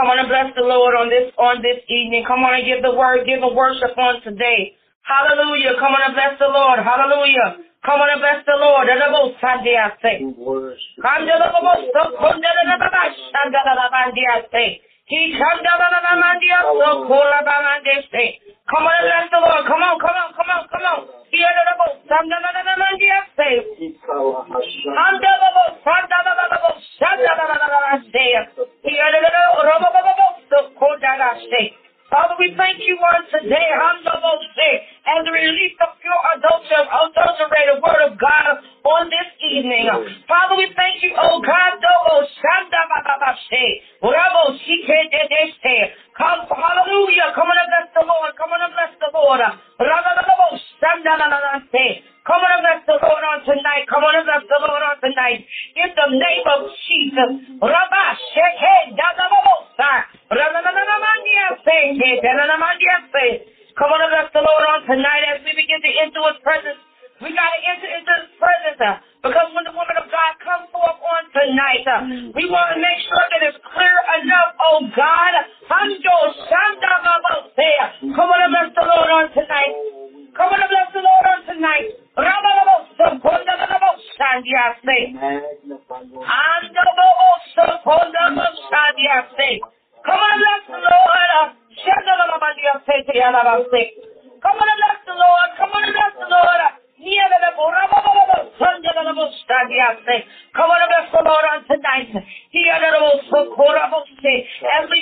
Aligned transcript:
Come 0.00 0.16
on 0.16 0.16
and 0.16 0.32
bless 0.32 0.48
the 0.56 0.64
Lord 0.64 0.96
on 0.96 1.12
this 1.12 1.28
on 1.36 1.60
this 1.60 1.84
evening. 1.84 2.24
Come 2.24 2.40
on 2.40 2.56
and 2.56 2.64
give 2.64 2.80
the 2.80 2.96
word, 2.96 3.28
give 3.28 3.44
the 3.44 3.52
worship 3.52 3.92
on 4.00 4.24
today. 4.24 4.72
Hallelujah. 5.04 5.76
Come 5.76 5.92
on 5.92 6.00
and 6.08 6.16
bless 6.16 6.40
the 6.40 6.48
Lord. 6.48 6.80
Hallelujah. 6.80 7.60
Come 7.84 8.00
on 8.00 8.08
and 8.08 8.24
bless 8.24 8.40
the 8.48 8.56
Lord. 8.56 8.88
Sunday 8.88 9.76
I 9.76 9.92
say. 14.48 14.80
He 15.04 15.36
come 15.36 15.60
down 15.60 15.84
on 15.84 15.92
the 15.92 16.16
mandia, 16.16 16.64
so 16.64 17.04
cool 17.04 17.30
about 17.36 17.60
Monday 17.60 18.00
say. 18.08 18.40
Come 18.70 18.86
on 18.86 19.02
bless 19.02 19.26
the 19.34 19.40
Lord. 19.42 19.66
Come 19.66 19.82
on, 19.82 19.98
come 19.98 20.14
on, 20.14 20.30
come 20.30 20.50
on, 20.50 20.62
come 20.70 20.86
on. 20.86 21.00
Here 21.30 21.50
Father, 32.10 32.34
we 32.42 32.54
thank 32.58 32.82
you 32.82 32.98
on 32.98 33.22
today, 33.30 33.70
and 35.06 35.22
the 35.26 35.30
release 35.30 35.76
of 35.78 35.94
pure 36.02 36.20
adulterated 36.34 37.78
word 37.82 38.02
of 38.10 38.18
God 38.18 38.58
on 38.82 39.06
this 39.10 39.30
evening. 39.46 39.86
Father, 40.26 40.56
we 40.58 40.66
thank 40.74 41.02
you, 41.06 41.14
oh 41.14 41.38
God, 41.40 41.78
oh, 42.02 42.26
Come, 46.18 46.40
hallelujah. 46.50 47.32
Come 47.34 47.48
on 47.48 47.56
and 47.62 47.70
bless 47.70 47.88
the 47.94 48.04
Lord. 48.04 48.34
Come 48.36 48.50
on 48.52 48.60
and 48.60 48.74
bless 48.74 48.92
the 48.98 49.10
Lord. 49.14 49.40
Come 52.26 52.42
on 52.44 52.52
and 52.52 52.62
bless 52.62 52.82
the 52.86 52.98
Lord 53.00 53.24
on 53.32 53.38
tonight. 53.48 53.84
Come 53.88 54.04
on 54.04 54.14
and 54.14 54.26
bless 54.28 54.44
the 54.44 54.60
Lord 54.60 54.82
on 54.84 54.96
tonight. 55.00 55.40
In 55.76 55.90
the 55.96 56.08
name 56.20 56.46
of 56.52 56.60
Jesus. 56.84 57.30
Come 63.78 63.88
on 63.88 64.00
and 64.04 64.10
bless 64.12 64.28
the 64.36 64.44
Lord 64.44 64.64
on 64.68 64.80
tonight 64.84 65.24
as 65.32 65.40
we 65.46 65.52
begin 65.56 65.80
to 65.80 65.90
enter 66.04 66.20
his 66.28 66.38
presence. 66.44 66.80
We 67.20 67.32
got 67.36 67.48
to 67.52 67.60
enter 67.68 67.88
into 68.00 68.12
his 68.16 68.28
presence 68.40 68.80
uh, 68.80 68.96
because 69.24 69.48
when 69.52 69.64
the 69.64 69.72
woman 69.76 69.96
of 70.00 70.08
God 70.08 70.32
comes 70.40 70.68
forth 70.72 71.00
on 71.00 71.22
tonight, 71.32 71.84
uh, 71.88 72.00
we 72.36 72.48
want 72.48 72.72
to 72.72 72.78
make 72.80 73.00
sure 73.04 73.24
that 73.32 73.40
it's 73.44 73.60
clear 73.60 73.96
enough, 74.20 74.56
oh 74.60 74.80
God. 74.96 75.32
Come 78.16 78.28
on 78.28 78.40
and 78.40 78.52
bless 78.52 78.72
the 78.76 78.84
Lord 78.88 79.08
on 79.08 79.26
tonight. 79.32 79.72
Come 80.36 80.48
on 80.52 80.60
and 80.62 80.70
bless 80.70 80.88
the 80.94 81.00
Lord 81.02 81.26
on 81.26 81.40
tonight. 81.46 81.90
Come 90.02 90.16
on 90.16 90.28
and 90.28 90.40
bless 90.46 90.66
the 90.68 90.78
Lord. 90.78 91.10
Come 94.42 94.56
on 94.56 94.68
and 94.68 94.78
bless 94.80 95.00
the 95.06 95.14
Lord. 95.14 95.48
Come 95.58 95.70
on 95.74 95.84
and 95.84 95.94
bless 95.94 96.14
the 96.16 96.28
Lord. 96.30 96.79
Come 97.00 97.08
on 100.68 100.80
the 101.12 101.22
Lord 101.24 101.44
on 101.48 101.64
tonight. 101.64 102.12
We 102.52 102.68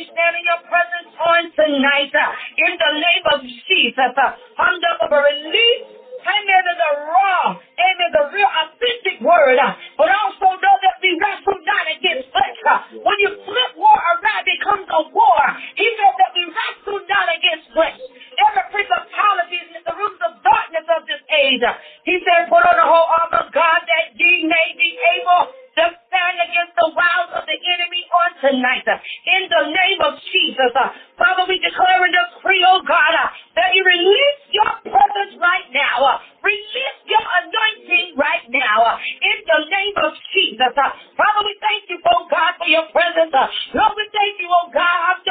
stand 0.06 0.34
in 0.38 0.44
your 0.46 0.62
presence 0.70 1.10
on 1.18 1.50
tonight, 1.58 2.14
in 2.56 2.78
the 2.78 2.92
name 3.02 3.24
of 3.34 3.42
Jesus, 3.42 4.14
under 4.58 4.94
the 5.00 5.08
release 5.10 5.97
Amen. 6.22 6.62
The 6.66 6.92
raw, 7.06 7.44
amen, 7.58 8.10
the 8.14 8.24
real 8.34 8.50
authentic 8.50 9.18
word. 9.22 9.58
Uh, 9.58 9.74
but 9.98 10.10
also 10.10 10.56
know 10.58 10.76
that 10.82 10.96
we 11.02 11.10
wrestle 11.20 11.58
not 11.66 11.86
against 11.90 12.30
flesh. 12.34 12.58
Uh, 12.66 12.78
when 13.04 13.18
you 13.22 13.30
flip 13.46 13.72
war 13.78 13.94
around, 13.96 14.42
it 14.46 14.48
becomes 14.58 14.86
a 14.90 15.02
war. 15.14 15.42
He 15.76 15.86
said 15.98 16.14
that 16.18 16.32
we 16.34 16.42
wrestle 16.50 17.00
not 17.06 17.28
against 17.30 17.66
flesh. 17.74 17.98
Every 18.38 18.64
principality 18.72 19.58
in 19.78 19.82
the 19.84 19.94
rooms 19.94 20.20
of 20.26 20.32
darkness 20.42 20.86
of 20.90 21.02
this 21.06 21.22
age. 21.30 21.62
Uh, 21.62 21.74
he 22.04 22.16
said, 22.26 22.50
put 22.50 22.62
on 22.66 22.76
the 22.78 22.86
whole 22.88 23.08
armor 23.22 23.46
of 23.46 23.50
God 23.54 23.80
that 23.86 24.14
ye 24.16 24.46
may 24.48 24.68
be 24.78 24.98
able 25.18 25.52
to 25.52 25.84
stand 26.18 26.38
against 26.50 26.74
the 26.74 26.90
wiles 26.98 27.30
of 27.38 27.44
the 27.46 27.58
enemy 27.78 28.02
on 28.10 28.30
tonight. 28.42 28.86
In 28.90 29.42
the 29.46 29.64
name 29.70 30.00
of 30.02 30.18
Jesus. 30.34 30.72
Uh, 30.74 30.90
Father, 31.18 31.46
we 31.46 31.58
declare 31.62 32.02
and 32.02 32.14
decree, 32.14 32.64
oh 32.66 32.82
God, 32.82 33.14
uh, 33.14 33.28
that 33.54 33.70
you 33.78 33.84
release 33.86 34.40
your 34.50 34.72
presence 34.90 35.38
right 35.38 35.68
now. 35.70 35.98
Uh, 36.02 36.18
release 36.42 36.98
your 37.06 37.22
anointing 37.46 38.18
right 38.18 38.46
now. 38.50 38.98
In 38.98 39.38
the 39.46 39.60
name 39.70 39.96
of 40.02 40.12
Jesus. 40.34 40.74
Father, 40.74 41.42
we 41.46 41.54
thank 41.62 41.86
you, 41.90 41.98
oh 42.10 42.26
God, 42.30 42.52
for 42.58 42.66
your 42.68 42.86
presence. 42.90 43.34
Lord, 43.74 43.94
we 43.96 44.06
thank 44.10 44.34
you, 44.42 44.50
oh 44.50 44.68
God, 44.74 45.22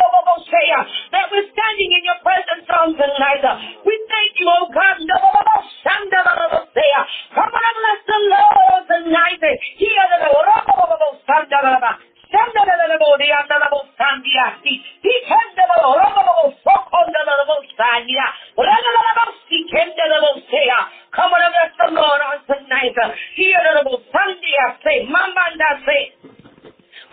that 1.12 1.28
we're 1.32 1.50
standing 1.52 1.92
in 1.92 2.04
your 2.08 2.20
presence 2.24 2.68
on 2.72 2.96
tonight. 2.96 3.44
We 3.84 3.96
thank 4.08 4.34
you, 4.40 4.48
oh 4.48 4.68
God. 4.72 4.98
Come 7.36 7.52
on 7.52 7.64
and 7.68 7.78
bless 7.80 8.02
the 8.08 8.20
Lord 8.32 8.84
tonight. 8.88 9.42
Oh, 9.44 10.77
Come 21.16 21.34
on 21.34 21.42
and 21.42 21.54
bless 21.54 21.74
the 21.82 21.90
Lord 21.96 22.22
on 22.22 22.38
tonight. 22.46 22.94
Here 23.36 23.58
the 23.58 23.98
Sunday 24.14 24.56
I 24.62 24.78
say, 24.86 24.98
Mama 25.10 25.46
say. 25.86 26.14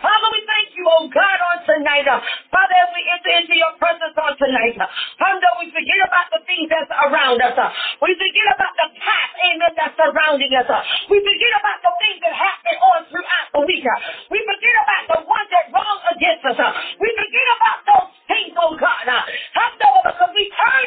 Father, 0.05 0.29
we 0.37 0.41
thank 0.45 0.69
you, 0.77 0.85
oh 0.85 1.09
God, 1.09 1.39
on 1.49 1.57
tonight. 1.65 2.05
Uh, 2.05 2.21
Father, 2.53 2.77
as 2.77 2.93
we 2.93 3.01
enter 3.09 3.33
into 3.41 3.57
your 3.57 3.73
presence 3.81 4.13
on 4.13 4.37
tonight, 4.37 4.77
uh, 4.77 4.85
Father, 5.17 5.49
we 5.57 5.73
forget 5.73 5.97
about 6.05 6.29
the 6.29 6.45
things 6.45 6.69
that's 6.69 6.93
around 7.09 7.41
us. 7.41 7.57
Uh, 7.57 7.73
we 8.05 8.13
forget 8.13 8.47
about 8.53 8.73
the 8.77 8.87
past, 9.01 9.33
amen, 9.49 9.73
that's 9.73 9.97
surrounding 9.97 10.53
us. 10.61 10.69
We 11.09 11.17
forget 11.25 11.53
about 11.57 11.81
the 11.81 11.93
things 12.05 12.21
that 12.21 12.35
happen 12.37 12.75
on 12.93 12.99
throughout 13.09 13.47
the 13.57 13.61
week. 13.65 13.85
We 14.29 14.39
forget 14.45 14.75
about 14.85 15.03
the 15.09 15.19
ones 15.25 15.49
that 15.49 15.65
wrong 15.73 15.99
against 16.13 16.45
us. 16.53 16.59
We 17.01 17.09
forget 17.17 17.47
about 17.57 17.79
those 17.89 18.11
things, 18.29 18.53
oh 18.61 18.77
God. 18.77 19.09
Because 19.09 20.31
we 20.37 20.45
turn, 20.53 20.85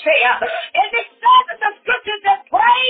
and 0.00 0.90
it 0.96 1.06
says 1.20 1.44
in 1.52 1.58
the 1.60 1.72
scriptures 1.82 2.22
that 2.24 2.40
pray 2.48 2.84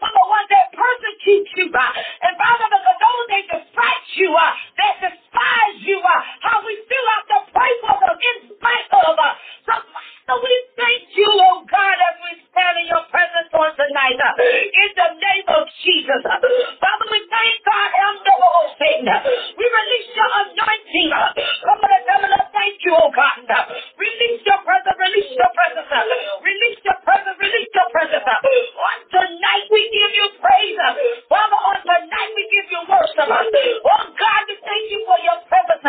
for 0.00 0.10
the 0.10 0.24
ones 0.26 0.48
that 0.50 0.66
persecute 0.74 1.48
you. 1.56 1.66
And 1.70 2.34
Father, 2.36 2.68
because 2.68 2.98
those 2.98 3.26
they 3.30 3.42
despise 3.46 4.08
you, 4.18 4.30
that 4.34 4.95
despise 5.00 5.78
you, 5.84 5.98
uh, 6.00 6.20
how 6.42 6.64
we 6.66 6.74
still 6.86 7.06
have 7.16 7.26
to 7.32 7.38
pray 7.52 7.72
for 7.82 7.96
them 8.00 8.18
in 8.18 8.36
spite 8.56 8.90
of. 8.92 9.16
Uh, 9.18 10.15
So, 10.28 10.36
we 10.42 10.54
thank 10.76 11.08
you, 11.16 11.30
oh 11.32 11.64
God, 11.66 11.98
as 11.98 12.16
we 12.22 12.32
stand 12.52 12.76
in 12.82 12.86
your 12.92 13.04
presence 13.10 13.50
on 13.56 13.70
tonight. 13.74 14.20
In 14.20 14.90
the 14.94 15.08
name 15.18 15.46
of 15.50 15.64
Jesus. 15.82 16.22
Father, 16.22 17.06
we 17.10 17.20
thank 17.30 17.54
God, 17.64 17.90
Satan. 18.78 19.08
We 19.56 19.64
release 19.66 20.10
your 20.14 20.30
anointing. 20.46 21.10
Come 21.10 21.80
on, 21.82 22.00
devil, 22.06 22.32
thank 22.54 22.76
you, 22.84 22.94
oh 22.94 23.10
God. 23.10 23.40
Release 23.98 24.42
your 24.46 24.60
presence, 24.62 24.98
release 25.00 25.32
your 25.34 25.52
presence. 25.56 25.90
Release 26.44 26.80
your 26.84 26.98
presence, 27.02 27.38
release 27.40 27.72
your 27.74 27.88
presence. 27.90 28.26
On 28.28 28.98
tonight, 29.10 29.66
we 29.72 29.82
give 29.90 30.12
you 30.14 30.26
praise. 30.38 30.78
Father, 31.30 31.60
on 31.72 31.78
tonight, 31.82 32.30
we 32.36 32.44
give 32.52 32.68
you 32.70 32.80
worship. 32.86 33.28
Oh 33.30 34.04
God, 34.14 34.42
we 34.48 34.54
thank 34.62 34.84
you 34.92 35.00
for 35.08 35.18
your 35.24 35.38
presence. 35.50 35.84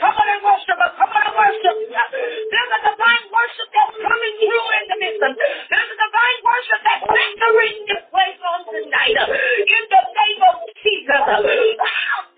Come 0.00 0.14
on 0.16 0.28
and 0.28 0.42
worship 0.44 0.67
us. 0.76 0.92
Come 1.00 1.08
on 1.16 1.22
and 1.24 1.36
worship. 1.38 1.76
There's 1.88 2.72
a 2.76 2.80
divine 2.84 3.24
worship 3.32 3.68
that's 3.72 3.96
coming 4.04 4.34
through 4.44 4.68
in 4.76 4.84
the 4.92 4.96
midst. 5.00 5.22
There's 5.24 5.88
a 5.88 5.98
divine 6.04 6.38
worship 6.44 6.80
that's 6.84 7.04
entering 7.08 7.76
this 7.88 8.02
place 8.12 8.40
on 8.44 8.60
tonight. 8.68 9.16
In 9.16 9.84
the 9.88 10.02
name 10.04 10.40
of 10.52 10.56
Jesus. 10.84 11.22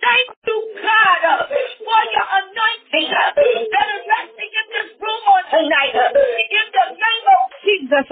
Thank 0.00 0.28
you, 0.46 0.58
God, 0.78 1.22
for 1.50 2.02
your 2.14 2.28
anointing 2.38 3.08
that 3.10 3.88
is 3.90 4.02
resting 4.06 4.52
in 4.54 4.66
this 4.74 4.88
room 5.02 5.22
on 5.34 5.42
tonight. 5.50 5.94
In 5.96 6.66
the 6.70 6.86
name 6.94 7.26
of 7.34 7.42
Jesus. 7.66 8.06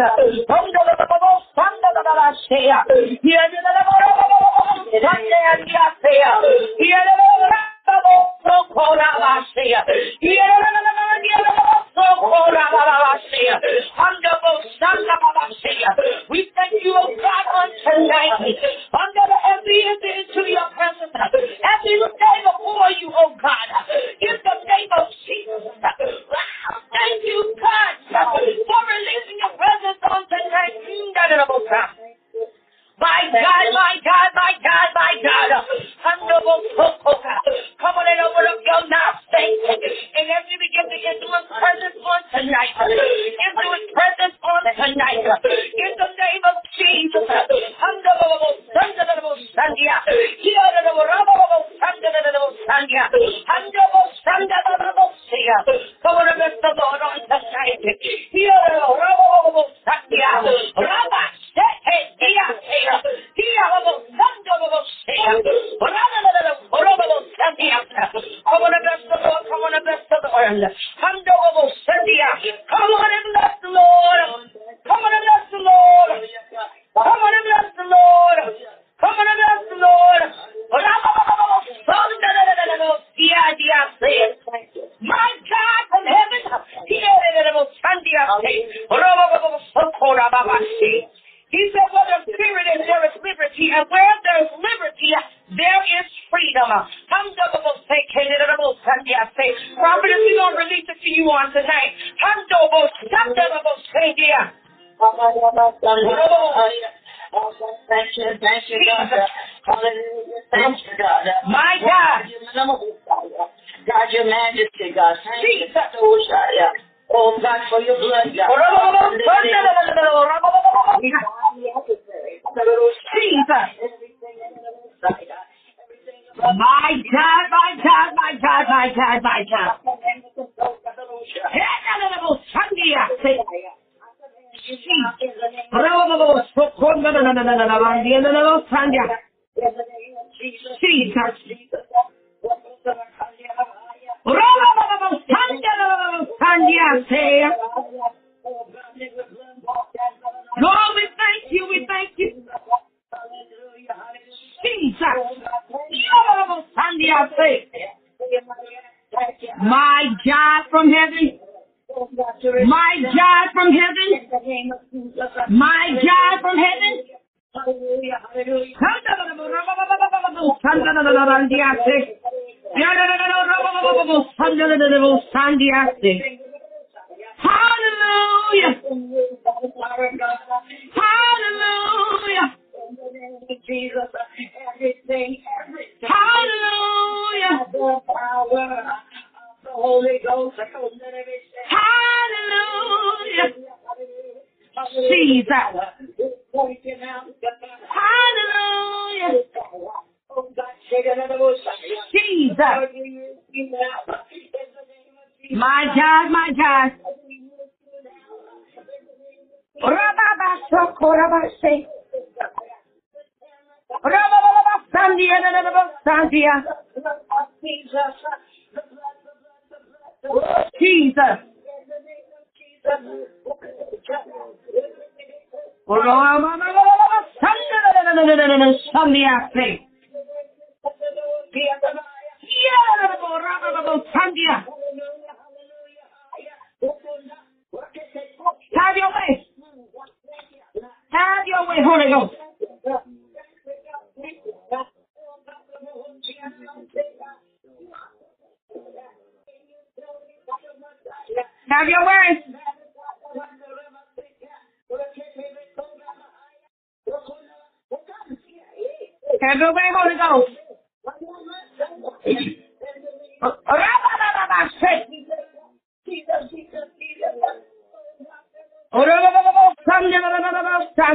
Everywhere 259.49 259.93
Holy 259.97 260.17
Ghost. 260.17 260.59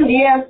Yes. 0.08 0.40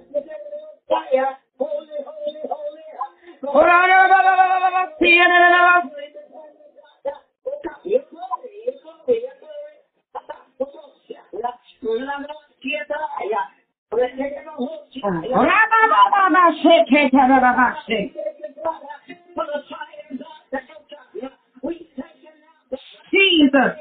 Jesus. 23.12 23.72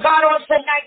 God 0.02 0.24
on 0.24 0.40
tonight, 0.48 0.86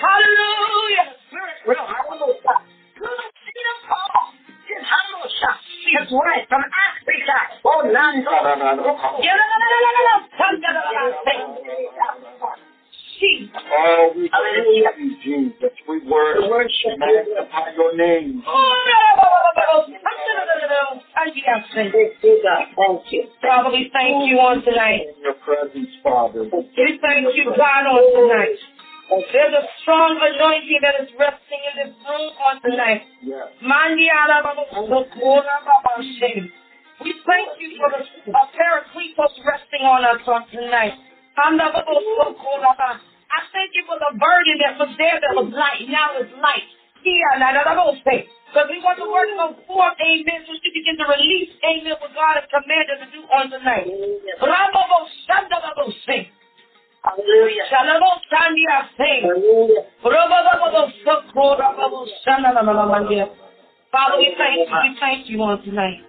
Hallelujah. 0.00 1.06
That's 5.98 6.12
right, 6.12 6.48
from 6.48 6.62
Africa. 6.62 7.38
Oh, 7.64 7.82
Nando. 7.92 8.30
Jesus. 13.18 13.56
Oh, 13.72 14.12
we 14.16 14.30
thank 14.30 14.98
you, 14.98 15.16
Jesus. 15.24 15.72
We 15.88 15.98
worship 16.06 16.70
and 16.86 16.98
magnify 17.00 17.70
your 17.76 17.96
name. 17.96 18.42
Thank 22.76 23.12
you. 23.12 23.28
Father, 23.42 23.70
we 23.70 23.90
thank 23.92 24.28
you 24.28 24.38
on 24.38 24.62
tonight. 24.62 25.02
In 25.16 25.22
your 25.22 25.34
presence, 25.34 25.88
Father. 26.02 26.44
We 26.44 26.98
thank 27.02 27.34
you, 27.34 27.52
God, 27.56 27.86
on 27.86 28.02
tonight. 28.14 28.58
There's 29.08 29.54
a 29.56 29.64
strong 29.82 30.20
anointing 30.20 30.80
that 30.82 31.00
is 31.00 31.08
resting 31.18 31.60
in 31.72 31.74
this 31.80 31.92
room 32.04 32.28
on 32.44 32.60
tonight. 32.60 33.02
Yes. 33.24 33.48
We 37.00 37.14
thank 37.24 37.48
you 37.62 37.68
for 37.78 37.88
the 37.94 38.02
uh, 38.04 38.46
Paracletos 38.52 39.34
resting 39.46 39.82
on 39.86 40.04
us 40.04 40.20
on 40.28 40.44
tonight. 40.50 40.94
I 43.30 43.40
thank 43.52 43.70
you 43.74 43.84
for 43.86 43.98
the 44.02 44.12
burden 44.18 44.56
that 44.64 44.74
was 44.78 44.90
there 44.98 45.18
that 45.20 45.32
was 45.36 45.48
light. 45.54 45.88
Now 45.88 46.18
it's 46.20 46.32
light. 46.42 46.66
Because 48.48 48.68
we 48.72 48.80
want 48.82 48.98
the 48.98 49.08
word 49.08 49.28
to 49.30 49.36
go 49.36 49.48
forth, 49.68 49.96
amen, 50.00 50.40
so 50.48 50.52
you 50.56 50.70
begin 50.74 50.96
to 50.98 51.06
release, 51.06 51.50
amen, 51.62 51.94
what 52.00 52.12
God 52.16 52.34
has 52.40 52.48
commanded 52.50 52.98
to 53.04 53.08
do 53.12 53.20
on 53.28 53.50
tonight. 53.52 53.86
Hallelujah. 57.04 57.64
Hallelujah. 59.22 59.82
Father, 63.92 64.18
we 64.18 64.34
thank 64.36 64.58
you. 64.58 64.66
We 64.82 64.96
thank 65.00 65.28
you 65.30 65.38
on 65.42 65.62
tonight. 65.64 66.02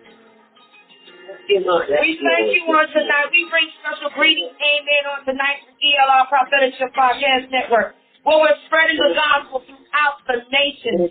We 2.01 2.19
thank 2.21 2.53
you 2.53 2.63
on 2.73 2.87
tonight. 2.93 3.27
We 3.31 3.47
bring 3.49 3.69
special 3.81 4.09
greetings, 4.17 4.53
amen, 4.53 5.03
on 5.13 5.25
tonight 5.25 5.65
from 5.65 5.75
ELR 5.81 6.23
Prophetic 6.29 6.73
Podcast 6.93 7.49
Network, 7.49 7.95
where 8.23 8.39
we're 8.39 8.59
spreading 8.67 8.97
the 8.97 9.13
gospel 9.15 9.63
throughout 9.65 10.17
the 10.27 10.43
nation. 10.51 11.09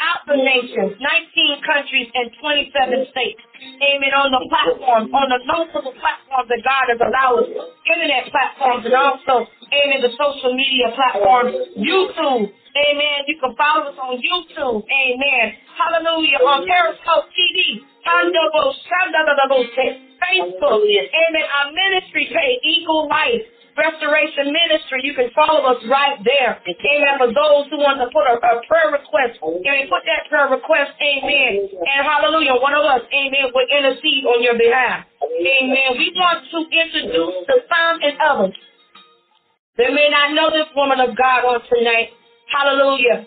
Throughout 0.00 0.24
the 0.32 0.40
nation, 0.40 0.96
19 0.96 1.60
countries 1.60 2.08
and 2.16 2.32
27 2.40 3.12
states. 3.12 3.42
Amen. 3.84 4.16
On 4.16 4.32
the 4.32 4.40
platform, 4.48 5.12
on 5.12 5.28
the 5.28 5.44
multiple 5.44 5.92
platforms 5.92 6.48
that 6.48 6.64
God 6.64 6.88
has 6.88 6.96
allowed 7.04 7.44
us, 7.44 7.68
internet 7.84 8.32
platforms, 8.32 8.88
and 8.88 8.96
also, 8.96 9.44
amen, 9.44 10.00
the 10.00 10.16
social 10.16 10.56
media 10.56 10.88
platforms, 10.96 11.52
YouTube. 11.76 12.48
Amen. 12.48 13.18
You 13.28 13.36
can 13.44 13.52
follow 13.60 13.92
us 13.92 13.98
on 14.00 14.16
YouTube. 14.24 14.88
Amen. 14.88 15.44
Hallelujah. 15.76 16.40
On 16.48 16.64
Periscope 16.64 17.28
TV. 17.36 17.84
Facebook. 20.24 20.80
Amen. 20.80 21.44
Our 21.44 21.68
ministry 21.76 22.24
page, 22.32 22.60
Eagle 22.64 23.04
Life. 23.04 23.59
Restoration 23.80 24.52
Ministry. 24.52 25.00
You 25.08 25.14
can 25.16 25.32
follow 25.32 25.64
us 25.72 25.80
right 25.88 26.20
there. 26.20 26.60
Amen. 26.60 27.16
For 27.16 27.32
those 27.32 27.64
who 27.72 27.80
want 27.80 27.96
to 28.04 28.12
put 28.12 28.28
a, 28.28 28.36
a 28.36 28.60
prayer 28.68 28.92
request, 28.92 29.40
amen, 29.40 29.88
put 29.88 30.04
that 30.04 30.28
prayer 30.28 30.52
request, 30.52 30.92
amen. 31.00 31.64
And 31.80 32.00
hallelujah, 32.04 32.60
one 32.60 32.76
of 32.76 32.84
us, 32.84 33.02
amen, 33.08 33.56
will 33.56 33.64
intercede 33.72 34.28
on 34.28 34.44
your 34.44 34.60
behalf. 34.60 35.08
Amen. 35.24 35.96
We 35.96 36.12
want 36.12 36.44
to 36.52 36.58
introduce 36.68 37.36
to 37.48 37.54
some 37.72 37.96
and 38.04 38.16
others. 38.20 38.56
They 39.80 39.88
may 39.88 40.08
not 40.12 40.36
know 40.36 40.50
this 40.52 40.68
woman 40.76 41.00
of 41.00 41.16
God 41.16 41.48
on 41.48 41.60
tonight. 41.72 42.12
Hallelujah. 42.52 43.24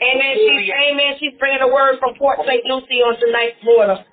Amen. 0.00 0.32
She's, 0.38 0.70
amen. 0.72 1.10
She's 1.20 1.34
bringing 1.38 1.60
a 1.60 1.68
word 1.68 1.98
from 1.98 2.14
Port 2.18 2.38
St. 2.46 2.64
Lucie 2.64 3.02
on 3.02 3.18
tonight, 3.20 3.54
Florida. 3.62 4.06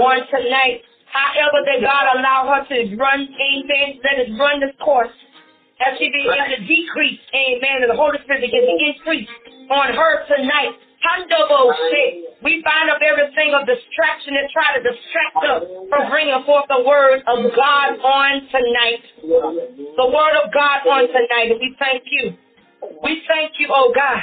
On 0.00 0.18
tonight. 0.30 0.82
However, 1.14 1.62
that 1.62 1.78
God 1.78 2.04
allow 2.18 2.50
her 2.50 2.62
to 2.74 2.96
run, 2.98 3.22
amen, 3.22 4.02
let 4.02 4.18
it 4.18 4.34
run 4.34 4.58
this 4.58 4.74
course. 4.82 5.14
As 5.78 5.98
she 5.98 6.10
begins 6.10 6.50
to 6.54 6.58
decrease, 6.66 7.22
amen, 7.34 7.86
and 7.86 7.90
the 7.90 7.98
Holy 7.98 8.18
Spirit 8.26 8.42
begins 8.42 8.66
to 8.66 8.76
increase 8.82 9.30
on 9.70 9.94
her 9.94 10.26
tonight. 10.26 10.74
Handobo 11.04 11.70
shit. 11.90 12.42
We 12.42 12.62
bind 12.64 12.90
up 12.90 12.98
everything 13.04 13.54
of 13.54 13.66
distraction 13.66 14.34
that 14.34 14.50
try 14.50 14.74
to 14.74 14.82
distract 14.82 15.38
us 15.44 15.62
from 15.90 16.10
bringing 16.10 16.42
forth 16.46 16.64
the 16.68 16.82
word 16.82 17.22
of 17.26 17.38
God 17.54 17.88
on 18.00 18.32
tonight. 18.50 19.02
The 19.22 20.08
word 20.08 20.34
of 20.42 20.50
God 20.50 20.82
on 20.88 21.06
tonight. 21.08 21.52
And 21.52 21.60
we 21.60 21.76
thank 21.78 22.02
you. 22.10 22.34
We 23.02 23.22
thank 23.28 23.52
you, 23.58 23.68
oh 23.70 23.92
God. 23.94 24.22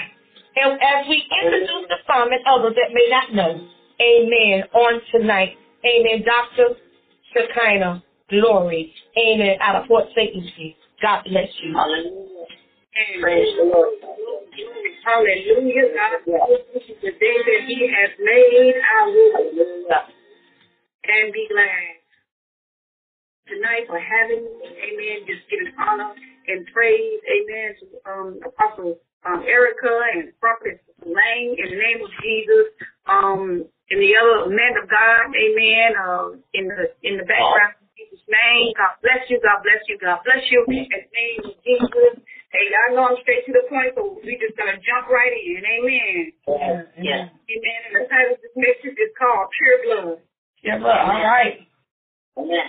And 0.55 0.75
as 0.81 1.07
we 1.07 1.23
introduce 1.43 1.87
the 1.87 1.99
psalm 2.07 2.29
and 2.33 2.41
others 2.49 2.75
that 2.75 2.89
may 2.91 3.07
not 3.07 3.33
know, 3.33 3.51
amen, 4.01 4.65
on 4.73 5.01
tonight. 5.11 5.60
Amen. 5.85 6.23
Dr. 6.25 6.75
Shekinah, 7.33 8.03
glory. 8.29 8.93
Amen. 9.17 9.57
Out 9.61 9.81
of 9.81 9.87
Port 9.87 10.05
St. 10.15 10.35
Lucie. 10.35 10.75
God 11.01 11.23
bless 11.25 11.49
you. 11.63 11.73
Hallelujah. 11.73 12.45
Amen. 12.93 13.21
Praise 13.21 13.53
the 13.57 13.63
Lord. 13.63 13.89
Hallelujah. 15.05 15.93
God, 15.95 16.21
is 16.75 16.97
the 17.01 17.11
day 17.11 17.37
that 17.45 17.61
He 17.67 17.89
has 17.89 18.11
made. 18.19 18.75
I 18.77 19.07
will 19.07 20.11
and 21.03 21.33
be 21.33 21.47
glad. 21.49 21.97
Tonight 23.49 23.83
for 23.87 23.99
having 23.99 24.45
me, 24.45 24.53
amen, 24.63 25.27
just 25.27 25.43
giving 25.49 25.73
honor 25.75 26.13
and 26.47 26.65
praise, 26.71 27.19
amen, 27.27 27.69
to 27.81 27.85
um, 28.07 28.39
Apostle 28.45 28.97
um, 29.25 29.43
Erica 29.43 29.91
and 30.15 30.31
Prophet 30.39 30.79
Lang 31.05 31.55
in 31.57 31.65
the 31.67 31.77
name 31.77 31.99
of 32.05 32.11
Jesus. 32.21 32.67
Um, 33.09 33.65
and 33.91 33.99
the 33.99 34.15
other 34.15 34.47
man 34.47 34.73
of 34.79 34.87
God, 34.87 35.35
amen, 35.35 35.89
uh, 35.99 36.27
in 36.55 36.71
the 36.71 36.95
in 37.03 37.19
the 37.19 37.27
background, 37.27 37.75
in 37.83 38.07
Jesus' 38.07 38.23
name. 38.31 38.71
God 38.79 38.95
bless 39.03 39.27
you, 39.27 39.35
God 39.43 39.59
bless 39.67 39.83
you, 39.91 39.99
God 39.99 40.23
bless 40.23 40.47
you. 40.47 40.63
In 40.71 40.87
the 40.87 41.03
name 41.11 41.43
of 41.51 41.55
Jesus. 41.59 42.23
Hey, 42.55 42.67
I 42.71 42.95
know 42.95 43.11
I'm 43.11 43.19
straight 43.23 43.43
to 43.47 43.53
the 43.55 43.67
point, 43.67 43.95
so 43.95 44.15
we 44.23 44.39
just 44.39 44.55
gonna 44.55 44.79
jump 44.79 45.11
right 45.11 45.31
in. 45.31 45.59
Amen. 45.63 46.23
Yes. 47.03 47.35
Amen. 47.35 47.79
And 47.87 47.93
the 47.99 48.03
title 48.07 48.35
of 48.35 48.39
this 48.39 48.55
message 48.55 48.95
is 48.95 49.11
called 49.19 49.51
Pure 49.59 49.79
Blood. 49.83 50.19
Yeah, 50.63 50.79
well, 50.79 50.95
all 50.95 51.23
right. 51.23 51.67
Amen. 52.39 52.63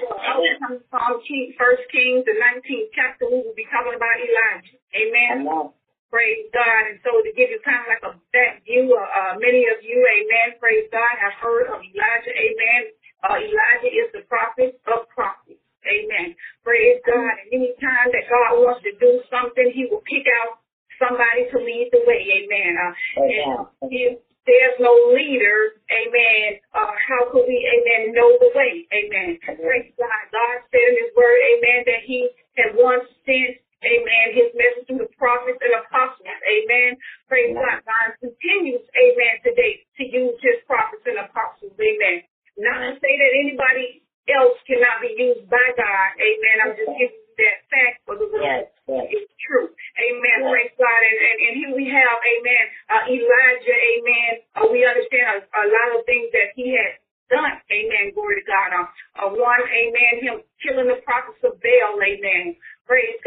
From 0.58 0.82
Psalm 0.90 1.22
King, 1.22 1.54
First 1.54 1.86
Kings, 1.94 2.26
the 2.26 2.34
19th 2.34 2.90
chapter, 2.94 3.30
we 3.30 3.46
will 3.46 3.54
be 3.54 3.66
talking 3.70 3.94
about 3.94 4.18
Elijah. 4.18 4.78
Amen. 4.90 5.46
Amen. 5.46 5.70
Praise 6.12 6.44
God. 6.52 6.92
And 6.92 7.00
so 7.00 7.24
to 7.24 7.32
give 7.32 7.48
you 7.48 7.56
kind 7.64 7.80
of 7.80 7.88
like 7.88 8.04
a 8.04 8.12
that 8.36 8.60
view, 8.68 8.92
uh, 8.92 9.00
uh, 9.00 9.32
many 9.40 9.64
of 9.72 9.80
you, 9.80 9.96
amen, 9.96 10.60
praise 10.60 10.84
God, 10.92 11.08
have 11.16 11.32
heard 11.40 11.72
of 11.72 11.80
Elijah, 11.80 12.34
amen. 12.36 12.92
Uh, 13.24 13.40
Elijah 13.40 13.88
is 13.88 14.08
the 14.12 14.20
prophet 14.28 14.76
of 14.92 15.08
prophets. 15.08 15.56
Amen. 15.88 16.36
Praise 16.62 17.00
God. 17.08 17.32
And 17.42 17.48
any 17.50 17.72
time 17.80 18.12
that 18.12 18.28
God 18.28 18.60
wants 18.60 18.84
to 18.84 18.92
do 19.00 19.24
something, 19.32 19.72
he 19.72 19.88
will 19.88 20.04
pick 20.04 20.28
out 20.44 20.60
somebody 21.00 21.48
to 21.48 21.56
lead 21.58 21.90
the 21.90 22.04
way. 22.04 22.22
Amen. 22.44 22.76
Uh, 22.76 22.92
amen. 23.18 23.56
And 23.80 23.90
if 23.90 24.12
there's 24.44 24.78
no 24.78 24.92
leader, 25.16 25.80
amen, 25.90 26.60
uh, 26.74 26.92
how 27.08 27.30
could 27.32 27.46
we, 27.48 27.56
amen, 27.56 28.12
know 28.12 28.36
the 28.36 28.52
way? 28.52 28.84
Amen. 28.90 29.38
amen. 29.48 29.64
Praise 29.64 29.90
God. 29.96 30.22
God 30.28 30.56
said 30.70 30.86
in 30.92 30.96
his 31.02 31.10
word, 31.16 31.40
amen, 31.56 31.80
that 31.88 32.02
he 32.04 32.28
had 32.58 32.76
once 32.76 33.08
sent 33.24 33.58
Amen. 33.82 34.24
His 34.34 34.50
message 34.54 34.86
through 34.86 35.02
the 35.02 35.12
prophets 35.18 35.58
and 35.58 35.74
apostles. 35.82 36.26
Amen. 36.26 36.96
Praise 37.26 37.52
God. 37.54 37.82
God 37.82 38.08
continues, 38.22 38.82
amen, 38.94 39.34
today 39.42 39.82
to 39.98 40.02
use 40.06 40.38
his 40.42 40.62
prophets 40.70 41.02
and 41.06 41.18
apostles. 41.18 41.74
Amen. 41.76 42.22
Not 42.58 42.78
to 42.78 42.90
say 43.02 43.12
that 43.18 43.32
anybody 43.34 44.02
else 44.30 44.54
cannot 44.68 45.02
be 45.02 45.10
used 45.18 45.46
by 45.50 45.66
God. 45.74 46.08
Amen. 46.20 46.56
I'm 46.62 46.74
just 46.78 46.92
giving 46.94 47.18
you 47.18 47.34
that 47.42 47.58
fact 47.72 47.96
for 48.06 48.14
the 48.14 48.28
world. 48.30 48.46
Yes, 48.46 48.70
yes. 48.86 49.06
It's 49.10 49.32
true. 49.42 49.72
Amen. 49.98 50.38
Yes. 50.46 50.50
Praise 50.52 50.74
God. 50.78 51.00
And, 51.02 51.18
and, 51.18 51.36
and 51.42 51.52
here 51.58 51.72
we 51.74 51.86
have, 51.90 52.16
amen, 52.22 52.64
uh, 52.92 53.04
Elijah. 53.10 53.78
Amen. 53.98 54.30
Uh, 54.54 54.66
we 54.70 54.86
understand 54.86 55.26
a, 55.32 55.36
a 55.42 55.64
lot 55.66 55.88
of 55.98 56.06
things 56.06 56.30
that 56.36 56.54
he 56.54 56.76
had 56.76 57.02
done. 57.32 57.56
Amen. 57.72 58.12
Glory 58.12 58.36
to 58.38 58.46
God. 58.46 58.68
Uh, 58.76 58.86
uh, 59.16 59.28
one, 59.32 59.64
amen, 59.64 60.12
him 60.20 60.36
killing 60.60 60.92
the 60.92 61.00
prophets 61.02 61.40
of 61.42 61.56
Baal. 61.64 61.96
Amen. 61.98 62.54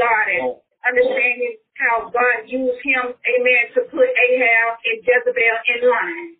God 0.05 0.25
and 0.29 0.45
oh. 0.45 0.61
understanding 0.85 1.57
how 1.81 2.09
God 2.13 2.45
used 2.45 2.79
him, 2.85 3.17
amen, 3.17 3.63
to 3.73 3.81
put 3.89 4.05
Ahab 4.05 4.69
and 4.85 4.97
Jezebel 5.01 5.57
in 5.73 5.81
line. 5.89 6.34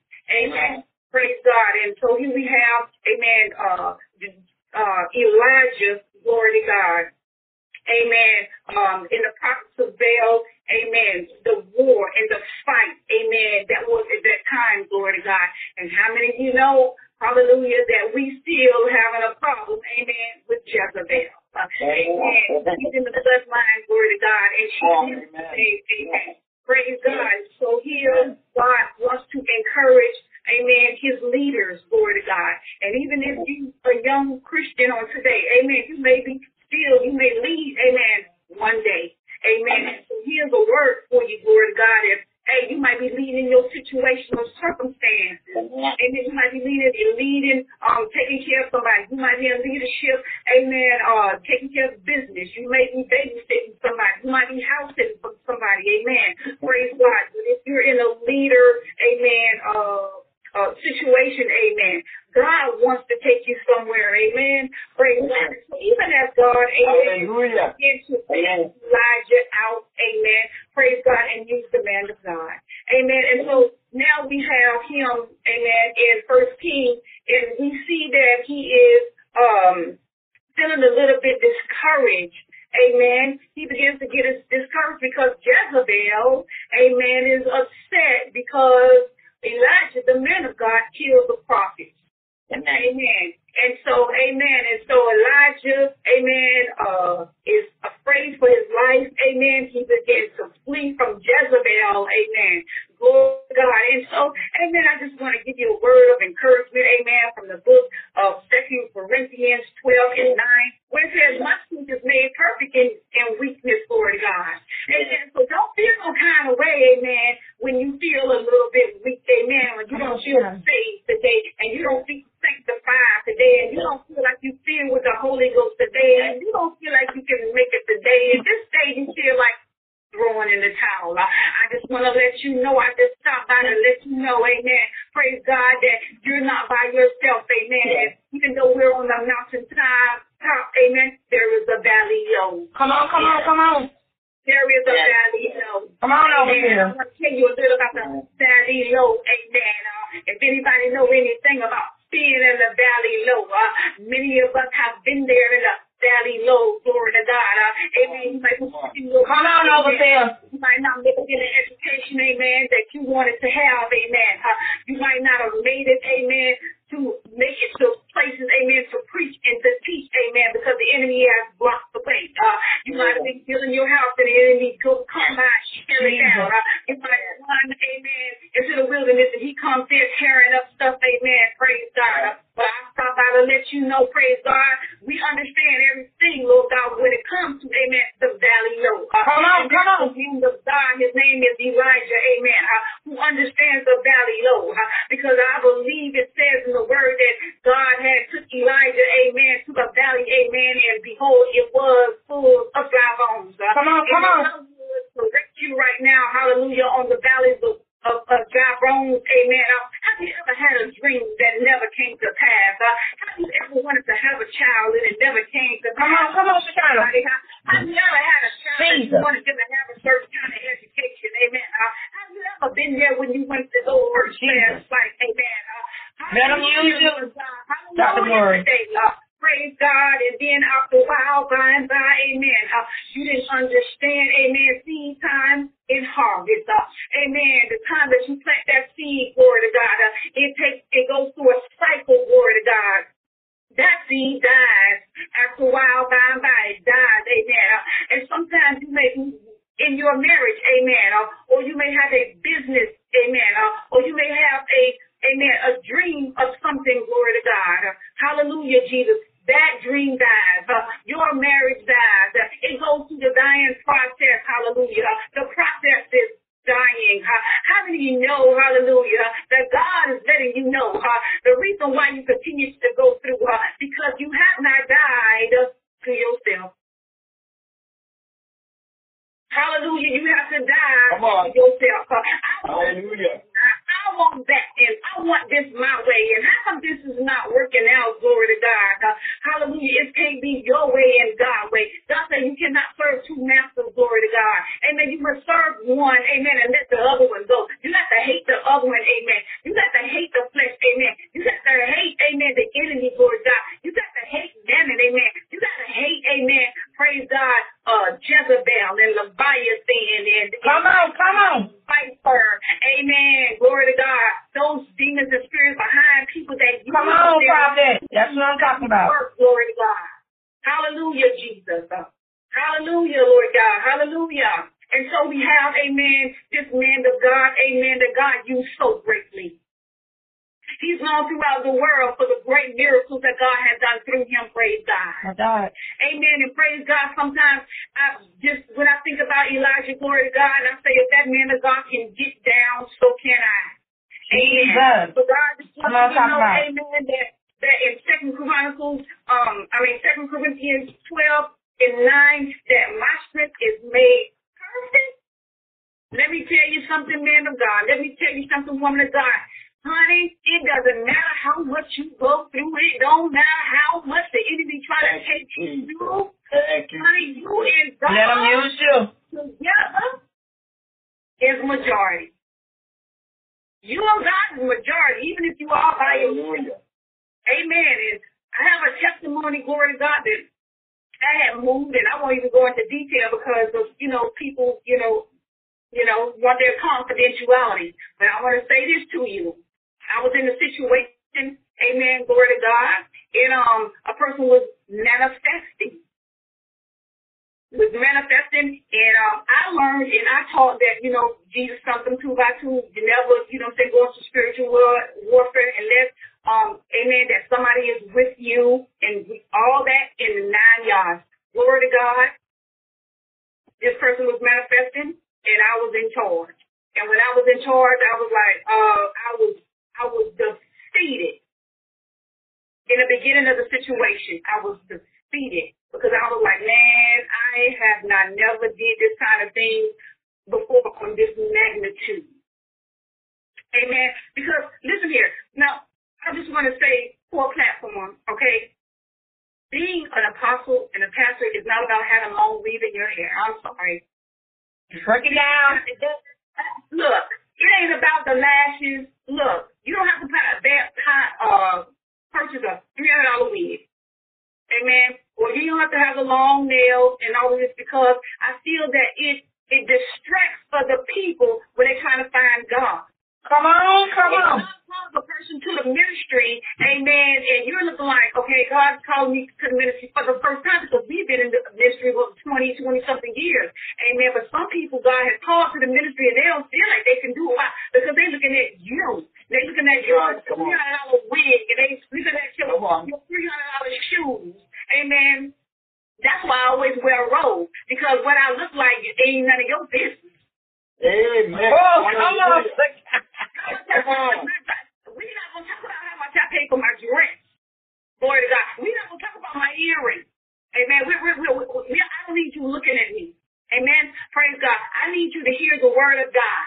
Amen. 500.76 501.02
We, 501.08 501.16
we, 501.24 501.32
we, 501.40 501.66
we, 501.90 501.98
I 502.00 502.10
don't 502.28 502.36
need 502.36 502.54
you 502.56 502.68
looking 502.68 502.96
at 503.00 503.16
me. 503.16 503.34
Amen. 503.74 504.04
Praise 504.32 504.60
God. 504.62 504.76
I 504.76 505.12
need 505.16 505.34
you 505.34 505.44
to 505.44 505.54
hear 505.56 505.80
the 505.82 505.90
word 505.90 506.20
of 506.22 506.30
God. 506.34 506.66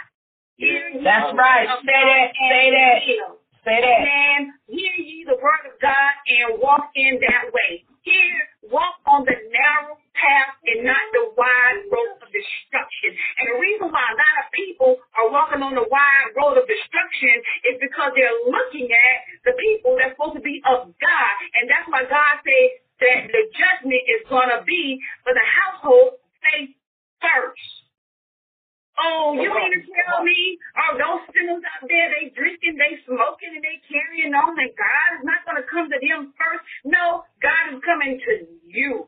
Hear 0.58 0.98
That's 1.04 1.30
right. 1.38 1.68
Say 1.86 2.02
that. 2.02 2.28
Say 2.34 2.66
that. 2.74 2.98
Say 3.62 3.78
that. 3.78 4.00
Amen. 4.02 4.40
Hear 4.66 4.94
ye 4.98 5.24
the 5.28 5.38
word 5.38 5.64
of 5.70 5.78
God 5.78 6.12
and 6.26 6.58
walk 6.58 6.90
in 6.96 7.20
that 7.22 7.52
way. 7.54 7.84
Hear, 8.02 8.34
walk 8.72 8.98
on 9.06 9.22
the 9.28 9.36
narrow 9.36 10.00
path 10.16 10.56
and 10.66 10.82
not 10.88 11.04
the 11.14 11.30
wide 11.36 11.84
road 11.92 12.18
of 12.24 12.28
destruction. 12.32 13.14
And 13.38 13.46
the 13.54 13.58
reason 13.60 13.92
why 13.92 14.02
a 14.02 14.16
lot 14.16 14.36
of 14.42 14.46
people 14.56 14.98
are 15.14 15.28
walking 15.30 15.62
on 15.62 15.76
the 15.78 15.86
wide 15.86 16.28
road 16.34 16.58
of 16.58 16.66
destruction 16.66 17.36
is 17.70 17.76
because 17.78 18.16
they're 18.16 18.40
looking 18.48 18.88
at 18.90 19.16
the 19.46 19.54
people 19.60 19.94
that's 20.00 20.16
supposed 20.18 20.40
to 20.40 20.44
be 20.44 20.58
of 20.66 20.90
God. 20.98 21.32
And 21.60 21.70
that's 21.70 21.86
why 21.86 22.08
God 22.08 22.34
says, 22.42 22.82
that 23.00 23.20
the 23.30 23.42
judgment 23.54 24.02
is 24.06 24.22
going 24.26 24.50
to 24.50 24.62
be 24.66 24.98
for 25.22 25.32
the 25.32 25.46
household 25.46 26.18
faith 26.42 26.74
first. 27.22 27.70
Oh, 28.98 29.38
you 29.38 29.46
mean 29.46 29.70
to 29.78 29.82
tell 29.86 30.26
me, 30.26 30.58
are 30.74 30.98
those 30.98 31.22
sinners 31.30 31.62
out 31.62 31.86
there, 31.86 32.10
they 32.10 32.34
drinking, 32.34 32.74
they 32.74 32.98
smoking, 33.06 33.54
and 33.54 33.62
they 33.62 33.78
carrying 33.86 34.34
on, 34.34 34.58
and 34.58 34.74
God 34.74 35.08
is 35.14 35.22
not 35.22 35.46
going 35.46 35.54
to 35.54 35.66
come 35.70 35.86
to 35.86 35.98
them 36.02 36.34
first? 36.34 36.66
No, 36.82 37.22
God 37.38 37.78
is 37.78 37.80
coming 37.86 38.18
to 38.18 38.32
you. 38.66 39.06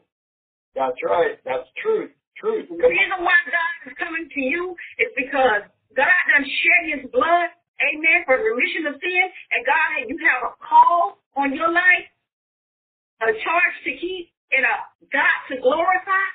That's 0.78 0.94
right. 1.02 1.42
That's 1.42 1.66
truth. 1.82 2.14
Truth. 2.38 2.70
The 2.70 2.86
reason 2.86 3.18
why 3.26 3.34
God 3.50 3.90
is 3.90 3.94
coming 3.98 4.30
to 4.30 4.40
you 4.40 4.78
is 5.02 5.10
because 5.18 5.66
God 5.98 6.22
done 6.30 6.46
shed 6.46 6.82
his 6.94 7.02
blood, 7.10 7.50
amen, 7.82 8.22
for 8.30 8.38
remission 8.38 8.86
of 8.86 8.94
sin, 8.94 9.24
and 9.26 9.60
God, 9.66 10.06
you 10.06 10.16
have 10.22 10.54
a 10.54 10.56
call 10.62 11.18
on 11.34 11.50
your 11.50 11.68
life 11.68 12.06
a 13.20 13.30
charge 13.44 13.76
to 13.84 13.92
keep, 14.00 14.32
and 14.52 14.64
a 14.66 14.74
God 15.12 15.38
to 15.50 15.60
glorify. 15.62 16.26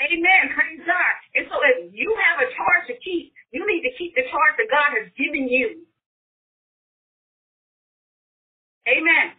Amen. 0.00 0.52
Praise 0.52 0.82
God. 0.84 1.14
And 1.34 1.44
so 1.48 1.56
if 1.64 1.92
you 1.92 2.12
have 2.12 2.44
a 2.44 2.52
charge 2.52 2.84
to 2.92 2.96
keep, 3.00 3.32
you 3.52 3.64
need 3.64 3.80
to 3.88 3.92
keep 3.96 4.12
the 4.14 4.28
charge 4.28 4.54
that 4.60 4.68
God 4.68 4.92
has 5.00 5.08
given 5.16 5.48
you. 5.48 5.88
Amen. 8.84 9.32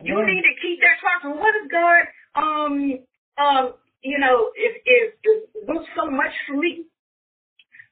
You 0.00 0.16
need 0.24 0.42
to 0.42 0.54
keep 0.64 0.80
that 0.80 0.96
charge. 1.04 1.22
And 1.28 1.36
what 1.36 1.52
is 1.60 1.68
God, 1.68 2.02
um, 2.32 2.74
um, 3.36 3.64
you 4.00 4.18
know, 4.18 4.48
is, 4.56 4.74
is, 4.88 5.06
is 5.20 5.40
worth 5.68 5.84
so 5.94 6.10
much 6.10 6.32
for 6.48 6.56
me? 6.56 6.88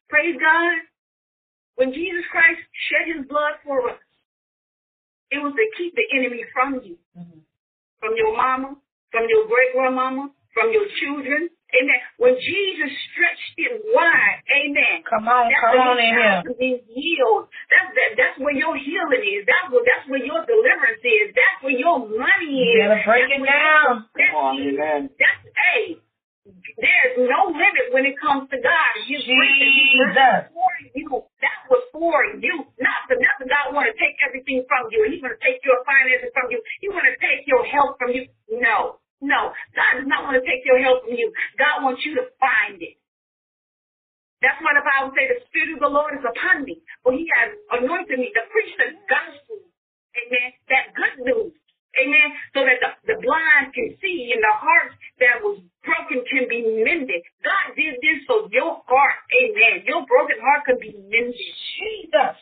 Praise 0.09 0.37
God. 0.41 0.89
When 1.77 1.93
Jesus 1.93 2.25
Christ 2.33 2.59
shed 2.89 3.15
his 3.15 3.29
blood 3.29 3.61
for 3.63 3.91
us, 3.91 4.01
it 5.31 5.39
was 5.39 5.53
to 5.53 5.67
keep 5.77 5.95
the 5.95 6.09
enemy 6.17 6.43
from 6.57 6.81
you. 6.83 6.97
Mm-hmm. 7.13 7.45
From 8.01 8.15
your 8.17 8.37
mama, 8.37 8.77
from 9.11 9.25
your 9.29 9.47
great 9.49 9.73
grandmama, 9.75 10.31
from 10.55 10.73
your 10.73 10.87
children. 11.03 11.51
Amen. 11.69 12.01
When 12.17 12.33
Jesus 12.41 12.91
stretched 13.13 13.55
it 13.61 13.85
wide, 13.93 14.41
amen. 14.49 15.05
Come 15.05 15.29
on, 15.29 15.53
That's 15.53 15.61
come 15.61 15.85
on 15.85 16.01
you 16.01 16.09
in 16.09 16.17
have 16.17 16.41
here. 16.49 16.81
to 16.81 16.81
healed. 16.89 17.45
That's 17.69 17.93
that, 17.93 18.11
that's 18.17 18.37
where 18.41 18.57
your 18.57 18.73
healing 18.81 19.21
is. 19.21 19.45
That's 19.45 19.69
where 19.69 19.85
that's 19.85 20.09
where 20.09 20.25
your 20.25 20.41
deliverance 20.49 21.05
is. 21.05 21.37
That's 21.37 21.59
where 21.61 21.77
your 21.77 22.09
money 22.09 22.73
You 22.73 22.73
is. 22.73 22.89
gotta 22.89 23.05
break 23.05 23.29
That's 23.29 23.37
it 23.37 23.45
down. 23.45 23.85
your 23.85 24.01
success 24.01 24.33
Come 24.33 24.41
on, 24.41 24.53
is. 24.57 24.75
amen. 24.81 25.01
That's 25.21 25.43
hey. 25.45 25.85
There's 26.79 27.17
no 27.29 27.53
limit 27.53 27.93
when 27.93 28.07
it 28.09 28.17
comes 28.21 28.49
to 28.51 28.59
God. 28.61 28.93
His 29.05 29.23
grace 29.25 29.61
and 29.61 29.73
His 29.73 29.89
mercy 30.01 30.17
Jesus. 30.17 30.41
for 30.55 30.73
you. 30.97 31.11
That 31.45 31.59
was 31.69 31.83
for 31.93 32.19
you. 32.41 32.55
Not 32.81 33.01
for 33.09 33.17
nothing. 33.21 33.49
God 33.53 33.75
want 33.77 33.89
to 33.91 33.97
take 34.01 34.17
everything 34.25 34.65
from 34.69 34.89
you. 34.91 35.05
He's 35.11 35.21
going 35.21 35.35
to 35.37 35.43
take 35.45 35.61
your 35.67 35.81
finances 35.85 36.33
from 36.33 36.49
you. 36.51 36.61
He 36.81 36.89
want 36.89 37.05
to 37.09 37.17
take 37.21 37.45
your 37.47 37.65
health 37.69 38.01
from 38.01 38.15
you. 38.17 38.27
No. 38.49 39.01
No. 39.21 39.53
God 39.77 39.93
does 40.01 40.09
not 40.09 40.25
want 40.25 40.41
to 40.41 40.45
take 40.47 40.65
your 40.65 40.81
health 40.81 41.05
from 41.05 41.17
you. 41.19 41.29
God 41.61 41.85
wants 41.85 42.03
you 42.07 42.17
to 42.17 42.25
find 42.41 42.81
it. 42.81 42.97
That's 44.41 44.59
why 44.63 44.73
the 44.79 44.87
Bible 44.87 45.11
says 45.19 45.35
the 45.35 45.41
Spirit 45.51 45.75
of 45.77 45.81
the 45.83 45.91
Lord 45.91 46.15
is 46.15 46.23
upon 46.23 46.63
me. 46.63 46.79
For 47.03 47.11
he 47.13 47.27
has 47.43 47.59
anointed 47.83 48.19
me 48.23 48.31
to 48.31 48.43
preach 48.55 48.73
the 48.79 48.95
gospel. 49.11 49.67
Amen. 50.15 50.49
That 50.71 50.95
good 50.95 51.17
news. 51.27 51.55
Amen. 51.99 52.29
So 52.55 52.63
that 52.63 52.79
the, 52.81 52.91
the 53.15 53.17
blind 53.21 53.75
can 53.75 53.99
see 53.99 54.31
and 54.31 54.43
the 54.43 54.55
heart 54.55 54.91
that 55.19 55.43
was 55.43 55.61
broken 55.83 56.23
can 56.31 56.47
be 56.47 56.63
mended. 56.85 57.23
God 57.43 57.75
did 57.75 57.99
this 57.99 58.23
so 58.27 58.47
your 58.51 58.83
heart, 58.87 59.19
amen, 59.35 59.85
your 59.85 60.07
broken 60.07 60.39
heart 60.39 60.65
can 60.67 60.79
be 60.79 60.95
mended. 60.95 61.35
Jesus. 61.35 62.39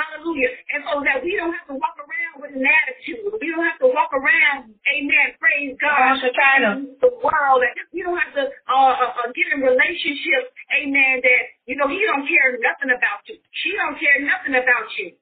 Hallelujah. 0.00 0.50
And 0.72 0.80
so 0.88 1.04
that 1.04 1.20
we 1.20 1.36
don't 1.36 1.52
have 1.52 1.68
to 1.68 1.76
walk 1.76 1.98
around 2.00 2.40
with 2.40 2.56
an 2.56 2.64
attitude. 2.64 3.36
We 3.36 3.52
don't 3.52 3.66
have 3.68 3.80
to 3.84 3.90
walk 3.90 4.14
around, 4.16 4.72
amen, 4.88 5.36
praise 5.36 5.76
God, 5.76 6.16
Shekinah. 6.24 6.96
the 7.04 7.12
world. 7.20 7.60
And 7.60 7.74
we 7.92 8.00
don't 8.00 8.16
have 8.16 8.32
to 8.38 8.48
uh, 8.48 8.94
uh, 8.96 9.12
uh, 9.12 9.28
get 9.36 9.52
in 9.52 9.60
relationships, 9.60 10.56
amen, 10.72 11.20
that, 11.20 11.42
you 11.68 11.76
know, 11.76 11.90
he 11.90 12.00
don't 12.06 12.24
care 12.24 12.56
nothing 12.64 12.88
about 12.94 13.28
you. 13.28 13.36
She 13.52 13.76
don't 13.76 13.98
care 14.00 14.24
nothing 14.24 14.56
about 14.56 14.88
you. 14.96 15.12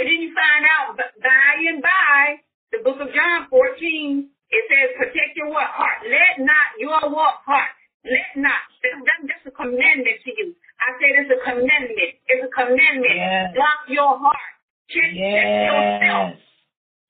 And 0.00 0.08
then 0.08 0.16
you 0.24 0.32
find 0.32 0.64
out 0.64 0.96
by 0.96 1.52
and 1.68 1.84
by, 1.84 2.40
the 2.72 2.80
book 2.80 2.96
of 3.04 3.12
John 3.12 3.52
14, 3.52 4.32
it 4.48 4.62
says, 4.72 4.96
protect 4.96 5.36
your 5.36 5.52
what? 5.52 5.68
Heart. 5.76 6.08
Let 6.08 6.40
not 6.40 6.72
your 6.80 7.04
what? 7.12 7.44
Heart. 7.44 7.68
Let 8.08 8.32
not. 8.40 8.64
That, 8.80 8.96
that, 8.96 9.20
that's 9.28 9.44
a 9.44 9.52
commandment 9.52 10.24
to 10.24 10.30
you. 10.32 10.56
I 10.80 10.96
said 10.96 11.20
it's 11.20 11.28
a 11.28 11.40
commandment. 11.44 12.16
It's 12.32 12.48
a 12.48 12.48
commandment. 12.48 13.12
Yes. 13.12 13.52
Block 13.52 13.84
your 13.92 14.16
heart. 14.16 14.50
Check, 14.88 15.12
check 15.12 15.44
yourself. 15.68 16.40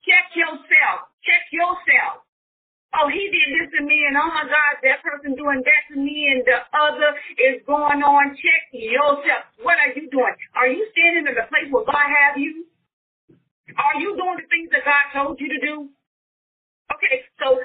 Check 0.03 0.27
yourself. 0.35 0.97
Check 1.23 1.43
yourself. 1.55 2.27
Oh, 2.91 3.07
he 3.07 3.23
did 3.31 3.55
this 3.55 3.71
to 3.79 3.87
me, 3.87 4.03
and 4.03 4.19
oh 4.19 4.27
my 4.35 4.43
God, 4.43 4.83
that 4.83 4.99
person 4.99 5.31
doing 5.39 5.63
that 5.63 5.83
to 5.87 5.95
me, 5.95 6.27
and 6.27 6.43
the 6.43 6.59
other 6.75 7.15
is 7.39 7.63
going 7.63 8.03
on. 8.03 8.35
Check 8.35 8.67
yourself. 8.75 9.47
What 9.63 9.79
are 9.79 9.95
you 9.95 10.11
doing? 10.11 10.35
Are 10.59 10.67
you 10.67 10.83
standing 10.91 11.23
in 11.23 11.35
the 11.39 11.47
place 11.47 11.71
where 11.71 11.87
God 11.87 12.03
have 12.03 12.35
you? 12.35 12.67
Are 13.77 13.99
you 13.99 14.15
doing 14.15 14.37
the 14.39 14.47
things 14.49 14.69
that 14.71 14.83
God 14.85 15.05
told 15.13 15.39
you 15.39 15.49
to 15.49 15.59
do? 15.61 15.75
Okay, 16.91 17.23
so 17.39 17.59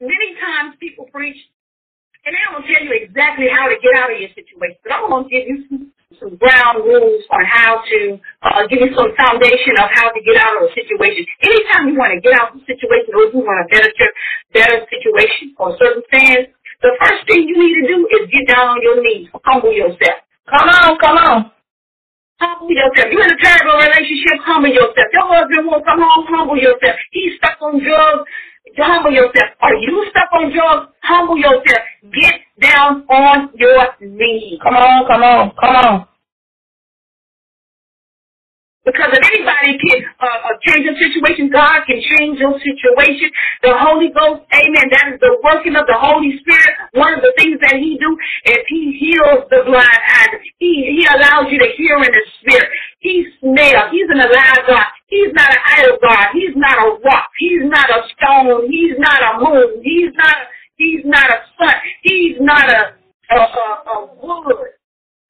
many 0.00 0.36
times 0.40 0.76
people 0.80 1.06
preach, 1.12 1.38
and 2.24 2.34
they 2.36 2.42
don't 2.52 2.64
tell 2.66 2.82
you 2.84 2.92
exactly 2.92 3.48
how 3.48 3.68
to 3.68 3.76
get 3.80 3.94
out 3.96 4.12
of 4.12 4.18
your 4.20 4.32
situation, 4.36 4.78
but 4.84 4.92
I'm 4.92 5.08
going 5.08 5.24
to 5.24 5.30
give 5.30 5.46
you 5.48 5.58
some, 5.68 5.82
some 6.20 6.32
ground 6.36 6.84
rules 6.84 7.24
on 7.32 7.44
how 7.48 7.80
to 7.80 8.00
uh, 8.44 8.62
give 8.68 8.80
you 8.84 8.92
some 8.92 9.10
foundation 9.16 9.74
of 9.80 9.88
how 9.96 10.12
to 10.12 10.20
get 10.20 10.36
out 10.36 10.60
of 10.60 10.68
a 10.68 10.72
situation. 10.76 11.24
Anytime 11.42 11.88
you 11.88 11.96
want 11.96 12.12
to 12.14 12.20
get 12.20 12.36
out 12.36 12.52
of 12.52 12.60
a 12.60 12.64
situation 12.68 13.10
or 13.16 13.32
you 13.32 13.40
want 13.40 13.64
a 13.64 13.68
better, 13.72 13.90
better 14.52 14.78
situation 14.92 15.56
or 15.58 15.74
circumstance, 15.80 16.52
the 16.82 16.92
first 17.00 17.24
thing 17.30 17.48
you 17.48 17.56
need 17.56 17.74
to 17.80 17.86
do 17.88 17.98
is 18.20 18.28
get 18.30 18.46
down 18.52 18.76
on 18.76 18.80
your 18.82 19.00
knees, 19.02 19.28
humble 19.44 19.72
yourself. 19.72 20.22
Come 20.50 20.68
on, 20.68 20.98
come 20.98 21.18
on. 21.18 21.38
Humble 22.42 22.74
yourself. 22.74 23.06
You're 23.14 23.22
in 23.22 23.30
a 23.30 23.38
terrible 23.38 23.78
relationship, 23.78 24.42
humble 24.42 24.74
yourself. 24.74 25.08
Your 25.14 25.26
husband 25.30 25.62
won't 25.70 25.86
come 25.86 26.02
home, 26.02 26.26
humble 26.26 26.58
yourself. 26.58 26.98
He's 27.14 27.38
stuck 27.38 27.62
on 27.62 27.78
drugs, 27.78 28.26
humble 28.78 29.12
yourself. 29.12 29.54
Are 29.62 29.74
you 29.78 30.06
stuck 30.10 30.26
on 30.34 30.50
drugs? 30.50 30.90
Humble 31.06 31.38
yourself. 31.38 31.86
Get 32.10 32.34
down 32.60 33.06
on 33.06 33.50
your 33.54 33.78
knees. 34.02 34.58
Come 34.62 34.74
on, 34.74 35.06
come 35.06 35.22
on, 35.22 35.52
come 35.54 35.76
on. 35.86 36.11
Because 38.84 39.14
if 39.14 39.22
anybody 39.22 39.78
can 39.78 39.98
uh, 40.18 40.26
uh, 40.26 40.58
change 40.66 40.82
your 40.82 40.98
situation, 40.98 41.54
God 41.54 41.86
can 41.86 42.02
change 42.02 42.42
your 42.42 42.58
situation. 42.58 43.30
The 43.62 43.78
Holy 43.78 44.10
Ghost, 44.10 44.42
amen, 44.50 44.86
that 44.90 45.14
is 45.14 45.20
the 45.22 45.38
working 45.44 45.76
of 45.78 45.86
the 45.86 45.94
Holy 45.94 46.34
Spirit. 46.42 46.72
One 46.98 47.14
of 47.14 47.22
the 47.22 47.30
things 47.38 47.62
that 47.62 47.78
he 47.78 47.94
do 48.00 48.10
is 48.50 48.58
he 48.66 48.98
heals 48.98 49.46
the 49.54 49.62
blind 49.70 50.02
eyes. 50.18 50.34
He, 50.58 50.98
he 50.98 51.06
allows 51.06 51.46
you 51.54 51.62
to 51.62 51.70
hear 51.78 51.94
in 52.02 52.10
the 52.10 52.24
spirit. 52.42 52.68
He 52.98 53.26
smells. 53.38 53.94
He's 53.94 54.10
an 54.10 54.18
alive 54.18 54.66
God. 54.66 54.88
He's 55.06 55.32
not 55.34 55.50
an 55.50 55.62
idol 55.78 55.98
God. 56.02 56.26
He's 56.34 56.56
not 56.56 56.76
a 56.78 56.88
rock. 57.06 57.28
He's 57.38 57.64
not 57.68 57.88
a 57.90 58.00
stone. 58.16 58.70
He's 58.70 58.98
not 58.98 59.20
a 59.22 59.32
moon. 59.44 59.82
He's 59.84 60.10
not 60.16 60.34
a, 60.34 60.44
he's 60.76 61.04
not 61.04 61.28
a 61.30 61.38
sun. 61.58 61.76
He's 62.02 62.36
not 62.40 62.66
a. 62.66 62.91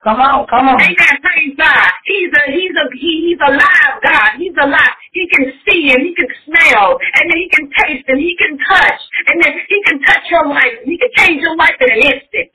Come 0.05 0.21
on, 0.21 0.47
come 0.47 0.69
on. 0.69 0.81
Amen. 0.81 1.15
Praise 1.23 1.55
God. 1.59 1.91
He's 2.07 2.31
a 2.35 2.43
he's 2.53 2.75
a 2.75 2.85
he, 2.95 3.13
he's 3.35 3.43
a 3.43 3.51
live 3.53 3.95
God. 4.03 4.31
He's 4.39 4.55
alive. 4.61 4.95
He 5.13 5.29
can 5.29 5.53
see 5.67 5.91
and 5.91 6.03
he 6.07 6.15
can 6.15 6.29
smell 6.47 6.99
and 7.17 7.25
then 7.31 7.39
he 7.39 7.49
can 7.51 7.67
taste 7.71 8.07
and 8.09 8.21
he 8.21 8.37
can 8.39 8.59
touch 8.69 9.01
and 9.29 9.43
then 9.43 9.53
he 9.69 9.79
can 9.85 10.01
touch 10.03 10.25
your 10.31 10.47
life. 10.49 10.75
and 10.83 10.91
He 10.91 10.99
can 10.99 11.11
change 11.19 11.43
your 11.43 11.57
life 11.57 11.77
in 11.81 11.91
an 11.91 12.03
instant. 12.03 12.51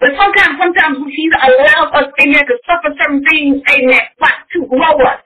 But 0.00 0.10
sometimes, 0.18 0.58
sometimes 0.60 0.98
he 1.12 1.30
allows 1.32 1.90
us, 1.94 2.08
amen, 2.20 2.44
to 2.46 2.56
suffer 2.66 2.94
certain 3.00 3.22
things, 3.24 3.62
amen, 3.70 4.02
like 4.20 4.40
to 4.54 4.66
grow 4.68 4.96
us. 5.04 5.20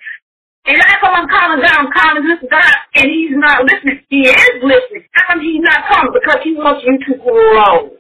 And 0.67 0.83
I 0.83 0.97
come, 1.01 1.15
I'm 1.15 1.29
calling 1.29 1.63
God, 1.63 1.77
I'm 1.79 1.93
calling 1.93 2.27
this 2.29 2.43
God, 2.51 2.77
and 2.97 3.07
he's 3.11 3.33
not 3.35 3.65
listening. 3.65 4.01
He 4.11 4.23
is 4.29 4.63
listening. 4.63 5.07
How 5.13 5.35
come 5.35 5.41
he's 5.43 5.63
not 5.63 5.87
coming? 5.89 6.13
Because 6.15 6.41
he 6.45 6.55
wants 6.55 6.85
you 6.87 6.99
to 6.99 7.13
grow. 7.23 8.00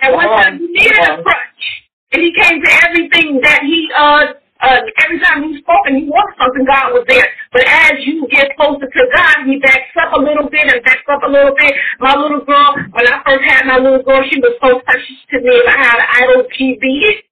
And 0.00 0.14
one 0.14 0.28
time 0.28 0.58
he 0.58 0.66
needed 0.68 0.98
a 0.98 1.22
crutch. 1.22 1.64
And 2.12 2.22
he 2.22 2.32
came 2.32 2.62
to 2.62 2.70
everything 2.88 3.40
that 3.42 3.60
he, 3.62 3.90
uh, 3.96 4.32
uh, 4.60 4.80
every 5.04 5.20
time 5.20 5.44
he 5.44 5.58
spoke 5.60 5.84
and 5.86 5.96
he 5.98 6.04
wanted 6.08 6.34
something, 6.38 6.64
God 6.64 6.94
was 6.94 7.04
there. 7.06 7.26
But 7.52 7.62
as 7.66 8.00
you 8.02 8.26
get 8.30 8.56
closer 8.56 8.86
to 8.86 9.02
God, 9.14 9.46
he 9.46 9.58
backs 9.58 9.94
up 10.00 10.16
a 10.16 10.20
little 10.20 10.48
bit 10.48 10.66
and 10.66 10.82
backs 10.84 11.06
up 11.10 11.22
a 11.22 11.30
little 11.30 11.54
bit. 11.54 11.74
My 12.00 12.16
little 12.16 12.42
girl, 12.44 12.74
when 12.90 13.06
I 13.06 13.22
first 13.22 13.44
had 13.44 13.66
my 13.66 13.78
little 13.78 14.02
girl, 14.02 14.22
she 14.26 14.40
was 14.40 14.56
so 14.62 14.80
precious 14.82 15.20
to 15.30 15.36
me. 15.40 15.52
If 15.52 15.68
I 15.68 15.76
had 15.78 15.98
an 16.00 16.08
idol, 16.22 16.42
she'd 16.56 16.80
be 16.80 17.06
it. 17.06 17.24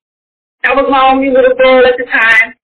That 0.62 0.76
was 0.76 0.86
my 0.90 1.10
only 1.10 1.30
little 1.30 1.54
girl 1.56 1.86
at 1.86 1.96
the 1.98 2.06
time. 2.06 2.54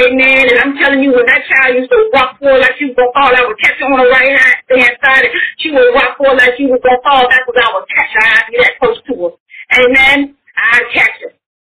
Amen. 0.00 0.48
And 0.48 0.58
I'm 0.58 0.74
telling 0.80 1.04
you, 1.04 1.12
when 1.12 1.26
that 1.26 1.44
child 1.44 1.76
used 1.76 1.92
to 1.92 2.10
walk 2.16 2.40
forward 2.40 2.64
like 2.64 2.80
she 2.80 2.88
was 2.88 2.96
going 2.96 3.12
to 3.12 3.16
fall, 3.16 3.28
I 3.28 3.44
would 3.44 3.60
catch 3.60 3.76
her 3.76 3.86
on 3.92 4.00
the 4.00 4.08
right 4.08 4.32
hand 4.32 4.96
side. 5.04 5.24
And 5.28 5.34
she 5.60 5.68
would 5.68 5.92
walk 5.92 6.16
forward 6.16 6.40
like 6.40 6.56
she 6.56 6.64
was 6.64 6.80
going 6.80 6.96
to 6.96 7.04
fall. 7.04 7.28
That's 7.28 7.44
what 7.44 7.60
I 7.60 7.68
would 7.76 7.88
catch 7.92 8.12
her. 8.16 8.24
I'd 8.24 8.48
be 8.48 8.56
that 8.56 8.80
close 8.80 9.00
to 9.04 9.12
her. 9.20 9.32
Amen. 9.72 10.36
I'd 10.56 10.88
catch 10.92 11.16
her. 11.22 11.32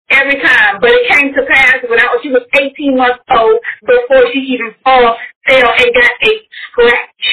Every 0.10 0.40
time. 0.40 0.80
But 0.80 0.92
it 0.92 1.12
came 1.12 1.34
to 1.34 1.44
pass 1.46 1.84
when 1.90 2.00
I 2.00 2.18
she 2.24 2.30
was 2.30 2.44
18 2.54 2.98
months 2.98 3.20
old 3.30 3.60
before 3.86 4.32
she 4.32 4.40
even 4.56 4.74
fall, 4.84 5.18
fell 5.48 5.72
and 5.76 5.94
got 5.94 6.14
a 6.24 6.32
scratch. 6.72 7.26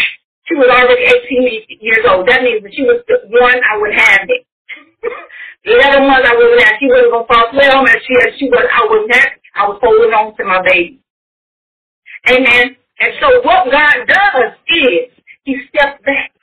She 0.49 0.55
was 0.57 0.69
already 0.69 1.05
18 1.05 1.81
years 1.81 2.05
old. 2.09 2.29
That 2.29 2.43
means 2.43 2.62
when 2.62 2.73
she 2.73 2.83
was 2.83 3.01
one, 3.31 3.61
I 3.62 3.79
would 3.79 3.95
have 3.95 4.27
it. 4.29 4.43
the 5.65 5.81
other 5.87 6.05
month 6.05 6.27
I 6.27 6.35
wasn't 6.35 6.62
have. 6.62 6.77
She 6.81 6.89
wasn't 6.89 7.12
going 7.12 7.27
to 7.27 7.33
fall 7.33 7.49
well, 7.55 7.81
and 7.87 8.01
she, 8.05 8.12
she 8.39 8.47
was, 8.51 8.67
I 8.69 8.85
was 8.85 9.09
not, 9.09 9.29
I 9.55 9.62
was 9.69 9.79
holding 9.81 10.12
on 10.12 10.37
to 10.37 10.45
my 10.45 10.61
baby. 10.67 11.01
Amen. 12.29 12.77
And 13.01 13.12
so 13.21 13.41
what 13.43 13.71
God 13.71 13.95
does 14.07 14.53
is 14.69 15.11
he 15.45 15.57
steps 15.69 16.03
back. 16.05 16.34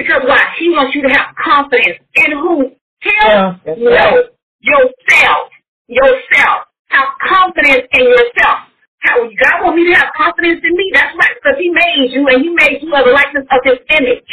Because 0.00 0.24
why? 0.24 0.40
He 0.56 0.72
wants 0.72 0.96
you 0.96 1.04
to 1.04 1.12
have 1.12 1.36
confidence 1.36 2.00
in 2.16 2.32
who? 2.40 2.72
Him? 3.04 3.20
Yeah. 3.20 3.52
No. 3.76 4.24
Yourself. 4.64 5.52
Yourself. 5.92 6.72
Have 6.88 7.08
confidence 7.20 7.84
in 7.92 8.04
yourself. 8.08 8.72
How 9.04 9.20
God 9.20 9.56
want 9.60 9.76
me 9.76 9.92
to 9.92 9.96
have 10.00 10.08
confidence 10.16 10.64
in 10.64 10.72
me. 10.72 10.88
That's 10.96 11.12
right, 11.20 11.36
because 11.36 11.60
He 11.60 11.68
made 11.68 12.16
you 12.16 12.24
and 12.32 12.40
He 12.40 12.48
made 12.48 12.80
you 12.80 12.88
as 12.96 13.04
a 13.04 13.12
likeness 13.12 13.44
of 13.52 13.60
His 13.64 13.80
image. 13.92 14.32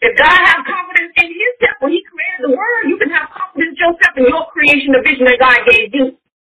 If 0.00 0.12
God 0.18 0.38
have 0.44 0.60
confidence 0.68 1.12
in 1.16 1.28
Himself 1.32 1.76
when 1.80 1.92
He 1.92 2.04
created 2.04 2.40
the 2.44 2.52
world, 2.52 2.84
you 2.84 2.98
can 3.00 3.10
have 3.16 3.32
confidence 3.32 3.80
yourself 3.80 4.12
in 4.16 4.24
your 4.28 4.44
creation, 4.52 4.92
the 4.92 5.00
vision 5.00 5.24
that 5.24 5.40
God 5.40 5.56
gave 5.72 5.88
you. 5.96 6.06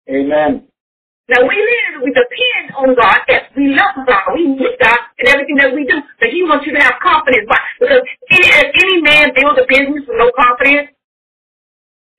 Amen. 0.10 0.66
Now 1.30 1.42
we 1.48 1.56
live, 1.56 2.04
we 2.04 2.12
depend 2.12 2.76
on 2.76 2.96
God. 2.96 3.20
Yes, 3.30 3.52
we 3.56 3.72
love 3.76 3.96
God. 4.08 4.24
We 4.36 4.48
need 4.48 4.76
God 4.82 5.00
in 5.20 5.28
everything 5.28 5.58
that 5.64 5.74
we 5.76 5.86
do. 5.88 6.00
But 6.20 6.30
He 6.32 6.44
wants 6.44 6.68
you 6.68 6.74
to 6.76 6.84
have 6.84 7.00
confidence. 7.04 7.48
Why? 7.48 7.62
Because 7.80 8.04
any, 8.32 8.48
if 8.48 8.70
any 8.76 9.02
man 9.02 9.32
builds 9.36 9.60
a 9.60 9.66
business 9.68 10.04
with 10.08 10.20
no 10.20 10.32
confidence, 10.36 10.92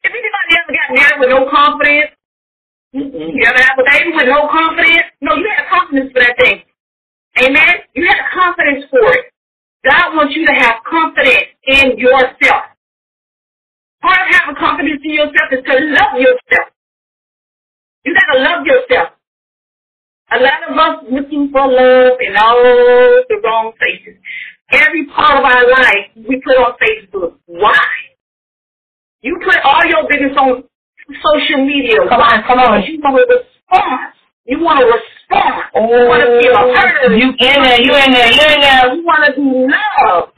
if 0.05 0.13
anybody 0.13 0.51
ever 0.57 0.73
got 0.73 0.89
married 0.97 1.21
with 1.21 1.31
no 1.31 1.43
confidence, 1.51 2.11
Mm-mm. 2.95 3.33
you 3.37 3.45
ever 3.47 3.63
have 3.63 3.79
a 3.79 3.85
baby 3.85 4.11
with 4.17 4.29
no 4.29 4.49
confidence? 4.49 5.09
No, 5.21 5.37
you 5.37 5.49
have 5.57 5.67
confidence 5.71 6.13
for 6.13 6.21
that 6.21 6.37
thing. 6.41 6.63
Amen? 7.45 7.75
You 7.95 8.09
have 8.09 8.33
confidence 8.35 8.87
for 8.91 9.07
it. 9.15 9.27
God 9.85 10.17
wants 10.17 10.35
you 10.37 10.47
to 10.47 10.53
have 10.55 10.83
confidence 10.89 11.55
in 11.67 11.99
yourself. 11.99 12.75
Part 14.03 14.21
of 14.21 14.29
having 14.35 14.57
confidence 14.61 15.01
in 15.05 15.13
yourself 15.15 15.49
is 15.53 15.65
to 15.65 15.75
love 15.97 16.15
yourself. 16.21 16.69
You 18.05 18.15
gotta 18.15 18.41
love 18.41 18.67
yourself. 18.67 19.09
A 20.31 20.39
lot 20.39 20.61
of 20.69 20.77
us 20.77 21.05
looking 21.11 21.51
for 21.51 21.67
love 21.67 22.19
in 22.21 22.37
all 22.37 22.63
the 23.29 23.41
wrong 23.45 23.73
places. 23.79 24.21
Every 24.71 25.07
part 25.07 25.39
of 25.39 25.45
our 25.45 25.71
life 25.71 26.13
we 26.17 26.41
put 26.45 26.57
on 26.57 26.77
Facebook. 26.77 27.37
Why? 27.47 27.81
You 29.23 29.39
put 29.45 29.57
all 29.65 29.85
your 29.87 30.05
business 30.09 30.37
on 30.37 30.65
social 31.09 31.65
media. 31.65 31.97
Come 32.09 32.21
on, 32.21 32.43
come 32.47 32.59
on. 32.61 32.83
You 32.85 33.01
want 33.01 33.17
to 33.17 33.25
respond. 33.25 34.13
You 34.45 34.61
want 34.61 34.79
to 34.81 34.87
respond. 34.87 35.65
Oh, 35.75 35.89
you 35.89 36.09
want 36.09 36.23
to 36.23 36.31
feel 36.41 36.57
heard. 36.57 37.17
you 37.17 37.29
in 37.33 37.59
there, 37.65 37.81
you 37.81 37.93
in 37.97 38.11
there, 38.13 38.31
you 38.33 38.45
in 38.53 38.61
there. 38.61 38.95
You 38.95 39.03
want 39.05 39.25
to 39.27 39.33
be 39.33 39.45
loved. 39.45 40.33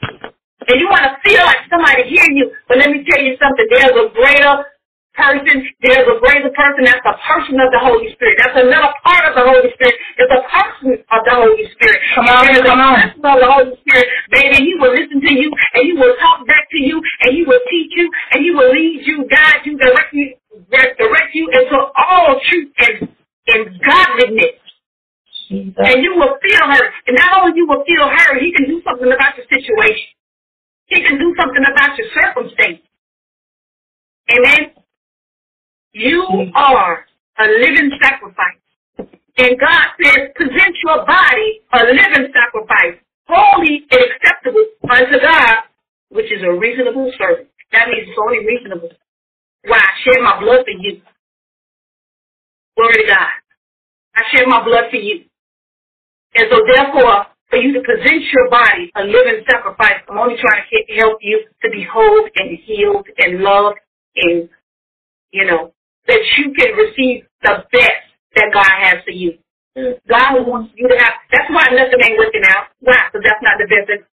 And 0.67 0.79
you 0.79 0.87
want 0.87 1.03
to 1.03 1.13
feel 1.27 1.43
like 1.43 1.67
somebody 1.69 2.07
hear 2.07 2.25
you. 2.31 2.51
But 2.67 2.77
let 2.79 2.89
me 2.91 3.03
tell 3.03 3.21
you 3.21 3.35
something. 3.35 3.67
There's 3.69 3.91
a 3.91 4.07
greater 4.15 4.70
person. 5.13 5.67
There's 5.81 6.07
a 6.07 6.17
greater 6.19 6.51
person. 6.51 6.87
That's 6.87 7.05
a 7.05 7.17
person 7.27 7.59
of 7.59 7.69
the 7.71 7.81
Holy 7.81 8.11
Spirit. 8.15 8.35
That's 8.39 8.57
another 8.59 8.93
part 9.03 9.23
of 9.29 9.33
the 9.35 9.45
Holy 9.45 9.69
Spirit. 9.75 9.95
It's 10.17 10.33
a 10.33 10.43
person 10.47 10.89
of 10.99 11.21
the 11.27 11.35
Holy 11.35 11.65
Spirit. 11.75 11.99
Come 12.15 12.27
on, 12.27 12.45
There's 12.47 12.63
come 12.63 12.79
a 12.79 12.83
on. 12.83 12.95
person 12.99 13.23
of 13.25 13.37
the 13.39 13.49
Holy 13.51 13.75
Spirit. 13.83 14.07
Baby, 14.31 14.57
he 14.65 14.73
will 14.79 14.93
listen 14.95 15.19
to 15.19 15.33
you 15.33 15.49
and 15.75 15.81
he 15.83 15.93
will 15.93 16.15
talk 16.19 16.47
back 16.47 16.65
to 16.71 16.79
you 16.79 17.01
and 17.23 17.29
he 17.35 17.43
will 17.43 17.61
teach 17.69 17.91
you 17.95 18.07
and 18.33 18.39
he 18.43 18.51
will 18.51 18.71
lead 18.71 19.01
you, 19.05 19.27
guide 19.27 19.61
you, 19.65 19.77
direct 19.77 20.11
you, 20.13 20.35
direct 20.71 21.31
you 21.35 21.45
into 21.51 21.77
all 21.77 22.39
truth 22.49 22.71
and, 22.79 23.09
and 23.47 23.63
godliness. 23.83 24.57
Jesus. 25.49 25.75
And 25.83 26.03
you 26.03 26.15
will 26.15 26.39
feel 26.39 26.63
hurt. 26.63 26.91
And 27.07 27.17
not 27.19 27.43
only 27.43 27.57
you 27.57 27.67
will 27.67 27.83
feel 27.83 28.07
her, 28.07 28.39
he 28.39 28.53
can 28.55 28.67
do 28.67 28.81
something 28.87 29.11
about 29.11 29.35
your 29.35 29.45
situation. 29.51 30.15
He 30.87 31.03
can 31.03 31.19
do 31.19 31.35
something 31.39 31.63
about 31.67 31.97
your 31.97 32.07
circumstance. 32.15 32.79
Amen. 34.31 34.71
You 35.93 36.51
are 36.55 37.05
a 37.39 37.43
living 37.59 37.91
sacrifice. 38.01 38.59
And 39.37 39.59
God 39.59 39.85
says, 40.03 40.29
present 40.35 40.75
your 40.83 41.05
body 41.05 41.61
a 41.73 41.83
living 41.85 42.31
sacrifice, 42.33 42.99
holy 43.27 43.85
and 43.91 44.01
acceptable 44.01 44.65
unto 44.89 45.19
God, 45.19 45.55
which 46.09 46.31
is 46.31 46.43
a 46.43 46.53
reasonable 46.53 47.11
service. 47.17 47.47
That 47.71 47.87
means 47.89 48.07
it's 48.09 48.19
only 48.21 48.45
reasonable. 48.45 48.89
Why? 49.65 49.77
I 49.77 49.89
shed 50.03 50.21
my 50.21 50.39
blood 50.39 50.65
for 50.65 50.71
you. 50.71 51.01
Glory 52.77 52.93
to 52.93 53.07
God. 53.07 53.29
I 54.15 54.21
shed 54.31 54.47
my 54.47 54.63
blood 54.63 54.85
for 54.91 54.97
you. 54.97 55.25
And 56.35 56.47
so 56.51 56.61
therefore, 56.75 57.27
for 57.49 57.57
you 57.57 57.73
to 57.73 57.81
present 57.81 58.23
your 58.33 58.49
body 58.49 58.91
a 58.95 59.03
living 59.03 59.43
sacrifice, 59.49 60.01
I'm 60.09 60.17
only 60.17 60.35
trying 60.39 60.63
to 60.71 60.95
help 60.95 61.19
you 61.21 61.43
to 61.63 61.69
be 61.69 61.85
whole 61.91 62.27
and 62.35 62.57
healed 62.65 63.07
and 63.17 63.41
loved 63.41 63.77
and, 64.15 64.49
you 65.31 65.45
know, 65.45 65.73
that 66.07 66.21
you 66.37 66.53
can 66.53 66.73
receive 66.75 67.25
the 67.43 67.65
best 67.71 68.03
that 68.35 68.49
God 68.53 68.69
has 68.69 69.03
for 69.03 69.11
you. 69.11 69.37
God 70.09 70.45
wants 70.47 70.73
you 70.75 70.87
to 70.87 70.97
have, 70.97 71.13
that's 71.31 71.49
why 71.49 71.69
nothing 71.71 71.99
ain't 72.03 72.17
working 72.17 72.43
out. 72.49 72.67
Why? 72.81 72.97
Because 73.07 73.23
that's 73.25 73.43
not 73.43 73.57
the 73.59 73.67
best. 73.67 73.87
that- 73.87 74.07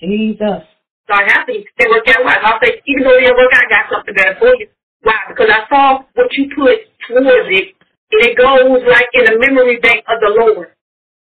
Jesus. 0.00 0.62
So 1.08 1.14
I 1.14 1.24
have 1.30 1.46
to, 1.46 1.52
they 1.54 1.86
work 1.88 2.06
out 2.08 2.24
right. 2.24 2.42
I'll 2.42 2.60
say, 2.62 2.82
even 2.86 3.04
though 3.04 3.14
they 3.14 3.26
didn't 3.26 3.36
work 3.38 3.52
out, 3.54 3.64
I 3.66 3.70
got 3.70 3.90
something 3.92 4.14
better 4.14 4.36
for 4.38 4.54
you. 4.56 4.68
Why? 5.02 5.18
Because 5.28 5.48
I 5.50 5.68
saw 5.68 6.02
what 6.14 6.32
you 6.34 6.50
put 6.54 6.78
towards 7.08 7.48
it, 7.50 7.74
and 8.12 8.22
it 8.26 8.36
goes 8.36 8.82
like 8.90 9.08
in 9.14 9.24
the 9.24 9.38
memory 9.38 9.78
bank 9.80 10.04
of 10.08 10.20
the 10.20 10.34
Lord. 10.34 10.68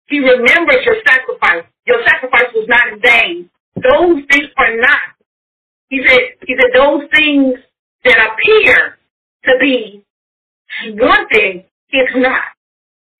He 0.07 0.19
remembers 0.19 0.85
your 0.85 0.97
sacrifice. 1.07 1.65
Your 1.85 2.03
sacrifice 2.05 2.51
was 2.55 2.67
not 2.67 2.87
in 2.93 3.01
vain. 3.01 3.49
Those 3.75 4.23
things 4.31 4.49
are 4.57 4.75
not. 4.77 5.15
He 5.89 6.01
said, 6.07 6.19
he 6.47 6.55
said, 6.59 6.71
those 6.73 7.03
things 7.15 7.59
that 8.07 8.33
appear 8.33 8.97
to 9.45 9.51
be 9.59 10.03
one 10.99 11.27
thing, 11.29 11.63
it's 11.89 12.13
not. 12.15 12.43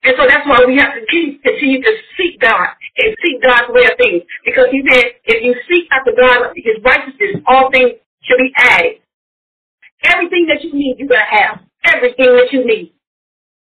And 0.04 0.16
so 0.18 0.26
that's 0.28 0.48
why 0.48 0.64
we 0.68 0.78
have 0.78 0.94
to 0.96 1.04
keep, 1.10 1.44
continue 1.44 1.82
to 1.82 1.94
seek 2.18 2.40
God 2.40 2.70
and 2.98 3.16
seek 3.24 3.42
God's 3.44 3.70
way 3.70 3.86
of 3.86 3.98
things. 3.98 4.24
Because 4.46 4.68
he 4.72 4.84
said, 4.92 5.06
if 5.26 5.44
you 5.44 5.56
seek 5.70 5.90
after 5.92 6.14
God, 6.16 6.54
his 6.56 6.78
righteousness, 6.84 7.44
all 7.48 7.72
things 7.72 8.00
should 8.24 8.38
be 8.40 8.54
added. 8.56 9.02
Everything 10.04 10.46
that 10.48 10.64
you 10.64 10.74
need, 10.74 10.96
you're 11.00 11.10
going 11.10 11.20
to 11.20 11.38
have. 11.38 11.60
Everything 11.84 12.36
that 12.38 12.54
you 12.54 12.66
need. 12.66 12.94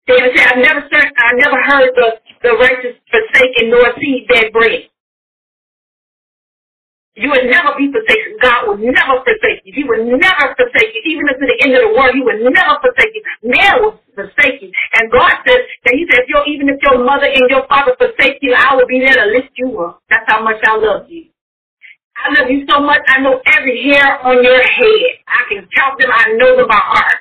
David 0.06 0.36
said, 0.36 0.46
I've 0.54 0.62
never 0.62 0.82
I 0.82 1.32
never 1.34 1.62
heard 1.62 1.90
the, 1.96 2.08
the 2.42 2.52
righteous 2.58 2.96
forsaken 3.10 3.70
nor 3.70 3.92
seed 3.98 4.28
bed 4.28 4.52
bread. 4.52 4.88
You 7.16 7.30
would 7.32 7.48
never 7.48 7.72
be 7.80 7.88
forsaken. 7.88 8.36
God 8.44 8.68
will 8.68 8.76
never 8.76 9.24
forsake 9.24 9.64
you. 9.64 9.72
He 9.72 9.84
will 9.88 10.04
never 10.04 10.52
forsake 10.52 10.92
you. 10.92 11.02
Even 11.16 11.24
to 11.32 11.44
the 11.48 11.56
end 11.64 11.72
of 11.72 11.88
the 11.88 11.92
world, 11.96 12.12
He 12.12 12.20
will 12.20 12.44
never 12.44 12.76
forsake 12.84 13.16
you. 13.16 13.24
Man 13.42 13.74
will 13.80 13.96
forsake 14.14 14.60
you. 14.60 14.70
And 15.00 15.10
God 15.10 15.32
says 15.48 15.64
that 15.88 15.94
He 15.96 16.04
said, 16.12 16.24
if 16.24 16.28
your, 16.28 16.44
even 16.44 16.68
if 16.68 16.76
your 16.84 17.00
mother 17.04 17.26
and 17.26 17.48
your 17.48 17.64
father 17.72 17.96
forsake 17.96 18.38
you, 18.44 18.52
I 18.52 18.76
will 18.76 18.86
be 18.86 19.00
there 19.00 19.16
to 19.16 19.32
lift 19.32 19.56
you 19.56 19.80
up. 19.80 20.04
That's 20.12 20.28
how 20.28 20.44
much 20.44 20.60
I 20.68 20.76
love 20.76 21.08
you. 21.08 21.32
I 22.16 22.32
love 22.40 22.50
you 22.50 22.66
so 22.68 22.80
much. 22.80 23.00
I 23.08 23.20
know 23.20 23.40
every 23.46 23.82
hair 23.92 24.20
on 24.24 24.44
your 24.44 24.62
head. 24.62 25.08
I 25.28 25.48
can 25.48 25.68
count 25.74 26.00
them. 26.00 26.10
I 26.12 26.32
know 26.36 26.56
them 26.56 26.68
by 26.68 26.80
heart. 26.80 27.16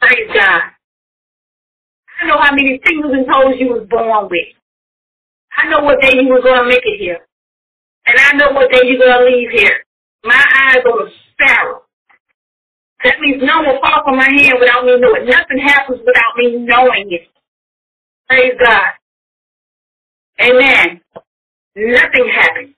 Praise 0.00 0.30
God. 0.34 0.62
I 2.20 2.26
know 2.26 2.38
how 2.38 2.52
many 2.52 2.80
fingers 2.84 3.12
and 3.12 3.26
toes 3.26 3.54
you 3.58 3.68
was 3.68 3.86
born 3.90 4.28
with. 4.30 4.48
I 5.56 5.68
know 5.70 5.80
what 5.80 6.00
day 6.02 6.12
you 6.14 6.28
were 6.28 6.42
going 6.42 6.62
to 6.62 6.68
make 6.68 6.82
it 6.84 6.98
here. 6.98 7.20
And 8.06 8.18
I 8.18 8.36
know 8.36 8.52
what 8.52 8.70
day 8.70 8.80
you're 8.84 8.98
going 8.98 9.18
to 9.18 9.24
leave 9.24 9.50
here. 9.50 9.80
My 10.24 10.34
eyes 10.36 10.82
on 10.84 11.08
a 11.08 11.10
sparrow. 11.32 11.82
That 13.04 13.20
means 13.20 13.42
no 13.42 13.58
one 13.58 13.66
will 13.66 13.80
fall 13.80 14.02
from 14.04 14.16
my 14.16 14.28
hand 14.28 14.56
without 14.60 14.84
me 14.84 14.96
knowing. 14.98 15.26
Nothing 15.26 15.58
happens 15.62 16.00
without 16.04 16.36
me 16.36 16.56
knowing 16.64 17.12
it. 17.12 17.28
Praise 18.28 18.54
God. 18.64 18.86
Amen. 20.40 21.00
Nothing 21.76 22.30
happens. 22.34 22.74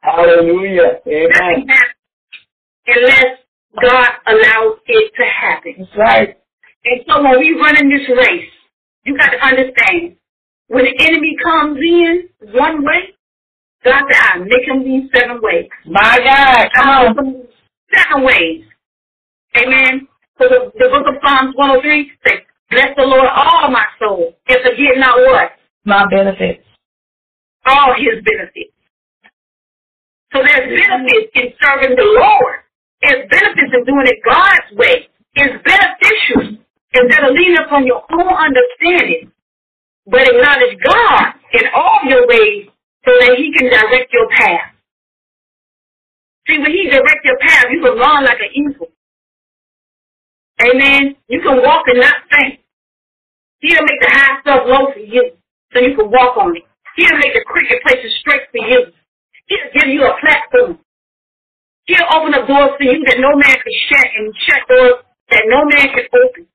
Hallelujah. 0.00 1.00
Amen. 1.06 1.30
Nothing 1.32 1.68
happens 1.68 1.96
unless 2.86 3.38
God 3.80 4.08
allows 4.26 4.78
it 4.86 5.12
to 5.16 5.24
happen. 5.24 5.74
That's 5.78 5.96
right. 5.96 6.36
And 6.84 7.00
so 7.08 7.22
when 7.22 7.38
we 7.38 7.56
run 7.60 7.76
in 7.78 7.88
this 7.88 8.08
race, 8.08 8.50
you 9.04 9.16
got 9.16 9.30
to 9.30 9.44
understand, 9.44 10.16
when 10.68 10.84
the 10.84 11.04
enemy 11.04 11.36
comes 11.42 11.78
in 11.78 12.28
one 12.52 12.84
way, 12.84 13.14
God 13.84 14.02
said, 14.10 14.20
I 14.20 14.38
make 14.38 14.66
him 14.68 14.84
leave 14.84 15.10
seven 15.14 15.40
ways. 15.42 15.68
My 15.86 16.18
God. 16.22 16.68
Come 16.74 16.88
on. 16.88 17.16
make 17.16 17.18
him 17.18 17.34
leave 17.34 17.48
Seven 17.92 18.24
ways. 18.24 18.64
Amen. 19.56 20.08
So 20.38 20.48
the, 20.48 20.72
the 20.78 20.88
book 20.90 21.06
of 21.08 21.16
Psalms 21.24 21.54
103 21.56 22.12
says, 22.26 22.40
Bless 22.70 22.94
the 22.96 23.02
Lord 23.04 23.26
all 23.26 23.70
my 23.70 23.84
soul, 23.98 24.36
and 24.48 24.58
forget 24.62 24.96
not 24.96 25.18
what? 25.18 25.50
My 25.84 26.06
benefits. 26.08 26.62
All 27.66 27.94
his 27.98 28.22
benefits. 28.22 28.72
So 30.32 30.38
there's 30.38 30.70
benefits 30.70 31.32
in 31.34 31.52
serving 31.58 31.96
the 31.96 32.06
Lord. 32.14 32.62
There's 33.02 33.28
benefits 33.28 33.74
in 33.74 33.84
doing 33.84 34.06
it 34.06 34.20
God's 34.24 34.70
way. 34.78 35.08
It's 35.34 35.56
beneficial 35.64 36.62
instead 36.94 37.24
of 37.24 37.34
leaning 37.34 37.58
upon 37.58 37.86
your 37.86 38.04
own 38.12 38.28
understanding, 38.28 39.32
but 40.06 40.22
acknowledge 40.22 40.78
God 40.84 41.34
in 41.54 41.62
all 41.74 42.00
your 42.06 42.26
ways 42.28 42.68
so 43.04 43.12
that 43.20 43.36
he 43.38 43.52
can 43.56 43.70
direct 43.70 44.12
your 44.12 44.28
path. 44.30 44.74
See, 46.46 46.58
when 46.58 46.72
he 46.72 46.88
directs 46.90 47.24
your 47.24 47.38
path, 47.38 47.66
you 47.70 47.80
can 47.82 47.96
run 47.98 48.24
like 48.24 48.40
an 48.40 48.52
eagle. 48.54 48.88
Amen. 50.62 51.16
You 51.28 51.40
can 51.42 51.62
walk 51.62 51.84
and 51.86 52.00
not 52.00 52.16
faint. 52.30 52.60
He'll 53.60 53.82
make 53.82 54.00
the 54.00 54.10
high 54.10 54.40
stuff 54.42 54.62
low 54.66 54.92
for 54.92 55.00
you 55.00 55.32
so 55.72 55.80
you 55.80 55.96
can 55.96 56.10
walk 56.10 56.36
on 56.36 56.56
it. 56.56 56.64
He'll 56.96 57.16
make 57.16 57.34
the 57.34 57.44
crooked 57.46 57.80
places 57.86 58.12
straight 58.20 58.48
for 58.52 58.60
you. 58.66 58.92
He'll 59.46 59.72
give 59.74 59.88
you 59.88 60.04
a 60.04 60.14
platform. 60.20 60.78
He'll 61.86 62.08
open 62.14 62.34
up 62.34 62.46
doors 62.48 62.72
for 62.78 62.84
you 62.84 63.04
that 63.06 63.18
no 63.20 63.36
man 63.36 63.56
can 63.56 63.76
shut 63.88 64.06
and 64.16 64.34
shut 64.46 64.62
doors 64.68 64.94
that 65.30 65.42
no 65.46 65.64
man 65.64 65.88
can 65.94 66.06
open. 66.12 66.46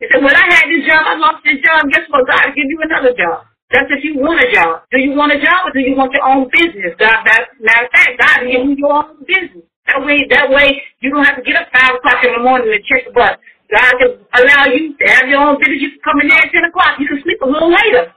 He 0.00 0.06
said, 0.12 0.22
when 0.22 0.34
I 0.34 0.46
had 0.52 0.66
this 0.68 0.86
job, 0.86 1.02
I 1.06 1.16
lost 1.16 1.44
this 1.44 1.58
job. 1.64 1.88
Guess 1.90 2.08
what? 2.10 2.26
God 2.26 2.46
will 2.46 2.54
give 2.56 2.68
you 2.68 2.80
another 2.82 3.14
job. 3.16 3.46
That's 3.72 3.88
if 3.90 4.04
you 4.04 4.20
want 4.20 4.42
a 4.44 4.48
job. 4.52 4.84
Do 4.92 5.00
you 5.00 5.16
want 5.16 5.32
a 5.32 5.40
job 5.40 5.66
or 5.66 5.72
do 5.72 5.80
you 5.80 5.96
want 5.96 6.12
your 6.12 6.24
own 6.26 6.50
business? 6.52 6.92
God, 7.00 7.24
matter 7.24 7.48
matter 7.60 7.86
of 7.86 7.92
fact, 7.92 8.12
God 8.20 8.38
give 8.44 8.62
you 8.62 8.76
your 8.76 8.92
own 8.92 9.24
business. 9.24 9.64
That 9.88 10.00
way, 10.04 10.20
that 10.30 10.48
way, 10.50 10.82
you 11.00 11.10
don't 11.10 11.24
have 11.24 11.36
to 11.36 11.44
get 11.44 11.56
up 11.56 11.68
five 11.72 11.96
o'clock 11.96 12.24
in 12.24 12.32
the 12.32 12.42
morning 12.44 12.70
and 12.72 12.84
check 12.84 13.04
the 13.08 13.12
bus. 13.12 13.36
God 13.72 13.92
can 14.00 14.10
allow 14.38 14.70
you 14.70 14.94
to 14.96 15.04
have 15.16 15.28
your 15.28 15.40
own 15.42 15.58
business. 15.58 15.80
You 15.80 15.90
can 15.96 16.02
come 16.04 16.20
in 16.22 16.28
there 16.28 16.40
at 16.44 16.52
ten 16.52 16.64
o'clock. 16.68 17.00
You 17.00 17.08
can 17.08 17.20
sleep 17.24 17.40
a 17.42 17.48
little 17.48 17.72
later. 17.72 18.12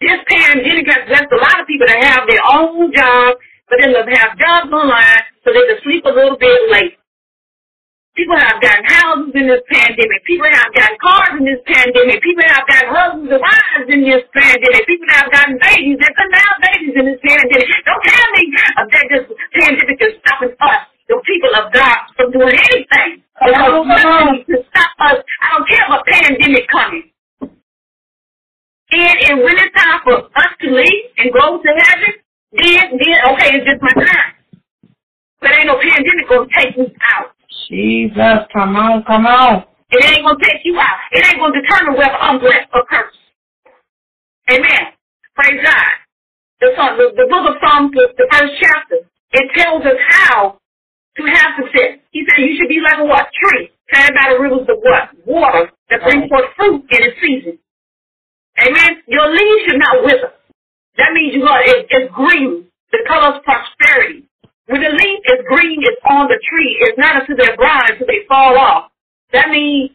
This 0.00 0.20
pandemic 0.28 0.86
has 0.92 1.08
left 1.08 1.32
a 1.32 1.40
lot 1.40 1.60
of 1.60 1.66
people 1.66 1.86
to 1.88 1.98
have 2.04 2.28
their 2.28 2.44
own 2.52 2.92
job, 2.92 3.36
but 3.68 3.78
then 3.80 3.92
they'll 3.94 4.16
have 4.18 4.36
jobs 4.36 4.68
online 4.72 5.22
so 5.44 5.52
they 5.56 5.64
can 5.72 5.80
sleep 5.84 6.04
a 6.04 6.12
little 6.12 6.36
bit 6.36 6.60
late. 6.72 6.98
People 8.16 8.40
have 8.40 8.56
gotten 8.64 8.84
houses 8.88 9.32
in 9.36 9.44
this 9.44 9.60
pandemic. 9.68 10.24
People 10.24 10.48
have 10.48 10.72
gotten 10.72 10.96
cars 11.04 11.36
in 11.36 11.44
this 11.44 11.60
pandemic. 11.68 12.16
People 12.24 12.48
have 12.48 12.64
gotten 12.64 12.88
husbands 12.88 13.28
and 13.28 13.42
wives 13.44 13.88
in 13.92 14.00
this 14.08 14.24
pandemic. 14.32 14.82
People 14.88 15.10
have 15.12 15.28
gotten 15.28 15.60
babies. 15.60 16.00
They 16.00 16.12
couldn't 16.16 16.40
have 16.40 16.56
babies 16.64 16.94
in 16.96 17.04
this 17.12 17.20
pandemic. 17.20 17.68
Don't 17.84 18.04
tell 18.08 18.28
me 18.32 18.42
that 18.56 19.04
this 19.12 19.24
pandemic 19.60 19.98
is 20.00 20.12
stopping 20.24 20.56
us, 20.56 20.82
the 21.12 21.20
people 21.28 21.52
of 21.60 21.68
God, 21.76 21.98
from 22.16 22.32
doing 22.32 22.56
anything. 22.56 23.20
Because 23.36 23.84
oh, 23.84 23.84
nothing 23.84 24.48
to 24.48 24.64
stop 24.72 24.96
us. 25.12 25.20
I 25.20 25.46
don't 25.52 25.68
care 25.68 25.84
what 25.92 26.00
pandemic 26.08 26.64
coming. 26.72 27.12
And, 28.96 29.16
and 29.28 29.36
when 29.44 29.60
it's 29.60 29.76
time 29.76 30.00
for 30.08 30.24
us 30.24 30.52
to 30.64 30.66
leave 30.72 31.04
and 31.20 31.28
go 31.36 31.60
to 31.60 31.70
heaven, 31.84 32.12
then, 32.56 32.96
then, 32.96 33.16
okay, 33.28 33.60
it's 33.60 33.68
just 33.68 33.84
my 33.84 33.92
time. 33.92 34.40
But 35.44 35.52
ain't 35.52 35.68
no 35.68 35.76
pandemic 35.76 36.32
gonna 36.32 36.48
take 36.56 36.80
me 36.80 36.96
out. 37.12 37.35
Jesus, 37.68 38.46
come 38.52 38.76
on, 38.76 39.04
come 39.04 39.26
on. 39.26 39.64
It 39.90 40.04
ain't 40.04 40.24
gonna 40.24 40.38
take 40.42 40.62
you 40.64 40.78
out. 40.78 40.98
It 41.12 41.26
ain't 41.26 41.38
gonna 41.38 41.60
determine 41.60 41.96
whether 41.96 42.14
I'm 42.16 42.40
blessed 42.40 42.70
or 42.74 42.84
cursed. 42.90 43.18
Amen. 44.50 44.94
Praise 45.36 45.60
God. 45.64 45.92
The, 46.60 46.68
song, 46.76 46.98
the, 46.98 47.12
the 47.16 47.26
book 47.30 47.44
of 47.50 47.56
Psalms, 47.62 47.92
the, 47.92 48.08
the 48.16 48.26
first 48.32 48.54
chapter, 48.60 48.96
it 49.32 49.46
tells 49.56 49.82
us 49.84 49.98
how 50.08 50.58
to 51.16 51.22
have 51.24 51.50
success. 51.60 52.00
He 52.10 52.24
said 52.28 52.42
you 52.44 52.56
should 52.56 52.68
be 52.68 52.80
like 52.80 52.98
a 52.98 53.04
what? 53.04 53.28
Tree 53.34 53.70
planted 53.90 54.14
by 54.14 54.32
the 54.34 54.40
rivers 54.40 54.66
of 54.68 54.78
what? 54.82 55.04
Water 55.26 55.70
that 55.90 56.02
brings 56.02 56.28
forth 56.28 56.50
fruit 56.56 56.84
in 56.90 57.00
its 57.04 57.18
season. 57.20 57.58
Amen. 58.60 59.02
Your 59.08 59.30
leaves 59.30 59.62
should 59.68 59.80
not 59.80 60.04
wither. 60.04 60.32
That 60.98 61.12
means 61.14 61.34
you 61.34 61.42
got 61.44 61.66
it, 61.66 61.86
it's 61.90 62.12
green. 62.14 62.66
The 62.92 63.04
color 63.08 63.36
of 63.36 63.44
prosperity. 63.44 64.24
When 64.66 64.82
the 64.82 64.90
leaf 64.90 65.20
is 65.26 65.46
green, 65.48 65.78
it's 65.82 66.00
on 66.10 66.28
the 66.28 66.38
tree. 66.42 66.76
It's 66.80 66.98
not 66.98 67.20
until 67.20 67.36
they're 67.36 67.56
brown 67.56 67.90
until 67.90 68.06
they 68.06 68.26
fall 68.28 68.58
off. 68.58 68.90
That 69.32 69.50
means 69.50 69.90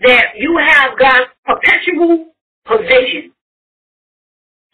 that 0.00 0.36
you 0.36 0.58
have 0.58 0.98
God's 0.98 1.30
perpetual 1.44 2.32
provision. 2.64 3.32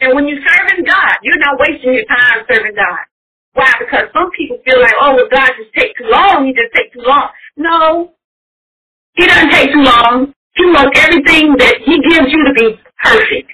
And 0.00 0.14
when 0.14 0.26
you're 0.28 0.42
serving 0.42 0.84
God, 0.84 1.14
you're 1.22 1.38
not 1.38 1.58
wasting 1.58 1.94
your 1.94 2.04
time 2.06 2.44
serving 2.50 2.74
God. 2.74 3.06
Why? 3.54 3.70
Because 3.78 4.08
some 4.14 4.30
people 4.36 4.58
feel 4.64 4.80
like, 4.80 4.94
oh, 5.00 5.14
well, 5.14 5.28
God 5.30 5.50
just 5.58 5.74
takes 5.74 5.98
too 5.98 6.08
long. 6.10 6.46
He 6.46 6.52
just 6.52 6.74
takes 6.74 6.94
too 6.94 7.02
long. 7.06 7.28
No. 7.56 8.12
He 9.14 9.26
doesn't 9.26 9.50
take 9.50 9.72
too 9.72 9.82
long. 9.82 10.32
He 10.54 10.64
wants 10.66 10.98
everything 10.98 11.54
that 11.58 11.76
He 11.84 11.98
gives 12.00 12.32
you 12.32 12.44
to 12.46 12.52
be 12.54 12.80
perfect. 13.02 13.52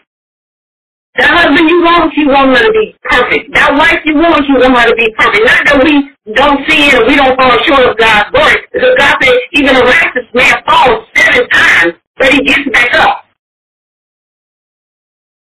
That 1.18 1.34
husband 1.34 1.66
you 1.66 1.82
want, 1.82 2.14
you 2.14 2.30
want 2.30 2.54
her 2.54 2.62
to 2.62 2.70
be 2.70 2.94
perfect. 3.10 3.50
That 3.54 3.74
wife 3.74 3.98
you 4.06 4.14
want, 4.14 4.46
you 4.46 4.54
want 4.54 4.78
her 4.78 4.86
to 4.86 4.94
be 4.94 5.10
perfect. 5.18 5.42
Not 5.42 5.60
that 5.66 5.78
we 5.82 6.14
don't 6.38 6.62
sin 6.70 6.94
and 6.94 7.04
we 7.10 7.18
don't 7.18 7.34
fall 7.34 7.58
short 7.66 7.90
of 7.90 7.98
God's 7.98 8.30
glory. 8.30 8.54
Because 8.70 8.94
God 8.94 9.14
said 9.18 9.34
even 9.58 9.74
a 9.74 9.82
righteous 9.82 10.30
man 10.30 10.54
falls 10.62 11.10
seven 11.18 11.42
times, 11.50 11.98
but 12.22 12.30
he 12.30 12.38
gets 12.46 12.62
back 12.70 12.94
up. 13.02 13.26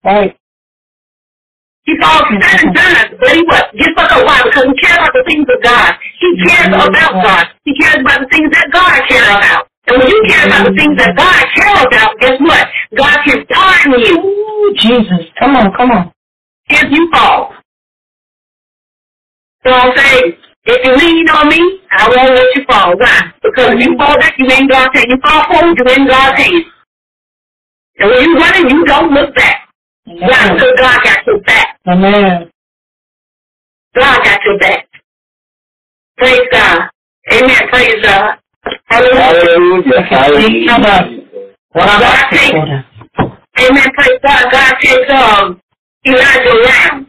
Right. 0.05 0.37
He 1.89 1.97
falls 2.05 2.29
seven 2.29 2.68
times, 2.77 3.16
but 3.16 3.33
he 3.33 3.41
what? 3.49 3.73
Gets 3.73 3.97
back 3.97 4.12
up. 4.12 4.29
Why? 4.29 4.45
Because 4.45 4.68
he 4.68 4.77
cares 4.77 5.01
about 5.01 5.16
the 5.16 5.25
things 5.25 5.49
of 5.49 5.59
God. 5.64 5.91
He 6.20 6.29
cares 6.45 6.68
about 6.68 7.12
God. 7.16 7.45
He 7.64 7.73
cares 7.81 7.97
about 7.97 8.20
the 8.20 8.29
things 8.29 8.51
that 8.53 8.68
God 8.77 8.93
cares 9.09 9.33
about. 9.41 9.72
And 9.93 10.03
when 10.03 10.09
you 10.11 10.22
care 10.28 10.47
about 10.49 10.66
the 10.68 10.74
things 10.74 10.97
that 10.99 11.12
God 11.16 11.45
cares 11.55 11.86
about, 11.86 12.18
guess 12.20 12.40
what? 12.40 12.68
God 12.97 13.18
can 13.26 13.47
pardon 13.53 14.01
you. 14.01 14.16
Ooh, 14.18 14.74
Jesus. 14.76 15.28
Come 15.38 15.57
on, 15.57 15.72
come 15.76 15.93
on. 15.93 16.05
if 16.70 16.90
you 16.93 17.11
fall. 17.12 17.55
So 19.66 19.72
I'm 19.72 19.93
saying, 19.97 20.34
if 20.66 20.80
you 20.84 20.93
lean 20.97 21.28
on 21.30 21.49
me, 21.49 21.80
I 21.93 22.09
won't 22.09 22.30
let 22.34 22.57
you 22.57 22.64
fall. 22.70 22.95
Why? 22.99 23.20
Because 23.43 23.74
if 23.74 23.80
you 23.86 23.97
fall 23.99 24.16
back, 24.18 24.34
you 24.38 24.51
ain't 24.51 24.70
God's 24.70 24.90
hand. 24.95 25.07
You 25.11 25.18
fall 25.24 25.45
forward, 25.53 25.78
you 25.78 25.95
in 25.95 26.09
God's 26.09 26.38
hand. 26.43 26.64
And 27.99 28.11
when 28.11 28.24
you 28.24 28.36
running, 28.38 28.70
you 28.70 28.84
don't 28.86 29.12
look 29.14 29.34
back. 29.36 29.68
Why? 30.07 30.53
Because 30.55 30.74
God 30.78 31.01
got 31.05 31.26
your 31.26 31.40
back. 31.43 31.78
Amen. 31.88 32.51
God 33.97 34.24
got 34.24 34.40
your 34.45 34.59
back. 34.59 34.88
Praise 36.18 36.43
God. 36.53 36.80
Amen. 37.32 37.68
Praise 37.70 37.97
God. 38.05 38.36
Hallelujah. 38.87 40.03
Hallelujah. 40.03 40.03
Hallelujah. 40.03 41.23
What 41.73 41.87
God 41.87 42.31
takes, 42.31 42.55
amen. 43.61 43.89
Praise 43.97 44.19
God. 44.23 44.53
God 44.53 44.75
takes 44.81 45.13
um, 45.13 45.61
Elijah 46.07 46.53
around. 46.53 47.07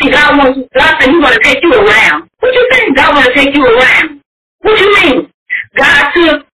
See, 0.00 0.10
God 0.10 0.38
wants, 0.38 0.60
God 0.76 0.96
said 1.00 1.10
He's 1.10 1.22
going 1.22 1.32
to 1.34 1.40
take 1.42 1.62
you 1.62 1.72
around. 1.74 2.28
What 2.40 2.54
you 2.54 2.68
think? 2.72 2.96
God 2.96 3.14
want 3.14 3.26
to 3.26 3.34
take 3.34 3.54
you 3.54 3.64
around. 3.66 4.22
What 4.62 4.80
you 4.80 4.94
mean? 4.94 5.30
God 5.76 6.10
took 6.14 6.46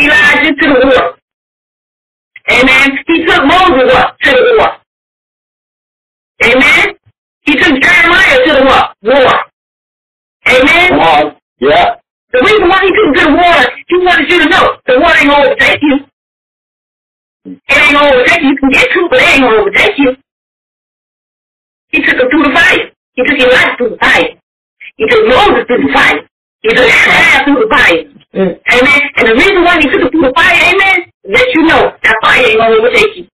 Elijah 0.00 0.54
to 0.54 0.68
the 0.68 0.86
war. 0.86 1.16
Amen. 2.50 2.98
He 3.06 3.24
took 3.26 3.44
Moses 3.44 3.94
up 3.94 4.18
to 4.18 4.30
the 4.30 4.56
war. 4.58 4.72
Amen. 6.44 6.94
He 7.42 7.54
took 7.54 7.80
Jeremiah 7.80 8.38
to 8.46 8.52
the 8.54 8.64
war. 8.64 9.14
War. 9.14 9.44
Amen. 10.48 11.36
Yeah. 11.60 11.99
The 12.32 12.40
reason 12.46 12.68
why 12.68 12.80
he 12.82 12.90
took 12.94 13.06
you 13.10 13.14
to 13.14 13.24
the 13.26 13.34
water, 13.34 13.66
he 13.88 13.96
wanted 13.98 14.30
you 14.30 14.38
to 14.38 14.48
know 14.48 14.64
the 14.86 15.00
water 15.00 15.18
ain't 15.18 15.30
gonna 15.30 15.46
overtake 15.46 15.82
you. 15.82 15.96
It 17.46 17.78
ain't 17.78 17.94
gonna 17.94 18.12
overtake 18.14 18.42
you. 18.42 18.50
You 18.50 18.56
can 18.58 18.70
get 18.70 18.86
to 18.90 18.98
it, 19.02 19.10
but 19.10 19.18
it 19.18 19.28
ain't 19.34 19.42
gonna 19.42 19.60
overtake 19.60 19.98
you. 19.98 20.10
He 21.90 21.98
took 22.02 22.14
him 22.22 22.28
through 22.30 22.44
the 22.44 22.54
fire. 22.54 22.90
He 23.14 23.22
took 23.26 23.38
Elijah 23.38 23.74
through 23.76 23.90
the 23.90 23.98
fire. 23.98 24.30
He 24.96 25.04
took 25.10 25.26
Moses 25.26 25.64
through 25.66 25.82
the 25.82 25.92
fire. 25.92 26.20
He 26.62 26.68
took 26.70 26.86
Ahab 26.86 27.44
through 27.44 27.60
the 27.66 27.70
fire. 27.74 28.00
Mm. 28.30 28.52
Amen. 28.62 29.00
And 29.16 29.26
the 29.26 29.34
reason 29.34 29.64
why 29.64 29.74
he 29.82 29.86
took 29.90 30.02
him 30.02 30.10
through 30.10 30.26
the 30.30 30.34
fire, 30.36 30.54
amen, 30.70 31.10
let 31.26 31.46
you 31.54 31.62
know 31.66 31.90
that 31.90 32.16
fire 32.22 32.46
ain't 32.46 32.58
gonna 32.58 32.76
overtake 32.78 33.16
you. 33.16 33.26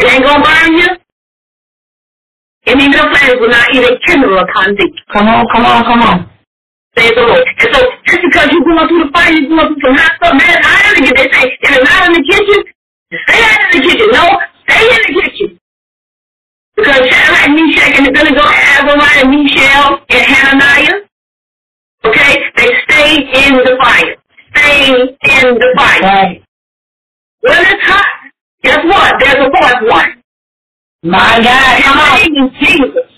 It 0.00 0.04
ain't 0.08 0.24
gonna 0.24 0.42
burn 0.42 0.72
you. 0.72 0.88
And 2.66 2.80
even 2.80 2.96
the 2.96 3.12
flames 3.12 3.40
will 3.40 3.50
not 3.52 3.74
even 3.74 3.92
kindle 4.06 4.38
upon 4.38 4.74
thee. 4.76 4.94
Come 5.12 5.28
on, 5.28 5.44
come 5.52 5.66
on, 5.66 5.84
come 5.84 6.00
on. 6.00 6.33
Praise 6.94 7.12
the 7.14 7.22
Lord. 7.22 7.42
And 7.42 7.68
so 7.74 7.80
just 8.06 8.22
because 8.22 8.48
you're 8.52 8.64
going 8.64 8.88
through 8.88 9.04
the 9.06 9.12
fire, 9.12 9.32
you're 9.32 9.50
going 9.50 9.66
through 9.74 9.82
some 9.82 9.96
hot 9.98 10.12
stuff, 10.18 10.34
man, 10.38 10.46
it's 10.46 10.66
hot 10.66 10.96
in 10.96 11.04
the 11.04 11.10
kitchen. 11.10 11.16
They 11.18 11.28
say, 11.34 11.44
if 11.50 11.70
it's 11.74 11.90
hot 11.90 12.06
in 12.06 12.14
the 12.14 12.24
kitchen, 12.24 12.58
stay 13.26 13.40
out 13.42 13.60
in 13.62 13.70
the 13.74 13.82
kitchen. 13.82 14.08
No, 14.14 14.24
stay 14.66 14.84
in 14.86 15.00
the 15.02 15.12
kitchen. 15.20 15.48
Because 16.76 17.02
Shadrach, 17.06 17.50
Meshach, 17.54 17.92
and 17.98 18.06
Abednego, 18.08 18.42
Azariah, 18.42 19.22
and 19.22 19.30
Mishael, 19.30 19.98
and 20.10 20.26
Hananiah, 20.26 20.96
okay, 22.04 22.34
they 22.56 22.70
stayed 22.86 23.22
in 23.30 23.52
the 23.62 23.76
fire. 23.80 24.16
Stayed 24.56 24.94
in 24.94 25.54
the 25.54 25.70
fire. 25.76 26.02
Right. 26.02 26.42
When 27.40 27.60
it's 27.60 27.82
hot, 27.84 28.06
guess 28.62 28.80
what? 28.84 29.14
There's 29.20 29.34
a 29.34 29.50
fourth 29.50 29.90
one. 29.90 30.22
My 31.04 31.38
God, 31.42 31.74
His 31.82 32.34
name 32.34 32.44
is 32.44 32.52
Jesus. 32.58 33.10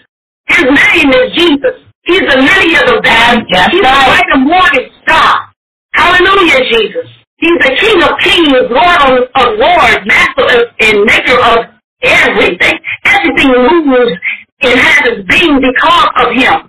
His 0.48 0.64
name 0.64 1.10
is 1.12 1.32
Jesus. 1.36 1.85
He's 2.06 2.22
the 2.22 2.38
lily 2.38 2.70
of 2.78 2.86
the 2.86 3.00
valley. 3.02 3.42
That's 3.50 3.72
He's 3.74 3.82
right. 3.82 3.98
the 3.98 4.06
bright 4.06 4.30
and 4.32 4.44
morning 4.46 4.86
star. 5.02 5.50
Hallelujah, 5.94 6.62
Jesus. 6.70 7.06
He's 7.38 7.58
the 7.60 7.74
King 7.76 8.02
of 8.02 8.12
kings, 8.20 8.70
Lord 8.70 8.98
of, 9.10 9.28
of 9.34 9.58
lords, 9.58 10.00
Master 10.06 10.46
of, 10.56 10.62
and 10.80 11.04
Maker 11.04 11.36
of 11.36 11.58
everything. 12.02 12.78
Everything 13.04 13.48
moves 13.50 14.12
and 14.62 14.80
has 14.80 15.02
its 15.12 15.28
being 15.28 15.60
because 15.60 16.08
of 16.16 16.32
Him. 16.32 16.68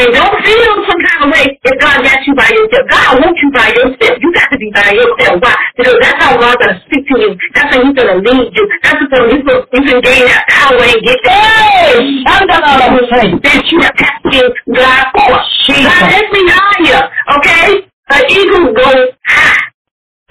And 0.00 0.16
don't 0.16 0.32
feel 0.40 0.72
some 0.88 1.00
kind 1.04 1.20
of 1.20 1.28
way 1.28 1.60
if 1.60 1.74
God 1.76 2.00
got 2.00 2.24
you 2.24 2.32
by 2.32 2.48
yourself. 2.48 2.84
God 2.88 3.20
wants 3.20 3.36
you 3.44 3.50
by 3.52 3.68
yourself. 3.68 4.16
You 4.16 4.32
got 4.32 4.48
to 4.48 4.56
be 4.56 4.72
by 4.72 4.96
yourself. 4.96 5.36
Why? 5.44 5.52
Because 5.76 5.96
that's 6.00 6.24
how 6.24 6.40
God's 6.40 6.56
going 6.56 6.72
to 6.72 6.80
speak 6.88 7.04
to 7.04 7.14
you. 7.20 7.30
That's 7.52 7.68
how 7.68 7.84
He's 7.84 7.92
going 7.92 8.08
to 8.08 8.18
lead 8.24 8.48
you. 8.48 8.64
That's 8.80 8.96
how 8.96 9.28
you 9.28 9.44
can, 9.44 9.60
you 9.60 9.82
can 9.84 10.00
gain 10.00 10.24
that 10.24 10.44
power 10.48 10.80
and 10.80 11.00
get 11.04 11.20
that. 11.28 12.00
Hey, 12.00 12.24
Shandala, 12.24 13.44
That 13.44 13.60
you 13.68 13.78
are 13.84 13.92
asking 14.00 14.48
God 14.72 15.04
for. 15.12 15.36
God, 15.36 16.02
let 16.08 16.26
me 16.32 16.42
higher. 16.48 17.04
Okay? 17.36 17.68
An 18.08 18.22
eagle 18.32 18.72
goes 18.72 19.12
high. 19.28 19.68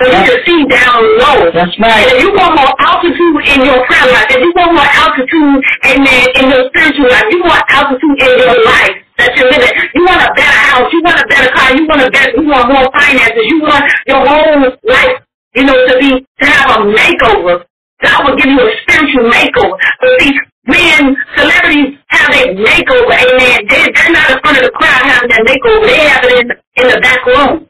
So 0.02 0.08
you 0.10 0.22
can 0.34 0.40
see 0.50 0.62
down 0.66 0.98
low. 1.22 1.52
That's 1.54 1.78
And 1.78 1.86
right. 1.86 2.10
if 2.10 2.24
you 2.26 2.34
want 2.34 2.58
more 2.58 2.74
altitude 2.90 3.38
in 3.54 3.70
your 3.70 3.86
prayer 3.86 4.08
life, 4.18 4.34
if 4.34 4.42
you 4.42 4.52
want 4.58 4.74
more 4.74 4.90
altitude, 4.98 5.62
amen, 5.94 6.26
in 6.42 6.46
your 6.58 6.66
spiritual 6.74 7.06
life, 7.06 7.30
you 7.30 7.44
want 7.46 7.62
altitude 7.70 8.18
in 8.18 8.32
your 8.40 8.66
life 8.66 8.98
that 9.20 9.36
you're 9.36 9.52
living. 9.52 9.74
You 9.96 10.04
want 10.08 10.24
a 10.24 10.32
better 10.34 10.60
house, 10.72 10.88
you 10.92 11.02
want 11.04 11.20
a 11.20 11.28
better 11.28 11.52
car, 11.52 11.76
you 11.76 11.84
want 11.86 12.02
a 12.02 12.10
better, 12.12 12.32
you 12.40 12.48
want 12.48 12.68
more 12.72 12.90
finances, 12.96 13.46
you 13.46 13.60
want 13.62 13.86
your 14.08 14.24
whole 14.24 14.64
life, 14.88 15.16
you 15.56 15.64
know, 15.68 15.76
to 15.76 15.94
be, 16.00 16.10
to 16.24 16.46
have 16.48 16.80
a 16.80 16.88
makeover. 16.88 17.68
God 18.02 18.18
will 18.26 18.38
give 18.40 18.48
you 18.48 18.64
a 18.64 18.72
spiritual 18.88 19.28
makeover. 19.28 19.76
But 20.00 20.12
see, 20.24 20.32
when 20.66 21.18
celebrities 21.36 22.00
have 22.08 22.32
a 22.32 22.56
makeover, 22.56 23.12
amen. 23.12 23.68
They, 23.68 23.92
they're 23.92 24.14
not 24.16 24.32
in 24.32 24.40
front 24.40 24.58
of 24.58 24.64
the 24.64 24.74
crowd 24.74 25.04
having 25.04 25.30
that 25.36 25.44
makeover. 25.44 25.84
They 25.84 26.08
have 26.08 26.24
it 26.24 26.34
in 26.40 26.48
in 26.80 26.88
the 26.96 27.00
back 27.02 27.26
room. 27.26 27.68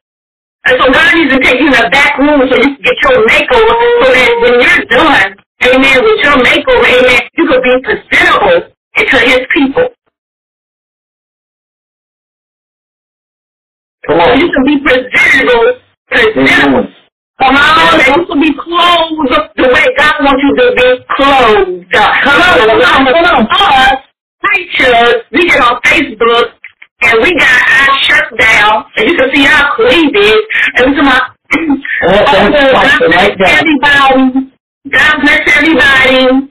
And 0.65 0.75
so 0.77 0.91
God 0.91 1.15
needs 1.15 1.33
to 1.33 1.39
take 1.39 1.59
you 1.59 1.67
in 1.67 1.73
the 1.73 1.89
back 1.89 2.17
room 2.19 2.45
so 2.45 2.55
you 2.59 2.75
can 2.77 2.83
get 2.83 2.97
your 3.01 3.17
makeover 3.25 3.73
so 4.03 4.07
that 4.13 4.29
when 4.43 4.53
you're 4.61 4.85
done, 4.91 5.29
amen, 5.65 5.97
with 6.03 6.19
your 6.21 6.37
makeover, 6.45 6.85
amen, 6.85 7.21
you 7.33 7.45
can 7.47 7.61
be 7.63 7.73
presentable 7.81 8.69
to 8.69 9.17
his 9.25 9.41
people. 9.55 9.87
Come 14.07 14.19
on. 14.19 14.39
You 14.39 14.49
can 14.51 14.63
be 14.65 14.77
presentable, 14.83 15.79
presentable. 16.07 16.87
Come 17.41 17.55
on, 17.55 17.99
and 17.99 18.15
you 18.17 18.25
can 18.27 18.41
be 18.41 18.53
clothed 18.53 19.53
the 19.55 19.67
way 19.71 19.85
God 19.97 20.15
wants 20.21 20.43
you 20.43 20.55
to 20.59 20.67
be 20.75 21.05
clothed. 21.15 21.91
Come 21.91 22.41
on, 22.41 22.67
come 22.67 22.81
on, 22.81 23.05
come 23.07 23.25
on. 23.25 23.47
Us, 23.47 23.99
preachers, 24.43 25.23
we 25.31 25.47
get 25.47 25.61
on 25.61 25.79
Facebook 25.85 26.59
and 27.01 27.23
we 27.23 27.31
got 27.37 27.61
our 27.71 27.99
shirt 28.03 28.37
down, 28.37 28.85
and 28.97 29.09
you 29.09 29.17
can 29.17 29.29
see 29.33 29.47
our 29.47 29.75
cleavage, 29.75 30.45
and 30.75 30.91
we 30.91 30.95
come 30.97 31.07
out. 31.07 31.31
Oh, 31.55 32.11
oh 32.11 33.09
right 33.09 33.37
everybody. 33.47 34.51
God 34.91 35.15
bless 35.21 35.41
everybody. 35.55 36.49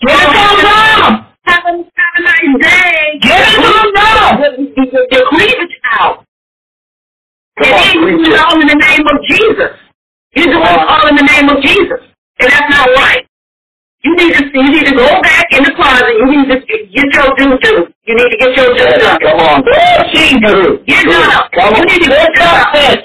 Give 0.00 0.10
it 0.12 0.32
to 0.32 0.62
now. 0.62 1.32
Have 1.46 1.64
a, 1.64 1.72
have 1.72 2.14
a 2.16 2.22
nice 2.22 2.62
day. 2.62 3.18
Give 3.22 3.32
it 3.32 3.56
to. 3.62 4.92
Your 4.92 5.06
your 5.10 5.30
cleavage 5.30 5.76
out. 6.00 6.25
Come 7.58 7.68
And 7.68 7.74
on, 7.74 7.80
then 7.82 7.96
you 8.08 8.24
it 8.24 8.32
it. 8.32 8.40
all 8.40 8.60
in 8.60 8.68
the 8.68 8.76
name 8.80 9.04
of 9.06 9.16
Jesus. 9.28 9.70
You 10.36 10.44
do 10.46 10.58
it 10.60 10.80
all 10.88 11.06
in 11.08 11.16
the 11.16 11.24
name 11.26 11.48
of 11.48 11.62
Jesus. 11.62 12.00
And 12.40 12.48
that's 12.52 12.68
not 12.70 12.88
right. 12.96 13.24
You 14.04 14.14
need 14.16 14.34
to 14.34 14.42
you 14.54 14.70
need 14.70 14.86
to 14.86 14.94
go 14.94 15.06
back 15.22 15.46
in 15.52 15.64
the 15.64 15.72
closet. 15.74 16.14
You 16.18 16.26
need 16.30 16.48
to 16.52 16.60
get 16.60 16.90
your 16.92 17.28
due 17.36 17.58
due. 17.58 17.88
You 18.06 18.14
need 18.14 18.30
to 18.30 18.38
get 18.38 18.56
your 18.56 18.70
due 18.76 18.86
done. 18.98 19.18
Come 19.20 19.40
on. 19.40 19.64
Jesus. 20.14 20.84
Get 20.86 21.04
done. 21.06 21.48
Come 21.54 21.74
You 21.74 21.82
on. 21.82 21.86
need 21.88 22.02
to 22.04 22.08
get 22.10 22.30
done. 22.34 22.98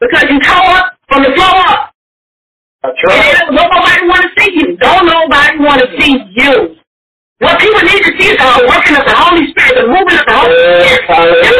Because 0.00 0.24
you 0.30 0.40
tore 0.40 0.76
up 0.78 0.92
from 1.08 1.22
the 1.24 1.32
floor 1.36 1.56
up. 1.68 1.92
That's 2.82 2.96
And 3.02 3.10
right. 3.10 3.34
don't 3.50 3.54
nobody 3.56 4.02
want 4.08 4.22
to 4.24 4.30
see 4.40 4.50
you. 4.54 4.76
Don't 4.78 5.06
nobody 5.06 5.58
want 5.58 5.80
to 5.82 5.88
see 6.00 6.14
you. 6.36 6.76
What 7.40 7.58
people 7.60 7.82
need 7.82 8.00
to 8.04 8.12
see 8.18 8.28
is 8.32 8.38
the 8.38 8.64
working 8.68 8.96
of 8.96 9.04
the 9.04 9.12
Holy 9.16 9.44
Spirit, 9.52 9.74
the 9.76 9.88
movement 9.88 10.20
of 10.20 10.26
the 10.26 10.36
Holy 10.36 10.56
Spirit. 10.56 11.02
That's 11.08 11.58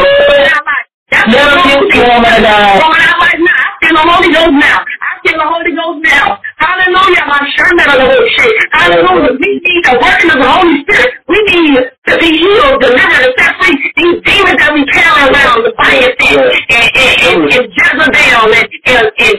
That's 1.11 1.31
Never 1.31 1.57
what's 1.57 1.95
get 1.95 2.07
going 2.07 2.11
on. 2.11 2.23
woman 2.23 2.43
down. 2.43 2.79
Going 2.83 3.03
out 3.07 3.19
right 3.23 3.41
now. 3.41 3.63
I 3.63 3.73
feel 3.81 3.95
the 3.95 4.07
Holy 4.11 4.31
Ghost 4.35 4.57
now. 4.59 4.79
I 4.83 5.11
feel 5.23 5.39
the 5.39 5.47
Holy 5.47 5.73
Ghost 5.79 6.01
now. 6.03 6.27
Hallelujah. 6.59 7.25
My 7.31 7.41
Sherman 7.55 7.87
of 7.95 7.99
the 8.03 8.27
shit. 8.35 8.55
Hallelujah. 8.75 9.33
We 9.39 9.51
need 9.63 9.83
the 9.87 9.95
working 10.03 10.31
of 10.35 10.39
the 10.43 10.51
Holy 10.51 10.77
Spirit. 10.83 11.11
We 11.31 11.39
need 11.47 11.79
to 11.79 12.13
be 12.19 12.31
healed, 12.43 12.83
delivered, 12.83 13.23
and 13.23 13.35
set 13.39 13.55
free. 13.63 13.77
These 13.97 14.19
demons 14.27 14.59
that 14.59 14.71
we 14.75 14.83
carry 14.91 15.23
around, 15.31 15.63
the 15.63 15.73
fire 15.79 16.11
and, 16.11 16.43
and, 16.75 16.91
and, 16.99 17.19
and, 17.23 17.39
and 17.55 17.65
Jezebel 17.71 18.51
and, 18.51 18.69
and, 18.91 19.07
and, 19.23 19.37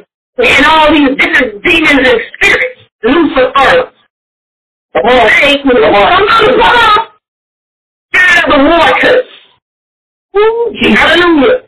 and 0.47 0.63
all 0.71 0.87
these 0.95 1.11
different 1.19 1.59
demons 1.67 2.03
and 2.07 2.19
spirits. 2.31 2.79
Lucifer. 3.03 3.91
Come 4.95 5.05
on. 5.05 5.27
Hey, 5.35 5.59
Come 5.61 5.71
on. 5.71 5.83
come 5.83 6.27
on, 6.31 6.45
come 6.47 6.61
on. 6.63 7.07
God 8.15 8.35
of 8.39 8.47
the 8.55 8.59
waters. 8.71 9.26
Hallelujah. 10.37 11.67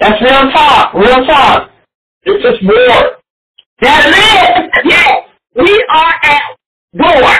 That's 0.00 0.20
real 0.22 0.50
talk. 0.52 0.94
Real 0.94 1.24
talk. 1.26 1.70
This 2.24 2.36
is 2.44 2.58
war. 2.62 3.16
That's 3.80 4.06
it. 4.08 4.70
Yes. 4.84 5.28
We 5.54 5.86
are 5.90 6.14
at 6.24 6.42
war. 6.94 7.32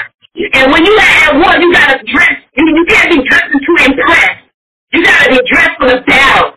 And 0.54 0.72
when 0.72 0.84
you 0.84 0.92
are 0.92 1.16
at 1.28 1.34
war, 1.34 1.52
you 1.60 1.72
gotta 1.72 1.98
dress. 2.04 2.32
You, 2.56 2.64
you 2.66 2.86
can't 2.88 3.10
be 3.10 3.28
dressing 3.28 3.60
to 3.60 3.84
impress. 3.84 4.30
You 4.92 5.04
gotta 5.04 5.30
be 5.30 5.40
dressed 5.50 5.70
for 5.78 5.88
the 5.88 6.02
battle. 6.06 6.52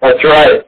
That's 0.00 0.24
right. 0.24 0.62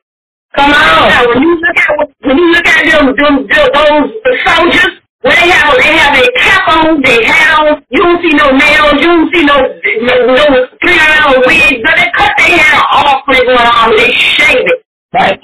Come 0.57 0.71
on. 0.73 1.09
Now, 1.09 1.29
when 1.29 1.43
you 1.43 1.55
look 1.55 1.77
at 1.77 2.09
when 2.23 2.39
you 2.39 2.53
look 2.53 2.67
at 2.67 2.85
them, 2.91 3.07
them, 3.17 3.47
them 3.47 3.69
those 3.75 4.11
soldiers, 4.47 5.00
when 5.23 5.37
they 5.37 5.49
have 5.53 5.77
they 5.77 5.93
have 5.93 6.17
a 6.17 6.25
cap 6.33 6.69
on, 6.69 7.03
they 7.03 7.25
hat 7.25 7.61
on. 7.61 7.85
You 7.91 8.01
don't 8.01 8.23
see 8.23 8.33
no 8.37 8.51
nails. 8.57 8.97
You 9.01 9.09
don't 9.09 9.29
see 9.35 9.45
no 9.45 9.57
no, 9.57 10.15
no 10.33 10.67
three 10.81 10.97
round 10.97 11.45
wigs. 11.45 11.81
But 11.85 11.97
they 11.97 12.09
cut 12.17 12.33
their 12.39 12.57
hair 12.57 12.81
off 12.93 13.23
when 13.27 13.37
they 13.37 13.45
go 13.45 13.53
on. 13.53 13.97
They 13.97 14.13
shave 14.13 14.65
it. 14.65 14.81
Right. 15.13 15.41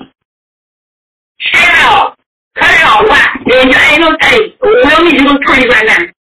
Shave 1.38 1.68
it 1.76 1.84
off. 1.92 2.16
Cut 2.56 2.72
it 2.72 2.84
off. 2.88 3.04
Why? 3.04 3.20
There 3.46 3.60
ain't 3.60 3.76
ain't 3.76 4.00
no 4.00 4.16
thing. 4.16 4.52
We 4.64 4.90
don't 4.90 5.04
need 5.04 5.20
you 5.20 5.28
to 5.28 5.38
pretty 5.44 5.68
right 5.68 5.84
now. 5.86 6.16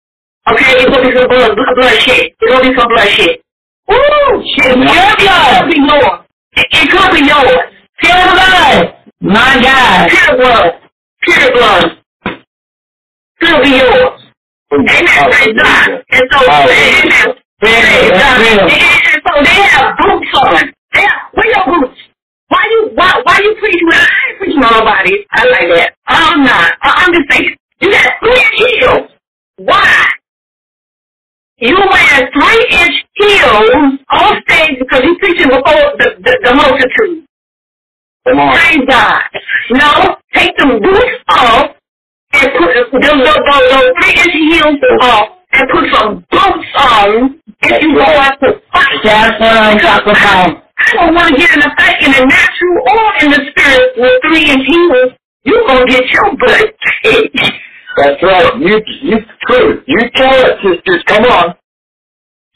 Okay, 0.52 0.76
it's 0.78 0.86
gonna 0.86 1.10
be 1.10 1.16
some 1.18 1.28
blood, 1.28 1.56
blood 1.56 2.00
shit. 2.04 2.36
It's 2.38 2.52
gonna 2.52 2.70
be 2.70 2.78
some 2.78 2.90
blood 2.92 3.08
shit. 3.08 3.42
Ooh, 3.90 4.44
shit. 4.58 4.78
Your 4.78 4.86
It 4.86 5.18
could 5.18 5.70
be 5.72 5.80
yours. 5.80 6.20
It, 6.58 6.68
it 6.72 6.92
could 6.92 7.12
be 7.16 7.22
yours. 7.26 7.56
Pure 8.04 8.26
blood. 8.36 8.96
My 9.22 9.62
God. 9.64 10.10
Pure 10.10 10.38
blood. 10.38 10.72
Pure 11.24 11.52
blood. 11.54 12.05
It'll 13.46 13.64
be 13.64 13.70
yours. 13.78 14.22
Amen. 14.74 15.06
Praise 15.32 15.56
God. 15.58 15.90
And 16.12 16.26
so. 16.32 16.40
Praise 17.60 18.12
God. 18.12 18.42
And, 18.42 18.62
and, 18.62 18.72
and 18.72 19.22
so 19.26 19.34
they 19.44 19.62
have 19.70 19.96
boots 20.00 20.32
on. 20.36 20.74
They 20.94 21.02
have, 21.02 21.22
where 21.34 21.48
your 21.48 21.66
boots? 21.82 22.00
Why 22.50 22.64
you, 22.72 22.92
why, 22.96 23.22
why 23.26 23.40
you 23.44 23.56
preaching? 23.60 23.88
Well, 23.90 24.02
I 24.02 24.30
ain't 24.30 24.40
preaching 24.40 24.64
on 24.64 24.74
nobody. 24.74 25.26
I 25.32 25.46
like 25.46 25.70
that. 25.78 25.94
I'm 26.08 26.44
not. 26.44 26.74
I- 26.84 27.06
I'm 27.06 27.14
just 27.14 27.32
saying. 27.32 27.56
You 27.82 27.92
got 27.92 28.14
three 28.22 28.34
inch 28.34 28.80
heels. 28.80 29.10
Why? 29.58 30.08
You 31.60 31.76
wear 31.78 32.32
three 32.34 32.68
inch 32.82 33.06
heels 33.16 34.00
on 34.12 34.42
stage 34.50 34.80
because 34.80 35.04
you 35.06 35.18
preaching 35.20 35.48
before 35.50 35.96
the, 36.00 36.16
the, 36.24 36.40
the 36.44 36.56
multitude. 36.56 37.26
Come 38.28 38.40
on. 38.40 38.56
Praise 38.56 38.86
God. 38.90 39.22
No, 39.72 40.16
take 40.34 40.58
them 40.58 40.80
boots 40.82 41.24
off 41.30 41.75
and 42.42 42.52
put 42.92 43.02
those, 43.02 43.22
those 43.24 43.90
three 44.00 44.16
inch 44.20 44.36
heels 44.52 44.80
off 45.02 45.28
and 45.54 45.66
put 45.72 45.86
some 45.96 46.26
boots 46.32 46.72
on 46.76 47.40
if 47.64 47.82
you 47.82 47.96
go 47.96 48.04
out 48.04 48.38
to 48.42 48.60
fight. 48.74 49.00
That's 49.04 49.40
what 49.40 49.58
I'm 49.58 49.80
talking 49.80 50.12
about. 50.12 50.64
I 50.78 50.92
don't 50.94 51.16
want 51.16 51.30
to 51.32 51.36
get 51.40 51.52
in 51.56 51.62
a 51.64 51.72
fight 51.78 51.98
in 52.04 52.12
the 52.12 52.24
natural 52.28 52.78
or 52.92 53.08
in 53.24 53.28
the 53.32 53.42
spirit 53.52 53.90
with 53.98 54.16
three 54.28 54.52
inch 54.52 54.66
heels. 54.68 55.12
You're 55.44 55.66
going 55.68 55.86
to 55.86 55.92
get 55.92 56.04
your 56.12 56.36
butt 56.36 56.68
kicked. 57.04 57.40
That's 57.98 58.22
right. 58.24 58.54
You, 58.60 58.82
you, 59.02 59.18
true. 59.48 59.82
You 59.88 60.00
tell 60.16 60.36
it, 60.36 60.58
sisters. 60.60 61.04
Come 61.08 61.24
on. 61.26 61.56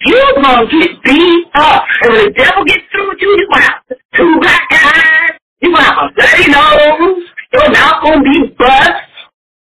You're 0.05 0.33
going 0.41 0.67
to 0.67 0.79
get 0.79 1.03
beat 1.03 1.45
up. 1.55 1.83
And 2.03 2.13
when 2.13 2.25
the 2.25 2.31
devil 2.31 2.63
gets 2.65 2.83
through 2.91 3.09
with 3.09 3.19
you, 3.21 3.29
you're 3.37 3.47
going 3.47 3.61
to 3.61 3.67
have 3.67 3.81
two 4.17 4.39
black 4.41 4.67
eyes. 4.71 5.37
You're 5.61 5.71
going 5.71 5.83
to 5.83 5.91
have 5.91 5.99
a 6.03 6.13
bloody 6.15 6.47
nose. 6.51 7.23
Your 7.53 7.71
mouth 7.71 8.03
to 8.03 8.21
be 8.23 8.55
bust. 8.57 9.08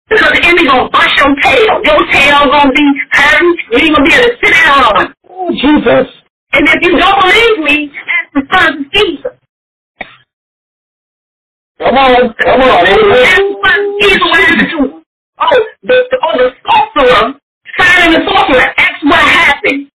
Because 0.08 0.32
the 0.32 0.42
enemy 0.46 0.68
to 0.68 0.88
bust 0.92 1.14
your 1.18 1.34
tail. 1.42 1.80
Your 1.84 2.00
tail 2.12 2.40
to 2.50 2.72
be 2.72 2.86
hurting. 3.12 3.56
You 3.72 3.78
ain't 3.78 3.96
to 3.96 4.02
be 4.04 4.12
able 4.14 4.28
to 4.28 4.36
sit 4.42 4.52
down 4.54 4.84
on 4.84 5.06
it. 5.06 5.10
Oh, 5.30 5.50
Jesus. 5.50 6.08
And 6.52 6.68
if 6.68 6.78
you 6.82 6.98
don't 6.98 7.20
believe 7.20 7.58
me, 7.64 7.92
ask 7.94 8.28
the 8.34 8.42
son 8.52 8.78
of 8.78 8.92
Jesus. 8.92 9.32
Come 11.78 11.96
on. 11.96 12.34
Come 12.34 12.60
on. 12.62 12.86
Amen. 12.86 13.54
of 14.00 14.20
what 14.30 14.40
happened 14.40 14.70
to. 14.70 15.02
Oh, 15.40 15.64
the, 15.82 15.96
the, 16.10 16.18
oh, 16.22 16.38
the 16.38 16.50
sorcerer, 16.64 17.34
Simon 17.78 18.12
the 18.14 18.30
sorcerer, 18.30 18.74
ask 18.78 19.04
what 19.04 19.20
happened. 19.20 19.88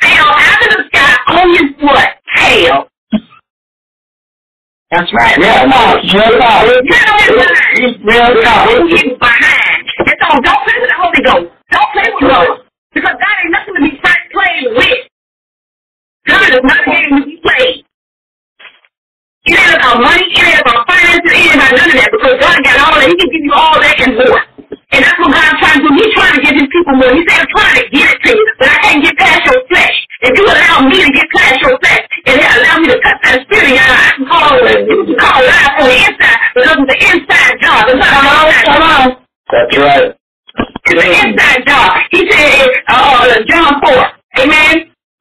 Tail 0.00 0.24
out 0.26 0.62
of 0.62 0.70
the 0.76 0.84
sky 0.88 1.16
on 1.28 1.50
his 1.52 1.82
what? 1.82 2.10
Tail. 2.36 2.88
That's 4.92 5.10
right. 5.16 5.36
Real 5.40 5.64
talk. 5.72 6.04
Real 6.04 6.32
talk. 6.36 6.68
Get 6.68 7.08
on 7.08 7.18
his 7.24 7.34
mind. 7.40 8.04
Real 8.04 8.30
talk. 8.44 8.68
Get 8.92 9.18
behind. 9.18 9.82
And 10.04 10.16
so 10.20 10.26
don't 10.44 10.62
play 10.68 10.76
with 10.84 10.90
the 10.92 10.98
Holy 11.00 11.22
Ghost. 11.24 11.48
Don't 11.72 11.90
play 11.96 12.08
with 12.12 12.28
God. 12.28 12.48
Because 12.92 13.16
God 13.16 13.34
ain't 13.40 13.52
nothing 13.56 13.74
to 13.74 13.80
be 13.80 13.96
played 13.98 14.12
played 14.32 14.66
with. 14.76 15.00
God 16.26 16.48
is 16.50 16.64
not 16.64 16.80
a 16.80 16.90
game 16.90 17.10
to 17.20 17.24
be 17.26 17.36
played. 17.44 17.84
It 19.44 19.58
ain't 19.58 19.74
about 19.74 19.98
money, 20.00 20.22
it 20.30 20.38
ain't 20.38 20.62
about 20.62 20.86
finances, 20.86 21.26
it 21.26 21.34
ain't 21.34 21.56
about 21.58 21.74
none 21.74 21.90
of 21.90 21.96
that 21.98 22.10
because 22.14 22.36
God 22.38 22.56
got 22.62 22.76
all 22.78 22.94
that. 22.94 23.08
He 23.10 23.16
can 23.18 23.28
give 23.28 23.42
you 23.42 23.54
all 23.54 23.76
that 23.80 23.96
and 24.06 24.14
more. 24.14 24.42
And 24.94 25.00
that's 25.02 25.18
what 25.18 25.34
God's 25.34 25.58
trying 25.58 25.82
to 25.82 25.88
do. 25.88 25.90
He's 25.98 26.14
trying 26.14 26.34
to 26.38 26.42
give 26.46 26.54
his 26.56 26.68
people 26.70 26.94
more. 26.94 27.10
He 27.10 27.22
said, 27.26 27.42
I'm 27.42 27.50
trying 27.50 27.76
to 27.82 27.84
give 27.90 28.06
it 28.06 28.18
to 28.22 28.30
you, 28.38 28.44
but 28.60 28.68
I 28.70 28.78
can't 28.86 29.00
get 29.02 29.14
past 29.18 29.42
your 29.50 29.60
flesh. 29.66 29.96
If 30.22 30.32
you 30.38 30.44
allow 30.46 30.86
me 30.86 31.02
to 31.02 31.10
get 31.10 31.26
past 31.34 31.58
your 31.62 31.74
flesh 31.82 32.06
and 32.26 32.38
then 32.38 32.50
allow 32.62 32.78
me 32.78 32.86
to 32.94 32.98
touch 33.02 33.18
that 33.26 33.42
spirit, 33.42 33.68
in 33.70 33.74
your 33.74 33.90
life, 33.90 34.06
I 34.06 34.10
can 34.14 34.26
call 34.30 34.54
it, 34.62 34.78
you 34.86 34.98
can 35.02 35.16
call 35.18 35.40
it 35.42 35.50
out 35.50 35.72
on 35.82 35.86
the 35.90 35.98
inside 35.98 36.38
because 36.54 36.76
it's 36.78 36.90
the 36.94 36.98
inside 37.10 37.54
job. 37.58 37.80
It's 37.90 37.98
not 37.98 38.10
Come 38.14 38.26
on. 38.26 38.38
outside 38.38 38.66
Come 38.70 38.84
on. 38.86 39.06
That's 39.50 39.76
right. 39.82 40.08
it's 40.86 41.02
an 41.02 41.12
inside 41.26 41.60
job. 41.66 41.88
He 42.14 42.20
said, 42.30 42.70
uh, 42.86 43.34
John 43.50 43.72
4, 43.82 44.46
amen, 44.46 44.74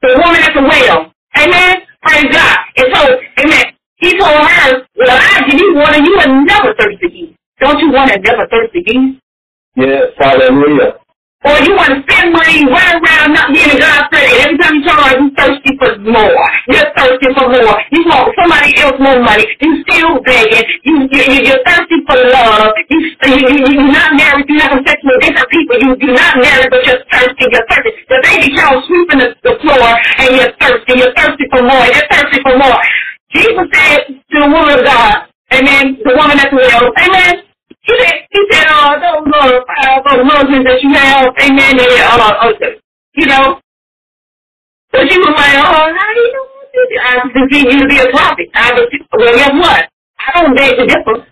the 0.05 0.09
woman 0.21 0.41
at 0.45 0.53
the 0.53 0.61
well, 0.61 1.11
amen, 1.37 1.73
praise 2.05 2.29
God. 2.31 2.57
And 2.77 2.87
so, 2.93 3.01
amen, 3.41 3.65
he 3.97 4.09
told 4.21 4.37
her, 4.37 4.85
well, 5.01 5.17
I 5.17 5.41
give 5.49 5.59
you 5.59 5.75
water 5.75 5.97
you 5.97 6.13
will 6.13 6.45
never 6.45 6.73
thirst 6.77 7.01
again. 7.01 7.33
Don't 7.59 7.79
you 7.79 7.91
want 7.91 8.11
to 8.13 8.19
never 8.19 8.45
thirst 8.53 8.75
again? 8.75 9.19
Yes. 9.75 10.13
Hallelujah. 10.17 11.00
Or 11.41 11.57
you 11.65 11.73
want 11.73 11.89
to 11.89 11.99
spend 12.05 12.29
money, 12.33 12.61
run 12.69 13.01
around 13.01 13.33
not 13.33 13.49
being 13.49 13.73
a 13.73 13.79
God 13.81 14.01
and 14.13 14.37
every 14.45 14.57
time 14.61 14.77
you 14.77 14.83
turn 14.85 14.93
around, 14.93 15.17
you're 15.17 15.33
thirsty 15.33 15.73
for 15.81 15.91
more. 16.05 16.37
You're 16.69 16.89
thirsty 16.93 17.29
for 17.33 17.49
more. 17.49 17.77
You 17.89 18.01
want 18.05 18.29
somebody 18.37 18.69
else 18.77 18.97
more 19.01 19.17
money. 19.17 19.49
You 19.57 19.81
still 19.89 20.21
begging. 20.21 20.61
You, 20.85 21.09
you, 21.09 21.49
you're 21.49 21.63
thirsty 21.65 21.97
for 22.05 22.17
love. 22.29 22.69
You, 22.93 22.99
you, 23.25 23.73
you're 23.73 23.89
not 23.89 24.13
married. 24.13 24.45
You're 24.47 24.61
having 24.61 24.85
sex 24.85 25.01
with 25.01 25.17
different 25.25 25.49
people. 25.49 25.75
You, 25.81 25.89
you're 25.97 26.13
not 26.13 26.37
married, 26.37 26.69
but 26.69 26.85
you're 26.85 27.01
thirsty. 27.09 27.45
You're 27.49 27.65
thirsty. 27.65 27.91
The 28.05 28.17
baby 28.21 28.47
child 28.53 28.85
sweeping 28.85 29.19
the, 29.19 29.29
the 29.41 29.53
floor, 29.65 29.89
and 30.21 30.29
you're 30.37 30.53
thirsty. 30.61 30.93
You're 30.93 31.15
thirsty 31.17 31.45
for 31.49 31.61
more. 31.65 31.85
You're 31.89 32.09
thirsty 32.13 32.39
for 32.45 32.53
more. 32.61 32.79
Jesus 33.33 33.65
said 33.73 33.99
to 34.13 34.35
the 34.37 34.49
woman 34.53 34.77
of 34.77 34.85
God, 34.85 35.25
Amen, 35.51 35.97
the 36.05 36.13
woman 36.15 36.37
at 36.39 36.53
the 36.53 36.61
well, 36.61 36.93
Amen. 37.01 37.43
He 37.81 37.93
said, 37.97 38.15
he 38.29 38.41
said, 38.51 38.67
uh, 39.41 39.61
uh, 40.05 40.25
husbands 40.29 40.65
that 40.69 40.79
you 40.83 40.93
have, 40.93 41.33
amen, 41.41 41.77
they, 41.77 42.01
uh, 42.01 42.17
uh, 42.17 42.53
you 43.15 43.27
know. 43.27 43.59
But 44.91 45.09
she 45.11 45.17
was 45.19 45.33
like, 45.35 45.57
oh, 45.59 45.89
how 45.91 46.13
do 46.13 46.19
you 46.21 46.33
know? 46.33 46.47
I 47.03 47.19
perceive 47.33 47.67
you 47.73 47.79
to 47.81 47.87
be 47.87 47.99
a 47.99 48.09
prophet. 48.11 48.47
I 48.55 48.73
was, 48.73 48.87
well, 49.13 49.35
guess 49.35 49.51
what? 49.53 49.89
I 50.19 50.41
don't 50.41 50.55
beg 50.55 50.77
to 50.77 50.85
differ. 50.87 51.27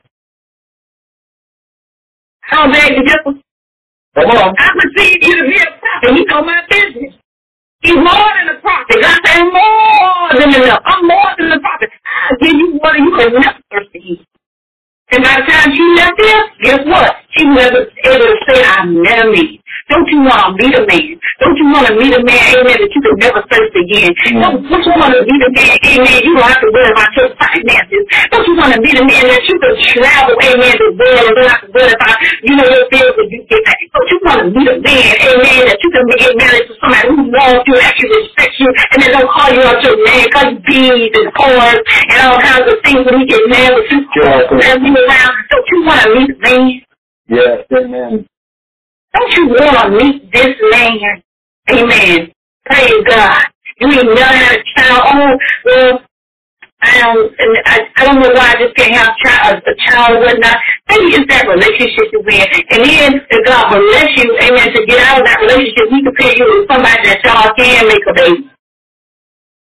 I 2.51 2.55
don't 2.57 2.71
beg 2.73 2.89
to 2.97 3.03
differ. 3.03 3.33
Come 4.15 4.31
on. 4.31 4.55
I 4.59 4.69
perceive 4.75 5.17
you 5.23 5.35
to 5.37 5.45
be 5.49 5.57
a 5.57 5.67
prophet. 5.79 6.17
You 6.17 6.25
know 6.27 6.43
my 6.43 6.61
business. 6.69 7.13
He's 7.81 7.95
more 7.95 8.31
than 8.35 8.57
a 8.57 8.61
prophet. 8.61 8.97
God 9.01 9.19
said, 9.25 9.43
more 9.43 10.29
than 10.39 10.49
enough. 10.63 10.81
I'm 10.85 11.07
more 11.07 11.31
than 11.39 11.51
a 11.53 11.59
prophet. 11.59 11.89
I'll 12.05 12.37
give 12.41 12.55
you 12.57 12.77
what 12.81 12.97
you 12.99 13.11
can 13.17 13.33
never 13.41 13.59
thirsty. 13.71 14.25
And 15.11 15.23
by 15.23 15.37
the 15.39 15.45
time 15.51 15.71
she 15.75 15.83
left 15.95 16.13
there, 16.17 16.43
guess 16.63 16.79
what? 16.87 17.15
She 17.39 17.47
never 17.47 17.87
to 17.87 18.35
say, 18.51 18.59
I 18.67 18.83
never 18.83 19.31
meet. 19.31 19.63
Don't 19.87 20.03
you 20.11 20.19
want 20.27 20.43
to 20.43 20.49
meet 20.59 20.75
a 20.75 20.83
man? 20.83 21.15
Don't 21.39 21.55
you 21.55 21.71
want 21.71 21.87
to 21.87 21.95
meet 21.95 22.11
a 22.11 22.19
man, 22.19 22.43
amen, 22.51 22.77
that 22.83 22.91
you 22.91 22.99
can 22.99 23.15
never 23.15 23.39
thirst 23.47 23.71
again? 23.79 24.11
Mm-hmm. 24.11 24.43
Don't, 24.43 24.59
don't 24.67 24.83
you 24.83 24.95
want 24.99 25.15
to 25.15 25.23
meet 25.23 25.39
a 25.39 25.51
man, 25.55 25.75
amen, 25.87 26.19
you 26.19 26.35
don't 26.35 26.43
have 26.51 26.59
to 26.59 26.67
worry 26.67 26.91
about 26.91 27.09
your 27.15 27.31
finances. 27.39 28.03
Don't 28.27 28.43
you 28.43 28.55
want 28.59 28.75
to 28.75 28.79
meet 28.83 28.99
a 28.99 29.05
man 29.07 29.23
that 29.23 29.39
you 29.47 29.55
can 29.55 29.73
travel, 29.87 30.35
amen, 30.35 30.75
the 30.83 30.89
world 30.99 31.25
and 31.31 31.35
don't 31.39 31.47
have 31.47 31.63
to 31.63 31.71
worry 31.71 31.93
about, 31.95 32.15
you 32.43 32.53
know, 32.59 32.67
your 32.67 32.85
bills 32.91 33.15
when 33.15 33.27
you 33.31 33.39
get 33.47 33.61
back? 33.63 33.79
Don't 33.87 34.09
you 34.11 34.19
want 34.27 34.39
to 34.43 34.45
meet 34.51 34.67
a 34.67 34.77
man, 34.83 35.13
amen, 35.31 35.61
that 35.63 35.79
you 35.79 35.89
can 35.95 36.03
get 36.11 36.33
married 36.43 36.65
to 36.67 36.73
somebody 36.75 37.07
who 37.07 37.23
loves 37.23 37.63
you, 37.71 37.75
actually 37.79 38.11
respects 38.19 38.57
you, 38.59 38.67
and 38.67 38.97
they 38.99 39.09
don't 39.15 39.31
call 39.31 39.47
you 39.47 39.63
out 39.63 39.79
your 39.79 39.95
name, 39.95 40.27
call 40.35 40.43
you 40.51 40.59
bees 40.67 41.13
and 41.15 41.31
corns 41.39 41.81
and 41.87 42.19
all 42.19 42.35
kinds 42.43 42.67
of 42.67 42.77
things 42.83 43.07
when 43.07 43.23
he 43.23 43.25
get 43.31 43.47
mad 43.47 43.79
with 43.79 43.87
you, 43.95 44.03
and 44.03 44.83
you 44.83 44.91
around. 44.91 45.33
Don't 45.47 45.67
you 45.71 45.79
want 45.87 45.99
to 46.03 46.09
meet 46.19 46.29
a 46.35 46.39
man? 46.43 46.88
Yes, 47.29 47.65
amen. 47.71 48.27
Don't 49.13 49.33
you 49.33 49.47
want 49.49 49.77
to 49.77 50.03
meet 50.03 50.31
this 50.33 50.55
man? 50.71 51.23
Amen. 51.71 52.31
Praise 52.65 53.03
God. 53.07 53.43
You 53.79 53.87
ain't 53.87 54.05
never 54.05 54.21
had 54.21 54.59
a 54.59 54.63
child. 54.75 55.03
Oh, 55.05 55.37
well, 55.65 56.01
I 56.81 56.99
don't, 57.01 57.33
I, 57.65 57.79
I 57.97 58.05
don't 58.05 58.21
know 58.21 58.31
why 58.33 58.55
I 58.55 58.63
just 58.63 58.75
can't 58.75 58.95
have 58.95 59.15
child, 59.23 59.61
a 59.67 59.75
child 59.89 60.17
or 60.17 60.21
whatnot. 60.21 60.57
Maybe 60.89 61.15
it's 61.15 61.27
that 61.29 61.47
relationship 61.47 62.11
you're 62.11 62.29
in. 62.29 62.47
And 62.71 62.81
then 62.85 63.21
if 63.29 63.45
God 63.47 63.69
bless 63.69 64.09
you, 64.17 64.37
amen, 64.41 64.73
to 64.73 64.85
get 64.85 64.99
out 64.99 65.19
of 65.19 65.25
that 65.25 65.39
relationship, 65.41 65.89
he 65.91 66.03
can 66.03 66.15
pair 66.17 66.33
you 66.37 66.45
with 66.47 66.67
somebody 66.71 67.03
that 67.03 67.19
y'all 67.23 67.53
can 67.57 67.87
make 67.87 68.05
a 68.07 68.13
baby. 68.15 68.49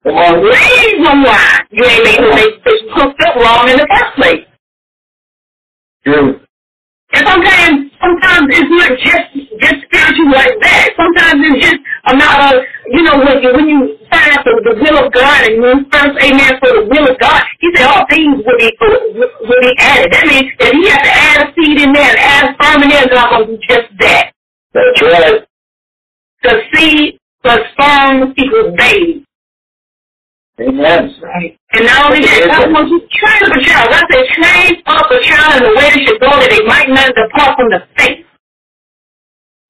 On. 0.05 0.43
Reason 0.43 1.23
why 1.23 1.59
you 1.71 1.83
ain't 1.83 2.03
making 2.03 2.25
a 2.25 2.35
baby 2.35 2.61
you 2.65 2.89
hooked 2.93 3.21
up 3.21 3.35
wrong 3.37 3.69
in 3.69 3.77
the 3.77 3.87
first 3.89 4.15
place. 4.17 4.45
True. 6.05 6.44
And 7.15 7.23
sometimes, 7.27 7.75
sometimes 8.03 8.45
it's 8.51 8.71
not 8.75 8.91
just 8.99 9.27
just 9.63 9.77
spiritual 9.87 10.31
like 10.35 10.55
that. 10.61 10.91
Sometimes 10.99 11.39
it's 11.47 11.61
just 11.63 11.79
a 12.11 12.13
matter 12.15 12.59
of, 12.59 12.63
you 12.91 13.01
know, 13.03 13.15
when 13.23 13.39
you 13.41 13.51
when 13.55 13.67
you 13.71 13.79
sign 14.11 14.35
up 14.35 14.43
for 14.43 14.59
the 14.61 14.75
will 14.77 14.99
of 15.07 15.13
God 15.13 15.39
and 15.47 15.55
you 15.55 15.63
first 15.91 16.15
amen 16.19 16.53
for 16.59 16.71
the 16.75 16.83
will 16.91 17.07
of 17.07 17.17
God, 17.19 17.41
He 17.61 17.67
said 17.75 17.87
all 17.87 18.05
things 18.11 18.43
will 18.43 18.59
be 18.59 18.69
will 18.79 19.63
be 19.63 19.73
added. 19.79 20.11
That 20.11 20.27
means 20.27 20.51
if 20.59 20.71
He 20.75 20.83
has 20.91 21.01
to 21.01 21.13
add 21.15 21.39
a 21.41 21.47
seed 21.55 21.77
in 21.81 21.93
there 21.93 22.11
and 22.11 22.19
add 22.19 22.43
a 22.45 22.53
sperm 22.59 22.83
in 22.83 22.89
there, 22.91 23.07
God 23.07 23.27
will 23.39 23.47
do 23.47 23.57
just 23.69 23.89
that. 24.03 24.25
That's 24.75 25.01
right. 25.01 25.41
The 26.43 26.53
seed 26.75 27.19
plus 27.43 27.61
sperm 27.73 28.33
equals 28.37 28.75
baby. 28.77 29.25
Amen. 30.61 31.15
Right. 31.23 31.57
And 31.75 31.83
not 31.85 32.07
only 32.07 32.23
that, 32.23 32.47
God 32.47 32.71
wants 32.71 32.91
you 32.91 32.99
to 33.03 33.09
train 33.11 33.41
up 33.43 33.51
a 33.51 33.61
child. 33.63 33.87
God 33.91 34.05
said, 34.07 34.25
train 34.31 34.71
up 34.87 35.07
a 35.11 35.19
child 35.27 35.51
in 35.59 35.63
the 35.67 35.73
way 35.75 35.87
they 35.91 36.01
should 36.07 36.19
go 36.23 36.31
that 36.31 36.49
they 36.49 36.63
might 36.63 36.87
not 36.89 37.11
depart 37.11 37.59
from 37.59 37.69
the 37.69 37.81
faith. 37.99 38.23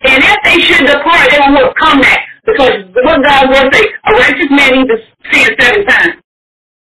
And 0.06 0.22
if 0.22 0.38
they 0.46 0.60
should 0.62 0.86
depart, 0.86 1.26
they 1.34 1.42
will 1.50 1.74
come 1.82 2.02
back. 2.02 2.22
Because 2.46 2.86
what 2.94 3.26
God 3.26 3.50
will 3.50 3.68
say, 3.74 3.84
a 4.06 4.12
righteous 4.22 4.52
man 4.54 4.72
needs 4.78 4.90
to 4.94 4.98
sin 5.34 5.50
seven 5.58 5.82
times. 5.90 6.16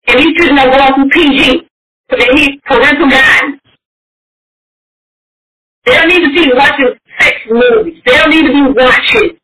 And 0.08 0.20
he 0.20 0.36
shouldn't 0.36 0.58
have 0.60 0.70
gone 0.76 0.94
through 0.94 1.10
PG. 1.10 1.64
So 2.10 2.16
they 2.20 2.30
need 2.36 2.60
parental 2.64 3.08
guidance. 3.08 3.60
They 5.86 5.92
don't 5.96 6.08
need 6.08 6.24
to 6.28 6.32
be 6.34 6.52
watching 6.54 6.92
sex 7.18 7.36
movies. 7.48 8.02
They 8.04 8.12
don't 8.18 8.30
need 8.30 8.46
to 8.46 8.52
be 8.52 8.62
watching 8.76 9.38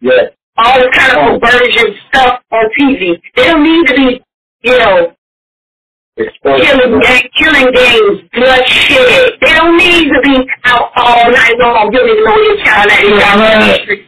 Yes. 0.00 0.32
all 0.56 0.80
this 0.80 0.88
kind 0.96 1.12
of 1.12 1.40
perversion 1.42 1.94
stuff 2.08 2.40
on 2.50 2.64
TV. 2.78 3.20
They 3.36 3.44
don't 3.44 3.62
need 3.62 3.86
to 3.88 3.94
be, 3.94 4.22
you 4.62 4.78
know, 4.78 5.12
Exposure. 6.16 6.64
killing, 6.64 7.00
ga- 7.00 7.30
killing 7.38 7.72
games, 7.72 8.20
bloodshed. 8.32 9.32
They 9.40 9.54
don't 9.54 9.76
need 9.78 10.08
to 10.12 10.20
be 10.22 10.46
out 10.64 10.90
all 10.96 11.30
night 11.32 11.54
long. 11.60 11.92
You 11.92 11.98
don't 12.00 12.10
even 12.10 12.24
know 12.24 12.36
your 12.38 12.56
child 12.64 12.90
at. 12.90 13.22
Out 13.22 13.62
on 13.62 13.68
the 13.68 13.74
street. 13.82 14.06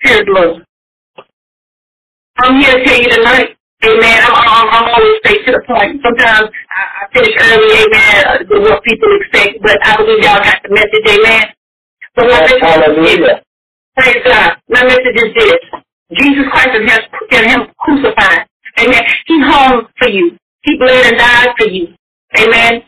Here's 0.00 0.24
Lord. 0.28 0.64
I'm 2.38 2.60
here 2.60 2.72
to 2.78 2.84
tell 2.84 3.00
you 3.00 3.10
tonight, 3.10 3.56
amen. 3.84 4.20
I'm, 4.24 4.34
I'm, 4.34 4.68
I'm 4.70 4.88
always 4.94 5.18
straight 5.24 5.46
to 5.46 5.52
the 5.52 5.62
point. 5.68 6.00
Sometimes 6.02 6.50
I, 6.50 6.80
I 6.82 7.12
finish 7.14 7.34
early, 7.38 7.70
amen, 7.84 8.24
uh, 8.26 8.60
what 8.66 8.82
people 8.84 9.08
expect, 9.20 9.62
but 9.62 9.78
I 9.86 9.96
believe 9.98 10.24
y'all 10.24 10.42
got 10.42 10.58
the 10.64 10.70
message, 10.74 11.06
amen. 11.06 11.44
So 12.18 12.24
my 12.26 12.40
message 12.40 13.20
is 13.22 13.30
Praise 13.96 14.24
God. 14.24 14.52
My 14.70 14.84
message 14.84 15.16
is 15.16 15.34
this. 15.34 15.81
Jesus 16.16 16.44
Christ 16.50 16.70
has 16.74 17.02
has 17.30 17.46
him 17.46 17.66
crucified. 17.78 18.46
Amen. 18.78 19.02
He 19.26 19.40
hung 19.40 19.86
for 19.98 20.08
you. 20.08 20.36
He 20.62 20.78
bled 20.78 21.06
and 21.06 21.18
died 21.18 21.50
for 21.58 21.68
you. 21.68 21.94
Amen. 22.38 22.82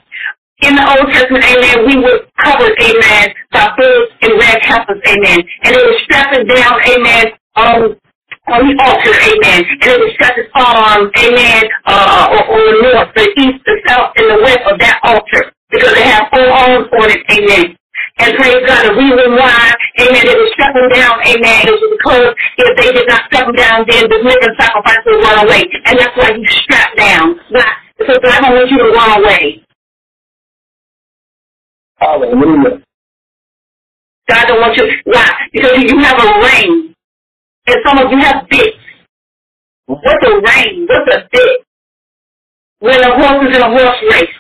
In 0.63 0.77
the 0.77 0.87
Old 0.87 1.13
Testament, 1.13 1.45
amen, 1.45 1.85
we 1.85 1.97
were 1.99 2.25
covered, 2.41 2.73
amen, 2.81 3.35
by 3.53 3.75
bulls 3.77 4.09
and 4.23 4.33
red 4.39 4.59
heifers, 4.63 5.03
amen. 5.05 5.43
And 5.65 5.77
it 5.77 5.83
was 5.83 6.01
strapping 6.05 6.47
down, 6.47 6.81
amen, 6.89 7.27
on 7.57 7.99
the 8.47 8.77
altar, 8.81 9.13
amen. 9.13 9.61
And 9.67 9.91
it 9.91 10.01
was 10.01 10.13
strapped 10.15 10.39
his 10.39 10.47
arm, 10.55 11.11
amen, 11.19 11.65
uh, 11.85 12.29
or, 12.33 12.43
or 12.55 12.61
the 12.71 12.77
north, 12.81 13.11
the 13.17 13.29
east, 13.45 13.61
the 13.67 13.77
south, 13.89 14.15
and 14.17 14.31
the 14.31 14.41
west 14.41 14.63
of 14.71 14.79
that 14.79 15.01
altar. 15.03 15.53
Because 15.71 15.93
they 15.93 16.07
have 16.07 16.31
four 16.33 16.47
arms 16.47 16.89
on 17.03 17.11
it, 17.11 17.21
amen. 17.29 17.77
And 18.19 18.37
praise 18.39 18.63
God, 18.67 18.87
the 18.87 18.95
reason 18.95 19.35
why, 19.35 19.75
amen, 19.99 20.23
it 20.23 20.39
was 20.39 20.53
shut 20.55 20.71
them 20.71 20.89
down, 20.95 21.19
amen, 21.27 21.67
it 21.67 21.75
was 21.75 21.83
because 21.99 22.31
if 22.59 22.71
they 22.79 22.93
did 22.95 23.09
not 23.09 23.27
shut 23.33 23.47
them 23.47 23.57
down, 23.59 23.83
then 23.91 24.07
the 24.07 24.19
living 24.23 24.55
sacrifice 24.55 25.03
would 25.07 25.19
run 25.19 25.47
away. 25.47 25.67
And 25.85 25.99
that's 25.99 26.15
why 26.15 26.31
you 26.31 26.47
strap 26.63 26.95
down. 26.97 27.35
Why? 27.51 27.67
Because 27.99 28.19
God 28.23 28.41
don't 28.41 28.55
want 28.55 28.71
you 28.71 28.79
to 28.79 28.91
run 28.95 29.11
away. 29.19 29.67
Hallelujah. 31.99 32.83
God 34.31 34.45
don't 34.47 34.61
want 34.61 34.77
you, 34.77 34.87
why? 35.11 35.31
Because 35.53 35.83
you 35.83 35.99
have 35.99 36.19
a 36.23 36.29
ring. 36.39 36.95
And 37.67 37.77
some 37.85 37.99
of 37.99 38.13
you 38.13 38.19
have 38.19 38.47
bits. 38.49 38.79
What's 39.87 40.27
a 40.27 40.31
ring? 40.31 40.87
What's 40.87 41.17
a 41.17 41.29
bit? 41.33 41.67
When 42.79 43.01
a 43.03 43.11
horse 43.19 43.49
is 43.49 43.57
in 43.57 43.63
a 43.63 43.71
horse 43.71 43.99
race, 44.13 44.37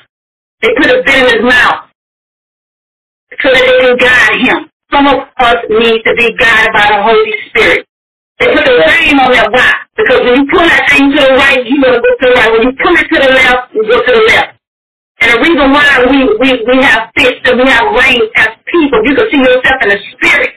they 0.62 0.68
put 0.78 0.94
a 0.94 1.02
bit 1.02 1.16
in 1.16 1.24
his 1.26 1.42
mouth 1.42 1.90
so 3.42 3.48
that 3.50 3.62
they 3.64 3.78
can 3.82 3.96
guide 3.96 4.38
him. 4.42 4.58
Some 4.92 5.06
of 5.08 5.18
us 5.40 5.58
need 5.70 6.00
to 6.06 6.12
be 6.14 6.28
guided 6.38 6.72
by 6.74 6.86
the 6.86 7.00
Holy 7.02 7.34
Spirit. 7.50 7.86
They 8.38 8.46
put 8.50 8.66
a 8.66 8.74
rein 8.74 9.18
on 9.18 9.30
that 9.30 9.50
why? 9.50 9.72
Because 9.96 10.20
when 10.26 10.42
you 10.42 10.46
pull 10.50 10.66
that 10.66 10.84
thing 10.90 11.10
to 11.14 11.20
the 11.22 11.34
right, 11.38 11.62
you're 11.62 11.78
going 11.78 11.94
to 11.94 12.02
go 12.02 12.10
to 12.18 12.26
the 12.26 12.34
right. 12.34 12.50
When 12.50 12.62
you 12.66 12.74
pull 12.74 12.94
it 12.98 13.06
to 13.06 13.18
the 13.22 13.30
left, 13.30 13.62
you 13.74 13.82
go 13.86 13.98
to 14.02 14.12
the 14.12 14.24
left. 14.26 14.50
And 15.22 15.28
the 15.32 15.38
reason 15.40 15.66
why 15.70 15.90
we, 16.10 16.18
we, 16.42 16.48
we 16.66 16.76
have 16.82 17.10
fits 17.14 17.40
and 17.46 17.62
we 17.62 17.66
have 17.70 17.86
reins 17.94 18.28
as 18.34 18.50
people, 18.66 18.98
you 19.06 19.14
can 19.14 19.26
see 19.30 19.38
yourself 19.38 19.78
in 19.86 19.88
the 19.94 20.00
spirit. 20.12 20.52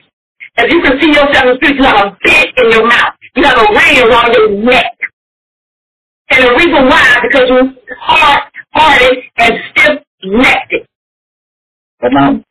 If 0.57 0.73
you 0.73 0.82
can 0.82 0.97
see 0.99 1.09
yourself 1.13 1.43
in 1.45 1.49
the 1.53 1.57
spirit, 1.61 1.78
you 1.78 1.86
have 1.86 2.01
a 2.01 2.17
bit 2.25 2.47
in 2.57 2.67
your 2.73 2.86
mouth. 2.89 3.13
You 3.38 3.43
have 3.45 3.61
a 3.61 3.67
rein 3.69 3.97
around 4.09 4.34
your 4.34 4.49
neck. 4.65 4.97
And 6.34 6.43
the 6.43 6.51
reason 6.57 6.89
why, 6.89 7.21
because 7.21 7.45
you're 7.47 7.69
hard, 8.01 8.41
hearted 8.73 9.17
and 9.38 9.53
stiff-necked. 9.71 10.73
Come 12.01 12.17
on. 12.17 12.45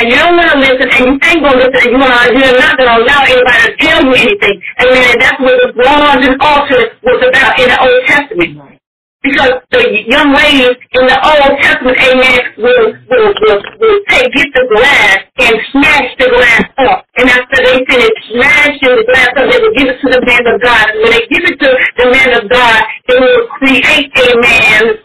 And 0.00 0.08
you 0.08 0.16
don't 0.16 0.36
want 0.40 0.48
to 0.52 0.58
listen, 0.58 0.88
and 0.88 1.04
you 1.04 1.12
ain't 1.20 1.40
going 1.44 1.52
to 1.52 1.68
listen, 1.68 1.80
and 1.84 1.90
you 1.92 1.98
want 2.00 2.16
to, 2.16 2.32
you're 2.32 2.56
not 2.56 2.80
going 2.80 2.88
to 2.88 2.96
allow 2.96 3.20
anybody 3.28 3.60
to 3.68 3.72
tell 3.76 4.00
you 4.00 4.12
anything. 4.16 4.56
And 4.80 4.88
then 4.88 5.14
that's 5.20 5.36
what 5.36 5.52
the 5.60 5.68
bronze 5.76 6.24
and 6.24 6.36
altar 6.40 6.96
was 7.04 7.20
about 7.20 7.60
in 7.60 7.68
the 7.68 7.76
Old 7.76 8.02
Testament. 8.08 8.80
Because 9.20 9.52
the 9.70 9.84
young 10.08 10.34
ladies 10.34 10.74
in 10.96 11.04
the 11.06 11.18
Old 11.22 11.54
Testament, 11.60 11.94
amen, 12.08 12.40
will, 12.56 12.88
will, 13.06 13.30
will, 13.36 13.60
will 13.78 14.00
take, 14.08 14.32
get 14.32 14.48
the 14.56 14.64
glass, 14.74 15.18
and 15.38 15.54
smashed 15.70 16.16
the 16.18 16.28
glass 16.40 16.64
up. 16.88 17.06
And 17.20 17.28
after 17.28 17.60
they 17.60 17.84
finished 17.84 18.18
smashing 18.32 18.96
the 18.96 19.04
glass 19.12 19.30
up, 19.36 19.46
they 19.46 19.60
would 19.60 19.76
give 19.76 19.86
it 19.92 20.00
to 20.00 20.08
the 20.08 20.24
man 20.24 20.42
of 20.48 20.56
God. 20.58 20.88
And 20.88 20.98
when 21.04 21.12
they 21.12 21.24
give 21.28 21.44
it 21.44 21.60
to 21.60 21.70
the 22.00 22.08
man 22.10 22.30
of 22.32 22.48
God, 22.48 22.80
they 23.06 23.18
will 23.20 23.46
create 23.60 24.08
a 24.08 24.40
man 24.40 25.04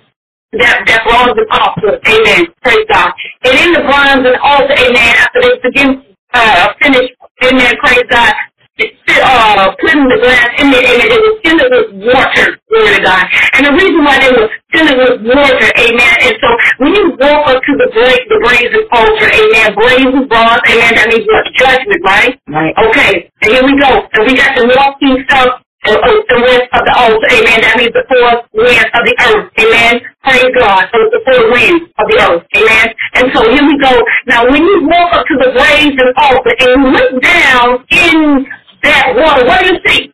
that, 0.54 0.84
that 0.88 1.02
bronze 1.04 1.36
altar. 1.52 2.00
Amen. 2.08 2.48
Praise 2.64 2.86
God. 2.92 3.12
And 3.44 3.56
in 3.60 3.70
the 3.74 3.84
bronze 3.84 4.24
and 4.24 4.38
altar, 4.40 4.76
amen, 4.80 5.14
after 5.20 5.40
they 5.44 5.56
begin, 5.60 6.04
uh, 6.34 6.74
finish, 6.82 7.12
amen, 7.44 7.74
praise 7.84 8.08
God, 8.10 8.34
uh, 8.80 9.74
putting 9.82 10.06
the 10.08 10.18
glass 10.22 10.48
in 10.62 10.70
there, 10.72 10.86
amen, 10.86 11.08
they 11.10 11.20
were 11.20 11.38
filling 11.42 11.72
with 11.72 11.90
water, 12.14 12.60
glory 12.70 12.94
to 12.96 13.02
God. 13.02 13.26
And 13.58 13.66
the 13.66 13.74
reason 13.74 14.02
why 14.06 14.22
they 14.22 14.32
were 14.32 14.50
filling 14.72 14.98
with 15.02 15.18
water, 15.26 15.68
amen, 15.82 16.16
and 16.22 16.36
so 16.40 16.50
when 16.80 16.92
you 16.94 17.04
walk 17.18 17.50
up 17.50 17.60
to 17.64 17.74
the 17.76 17.90
brazen, 17.92 18.28
the 18.30 18.40
brazen 18.46 18.84
altar, 18.94 19.28
amen, 19.34 19.68
brazen 19.76 20.24
bronze, 20.30 20.62
amen, 20.70 20.92
that 20.96 21.08
means 21.10 21.26
what? 21.26 21.46
Judgment, 21.58 22.02
right? 22.06 22.34
Right. 22.48 22.74
Okay, 22.78 23.12
and 23.42 23.50
here 23.52 23.66
we 23.66 23.74
go. 23.82 23.90
And 24.14 24.22
we 24.30 24.38
got 24.38 24.54
the 24.56 24.70
walking 24.70 25.26
stuff, 25.26 25.66
uh, 25.86 25.94
uh, 25.94 26.20
the 26.30 26.38
rest 26.42 26.68
of 26.74 26.82
the 26.86 26.94
altar, 26.98 27.30
amen, 27.32 27.62
that 27.62 27.78
means 27.78 27.94
the 27.94 28.04
four 28.10 28.44
winds 28.54 28.90
of 28.98 29.02
the 29.06 29.16
earth, 29.30 29.46
amen. 29.62 30.02
Praise 30.26 30.52
God, 30.58 30.90
so 30.90 30.98
it's 31.06 31.14
the 31.14 31.22
four 31.30 31.52
winds 31.54 31.86
of 32.02 32.06
the 32.10 32.18
earth, 32.18 32.44
amen. 32.58 32.88
And 33.16 33.26
so 33.34 33.40
here 33.46 33.66
we 33.66 33.78
go. 33.78 33.94
Now 34.26 34.50
when 34.50 34.64
you 34.64 34.90
walk 34.90 35.14
up 35.14 35.26
to 35.30 35.36
the 35.38 35.54
brazen 35.54 36.10
altar 36.18 36.54
and 36.60 36.70
you 36.72 36.90
look 36.92 37.22
down 37.22 37.86
in 37.94 38.46
that 38.84 39.14
water, 39.16 39.46
what 39.46 39.62
do 39.62 39.74
you 39.74 39.80
see? 39.86 40.12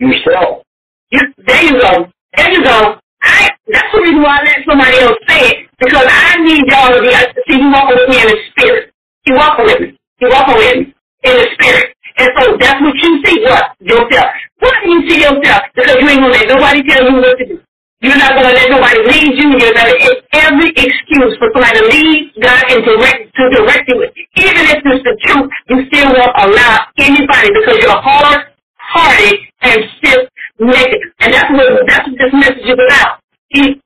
Yourself. 0.00 0.62
You, 1.10 1.20
there 1.46 1.64
you 1.64 1.80
go. 1.80 2.10
There 2.36 2.50
you 2.52 2.64
go. 2.64 2.98
I, 3.22 3.50
that's 3.68 3.92
the 3.92 4.00
reason 4.02 4.22
why 4.22 4.38
I 4.38 4.44
let 4.44 4.58
somebody 4.68 4.98
else 4.98 5.18
say 5.28 5.40
it, 5.50 5.56
because 5.78 6.06
I 6.08 6.36
need 6.42 6.64
y'all 6.68 6.92
to 6.94 7.00
be, 7.02 7.10
see, 7.48 7.60
you 7.60 7.70
walking 7.70 7.96
with 7.96 8.08
me 8.08 8.20
in 8.22 8.28
the 8.28 8.38
spirit. 8.50 8.92
You 9.26 9.34
walking 9.34 9.64
with 9.66 9.80
me. 9.80 9.98
You 10.20 10.28
walking 10.30 10.56
with 10.56 10.76
me 10.76 10.94
in 11.24 11.34
the 11.36 11.48
spirit. 11.58 11.95
And 12.18 12.30
so 12.38 12.56
that's 12.58 12.80
what 12.80 12.96
you 12.96 13.20
see, 13.24 13.36
what? 13.44 13.76
Yourself. 13.80 14.28
Why 14.60 14.72
do 14.84 14.90
you 14.90 15.00
see 15.08 15.20
yourself? 15.20 15.62
Because 15.74 15.96
you 16.00 16.08
ain't 16.08 16.20
gonna 16.20 16.32
let 16.32 16.48
nobody 16.48 16.80
tell 16.88 17.04
you 17.04 17.16
what 17.16 17.38
to 17.38 17.44
do. 17.44 17.60
You're 18.00 18.16
not 18.16 18.36
gonna 18.36 18.52
let 18.52 18.68
nobody 18.70 19.00
lead 19.08 19.32
you. 19.36 19.48
You're 19.56 19.74
gonna 19.74 19.96
every 20.32 20.70
excuse 20.76 21.32
for 21.40 21.48
somebody 21.52 21.80
to 21.80 21.86
lead 21.86 22.32
God 22.40 22.62
and 22.70 22.84
direct 22.84 23.34
to 23.36 23.42
direct 23.56 23.84
you. 23.88 23.96
Even 24.36 24.64
if 24.68 24.80
it's 24.84 25.04
the 25.04 25.16
truth, 25.24 25.50
you 25.68 25.76
still 25.88 26.08
won't 26.12 26.36
allow 26.40 26.86
anybody 26.98 27.48
because 27.56 27.76
you're 27.80 28.00
hard 28.00 28.46
hearted 28.76 29.38
and 29.62 29.80
stiff 29.98 30.28
naked. 30.60 31.00
And 31.20 31.34
that's 31.34 31.50
what 31.50 31.66
that's 31.88 32.08
what 32.08 32.16
this 32.18 32.32
message 32.32 32.64
is 32.64 32.78
about. 32.78 33.20
He, 33.48 33.80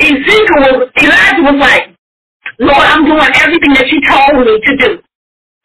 Ezekiel 0.00 0.60
was 0.60 0.90
Elijah 0.96 1.42
was 1.42 1.58
like, 1.60 1.96
Lord, 2.60 2.86
I'm 2.86 3.04
doing 3.04 3.32
everything 3.40 3.72
that 3.74 3.88
you 3.88 4.00
told 4.08 4.46
me 4.46 4.60
to 4.60 4.76
do. 4.76 4.90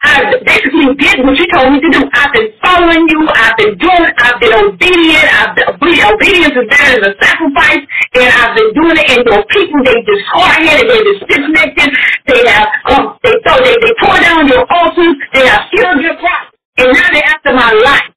I 0.03 0.29
basically 0.45 0.93
did 0.95 1.25
what 1.25 1.33
you 1.37 1.47
told 1.49 1.73
me 1.73 1.81
to 1.81 1.89
do. 1.89 2.01
I've 2.13 2.31
been 2.31 2.53
following 2.61 3.01
you. 3.09 3.25
I've 3.33 3.57
been 3.57 3.77
doing. 3.81 4.05
I've 4.21 4.39
been 4.39 4.53
obedient. 4.53 5.25
I've 5.33 5.55
been 5.57 5.73
obedience 6.05 6.53
is 6.53 6.67
better 6.69 7.01
than 7.01 7.11
a 7.11 7.13
sacrifice, 7.17 7.81
and 8.13 8.29
I've 8.29 8.53
been 8.53 8.71
doing 8.77 8.93
it. 8.93 9.07
And 9.09 9.25
your 9.25 9.43
people, 9.49 9.81
they 9.81 9.97
just 10.05 10.25
hard 10.29 10.61
headed. 10.61 10.85
They 10.85 11.01
just 11.01 11.21
disconnected. 11.25 11.89
They 12.29 12.41
have. 12.45 12.69
Um, 12.93 13.17
they 13.25 13.33
so 13.41 13.57
they 13.57 13.73
they 13.81 13.93
tore 13.97 14.21
down 14.21 14.45
your 14.45 14.65
altars. 14.69 15.17
They 15.33 15.45
have 15.49 15.65
killed 15.73 16.01
your 16.05 16.15
prophets, 16.21 16.53
and 16.77 16.93
now 16.93 17.07
they're 17.09 17.29
after 17.33 17.53
my 17.57 17.71
life 17.73 18.13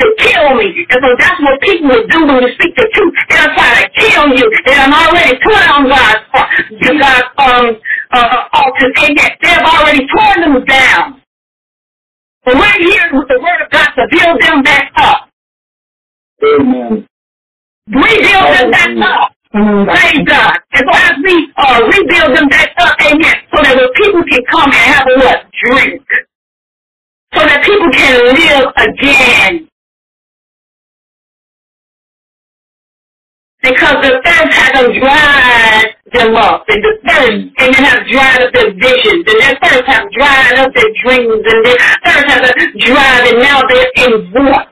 to 0.00 0.06
kill 0.20 0.54
me. 0.56 0.84
And 0.90 1.00
so 1.00 1.08
that's 1.18 1.40
what 1.40 1.60
people 1.62 1.88
will 1.88 2.06
do 2.06 2.26
when 2.28 2.44
you 2.44 2.52
speak 2.60 2.76
the 2.76 2.84
truth. 2.92 3.14
They'll 3.30 3.56
try 3.56 3.80
to 3.80 3.88
kill 3.96 4.28
you. 4.36 4.46
And 4.68 4.76
I'm 4.84 4.92
already 4.92 5.38
torn 5.40 5.64
down 5.64 5.88
God's, 5.88 6.20
God's 6.84 7.28
um, 7.40 7.66
uh, 8.12 8.42
altars. 8.52 8.92
Amen. 8.98 9.30
They've 9.42 9.58
already 9.58 10.06
torn 10.16 10.40
them 10.40 10.64
down. 10.64 11.22
But 12.44 12.54
we're 12.54 12.78
here 12.90 13.10
with 13.12 13.28
the 13.28 13.40
word 13.40 13.62
of 13.64 13.70
God 13.70 13.88
to 13.96 14.06
build 14.10 14.42
them 14.42 14.62
back 14.62 14.92
up. 14.96 15.28
Amen. 16.44 17.06
Rebuild 17.88 18.48
them 18.56 18.70
back 18.70 18.90
up. 19.02 19.32
Praise 19.52 20.24
God. 20.26 20.58
And 20.72 20.84
so 20.86 20.92
as 20.94 21.14
we 21.24 21.52
uh, 21.56 21.80
rebuild 21.84 22.36
them 22.36 22.48
back 22.48 22.72
up, 22.78 22.96
amen, 23.00 23.34
so 23.54 23.62
that 23.62 23.76
the 23.76 23.90
people 23.96 24.22
can 24.30 24.40
come 24.50 24.70
and 24.70 24.74
have 24.74 25.06
a 25.06 25.18
what? 25.18 25.46
Drink. 25.64 26.02
So 27.34 27.40
that 27.40 27.64
people 27.64 27.90
can 27.90 28.34
live 28.34 28.72
again. 28.76 29.68
because 33.62 33.96
the 34.02 34.22
thirst 34.24 34.54
hasn't 34.54 34.94
dried 35.00 35.95
them 36.12 36.36
up, 36.36 36.64
and 36.68 36.82
the 36.82 36.98
thirst, 37.06 37.46
and 37.58 37.74
they 37.74 37.82
have 37.82 38.06
dried 38.06 38.42
up 38.42 38.52
their 38.54 38.72
visions, 38.72 39.24
and 39.26 39.40
their 39.40 39.56
thirst 39.62 39.86
have 39.86 40.06
dried 40.12 40.58
up 40.58 40.72
their 40.74 40.92
dreams, 41.04 41.42
and 41.44 41.66
their 41.66 41.76
thirst 42.04 42.26
has 42.30 42.52
dried, 42.78 43.28
and 43.32 43.38
now 43.42 43.60
they're 43.68 43.92
in 44.06 44.32
want. 44.32 44.68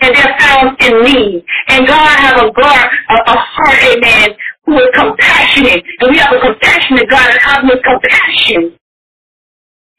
And 0.00 0.14
they're 0.14 0.36
found 0.38 0.76
in 0.80 1.02
need. 1.02 1.44
And 1.68 1.86
God 1.86 2.18
have 2.18 2.36
a 2.38 2.52
God, 2.52 2.88
a, 3.10 3.14
a 3.14 3.36
heart, 3.36 3.78
amen, 3.82 4.30
who 4.64 4.78
is 4.78 4.88
compassionate. 4.94 5.84
And 6.00 6.10
we 6.12 6.18
have 6.18 6.32
a 6.32 6.40
compassionate 6.40 7.10
God, 7.10 7.30
and 7.30 7.64
of 7.64 7.70
his 7.74 7.82
compassion, 7.84 8.78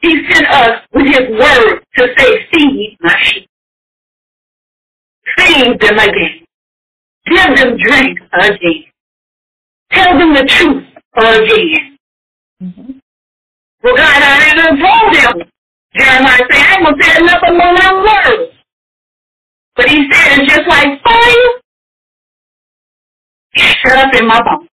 he 0.02 0.10
sent 0.32 0.48
us 0.48 0.82
with 0.94 1.06
his 1.08 1.30
word 1.38 1.82
to 1.98 2.08
say, 2.18 2.48
feed 2.52 2.98
my 3.02 3.16
sheep. 3.24 3.50
Feed 5.38 5.82
them 5.82 6.00
again. 6.00 6.46
Give 7.28 7.56
them 7.58 7.78
drink 7.78 8.20
again. 8.34 8.89
Tell 9.92 10.18
them 10.18 10.34
the 10.34 10.44
truth 10.46 10.86
again. 11.16 11.98
Mm-hmm. 12.62 12.92
Well, 13.84 13.96
God 13.96 14.24
already 14.24 14.82
told 14.82 15.16
them. 15.16 15.50
Jeremiah 15.98 16.38
said, 16.38 16.62
I 16.62 16.76
ain't 16.76 16.84
going 16.84 16.98
to 17.00 17.04
say 17.04 17.22
nothing 17.22 17.58
more 17.58 17.78
than 17.78 17.96
words. 18.04 18.54
But 19.76 19.90
he 19.90 20.08
said, 20.12 20.40
it's 20.40 20.54
just 20.54 20.68
like 20.68 21.02
fire. 21.04 21.62
Shut 23.56 23.98
up 23.98 24.14
in 24.14 24.28
my 24.28 24.42
bones. 24.44 24.70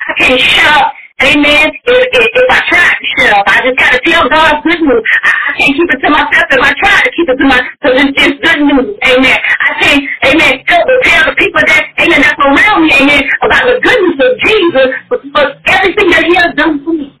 I 0.00 0.12
can't 0.18 0.40
shut 0.40 0.82
up 0.82 0.92
Amen. 1.22 1.70
If, 1.86 2.08
if, 2.12 2.28
if 2.34 2.48
I 2.50 2.60
try 2.68 2.88
to 2.90 3.06
shut 3.16 3.32
up, 3.38 3.46
I 3.48 3.62
just 3.64 3.78
gotta 3.78 4.00
tell 4.04 4.28
God's 4.28 4.60
good 4.66 4.82
news. 4.82 5.04
I, 5.24 5.30
I 5.30 5.50
can't 5.58 5.74
keep 5.78 5.88
it 5.88 6.00
to 6.02 6.10
myself 6.10 6.46
if 6.50 6.60
I 6.60 6.72
try 6.76 6.96
to 7.06 7.10
keep 7.16 7.28
it 7.30 7.38
to 7.38 7.46
myself 7.46 7.72
because 7.80 7.96
it's, 8.04 8.14
it's 8.18 8.38
good 8.42 8.60
news. 8.66 8.88
Amen. 9.06 9.38
I 9.38 9.70
can't, 9.80 10.02
amen, 10.26 10.52
tell, 10.66 10.84
tell 10.84 11.24
the 11.30 11.36
people 11.38 11.62
that, 11.64 11.82
amen, 12.02 12.20
that's 12.20 12.40
around 12.42 12.82
me, 12.84 12.92
amen, 13.00 13.22
about 13.46 13.64
the 13.64 13.78
goodness 13.80 14.18
of 14.20 14.32
Jesus, 14.44 14.88
but, 15.08 15.20
but 15.32 15.48
everything 15.70 16.08
that 16.12 16.24
he 16.26 16.34
has 16.36 16.52
done 16.58 16.84
for 16.84 16.92
me. 16.92 17.14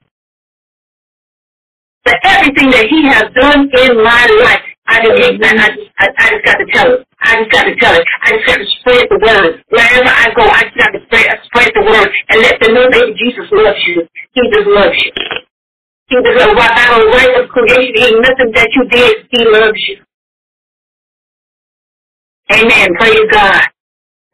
For 2.04 2.16
everything 2.24 2.70
that 2.70 2.86
he 2.88 3.00
has 3.08 3.26
done 3.34 3.70
in 3.70 3.92
my 4.04 4.24
life. 4.44 4.69
I 4.90 4.98
just, 5.06 5.14
I 5.38 5.70
I, 6.02 6.06
I 6.18 6.26
just 6.34 6.44
got 6.44 6.58
to 6.58 6.66
tell 6.74 6.90
it. 6.94 7.06
I 7.22 7.38
just 7.38 7.52
got 7.52 7.64
to 7.64 7.76
tell 7.78 7.94
it. 7.94 8.04
I 8.22 8.28
just 8.34 8.46
got 8.46 8.58
to 8.58 8.66
spread 8.80 9.06
the 9.10 9.18
word. 9.22 9.62
Wherever 9.70 10.10
I 10.10 10.26
go, 10.34 10.42
I 10.42 10.62
just 10.66 10.78
got 10.78 10.92
to 10.92 11.00
spread, 11.06 11.26
spread 11.46 11.70
the 11.78 11.84
word 11.86 12.10
and 12.30 12.42
let 12.42 12.60
them 12.60 12.74
know 12.74 12.90
that 12.90 13.14
Jesus 13.16 13.46
loves 13.52 13.80
you. 13.86 14.02
He 14.34 14.42
just 14.52 14.68
loves 14.68 14.98
you. 14.98 15.12
He 16.10 16.16
just 16.18 16.36
loves 16.36 16.50
you. 16.50 16.58
By 16.58 16.98
the 16.98 17.06
right 17.14 17.34
of 17.38 17.48
creation, 17.50 17.94
ain't 17.96 18.20
nothing 18.22 18.50
that 18.58 18.70
you 18.74 18.84
did. 18.90 19.14
He 19.30 19.44
loves 19.46 19.80
you. 19.88 19.96
Amen. 22.52 22.88
Praise 22.98 23.30
God. 23.32 23.62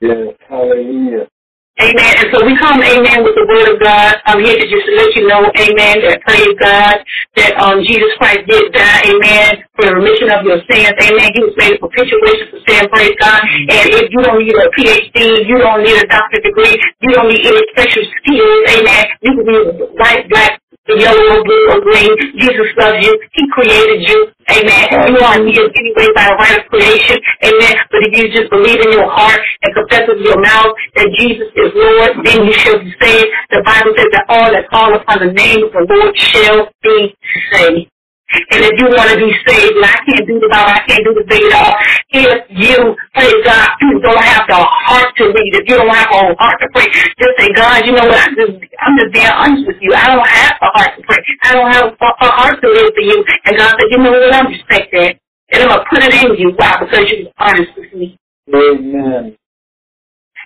Yes. 0.01 0.35
Hallelujah. 0.49 1.29
Amen. 1.77 2.15
And 2.23 2.29
so 2.33 2.41
we 2.47 2.57
come, 2.57 2.79
amen, 2.81 3.27
with 3.27 3.35
the 3.35 3.45
word 3.51 3.69
of 3.69 3.83
God. 3.83 4.17
I'm 4.31 4.41
here 4.41 4.57
to 4.57 4.67
just 4.71 4.87
let 4.95 5.11
you 5.19 5.27
know, 5.29 5.45
amen, 5.59 6.07
that 6.07 6.23
praise 6.23 6.55
God, 6.63 6.97
that 7.37 7.53
um 7.59 7.83
Jesus 7.83 8.15
Christ 8.17 8.47
did 8.47 8.73
die, 8.73 9.03
amen, 9.11 9.61
for 9.75 9.91
the 9.91 9.95
remission 9.99 10.31
of 10.31 10.47
your 10.47 10.63
sins. 10.71 10.95
Amen. 11.03 11.29
He 11.35 11.43
was 11.43 11.53
made 11.59 11.75
a 11.75 11.81
propitiation 11.83 12.47
for 12.49 12.61
sin, 12.65 12.87
praise 12.95 13.13
God. 13.19 13.43
And 13.43 13.87
if 13.93 14.07
you 14.09 14.21
don't 14.23 14.39
need 14.41 14.55
a 14.55 14.71
PhD, 14.73 15.51
you 15.51 15.59
don't 15.59 15.83
need 15.83 15.99
a 15.99 16.07
doctorate 16.07 16.47
degree, 16.47 16.79
you 17.03 17.11
don't 17.13 17.29
need 17.29 17.43
any 17.43 17.65
special 17.75 18.05
skills, 18.23 18.61
amen. 18.71 19.05
You 19.27 19.31
can 19.35 19.45
be 19.45 19.57
white, 19.99 20.25
black, 20.31 20.63
yellow, 20.95 21.43
blue, 21.43 21.65
or 21.75 21.81
green. 21.83 22.15
Jesus 22.39 22.71
loves 22.79 23.03
you. 23.03 23.13
He 23.33 23.43
created 23.51 24.07
you. 24.07 24.31
Amen. 24.51 25.11
You 25.11 25.19
aren't 25.19 25.45
needed 25.45 25.75
anyway 25.75 26.09
by 26.15 26.31
the 26.31 26.37
right 26.39 26.59
of 26.63 26.71
creation. 26.71 27.19
Amen. 27.43 27.75
But 27.91 28.07
if 28.07 28.13
you 28.15 28.31
just 28.31 28.51
believe 28.51 28.79
in 28.79 28.93
your 28.93 29.11
heart 29.11 29.41
and 29.63 29.75
confess 29.75 30.07
with 30.07 30.23
your 30.23 30.39
mouth 30.39 30.71
that 30.95 31.09
Jesus 31.19 31.51
is 31.57 31.71
Lord, 31.75 32.23
then 32.23 32.47
you 32.47 32.53
shall 32.55 32.79
be 32.79 32.95
saved. 33.03 33.31
The 33.51 33.63
Bible 33.67 33.93
says 33.99 34.11
that 34.15 34.25
all 34.29 34.53
that 34.53 34.71
call 34.71 34.95
upon 34.95 35.27
the 35.27 35.33
name 35.35 35.67
of 35.67 35.73
the 35.75 35.87
Lord 35.91 36.15
shall 36.15 36.71
be 36.83 37.15
saved. 37.53 37.91
And 38.29 38.61
if 38.67 38.75
you 38.79 38.91
want 38.91 39.11
to 39.15 39.19
be 39.23 39.31
saved, 39.47 39.77
and 39.79 39.87
I 39.87 39.97
can't 40.03 40.27
do 40.27 40.37
the 40.43 40.51
Bible, 40.51 40.75
I 40.75 40.83
can't 40.89 41.05
do 41.07 41.15
the 41.15 41.27
thing 41.31 41.47
at. 41.55 41.75
If 42.11 42.43
you, 42.51 42.97
praise 43.15 43.41
God, 43.47 43.69
you 43.81 44.01
don't 44.03 44.19
have 44.19 44.45
the 44.51 44.59
heart 44.59 45.15
to 45.17 45.25
read, 45.31 45.53
if 45.55 45.65
you 45.71 45.77
don't 45.79 45.95
have 45.95 46.11
a 46.11 46.35
heart 46.35 46.59
to 46.61 46.69
pray, 46.75 46.91
just 46.91 47.35
say, 47.39 47.49
God, 47.55 47.87
you 47.87 47.93
know 47.95 48.05
what, 48.05 48.19
I'm 48.19 48.35
just, 48.35 48.59
I'm 48.83 48.99
just 48.99 49.13
being 49.15 49.31
honest 49.31 49.67
with 49.67 49.79
you. 49.81 49.95
I 49.95 50.11
don't 50.11 50.27
have 50.27 50.55
a 50.61 50.71
heart 50.75 50.91
to 50.99 51.03
pray. 51.07 51.19
I 51.45 51.53
don't 51.55 51.71
have 51.71 51.87
a, 51.95 52.09
a 52.27 52.31
heart 52.35 52.59
to 52.63 52.69
live 52.69 52.91
for 52.95 53.05
you. 53.07 53.25
And 53.47 53.57
God 53.57 53.77
said, 53.79 53.89
you 53.91 53.99
know 53.99 54.11
what, 54.11 54.35
I 54.35 54.43
respect 54.51 54.91
that. 54.93 55.13
And 55.55 55.63
I'm 55.63 55.69
going 55.71 55.81
to 55.81 55.87
put 55.89 56.03
it 56.03 56.15
in 56.15 56.35
you. 56.39 56.51
Why? 56.59 56.77
Because 56.83 57.07
you're 57.07 57.31
honest 57.39 57.71
with 57.79 57.95
me. 57.95 58.19
Amen. 58.53 59.37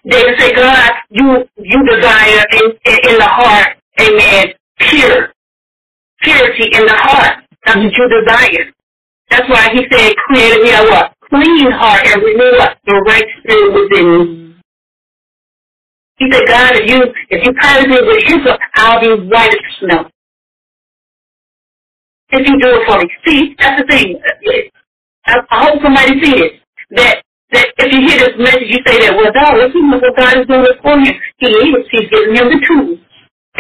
David 0.06 0.40
said, 0.40 0.56
God, 0.56 0.92
you 1.10 1.44
you 1.58 1.78
desire 1.84 2.44
in, 2.52 2.72
in, 2.84 2.98
in 3.10 3.18
the 3.18 3.28
heart, 3.28 3.76
amen, 4.00 4.54
pure. 4.78 5.32
Purity 6.22 6.70
in 6.72 6.86
the 6.86 6.96
heart. 6.96 7.39
That's 7.66 7.78
what 7.78 7.92
you 7.96 8.08
desire. 8.08 8.72
That's 9.30 9.48
why 9.50 9.70
he 9.72 9.86
said, 9.90 10.14
create 10.28 10.62
me 10.62 10.70
a 10.72 10.82
what? 10.84 11.14
Clean 11.30 11.70
heart 11.72 12.06
and 12.06 12.22
renew 12.22 12.58
what? 12.58 12.78
The 12.86 12.94
right 13.06 13.26
spirit 13.40 13.74
within 13.74 14.06
you. 14.06 14.54
He 16.18 16.26
said, 16.32 16.46
God, 16.46 16.72
if 16.76 16.90
you 16.90 17.00
if 17.30 17.44
you 17.46 17.52
purge 17.54 17.86
me 17.88 17.98
with 18.02 18.24
hyssop, 18.24 18.60
I'll 18.74 19.00
be 19.00 19.08
white 19.28 19.50
as 19.54 19.76
snow. 19.80 20.10
If 22.30 22.48
you 22.48 22.58
do 22.60 22.68
it 22.68 22.86
for 22.86 22.98
me. 22.98 23.08
See, 23.26 23.56
that's 23.58 23.82
the 23.82 23.86
thing. 23.88 24.20
I, 25.26 25.36
I 25.50 25.64
hope 25.64 25.82
somebody 25.82 26.20
sees 26.22 26.40
it. 26.42 26.52
That 26.92 27.22
that 27.52 27.68
if 27.78 27.92
you 27.92 28.00
hear 28.06 28.18
this 28.20 28.36
message, 28.38 28.68
you 28.70 28.80
say 28.86 29.00
that, 29.06 29.14
well, 29.16 29.32
God, 29.34 29.58
let's 29.58 29.72
see 29.74 29.82
what 29.82 30.02
God 30.16 30.38
is 30.38 30.46
doing 30.46 30.66
for 30.82 30.98
you. 30.98 31.12
He 31.38 31.46
is. 31.48 31.86
He's 31.90 32.10
giving 32.10 32.36
him 32.36 32.48
the 32.50 32.60
tools. 32.66 32.98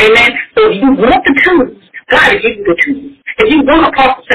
Amen. 0.00 0.30
So 0.56 0.70
if 0.70 0.82
you 0.82 0.90
want 0.94 1.24
the 1.26 1.34
tools, 1.44 1.78
God 2.10 2.36
is 2.36 2.42
giving 2.42 2.58
you 2.60 2.66
the 2.66 2.82
tools. 2.84 3.12
If 3.38 3.52
you 3.52 3.62
want 3.62 3.86
to 3.86 3.92
prophesy, 3.92 4.34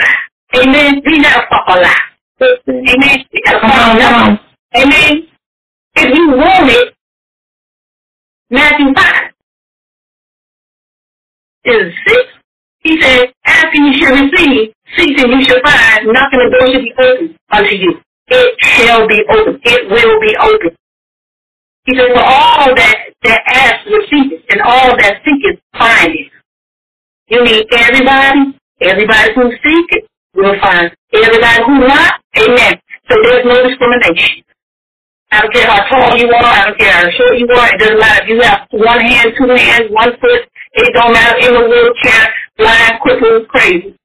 amen, 0.55 1.01
be 1.05 1.19
not 1.19 1.45
a 1.51 1.81
lie. 1.81 2.05
Amen. 2.41 3.25
You 3.31 3.41
gotta 3.45 3.99
now. 3.99 4.39
Amen. 4.75 5.27
If 5.95 6.17
you 6.17 6.29
want 6.31 6.69
it, 6.69 6.93
Matthew 8.49 8.93
5 8.93 9.31
is 11.65 11.93
6. 12.07 12.17
He 12.79 13.01
said, 13.01 13.33
asking 13.45 13.85
you 13.85 13.93
shall 13.99 14.13
receive, 14.13 14.73
seeking 14.97 15.31
you 15.31 15.43
shall 15.45 15.61
find, 15.63 16.07
knocking 16.07 16.39
the 16.39 16.49
door 16.51 16.71
shall 16.71 16.81
be 16.81 16.93
open 16.99 17.37
unto 17.51 17.75
you. 17.75 17.93
It 18.27 18.55
shall 18.61 19.07
be 19.07 19.23
open. 19.29 19.59
It 19.63 19.89
will 19.89 20.19
be 20.21 20.35
open. 20.41 20.75
He 21.85 21.95
said, 21.95 22.09
for 22.13 22.23
all 22.23 22.75
that, 22.75 22.97
that 23.23 23.41
ask, 23.47 23.85
receive 23.87 24.33
it, 24.33 24.45
and 24.49 24.61
all 24.61 24.95
that 24.97 25.21
seek 25.25 25.41
it, 25.43 25.59
find 25.77 26.13
it. 26.13 26.31
You 27.29 27.43
need 27.43 27.65
everybody, 27.73 28.59
everybody 28.81 29.29
who 29.35 29.51
seek 29.63 29.87
it, 29.97 30.05
will 30.35 30.55
find. 30.61 30.91
Everybody 31.13 31.63
who 31.65 31.87
not, 31.87 32.21
amen. 32.37 32.75
So 33.09 33.15
there's 33.23 33.45
no 33.45 33.67
discrimination. 33.67 34.43
I 35.31 35.41
don't 35.41 35.53
care 35.53 35.67
how 35.67 35.83
tall 35.89 36.17
you 36.17 36.27
are, 36.29 36.43
I 36.45 36.65
don't 36.65 36.79
care 36.79 36.91
how 36.93 37.09
short 37.11 37.37
you 37.39 37.47
are, 37.51 37.69
it 37.73 37.79
doesn't 37.79 37.99
matter 37.99 38.23
if 38.23 38.29
you 38.29 38.41
have 38.41 38.67
one 38.71 39.01
hand, 39.01 39.33
two 39.37 39.49
hands, 39.49 39.91
one 39.91 40.11
foot, 40.21 40.43
it 40.73 40.93
don't 40.93 41.13
matter 41.13 41.37
in 41.39 41.55
a 41.55 41.67
wheelchair, 41.67 42.33
blind, 42.57 42.99
crippled, 43.01 43.47
crazy. 43.49 43.95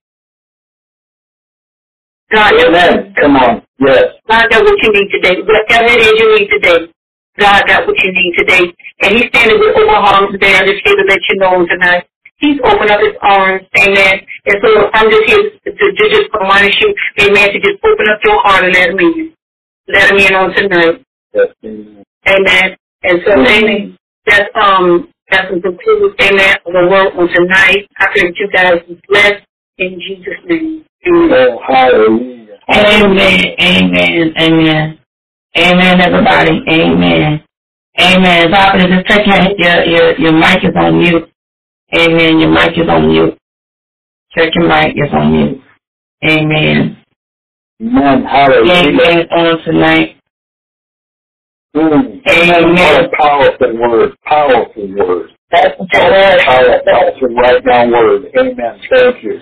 God, 2.32 2.54
Amen. 2.58 3.14
Come 3.22 3.36
on. 3.36 3.62
Yes. 3.80 4.18
God 4.28 4.50
got 4.50 4.64
what 4.64 4.78
you 4.82 4.90
need 4.92 5.10
today. 5.14 5.38
Whatever 5.46 5.94
it 5.94 6.02
is 6.02 6.14
you 6.18 6.28
need 6.38 6.50
today, 6.50 6.92
God 7.38 7.62
got 7.68 7.86
what 7.86 7.96
you 8.02 8.12
need 8.12 8.34
today. 8.38 8.64
And 9.02 9.14
He's 9.16 9.30
standing 9.30 9.60
with 9.60 9.78
open 9.78 9.90
arms 9.94 10.34
there 10.42 10.66
just 10.66 10.82
here 10.84 10.96
to 10.96 11.06
let 11.08 11.22
you 11.30 11.36
know 11.38 11.66
tonight. 11.70 12.09
He's 12.40 12.58
opened 12.64 12.90
up 12.90 13.00
His 13.00 13.16
arms, 13.22 13.62
amen. 13.78 14.14
And 14.46 14.56
so 14.64 14.90
I'm 14.94 15.10
just 15.10 15.24
here 15.28 15.42
to, 15.50 15.70
to, 15.72 15.86
to 15.92 16.04
just 16.10 16.28
admonish 16.34 16.76
you, 16.80 16.94
amen, 17.20 17.52
to 17.52 17.60
just 17.60 17.78
open 17.84 18.06
up 18.08 18.20
your 18.24 18.40
heart 18.42 18.64
and 18.64 18.74
let 18.74 18.90
Him 18.90 18.98
in. 18.98 19.34
Let 19.88 20.10
Him 20.10 20.18
in 20.18 20.34
on 20.34 20.54
tonight. 20.54 21.04
Yes. 21.34 21.48
Amen. 21.64 22.04
Amen. 22.28 22.76
And 23.02 23.20
so, 23.26 23.32
amen. 23.32 23.96
That's 24.26 24.50
um 24.54 25.08
that's 25.30 25.48
the 25.52 25.60
conclude, 25.60 26.14
amen, 26.20 26.56
of 26.66 26.72
the 26.72 26.88
word 26.90 27.14
on 27.16 27.28
tonight. 27.28 27.88
I 27.98 28.06
pray 28.12 28.28
that 28.28 28.36
you 28.36 28.50
guys 28.52 28.82
be 28.88 29.00
blessed 29.08 29.44
in 29.78 30.00
Jesus' 30.00 30.42
name. 30.46 30.84
Amen. 31.06 31.30
Oh, 31.32 31.60
hallelujah. 31.66 32.58
Amen. 32.68 33.54
Amen. 33.60 34.34
Amen. 34.38 34.98
Amen, 35.56 36.00
everybody. 36.00 36.62
Amen. 36.68 37.44
Amen. 38.00 38.50
Papa, 38.50 38.78
just 38.78 39.06
take 39.08 39.26
your, 39.26 39.42
your, 39.58 39.84
your, 39.86 40.20
your 40.20 40.32
mic 40.32 40.64
is 40.64 40.74
on 40.76 40.98
mute. 40.98 41.29
Amen. 41.94 42.38
Your 42.40 42.50
mic 42.50 42.76
is 42.78 42.88
on 42.88 43.08
mute. 43.08 43.36
Check 44.32 44.54
your 44.54 44.68
mic 44.68 44.94
is 44.96 45.12
on 45.12 45.32
mute. 45.32 45.62
Amen. 46.24 46.98
Amen. 47.82 48.24
Hallelujah. 48.24 48.74
Amen 48.74 49.28
on 49.30 49.62
tonight. 49.64 50.16
Mm. 51.76 52.20
Amen. 52.28 52.74
What 52.74 53.04
a 53.04 53.08
powerful 53.16 53.78
word. 53.78 54.16
Powerful 54.24 54.88
word. 54.96 55.30
That's 55.50 55.76
the 55.78 55.86
word. 55.92 56.40
Powerful, 56.40 56.80
powerful 56.84 57.28
right 57.36 57.64
down 57.64 57.90
word. 57.90 58.24
Amen. 58.38 58.80
Thank 58.90 59.22
you. 59.24 59.40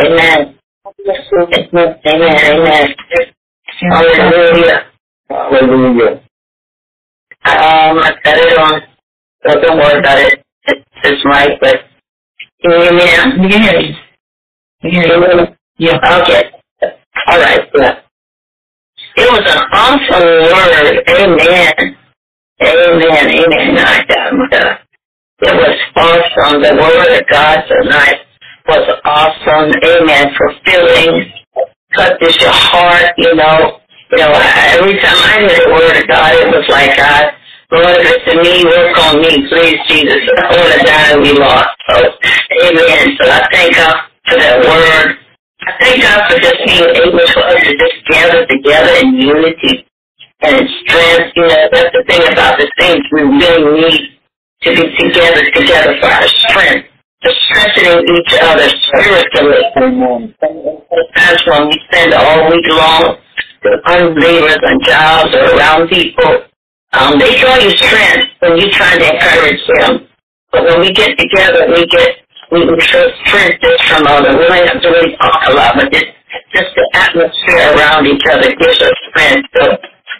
Amen. 0.00 0.58
Amen. 0.96 2.00
Amen. 2.06 2.94
Hallelujah. 3.90 4.86
Hallelujah. 5.28 6.22
Um, 7.44 7.98
I 7.98 8.12
got 8.24 8.36
it 8.38 8.58
on. 8.58 8.82
So 9.46 9.60
don't 9.60 9.78
worry 9.78 9.98
about 9.98 10.18
it. 10.18 10.42
It's 11.04 11.12
it's 11.16 11.24
right, 11.26 11.58
but 11.60 11.76
can 12.62 12.72
you 12.72 12.82
hear 12.82 12.92
me 12.92 13.04
now? 13.06 13.42
We 13.42 13.50
can 13.50 13.62
hear 13.62 13.80
you. 13.80 13.94
We 14.84 14.90
can 14.92 15.02
hear 15.04 15.18
you. 15.18 15.46
Yeah. 15.78 16.22
Okay. 16.22 16.50
All 17.28 17.38
right. 17.40 17.60
Yeah. 17.74 18.00
It 19.16 19.28
was 19.30 19.44
an 19.44 19.62
awesome 19.72 20.28
word. 20.54 21.04
Amen. 21.08 21.96
Amen. 22.62 23.28
Amen. 23.28 23.78
I, 23.78 24.00
um, 24.28 24.40
uh, 24.52 24.76
it 25.40 25.54
was 25.54 25.78
awesome. 25.96 26.62
The 26.62 26.74
word 26.80 27.20
of 27.20 27.26
God 27.30 27.58
tonight 27.68 28.20
was 28.68 29.00
awesome. 29.04 29.72
Amen. 29.84 30.26
Fulfilling. 30.38 31.32
Touches 31.96 32.36
your 32.40 32.52
heart, 32.52 33.12
you 33.18 33.34
know. 33.34 33.80
You 34.12 34.18
know, 34.18 34.32
every 34.32 35.00
time 35.00 35.18
I 35.18 35.40
heard 35.40 35.50
the 35.50 35.70
word 35.72 35.96
of 36.02 36.08
God, 36.08 36.32
it 36.34 36.48
was 36.48 36.66
like, 36.70 36.96
God, 36.96 37.32
Lord, 37.70 38.02
it's 38.02 38.24
to 38.26 38.34
me, 38.34 38.66
work 38.66 38.98
on 38.98 39.22
me, 39.22 39.46
please, 39.46 39.78
Jesus. 39.86 40.26
I 40.26 40.50
want 40.58 40.74
to 40.74 40.82
die 40.82 41.14
and 41.14 41.22
be 41.22 41.30
lost. 41.38 41.70
So, 41.86 42.02
amen. 42.66 43.14
So 43.14 43.30
I 43.30 43.46
thank 43.52 43.76
God 43.78 43.94
for 44.26 44.36
that 44.42 44.58
word. 44.58 45.14
I 45.62 45.70
thank 45.78 46.02
God 46.02 46.18
for 46.26 46.38
just 46.42 46.58
being 46.66 46.82
able 46.82 47.22
for 47.30 47.46
us 47.46 47.62
to 47.62 47.72
just 47.78 47.96
gather 48.10 48.42
together 48.50 48.90
in 49.06 49.14
unity 49.22 49.86
and 50.42 50.56
in 50.58 50.66
strength. 50.82 51.30
You 51.36 51.46
know, 51.46 51.68
that's 51.70 51.94
the 51.94 52.02
thing 52.10 52.26
about 52.32 52.58
the 52.58 52.66
saints. 52.74 53.06
We 53.14 53.22
really 53.22 53.62
need 53.86 54.18
to 54.66 54.70
be 54.74 54.90
together, 54.98 55.46
together 55.54 55.94
for 56.02 56.10
our 56.10 56.26
strength, 56.26 56.90
to 57.22 57.30
strengthening 57.46 58.02
each 58.18 58.34
other 58.42 58.66
spiritually. 58.66 59.62
Amen. 59.78 60.34
Sometimes 60.42 61.40
when 61.46 61.68
we 61.70 61.78
spend 61.86 62.14
all 62.14 62.50
week 62.50 62.66
long 62.66 63.14
with 63.62 63.78
unbelievers 63.86 64.58
on 64.58 64.74
jobs 64.82 65.30
or 65.38 65.54
around 65.54 65.86
people, 65.86 66.49
um, 66.92 67.18
they 67.18 67.40
draw 67.40 67.56
you 67.58 67.70
strength 67.76 68.28
when 68.40 68.58
you're 68.58 68.74
trying 68.74 68.98
to 68.98 69.08
encourage 69.14 69.62
them. 69.78 70.08
But 70.52 70.64
when 70.64 70.80
we 70.80 70.92
get 70.92 71.16
together, 71.18 71.68
we 71.70 71.86
get 71.86 72.10
we 72.50 72.66
can 72.66 72.80
strength 73.26 73.62
just 73.62 73.82
from 73.86 74.06
other. 74.06 74.36
We 74.36 74.46
don't 74.46 74.66
have 74.66 74.82
to 74.82 74.88
really 74.88 75.16
talk 75.16 75.42
a 75.48 75.52
lot, 75.54 75.76
but 75.76 75.92
just 75.92 76.06
just 76.54 76.70
the 76.74 76.86
atmosphere 76.94 77.74
around 77.78 78.06
each 78.06 78.24
other 78.30 78.50
gives 78.54 78.82
us 78.82 78.94
strength. 79.10 79.48
So 79.54 79.64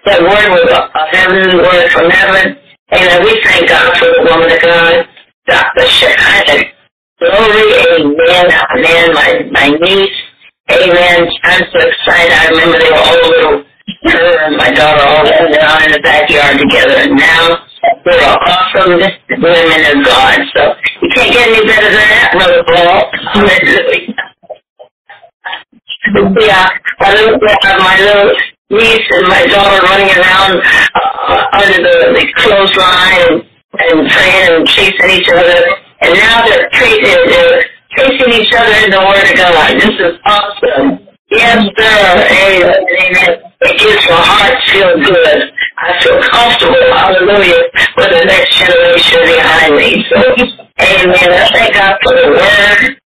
that 0.06 0.20
word 0.22 0.48
was 0.54 0.66
a, 0.70 0.80
a 0.94 1.04
heavenly 1.10 1.56
word 1.58 1.90
from 1.90 2.10
heaven. 2.10 2.58
And 2.90 3.24
we 3.24 3.40
thank 3.44 3.68
God 3.68 3.96
for 3.98 4.06
the 4.06 4.22
woman 4.26 4.50
of 4.50 4.60
God, 4.62 5.06
Dr. 5.46 5.86
Shekinah. 5.86 6.64
Glory, 7.20 7.66
amen, 8.00 8.46
amen, 8.50 9.14
my, 9.14 9.44
my 9.52 9.68
niece, 9.68 10.18
amen. 10.72 11.28
I'm 11.44 11.62
so 11.72 11.78
excited. 11.78 12.32
I 12.32 12.48
remember 12.48 12.78
they 12.78 12.90
were 12.90 12.98
all 12.98 13.28
little, 13.30 13.64
her 14.04 14.46
and 14.46 14.56
my 14.56 14.70
daughter 14.70 15.02
all 15.02 15.24
living 15.24 15.58
out 15.60 15.84
in 15.84 15.92
the 15.92 16.00
backyard 16.00 16.58
together. 16.58 16.96
And 16.96 17.16
now 17.16 17.66
they're 18.04 18.38
awesome 18.38 19.00
women 19.40 19.98
of 19.98 20.04
God. 20.04 20.38
So 20.54 20.74
you 21.02 21.08
can't 21.14 21.32
get 21.32 21.48
any 21.48 21.66
better 21.66 21.90
than 21.90 22.08
that, 22.08 22.30
Brother 22.32 22.62
Paul. 22.64 23.10
Yeah, 26.40 26.68
my 26.98 27.12
little, 27.14 27.38
my 27.38 27.96
little 28.00 28.34
niece 28.70 29.06
and 29.12 29.28
my 29.28 29.46
daughter 29.46 29.84
running 29.86 30.10
around 30.16 30.62
uh, 30.62 31.44
under 31.54 31.78
the, 31.82 31.96
the 32.16 32.32
clothesline 32.36 33.20
and, 33.28 33.44
and 33.80 34.10
praying 34.10 34.56
and 34.56 34.66
chasing 34.66 35.10
each 35.10 35.28
other. 35.28 35.60
And 36.00 36.14
now 36.14 36.46
they're, 36.46 36.68
they're, 36.72 37.26
they're 37.28 37.64
chasing 37.96 38.32
each 38.32 38.52
other 38.54 38.74
in 38.84 38.90
the 38.90 39.00
Word 39.00 39.28
of 39.28 39.36
God. 39.36 39.74
This 39.76 39.96
is 40.00 40.18
awesome. 40.24 41.06
Yes, 41.30 41.62
sir. 41.76 42.26
Amen. 42.30 42.84
Amen. 43.00 43.49
It 43.60 43.76
gives 43.76 44.08
my 44.08 44.16
heart 44.16 44.56
feel 44.72 44.96
good. 45.04 45.52
I 45.76 45.92
feel 46.00 46.16
comfortable, 46.32 46.80
hallelujah, 46.96 47.60
with 47.96 48.08
the 48.08 48.24
next 48.24 48.56
generation 48.56 49.20
behind 49.20 49.76
me. 49.76 50.00
So, 50.08 50.16
amen. 50.80 51.28
I 51.28 51.48
thank 51.52 51.74
God 51.76 51.96
for 52.00 52.16
the 52.16 52.28
Word. 52.32 52.96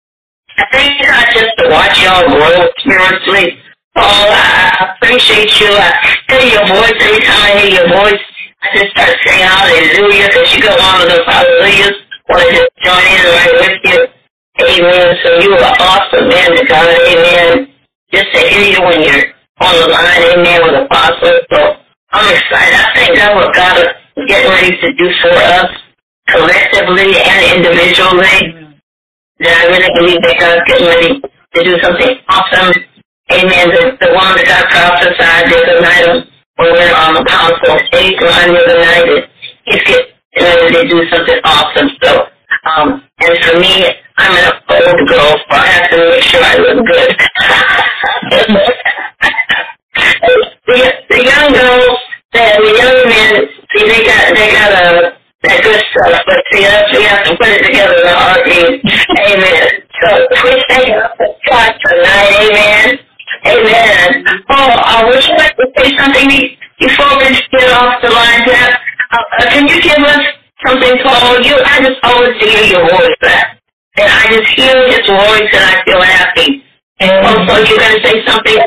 I 0.55 0.65
thank 0.71 1.03
God 1.03 1.27
just 1.35 1.51
to 1.59 1.65
watch 1.71 1.99
y'all 1.99 2.31
grow 2.31 2.71
spiritually. 2.79 3.59
Oh, 3.97 4.31
I 4.31 4.95
appreciate 4.95 5.51
you. 5.59 5.75
I 5.75 5.91
hear 6.31 6.47
your 6.47 6.67
voice 6.71 6.99
every 7.03 7.23
time 7.27 7.43
I 7.43 7.51
hear 7.59 7.71
your 7.83 7.89
voice. 7.91 8.23
I 8.63 8.79
just 8.79 8.91
start 8.95 9.19
saying 9.27 9.43
hallelujah 9.43 10.31
because 10.31 10.55
you 10.55 10.63
got 10.63 10.79
one 10.79 11.03
of 11.03 11.09
those 11.11 11.27
hallelujahs. 11.27 11.99
Want 12.31 12.47
to 12.47 12.51
just 12.55 12.71
join 12.79 13.03
in 13.11 13.25
right 13.27 13.55
with 13.59 13.81
you. 13.91 13.99
Amen. 14.63 15.19
So 15.27 15.29
you 15.43 15.51
are 15.51 15.77
awesome, 15.83 16.29
man, 16.31 16.57
to 16.57 16.65
God. 16.65 16.87
Amen. 16.95 17.75
Just 18.15 18.31
to 18.33 18.39
hear 18.39 18.63
you 18.71 18.83
when 18.87 19.03
you're 19.03 19.34
on 19.61 19.75
the 19.81 19.89
line, 19.89 20.23
amen, 20.35 20.61
with 20.65 20.87
apostles. 20.87 21.41
So 21.51 21.59
I'm 22.11 22.29
excited. 22.35 22.75
I 22.75 22.87
thank 22.95 23.17
God 23.19 23.37
what 23.37 23.55
God 23.55 23.77
is 23.79 24.27
getting 24.27 24.51
ready 24.51 24.77
to 24.81 24.93
do 24.95 25.07
for 25.23 25.31
us 25.31 25.71
collectively 26.29 27.15
and 27.19 27.59
individually. 27.59 28.75
That 29.41 29.55
I 29.55 29.65
really 29.71 29.91
believe 29.99 30.23
that 30.23 30.37
God's 30.39 30.63
getting 30.67 30.89
ready 30.89 31.21
to 31.21 31.59
do 31.65 31.79
something 31.83 32.19
awesome. 32.29 32.75
Amen. 33.33 33.67
The, 33.71 33.99
the 34.01 34.11
one 34.15 34.35
that 34.39 34.47
God 34.47 34.65
prophesied 34.71 35.51
the 35.51 35.57
other 35.59 35.81
night 35.83 36.29
when 36.57 36.73
we 36.73 36.79
were 36.79 36.95
on 36.95 37.15
the 37.15 37.25
council 37.27 37.79
stage 37.91 38.21
line 38.21 38.55
the 38.55 38.79
night 38.79 39.29
he's 39.67 39.83
getting 39.83 40.15
ready 40.39 40.71
to 40.71 40.89
do 40.89 41.09
something 41.11 41.39
awesome. 41.45 41.91
So 42.03 42.27
um 42.67 43.03
and 43.21 43.39
for 43.45 43.59
me 43.59 43.91
I'm 44.17 44.35
an 44.39 44.53
old 44.71 45.09
girl 45.09 45.35
so 45.35 45.51
I 45.51 45.67
have 45.67 45.91
to 45.91 45.99
make 46.11 46.23
sure 46.23 46.43
I 46.43 46.57
look 46.59 46.87
good. 46.87 47.11
the, 49.95 50.79
the 51.11 51.21
young 51.25 51.53
girls 51.53 51.99
and 52.35 52.65
the 52.65 52.73
young 52.79 52.99
men 53.09 53.33
see 53.75 53.85
they 53.87 54.03
got 54.07 54.35
they 54.35 54.53
got 54.53 54.73
a 54.73 55.19
that 55.45 55.61
good 55.63 55.83
stuff, 55.93 56.23
but 56.27 56.41
see 56.53 56.65
us 56.67 56.85
we 56.97 57.05
have 57.05 57.25
to 57.29 57.37
put 57.37 57.49
it 57.53 57.63
together 57.67 57.95
in 58.01 58.07
a 58.09 58.17
heartbeat. 58.17 58.81
Amen. 58.83 59.69
So 60.01 60.09
we 60.45 60.53
thank 60.69 60.89
God 61.51 61.73
tonight, 61.85 62.33
amen. 62.43 62.89
Amen. 63.47 64.25
Oh, 64.51 64.73
I 64.73 65.05
would 65.07 65.23
you 65.25 65.37
like 65.37 65.57
to 65.57 65.67
say 65.77 65.93
something 65.99 66.29
before 66.81 67.13
we 67.21 67.29
get 67.53 67.71
off 67.77 68.03
the 68.03 68.11
line, 68.11 68.43
Jeff? 68.47 68.73
Uh, 69.13 69.19
uh, 69.19 69.51
can 69.51 69.69
you 69.69 69.83
give 69.83 70.01
us 70.01 70.25
something 70.67 70.97
called 71.05 71.45
you? 71.45 71.57
I 71.61 71.85
just 71.85 72.01
always 72.05 72.35
hear 72.41 72.65
your 72.73 72.89
voice 72.91 73.17
back. 73.23 73.61
And 73.99 74.09
I 74.11 74.23
just 74.33 74.49
hear 74.57 74.75
his 74.89 75.07
voice 75.07 75.51
and 75.53 75.65
I 75.65 75.85
feel 75.85 76.03
happy. 76.03 76.64
Oh, 77.11 77.29
and 77.29 77.51
also, 77.51 77.65
you're 77.65 77.79
going 77.79 77.97
to 77.97 78.03
say 78.07 78.15
something 78.27 78.59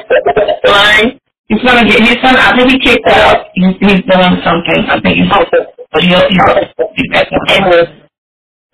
line? 0.67 1.19
He's 1.47 1.63
gonna 1.63 1.87
get 1.87 2.03
his 2.03 2.19
son. 2.19 2.35
I 2.35 2.51
think 2.57 2.71
he 2.71 2.79
kicked 2.79 3.07
out. 3.07 3.47
He's, 3.55 3.71
he's 3.79 4.03
doing 4.03 4.35
something. 4.43 4.79
I 4.83 4.99
think 4.99 5.15
he's. 5.15 5.31
But 5.31 6.03
he'll 6.03 6.27
he'll 6.27 6.91
be 6.91 7.03
back 7.07 7.31
on. 7.31 8.03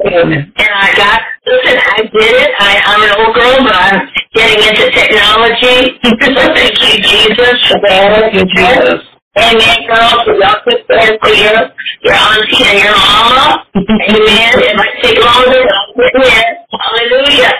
And 0.04 0.52
I 0.58 0.90
got, 0.98 1.22
listen, 1.46 1.78
I 1.78 2.02
did 2.02 2.34
it. 2.34 2.52
I, 2.60 2.82
I'm 2.82 3.02
an 3.04 3.14
old 3.24 3.36
girl, 3.36 3.56
but 3.64 3.76
I'm 3.78 4.10
getting 4.34 4.60
into 4.68 4.90
technology. 4.92 5.96
so 6.04 6.44
thank 6.52 6.76
you, 6.82 6.98
Jesus. 6.98 7.56
Thank 7.86 8.34
you, 8.34 8.44
Jesus. 8.52 9.00
Amen, 9.38 9.88
girls. 9.88 10.26
We 10.28 10.44
all 10.44 10.60
put 10.66 10.82
there 10.90 11.18
for 11.22 11.30
your, 11.30 11.72
your 12.04 12.14
auntie 12.14 12.66
and 12.66 12.80
your 12.84 12.98
mama. 12.98 13.66
Amen. 13.78 14.52
It 14.60 14.76
might 14.76 14.98
take 15.02 15.18
longer, 15.24 15.62
but 15.62 15.74
I'll 15.74 15.94
put 15.94 16.14
in. 16.20 16.44
Hallelujah. 16.74 17.54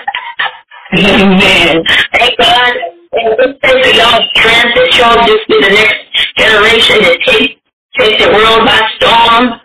Amen. 0.94 1.84
Thank 2.12 2.38
God. 2.38 2.74
And 3.12 3.34
just 3.38 3.60
pray 3.60 3.82
for 3.82 3.92
y'all's 3.94 4.26
strength 4.34 4.74
that 4.74 4.90
y'all 4.98 5.20
just 5.26 5.46
be 5.48 5.58
the 5.62 5.70
next 5.74 5.98
generation 6.38 6.98
to 7.02 7.12
take 7.26 7.58
take 7.98 8.18
the 8.18 8.30
world 8.30 8.66
by 8.66 8.80
storm. 8.98 9.60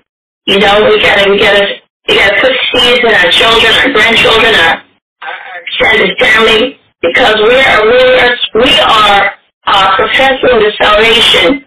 You 0.45 0.59
know, 0.59 0.85
we 0.89 1.01
gotta 1.01 1.29
we 1.29 1.37
gotta 1.39 1.65
we 2.07 2.15
gotta 2.15 2.37
put 2.41 2.53
seeds 2.73 3.01
in 3.05 3.13
our 3.13 3.29
children, 3.29 3.73
our 3.73 3.91
grandchildren, 3.93 4.53
our 4.53 4.83
extended 5.65 6.17
family 6.19 6.79
because 7.01 7.35
we 7.47 7.55
are 7.55 7.81
we 7.85 8.01
are 8.19 8.35
we 8.55 8.73
are 8.81 9.31
uh, 9.67 9.95
professing 9.95 10.59
the 10.59 10.71
salvation, 10.81 11.65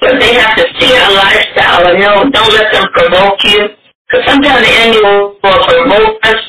but 0.00 0.18
they 0.20 0.34
have 0.34 0.56
to 0.56 0.64
see 0.78 0.92
our 0.94 1.12
lifestyle 1.14 1.86
and 1.88 2.00
know. 2.00 2.30
Don't 2.30 2.52
let 2.52 2.72
them 2.72 2.86
provoke 2.92 3.42
you, 3.44 3.68
because 4.08 4.26
sometimes 4.26 4.66
the 4.66 4.72
enemy 4.72 5.00
will 5.02 5.34
provoke 5.42 6.18
us 6.24 6.40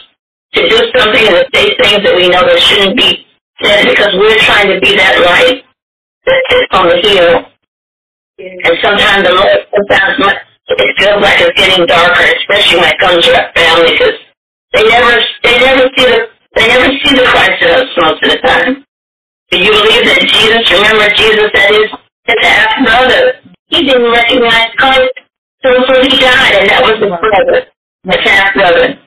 to 0.57 0.69
do 0.69 0.79
something 0.97 1.23
and 1.27 1.37
to 1.37 1.45
say 1.53 1.77
things 1.77 2.01
that 2.01 2.15
we 2.17 2.29
know 2.29 2.41
that 2.41 2.59
shouldn't 2.59 2.97
be 2.97 3.25
said 3.61 3.85
because 3.85 4.11
we're 4.17 4.37
trying 4.41 4.69
to 4.73 4.79
be 4.81 4.95
that 4.97 5.21
light 5.21 5.61
that 6.25 6.41
is 6.51 6.65
on 6.77 6.85
the 6.89 6.97
hill. 6.97 7.45
And 8.37 8.77
sometimes 8.81 9.25
the 9.25 9.33
Lord, 9.33 9.65
sometimes 9.73 10.37
it 10.69 10.93
feels 10.99 11.21
like 11.21 11.41
it's 11.41 11.57
getting 11.57 11.85
darker, 11.87 12.21
especially 12.37 12.77
when 12.77 12.89
it 12.91 12.99
comes 12.99 13.25
to 13.25 13.33
our 13.33 13.49
family, 13.55 13.97
because 13.97 14.17
they 14.73 14.83
never, 14.83 15.13
they 15.41 15.57
never 15.57 15.89
see 15.97 16.05
the, 16.05 16.19
they 16.53 16.67
never 16.67 16.89
see 17.01 17.13
the 17.17 17.25
Christ 17.25 17.63
in 17.63 17.69
us 17.71 17.89
most 17.97 18.21
of 18.21 18.29
the 18.29 18.39
time. 18.45 18.85
Do 19.49 19.57
you 19.57 19.71
believe 19.71 20.05
that 20.05 20.21
Jesus, 20.27 20.69
remember 20.69 21.07
Jesus 21.15 21.49
said 21.55 21.71
his, 21.71 21.89
his 22.29 22.39
half 22.45 22.83
brother, 22.83 23.41
he 23.67 23.87
didn't 23.87 24.11
recognize 24.11 24.69
Christ 24.77 25.15
until 25.63 26.01
he 26.03 26.19
died, 26.19 26.53
and 26.61 26.69
that 26.69 26.83
was 26.83 26.99
his 26.99 27.09
brother, 27.09 27.67
his 28.05 28.21
half 28.27 28.53
brother. 28.53 28.99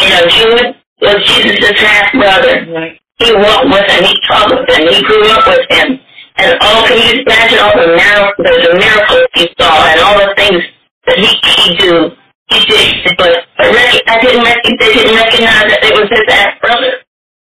You 0.00 0.08
know, 0.08 0.22
Jude 0.28 0.76
was 1.00 1.16
Jesus' 1.24 1.80
half 1.80 2.12
brother. 2.12 2.66
Right. 2.72 3.00
He 3.18 3.32
walked 3.32 3.66
with 3.72 3.88
him, 3.88 4.04
he 4.04 4.14
talked 4.28 4.52
with 4.52 4.68
him, 4.68 4.88
he 4.92 5.02
grew 5.04 5.24
up 5.30 5.46
with 5.46 5.66
him. 5.70 6.00
And 6.36 6.58
all 6.60 6.86
can 6.86 6.98
you 7.00 7.22
imagine 7.22 7.58
all 7.60 7.72
the 7.80 7.96
miracles, 7.96 8.36
the 8.44 8.76
miracles 8.76 9.26
he 9.34 9.48
saw 9.58 9.88
and 9.88 10.00
all 10.00 10.18
the 10.20 10.34
things 10.36 10.62
that 11.06 11.16
he 11.16 11.32
he 11.64 11.76
do 11.78 12.12
he 12.48 12.60
did, 12.66 13.16
but 13.18 13.32
but 13.56 13.72
rec- 13.72 14.02
I 14.06 14.20
didn't 14.20 14.44
rec- 14.44 14.62
they 14.62 14.92
didn't 14.92 15.16
recognize 15.16 15.66
that 15.72 15.80
it 15.82 15.94
was 15.94 16.08
his 16.10 16.22
half 16.28 16.60
brother. 16.60 16.92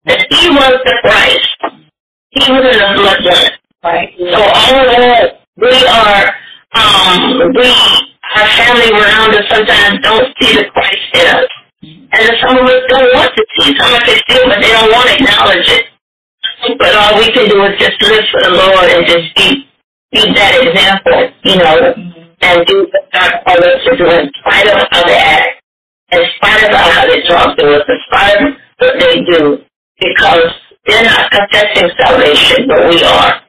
That 0.07 0.27
he 0.31 0.49
was 0.49 0.75
the 0.85 0.95
Christ. 1.03 1.83
He 2.31 2.53
was 2.53 2.65
in 2.65 2.79
the 2.79 2.91
bloodline. 2.97 3.51
Right. 3.83 4.15
So 4.17 4.41
all 4.41 4.81
of 4.81 4.87
that, 4.97 5.41
we 5.57 5.75
are, 5.87 6.35
um, 6.75 7.53
we, 7.53 7.69
our 8.37 8.49
family 8.57 8.91
around 8.93 9.35
us 9.35 9.45
sometimes 9.51 10.01
don't 10.03 10.29
see 10.41 10.57
the 10.57 10.65
Christ. 10.73 10.94
And 12.25 12.33
some 12.41 12.57
of 12.57 12.65
us 12.65 12.83
don't 12.89 13.13
want 13.13 13.33
to 13.37 13.45
see. 13.59 13.77
Some 13.77 13.93
of 13.93 14.01
us 14.01 14.21
do, 14.29 14.39
but 14.49 14.59
they 14.65 14.73
don't 14.73 14.91
want 14.93 15.09
to 15.09 15.15
acknowledge 15.21 15.69
it. 15.69 15.85
But 16.79 16.97
all 16.97 17.21
we 17.21 17.29
can 17.33 17.49
do 17.53 17.61
is 17.69 17.77
just 17.79 18.01
live 18.01 18.25
for 18.33 18.41
the 18.41 18.57
Lord 18.57 18.89
and 18.89 19.05
just 19.05 19.29
be, 19.37 19.69
be 20.13 20.33
that 20.33 20.57
example, 20.65 21.21
you 21.45 21.57
know, 21.61 21.77
and 22.41 22.67
do 22.67 22.89
what 22.89 23.05
God 23.13 23.33
called 23.45 23.65
us 23.65 23.81
to 23.85 23.97
do 23.97 24.07
in 24.09 24.31
spite 24.41 24.69
of 24.73 24.89
how 24.91 25.05
they 25.05 25.21
act, 25.21 25.61
in 26.13 26.25
spite 26.37 26.65
of 26.65 26.73
how 26.73 27.05
they 27.07 27.21
talk 27.29 27.57
to 27.59 27.65
us, 27.77 27.85
in 27.89 27.99
spite 28.09 28.37
of 28.41 28.49
what 28.79 28.95
they 29.01 29.21
do, 29.29 29.59
because 30.01 30.49
they're 30.87 31.05
not 31.05 31.31
confessing 31.31 31.91
salvation, 32.01 32.69
but 32.69 32.89
we 32.89 33.05
are. 33.05 33.41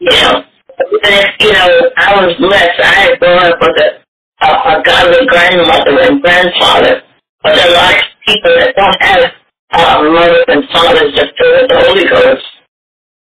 You 0.00 0.10
know, 0.10 0.42
even 0.90 1.12
if, 1.14 1.28
you 1.40 1.52
know, 1.52 1.90
I 1.96 2.26
was 2.26 2.34
blessed. 2.38 2.80
I 2.82 2.94
had 2.94 3.20
grown 3.20 3.38
up 3.38 3.58
with 3.60 3.76
a, 3.78 3.88
a, 4.44 4.50
a 4.50 4.82
godly 4.82 5.26
grandmother 5.26 6.00
and 6.02 6.20
grandfather, 6.20 7.02
but 7.46 7.54
there 7.54 7.70
are 7.70 7.70
a 7.70 7.78
lot 7.78 7.94
of 7.94 8.02
people 8.26 8.52
that 8.58 8.74
don't 8.74 9.00
have 9.06 9.22
uh, 9.70 10.02
mothers 10.02 10.46
and 10.50 10.66
fathers 10.74 11.14
that 11.14 11.30
fill 11.38 11.52
with 11.62 11.70
the 11.70 11.78
Holy 11.78 12.06
Ghost. 12.10 12.46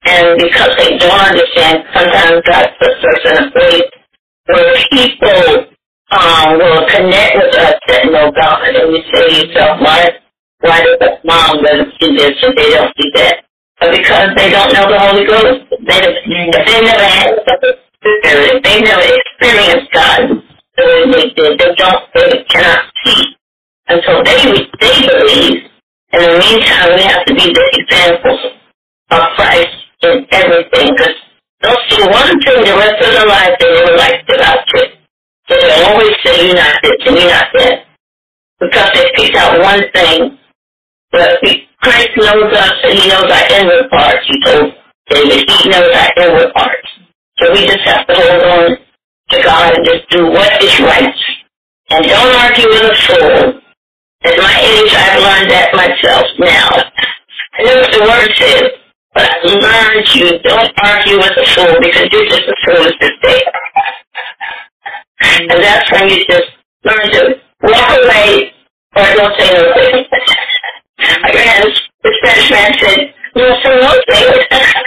And 0.08 0.40
because 0.40 0.72
they 0.80 0.96
don't 0.96 1.20
understand, 1.28 1.84
sometimes 1.92 2.40
God 2.48 2.66
puts 2.80 3.04
us 3.04 3.20
in 3.28 3.36
a 3.36 3.50
place 3.52 3.90
where 4.48 4.72
people 4.88 5.76
um, 6.16 6.56
will 6.56 6.88
connect 6.88 7.36
with 7.36 7.52
us 7.60 7.76
that 7.84 8.08
know 8.08 8.32
God. 8.32 8.64
And 8.64 8.96
you 8.96 9.02
say 9.12 9.28
to 9.28 9.34
yourself, 9.44 9.76
why, 9.84 10.08
why 10.64 10.80
does 10.88 11.20
mom 11.28 11.60
doesn't 11.60 11.92
see 12.00 12.16
this 12.16 12.32
and 12.40 12.56
they 12.56 12.70
don't 12.72 12.94
see 12.96 13.12
that? 13.12 13.44
But 13.76 13.92
because 13.92 14.32
they 14.40 14.48
don't 14.48 14.72
know 14.72 14.88
the 14.88 15.00
Holy 15.04 15.26
Ghost, 15.28 15.68
they, 15.84 16.00
if 16.00 16.64
they 16.64 16.80
never 16.80 17.04
had 17.04 17.36
the 17.44 17.76
Spirit, 18.00 18.56
if 18.56 18.62
they 18.64 18.80
never 18.80 19.04
experienced 19.04 19.92
God 19.92 20.20
the 20.32 20.84
way 20.88 21.12
they 21.12 21.28
did, 21.36 21.60
they 21.60 21.74
don't, 21.76 22.02
they 22.14 22.44
cannot 22.48 22.88
see 23.04 23.37
until 23.88 24.22
they, 24.24 24.68
they 24.80 24.96
believe. 25.06 25.64
In 26.12 26.20
the 26.22 26.38
meantime, 26.38 26.96
we 26.96 27.02
have 27.02 27.24
to 27.26 27.34
be 27.34 27.52
the 27.52 27.66
examples 27.74 28.40
of 29.10 29.20
Christ 29.36 29.76
in 30.02 30.26
everything, 30.30 30.94
because 30.96 31.16
they'll 31.60 31.84
see 31.90 32.02
one 32.02 32.40
thing 32.40 32.64
the 32.64 32.76
rest 32.76 32.96
of 33.04 33.12
their 33.12 33.26
life 33.26 33.52
they 33.60 33.72
never 33.72 33.96
liked 33.96 34.30
about 34.30 34.64
you. 34.74 34.84
So 35.48 35.56
they 35.56 35.82
always 35.84 36.14
say 36.24 36.46
you're 36.46 36.56
not 36.56 36.80
this 36.82 36.92
and 37.06 37.16
you're 37.16 37.30
not 37.30 37.48
that. 37.54 37.84
Because 38.60 38.90
they 38.94 39.10
picked 39.16 39.36
out 39.36 39.58
one 39.60 39.82
thing. 39.94 40.38
But 41.10 41.40
Christ 41.80 42.10
knows 42.16 42.52
us 42.52 42.74
and 42.84 42.98
he 42.98 43.08
knows 43.08 43.30
our 43.30 43.46
inward 43.60 43.90
parts. 43.90 44.26
He 44.28 44.40
told 44.44 44.72
David 45.08 45.48
he 45.48 45.68
knows 45.70 45.88
our 45.94 46.10
inward 46.24 46.52
parts. 46.54 46.88
So 47.38 47.52
we 47.52 47.66
just 47.66 47.80
have 47.86 48.06
to 48.06 48.14
hold 48.14 48.42
on 48.42 48.76
to 49.30 49.42
God 49.42 49.74
and 49.74 49.84
just 49.86 50.08
do 50.10 50.26
what 50.26 50.62
is 50.62 50.80
right. 50.80 51.14
And 51.90 52.04
don't 52.04 52.36
argue 52.36 52.68
with 52.68 52.82
a 52.82 52.94
fool. 52.94 53.57
At 54.28 54.36
my 54.36 54.56
age, 54.60 54.92
I've 54.92 55.22
learned 55.24 55.50
that 55.50 55.72
myself 55.72 56.26
now. 56.38 56.68
I 57.56 57.62
know 57.64 57.80
what 57.80 57.92
the 57.92 58.04
word 58.04 58.30
says, 58.36 58.68
but 59.14 59.24
I've 59.24 59.44
learned 59.48 60.06
you 60.14 60.38
don't 60.44 60.72
argue 60.84 61.16
with 61.16 61.32
a 61.32 61.46
fool 61.56 61.80
because 61.80 62.08
you're 62.12 62.28
just 62.28 62.44
as 62.44 62.58
fool 62.66 62.84
as 62.84 62.92
this 63.00 63.42
and 65.20 65.50
that's 65.50 65.90
when 65.90 66.08
you 66.08 66.24
just 66.26 66.48
learn 66.84 67.10
to 67.10 67.40
walk 67.62 67.98
away 67.98 68.52
or 68.96 69.04
don't 69.16 69.34
say 69.38 69.50
nothing. 69.52 70.04
I 70.98 71.30
ran 71.34 71.66
the 72.02 72.18
Spanish 72.22 72.50
man 72.50 72.72
said, 72.78 73.14
no 73.34 73.56
say 73.62 73.80
nothing. 73.80 74.82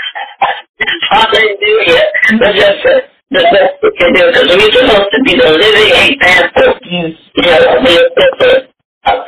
Hallelujah. 1.10 2.04
But 2.40 2.56
that's 2.56 2.84
the, 2.84 3.02
the 3.32 3.44
best 3.52 3.74
we 3.84 3.92
can 3.98 4.14
do 4.14 4.22
because 4.28 4.48
we're 4.50 4.72
supposed 4.72 5.12
to 5.12 5.20
be 5.24 5.36
the 5.36 5.50
living 5.52 6.16
example. 6.16 6.80
Yes. 6.90 7.12
You 7.36 7.44
know, 7.44 7.60
the 7.84 8.12
epistle 8.16 8.71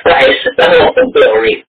Christ, 0.03 0.43
the 0.57 0.65
hope 0.67 0.97
of 0.97 1.13
glory. 1.13 1.63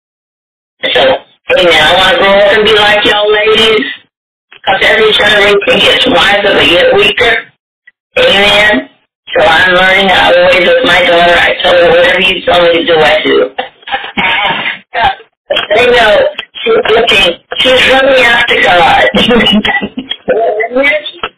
So, 0.93 1.01
amen. 1.01 1.83
I 1.83 1.95
want 1.97 2.13
to 2.13 2.19
grow 2.19 2.35
up 2.35 2.53
and 2.59 2.65
be 2.67 2.75
like 2.75 3.05
y'all 3.07 3.31
ladies, 3.31 3.87
because 4.51 4.81
every 4.83 5.13
generation 5.13 5.79
gets 5.79 6.07
wiser, 6.11 6.55
they 6.55 6.69
get 6.69 6.95
weaker. 6.95 7.53
Amen. 8.19 8.91
So 9.35 9.41
I'm 9.47 9.75
learning 9.75 10.09
how 10.09 10.33
to 10.33 10.41
wait 10.51 10.67
with 10.67 10.85
my 10.85 11.01
daughter. 11.03 11.35
I 11.35 11.55
told 11.63 11.77
her 11.77 11.91
whatever 11.91 12.21
you 12.21 12.43
tell 12.45 12.61
me 12.63 12.73
to 12.75 12.85
do, 12.87 12.95
I 12.99 13.23
do. 13.25 13.51
they 15.77 15.87
know 15.91 16.19
she's 16.63 16.75
looking, 16.91 17.39
she's 17.59 17.89
running 17.91 18.25
after 18.25 18.61
God. 18.63 19.09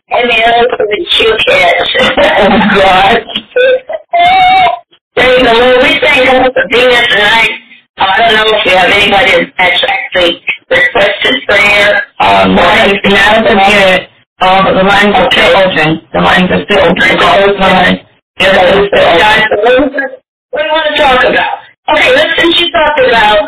and 0.09 0.31
the 0.31 0.44
other 0.47 0.68
the 0.68 1.06
cute 1.10 1.39
kids. 1.40 1.90
God. 2.77 3.16
you 5.16 5.43
go. 5.43 5.75
We 6.26 6.32
for 6.32 6.66
being 6.70 6.90
here 6.90 7.06
tonight. 7.06 7.50
Uh, 7.98 8.02
I 8.02 8.18
don't 8.18 8.34
know 8.34 8.58
if 8.58 8.66
you 8.66 8.74
have 8.74 8.90
anybody 8.90 9.46
that's 9.56 9.84
actually 9.86 10.42
requested 10.66 11.38
prayer. 11.46 12.02
Um, 12.18 12.56
lines, 12.56 12.98
now 13.06 13.46
the 13.46 13.54
minute, 13.54 14.10
uh, 14.42 14.58
but 14.66 14.74
the 14.74 14.82
lines 14.82 15.14
are 15.14 15.30
still 15.30 15.54
open. 15.54 16.02
The 16.12 16.18
lines 16.18 16.50
are 16.50 16.64
still 16.66 16.82
open. 16.82 16.98
The 16.98 17.62
line. 17.62 17.98
Open. 18.42 18.90
Guys, 18.90 19.46
what 19.54 20.62
do 20.62 20.66
you 20.66 20.72
want 20.74 20.86
to 20.90 20.96
talk 20.98 21.22
about? 21.30 21.62
Okay, 21.94 22.10
let's 22.16 22.40
since 22.42 22.58
you 22.58 22.72
talked 22.72 23.00
about 23.06 23.38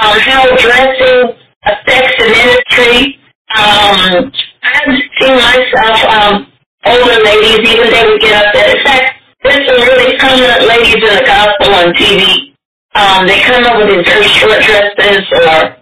um, 0.00 0.16
how 0.24 0.48
dressing 0.56 1.36
affects 1.68 2.16
the 2.16 2.26
ministry. 2.32 3.20
Um, 3.52 4.32
I've 4.64 4.88
seen 5.20 5.36
myself, 5.36 6.00
um, 6.08 6.46
older 6.86 7.20
ladies, 7.28 7.60
even 7.60 7.92
they 7.92 8.08
would 8.08 8.20
get 8.22 8.32
up 8.40 8.54
there. 8.54 8.74
In 8.74 8.82
fact, 8.84 9.11
there's 9.42 9.68
really 9.68 10.18
prominent 10.18 10.62
ladies 10.68 10.94
in 10.94 11.14
the 11.16 11.24
gospel 11.26 11.74
on 11.74 11.92
TV. 11.94 12.54
Um, 12.94 13.26
they 13.26 13.40
come 13.42 13.64
up 13.64 13.78
with 13.78 13.88
these 13.88 14.06
very 14.06 14.28
short 14.28 14.62
dresses 14.62 15.24
or, 15.32 15.76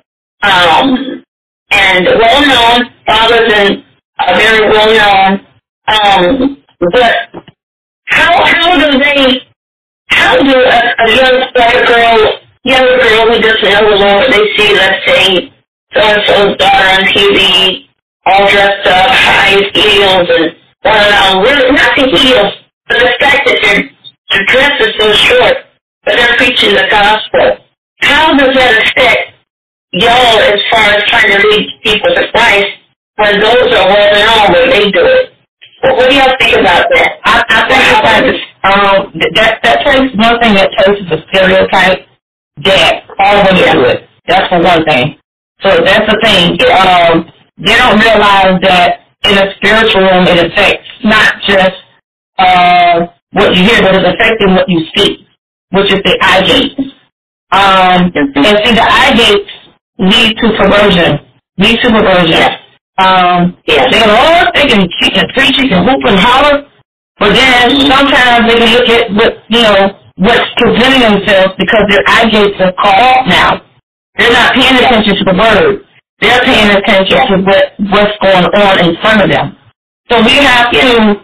um, 0.48 1.24
and 1.70 2.06
well 2.06 2.40
known, 2.46 2.90
fathers 3.06 3.52
and 3.52 3.84
uh, 4.18 4.34
very 4.36 4.70
well 4.70 4.88
known. 4.94 5.46
Um, 5.88 6.64
but 6.80 7.16
how, 8.06 8.44
how 8.44 8.78
do 8.78 8.98
they, 8.98 9.40
how 10.06 10.36
do 10.36 10.50
a, 10.50 10.94
a 10.98 11.16
young 11.16 11.50
black 11.54 11.86
girl, 11.86 12.40
younger 12.64 12.98
girl 12.98 13.26
who 13.32 13.40
doesn't 13.40 13.62
know 13.64 13.90
the 13.90 13.96
Lord, 13.96 14.32
they 14.32 14.56
see, 14.56 14.74
let's 14.74 15.06
say, 15.06 15.52
so-and-so's 15.92 16.56
daughter 16.56 16.88
on 16.94 17.04
TV, 17.12 17.88
all 18.26 18.48
dressed 18.50 18.86
up, 18.86 19.10
high 19.10 19.60
heels 19.74 20.28
and 20.30 20.56
one 20.82 20.96
and 20.96 21.14
all. 21.14 21.42
Really, 21.42 21.72
not 21.72 21.96
the 21.96 22.06
heels, 22.16 22.54
but 22.90 22.98
the 22.98 23.14
fact 23.22 23.46
that 23.46 23.58
their, 23.62 23.86
their 24.34 24.44
dress 24.50 24.74
is 24.82 24.92
so 24.98 25.06
short, 25.14 25.56
but 26.02 26.18
they're 26.18 26.36
preaching 26.36 26.74
the 26.74 26.90
gospel. 26.90 27.62
How 28.02 28.34
does 28.34 28.50
that 28.50 28.82
affect 28.82 29.38
y'all 29.94 30.42
as 30.42 30.58
far 30.74 30.98
as 30.98 31.06
trying 31.06 31.30
to 31.30 31.38
lead 31.38 31.70
people 31.86 32.10
to 32.10 32.26
Christ 32.34 32.82
when 33.14 33.38
those 33.38 33.70
are 33.70 33.86
well 33.86 34.10
known 34.10 34.52
when 34.58 34.70
they 34.74 34.90
do 34.90 35.06
it? 35.06 35.30
Well, 35.84 35.96
what 35.96 36.10
do 36.10 36.16
y'all 36.16 36.34
think 36.40 36.58
about 36.58 36.90
that? 36.90 37.22
I, 37.24 37.34
I 37.46 37.58
think 37.70 38.26
this, 38.26 38.40
um, 38.66 39.14
that 39.38 39.62
that 39.62 39.86
takes 39.86 40.10
one 40.18 40.36
thing 40.42 40.54
that 40.58 40.70
takes 40.82 41.06
a 41.14 41.18
stereotype 41.30 42.10
that 42.66 43.06
all 43.22 43.38
women 43.46 43.70
do 43.72 43.84
it. 43.86 44.02
That's 44.26 44.48
for 44.50 44.60
one 44.60 44.84
thing. 44.84 45.16
So 45.62 45.78
that's 45.84 46.10
the 46.10 46.18
thing. 46.26 46.58
Um, 46.74 47.30
they 47.56 47.76
don't 47.76 48.00
realize 48.02 48.58
that 48.66 49.06
in 49.24 49.38
a 49.38 49.54
spiritual 49.56 50.02
realm 50.02 50.26
it 50.26 50.50
affects 50.50 50.88
not 51.04 51.40
just 51.46 51.76
uh 52.40 53.06
what 53.32 53.54
you 53.56 53.64
hear, 53.64 53.82
but 53.82 53.94
it's 53.96 54.08
affecting 54.14 54.54
what 54.54 54.68
you 54.68 54.80
see, 54.96 55.26
which 55.72 55.92
is 55.92 56.00
the 56.04 56.18
eye 56.22 56.42
gates. 56.46 56.80
Um, 57.52 58.12
and 58.14 58.28
see, 58.34 58.74
the 58.74 58.82
eye 58.86 59.14
gates 59.16 59.50
lead 59.98 60.36
to 60.38 60.46
perversion, 60.58 61.20
lead 61.58 61.78
to 61.82 61.88
perversion. 61.90 62.48
Um, 62.98 63.56
Yeah. 63.66 63.88
they 63.90 64.00
can 64.00 64.10
all 64.10 64.52
they 64.54 64.66
can 64.68 64.88
keep 65.00 65.14
and 65.16 65.28
preach, 65.34 65.56
you 65.58 65.68
can 65.68 65.84
hoop 65.88 66.02
and 66.06 66.18
holler, 66.20 66.66
but 67.18 67.34
then 67.34 67.70
sometimes 67.90 68.46
they 68.52 68.58
can 68.58 68.70
look 68.74 68.88
at 68.90 69.10
what 69.14 69.32
you 69.48 69.62
know 69.62 69.98
what's 70.16 70.50
presenting 70.58 71.00
themselves 71.02 71.54
because 71.58 71.84
their 71.90 72.04
eye 72.08 72.28
gates 72.30 72.56
are 72.60 72.72
caught 72.74 73.26
now. 73.28 73.62
They're 74.18 74.32
not 74.32 74.54
paying 74.54 74.76
attention 74.76 75.16
to 75.16 75.24
the 75.24 75.38
word. 75.38 75.84
They're 76.20 76.42
paying 76.42 76.70
attention 76.76 77.18
to 77.30 77.36
what 77.46 77.64
what's 77.90 78.18
going 78.22 78.44
on 78.44 78.74
in 78.88 78.96
front 79.00 79.22
of 79.24 79.30
them. 79.30 79.56
So 80.10 80.22
we 80.22 80.36
have 80.44 80.70
to 80.72 81.22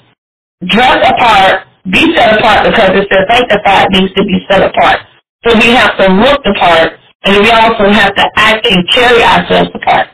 dress 0.64 0.98
apart, 1.04 1.66
be 1.90 2.14
set 2.16 2.38
apart 2.38 2.64
because 2.64 2.90
it 2.96 3.06
says 3.12 3.24
sanctified 3.28 3.86
needs 3.92 4.12
to 4.14 4.24
be 4.24 4.40
set 4.50 4.62
apart. 4.62 4.98
So 5.46 5.54
we 5.58 5.70
have 5.76 5.96
to 5.98 6.06
look 6.08 6.42
the 6.42 6.54
part, 6.58 6.98
and 7.24 7.44
we 7.44 7.50
also 7.50 7.88
have 7.90 8.14
to 8.14 8.24
act 8.36 8.66
and 8.66 8.82
carry 8.90 9.22
ourselves 9.22 9.70
apart. 9.74 10.08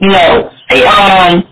You 0.00 0.08
know, 0.08 0.50
um, 0.88 1.44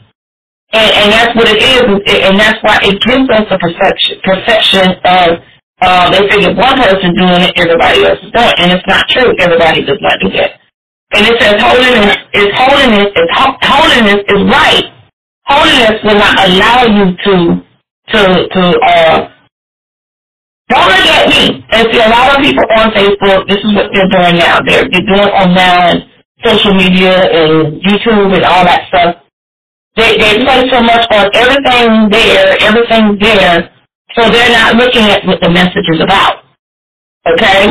and, 0.73 0.91
and 0.97 1.13
that's 1.13 1.37
what 1.37 1.47
it 1.49 1.61
is, 1.63 1.83
and 1.85 2.41
that's 2.41 2.59
why 2.65 2.81
it 2.83 3.01
gives 3.01 3.29
us 3.31 3.47
a 3.51 3.59
perception 3.59 4.19
perception 4.25 4.97
of 5.05 5.29
uh, 5.83 6.11
they 6.11 6.27
figure 6.31 6.55
one 6.55 6.79
person 6.79 7.15
doing 7.15 7.43
it, 7.43 7.53
everybody 7.57 8.05
else 8.07 8.19
is 8.23 8.31
doing 8.33 8.49
it, 8.49 8.59
and 8.59 8.73
it's 8.73 8.87
not 8.87 9.07
true. 9.09 9.35
Everybody 9.39 9.85
does 9.85 9.99
not 10.01 10.17
do 10.21 10.31
that. 10.39 10.59
And 11.15 11.27
it 11.27 11.37
says 11.43 11.61
holiness 11.61 12.17
is 12.33 12.49
holiness 12.57 13.11
is 13.15 13.29
ho- 13.37 13.59
holiness 13.63 14.23
is 14.27 14.41
right. 14.49 14.87
Holiness 15.45 16.01
will 16.03 16.19
not 16.19 16.39
allow 16.49 16.87
you 16.87 17.17
to 17.27 17.63
to 18.09 18.49
to 18.49 18.63
uh 18.81 19.29
don't 20.73 20.89
look 20.89 21.05
at 21.05 21.29
me. 21.29 21.65
And 21.71 21.89
see 21.93 22.01
a 22.01 22.09
lot 22.09 22.33
of 22.33 22.41
people 22.41 22.65
on 22.73 22.89
Facebook, 22.97 23.45
this 23.49 23.61
is 23.61 23.75
what 23.77 23.93
they're 23.93 24.09
doing 24.09 24.41
now. 24.41 24.61
They're 24.65 24.89
they're 24.89 25.05
doing 25.05 25.31
on 25.37 25.55
now 25.55 25.93
social 26.45 26.75
media 26.75 27.13
and 27.13 27.81
YouTube 27.83 28.35
and 28.35 28.45
all 28.45 28.65
that 28.65 28.89
stuff. 28.89 29.17
They 29.97 30.17
they 30.17 30.41
play 30.43 30.65
so 30.73 30.81
much 30.81 31.05
on 31.13 31.29
everything 31.35 32.09
there, 32.11 32.57
everything 32.65 33.19
there, 33.21 33.71
so 34.17 34.29
they're 34.31 34.53
not 34.53 34.77
looking 34.77 35.05
at 35.05 35.27
what 35.27 35.41
the 35.43 35.51
message 35.51 35.85
is 35.93 36.01
about. 36.01 36.45
Okay? 37.29 37.69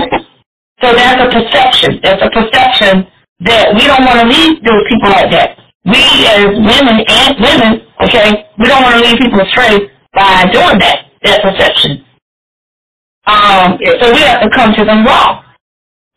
So 0.81 0.93
that's 0.93 1.21
a 1.21 1.29
perception. 1.29 1.99
That's 2.03 2.21
a 2.21 2.29
perception 2.29 3.07
that 3.41 3.73
we 3.73 3.85
don't 3.89 4.05
want 4.05 4.21
to 4.21 4.27
leave 4.29 4.63
those 4.63 4.85
people 4.89 5.09
like 5.09 5.31
that. 5.31 5.57
We 5.85 6.01
as 6.29 6.45
women 6.45 7.01
and 7.01 7.31
women, 7.41 7.81
okay, 8.05 8.45
we 8.59 8.69
don't 8.69 8.83
want 8.83 9.01
to 9.01 9.01
leave 9.01 9.17
people 9.17 9.41
astray 9.41 9.89
by 10.13 10.45
doing 10.51 10.79
that, 10.79 11.07
that 11.23 11.41
perception. 11.41 12.05
Um, 13.27 13.77
so 14.01 14.11
we 14.13 14.21
have 14.21 14.41
to 14.41 14.49
come 14.49 14.73
to 14.75 14.85
them 14.85 15.05
raw. 15.05 15.43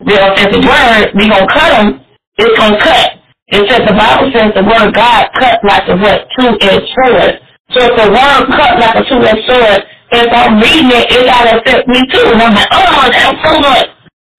If 0.01 0.51
the 0.51 0.61
word, 0.61 1.13
we 1.15 1.29
gonna 1.29 1.47
cut 1.47 1.71
them, 1.77 2.01
it's 2.37 2.57
gonna 2.59 2.79
cut. 2.79 3.11
It 3.47 3.63
says 3.69 3.81
the 3.87 3.93
Bible 3.95 4.31
says 4.33 4.51
the 4.55 4.63
word 4.65 4.89
of 4.89 4.93
God 4.93 5.29
cut 5.39 5.59
like 5.63 5.87
a 5.87 5.95
what 5.95 6.27
two-edged 6.37 6.89
sword. 6.97 7.39
So 7.71 7.79
if 7.85 7.93
the 7.95 8.09
word 8.11 8.43
cut 8.57 8.79
like 8.79 8.95
a 8.97 9.03
two-edged 9.07 9.45
sword, 9.47 9.79
if 10.11 10.27
I'm 10.33 10.59
reading 10.59 10.91
it, 10.91 11.07
it 11.13 11.25
gotta 11.25 11.59
affect 11.61 11.87
me 11.87 12.01
too. 12.11 12.25
And 12.33 12.41
I'm 12.41 12.53
like, 12.53 12.67
oh, 12.71 13.09
that's 13.09 13.39
so 13.45 13.53
good. 13.61 13.85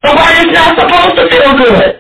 The 0.02 0.12
word 0.12 0.36
is 0.44 0.52
not 0.52 0.70
supposed 0.78 1.14
to 1.16 1.24
feel 1.30 1.52
good. 1.56 1.90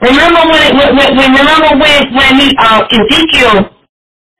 Remember 0.00 0.42
when, 0.48 0.62
it, 0.64 0.74
when 0.76 1.16
when- 1.16 1.34
remember 1.34 1.70
when 1.76 2.14
when 2.16 2.32
he 2.40 2.56
uh, 2.58 2.82
Ezekiel 2.88 3.70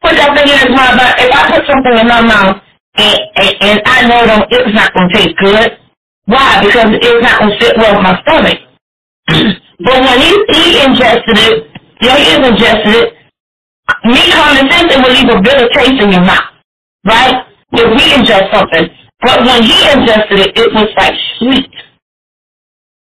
put 0.03 0.15
that 0.17 0.33
thing 0.37 0.49
in 0.49 0.59
his 0.59 0.73
mouth? 0.73 0.97
But 0.97 1.13
if 1.21 1.31
I 1.33 1.43
put 1.53 1.65
something 1.69 1.97
in 1.97 2.09
my 2.09 2.23
mouth 2.25 2.57
and 2.97 3.19
and, 3.37 3.55
and 3.61 3.79
I 3.87 3.99
know 4.09 4.23
them, 4.27 4.43
it's 4.51 4.75
not 4.75 4.93
gonna 4.95 5.13
taste 5.13 5.37
good. 5.39 5.79
Why? 6.27 6.65
Because 6.65 6.89
it's 6.97 7.23
not 7.23 7.41
gonna 7.41 7.57
sit 7.61 7.77
well 7.77 7.97
in 7.97 8.03
my 8.03 8.17
stomach. 8.23 8.59
but 9.87 9.99
when 10.03 10.17
he 10.21 10.31
he 10.53 10.65
ingested 10.85 11.37
it, 11.39 11.57
your 12.01 12.17
ears 12.17 12.45
ingested 12.49 12.95
it. 12.97 13.09
Me 14.05 14.23
common 14.33 14.71
sense, 14.71 14.93
it 14.93 14.99
will 15.03 15.13
leave 15.13 15.31
a 15.31 15.43
bitter 15.43 15.69
taste 15.75 16.01
in 16.01 16.13
your 16.13 16.25
mouth, 16.25 16.55
right? 17.05 17.45
If 17.73 17.89
we 17.91 18.05
ingest 18.15 18.55
something, 18.55 18.87
but 19.21 19.45
when 19.45 19.63
he 19.63 19.77
ingested 19.91 20.39
it, 20.39 20.51
it 20.57 20.71
was 20.75 20.89
like 20.97 21.15
sweet. 21.39 21.71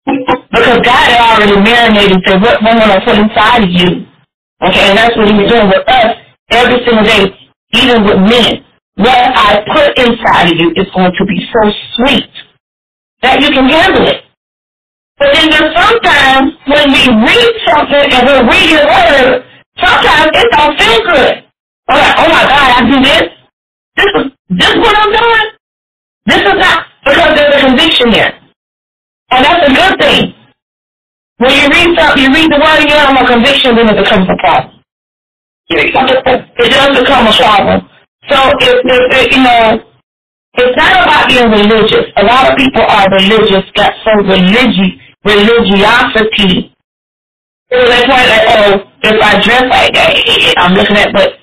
Because 0.07 0.79
God 0.81 1.05
had 1.11 1.19
already 1.19 1.59
marinated 1.61 2.23
to 2.25 2.39
what 2.39 2.63
we're 2.63 2.79
going 2.79 2.99
to 2.99 3.05
put 3.05 3.19
inside 3.19 3.63
of 3.63 3.69
you. 3.69 4.07
Okay, 4.63 4.89
and 4.89 4.97
that's 4.97 5.15
what 5.17 5.27
he 5.27 5.35
was 5.35 5.51
doing 5.51 5.67
with 5.67 5.83
us 5.87 6.26
every 6.49 6.79
single 6.85 7.03
day, 7.03 7.25
even 7.73 8.03
with 8.03 8.19
men. 8.29 8.65
What 8.95 9.13
I 9.13 9.61
put 9.73 9.97
inside 9.99 10.51
of 10.51 10.57
you 10.57 10.71
is 10.75 10.87
going 10.95 11.11
to 11.11 11.25
be 11.25 11.39
so 11.53 11.71
sweet 11.95 12.29
that 13.21 13.41
you 13.41 13.49
can 13.49 13.69
handle 13.69 14.07
it. 14.07 14.23
But 15.17 15.33
then 15.33 15.49
there's 15.49 15.73
sometimes 15.75 16.53
when 16.67 16.91
we 16.93 17.03
read 17.09 17.53
something 17.69 18.05
and 18.13 18.21
we 18.25 18.33
read 18.49 18.69
your 18.69 18.85
word, 18.85 19.45
sometimes 19.77 20.31
it 20.33 20.47
don't 20.51 20.77
feel 20.79 20.99
good. 21.05 21.43
I'm 21.89 21.97
like, 21.97 22.15
oh 22.17 22.29
my 22.29 22.43
God, 22.45 22.69
I 22.73 22.81
do 22.89 22.97
this? 23.01 23.23
This 23.97 24.11
is 24.17 24.25
this 24.49 24.69
is 24.69 24.77
what 24.77 24.95
I'm 24.97 25.11
doing? 25.11 25.47
This 26.25 26.41
is 26.41 26.57
not 26.57 26.85
because 27.05 27.35
there's 27.35 27.55
a 27.55 27.67
conviction 27.67 28.09
there. 28.11 28.39
And 29.31 29.45
that's 29.45 29.67
a 29.67 29.73
good 29.73 29.99
thing. 29.99 30.33
When 31.37 31.51
you 31.51 31.67
read 31.69 31.99
something, 31.99 32.23
you 32.23 32.33
read 32.33 32.51
the 32.51 32.57
word 32.57 32.79
and 32.81 32.89
you 32.89 32.95
have 32.95 33.15
a 33.15 33.27
conviction, 33.27 33.75
then 33.75 33.89
it 33.89 34.03
becomes 34.03 34.27
a 34.29 34.37
problem. 34.41 34.76
It 35.69 36.71
does 36.71 36.99
become 36.99 37.27
a 37.27 37.33
problem. 37.37 37.89
So 38.29 38.37
if, 38.59 38.75
if, 38.85 39.01
if 39.11 39.35
you 39.35 39.43
know, 39.43 39.83
it's 40.55 40.77
not 40.77 41.03
about 41.03 41.27
being 41.29 41.49
religious. 41.51 42.11
A 42.17 42.23
lot 42.25 42.51
of 42.51 42.57
people 42.57 42.81
are 42.83 43.07
religious, 43.11 43.63
got 43.75 43.93
some 44.03 44.25
religi- 44.25 44.99
religiosity. 45.25 46.73
So 47.71 47.77
they 47.77 48.01
point 48.07 48.29
like, 48.29 48.47
oh, 48.47 48.83
if 49.03 49.21
I 49.21 49.41
dress 49.43 49.63
like 49.69 49.93
that, 49.93 50.55
I'm 50.57 50.73
looking 50.73 50.97
at, 50.97 51.13
but 51.13 51.33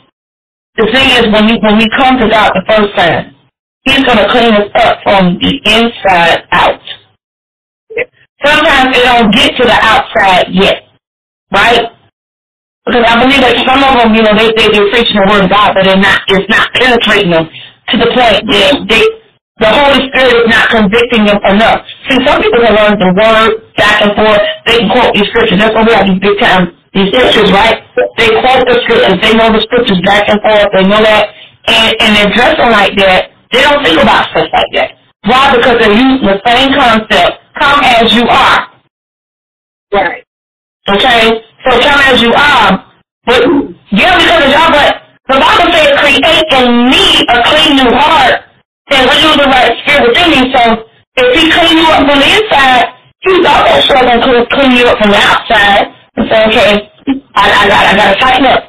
the 0.76 0.86
thing 0.92 1.08
is, 1.10 1.32
when 1.32 1.48
you 1.48 1.56
when 1.62 1.78
we 1.78 1.88
come 1.96 2.18
to 2.18 2.28
God 2.28 2.52
the 2.54 2.64
first 2.68 2.96
time, 2.96 3.36
He's 3.84 4.02
to 4.04 4.28
clean 4.30 4.54
us 4.54 4.70
up 4.76 4.98
from 5.04 5.38
the 5.40 5.60
inside 5.66 6.44
out. 6.52 6.80
Sometimes 8.44 8.96
it 8.96 9.04
don't 9.04 9.32
get 9.34 9.56
to 9.56 9.64
the 9.64 9.78
outside 9.82 10.46
yet, 10.52 10.82
right? 11.54 11.93
Because 12.84 13.04
I 13.08 13.16
believe 13.16 13.40
that 13.40 13.56
some 13.64 13.80
of 13.80 13.96
them, 13.96 14.12
you 14.12 14.20
know, 14.20 14.36
they, 14.36 14.52
they, 14.52 14.68
they're 14.68 14.92
preaching 14.92 15.16
the 15.16 15.24
word 15.24 15.48
of 15.48 15.50
God, 15.50 15.72
but 15.72 15.88
they're 15.88 16.00
not, 16.00 16.20
it's 16.28 16.48
not 16.52 16.68
penetrating 16.76 17.32
them 17.32 17.48
to 17.48 17.94
the 17.96 18.08
point 18.12 18.44
that 18.44 18.72
they, 18.92 19.04
the 19.56 19.70
Holy 19.72 20.04
Spirit 20.12 20.34
is 20.44 20.48
not 20.52 20.68
convicting 20.68 21.24
them 21.24 21.40
enough. 21.48 21.80
See, 22.10 22.20
some 22.28 22.42
people 22.44 22.60
can 22.60 22.74
learn 22.76 22.98
the 23.00 23.08
word 23.16 23.72
back 23.80 24.04
and 24.04 24.12
forth. 24.12 24.42
They 24.68 24.84
can 24.84 24.88
quote 24.92 25.14
these 25.16 25.30
scriptures. 25.32 25.58
That's 25.62 25.72
why 25.72 25.84
we 25.86 25.94
have 25.96 26.06
these 26.10 26.20
big 26.20 26.36
time, 26.42 26.76
these 26.92 27.08
scriptures, 27.08 27.48
right? 27.54 27.78
They 28.20 28.28
quote 28.36 28.66
the 28.68 28.76
scriptures. 28.84 29.16
They 29.22 29.32
know 29.32 29.48
the 29.48 29.62
scriptures 29.64 30.00
back 30.04 30.28
and 30.28 30.42
forth. 30.44 30.68
They 30.76 30.84
know 30.84 31.00
that. 31.00 31.30
And, 31.70 31.96
and 32.02 32.10
they're 32.18 32.34
dressing 32.36 32.68
like 32.68 32.92
that. 33.00 33.32
They 33.54 33.62
don't 33.62 33.80
think 33.80 33.96
about 34.02 34.28
stuff 34.34 34.50
like 34.52 34.70
that. 34.76 34.98
Why? 35.24 35.56
Because 35.56 35.78
they're 35.80 35.96
using 35.96 36.26
the 36.28 36.42
same 36.44 36.74
concept. 36.74 37.32
Come 37.56 37.80
as 37.80 38.12
you 38.12 38.28
are. 38.28 38.58
Right. 39.94 40.24
Okay? 40.90 41.40
So 41.64 41.70
come 41.80 42.00
as 42.04 42.20
you 42.22 42.32
are. 42.34 42.70
But 43.26 43.42
yeah, 43.92 44.16
because 44.20 44.52
y'all, 44.52 44.70
but 44.72 44.92
the 45.28 45.40
Bible 45.40 45.72
says 45.72 45.92
create 46.00 46.48
in 46.52 46.90
me 46.92 47.24
a 47.28 47.36
clean 47.48 47.76
new 47.80 47.90
heart 47.96 48.44
and 48.92 49.02
renew 49.08 49.34
the 49.40 49.48
right 49.48 49.72
spirit 49.80 50.08
within 50.08 50.28
me. 50.30 50.40
So 50.52 50.62
if 51.16 51.26
he 51.32 51.50
clean 51.50 51.78
you 51.80 51.88
up 51.88 52.04
from 52.04 52.20
the 52.20 52.28
inside, 52.28 52.84
he's 53.24 53.44
also 53.46 53.94
going 53.96 54.20
to 54.20 54.46
clean 54.52 54.72
you 54.76 54.86
up 54.86 54.98
from 55.00 55.10
the 55.10 55.20
outside 55.24 55.88
and 56.16 56.28
say, 56.28 56.40
okay, 56.52 56.72
I, 57.34 57.44
I 57.48 57.68
got 57.68 57.82
I 57.86 57.96
gotta 57.96 58.20
tighten 58.20 58.46
up. 58.46 58.62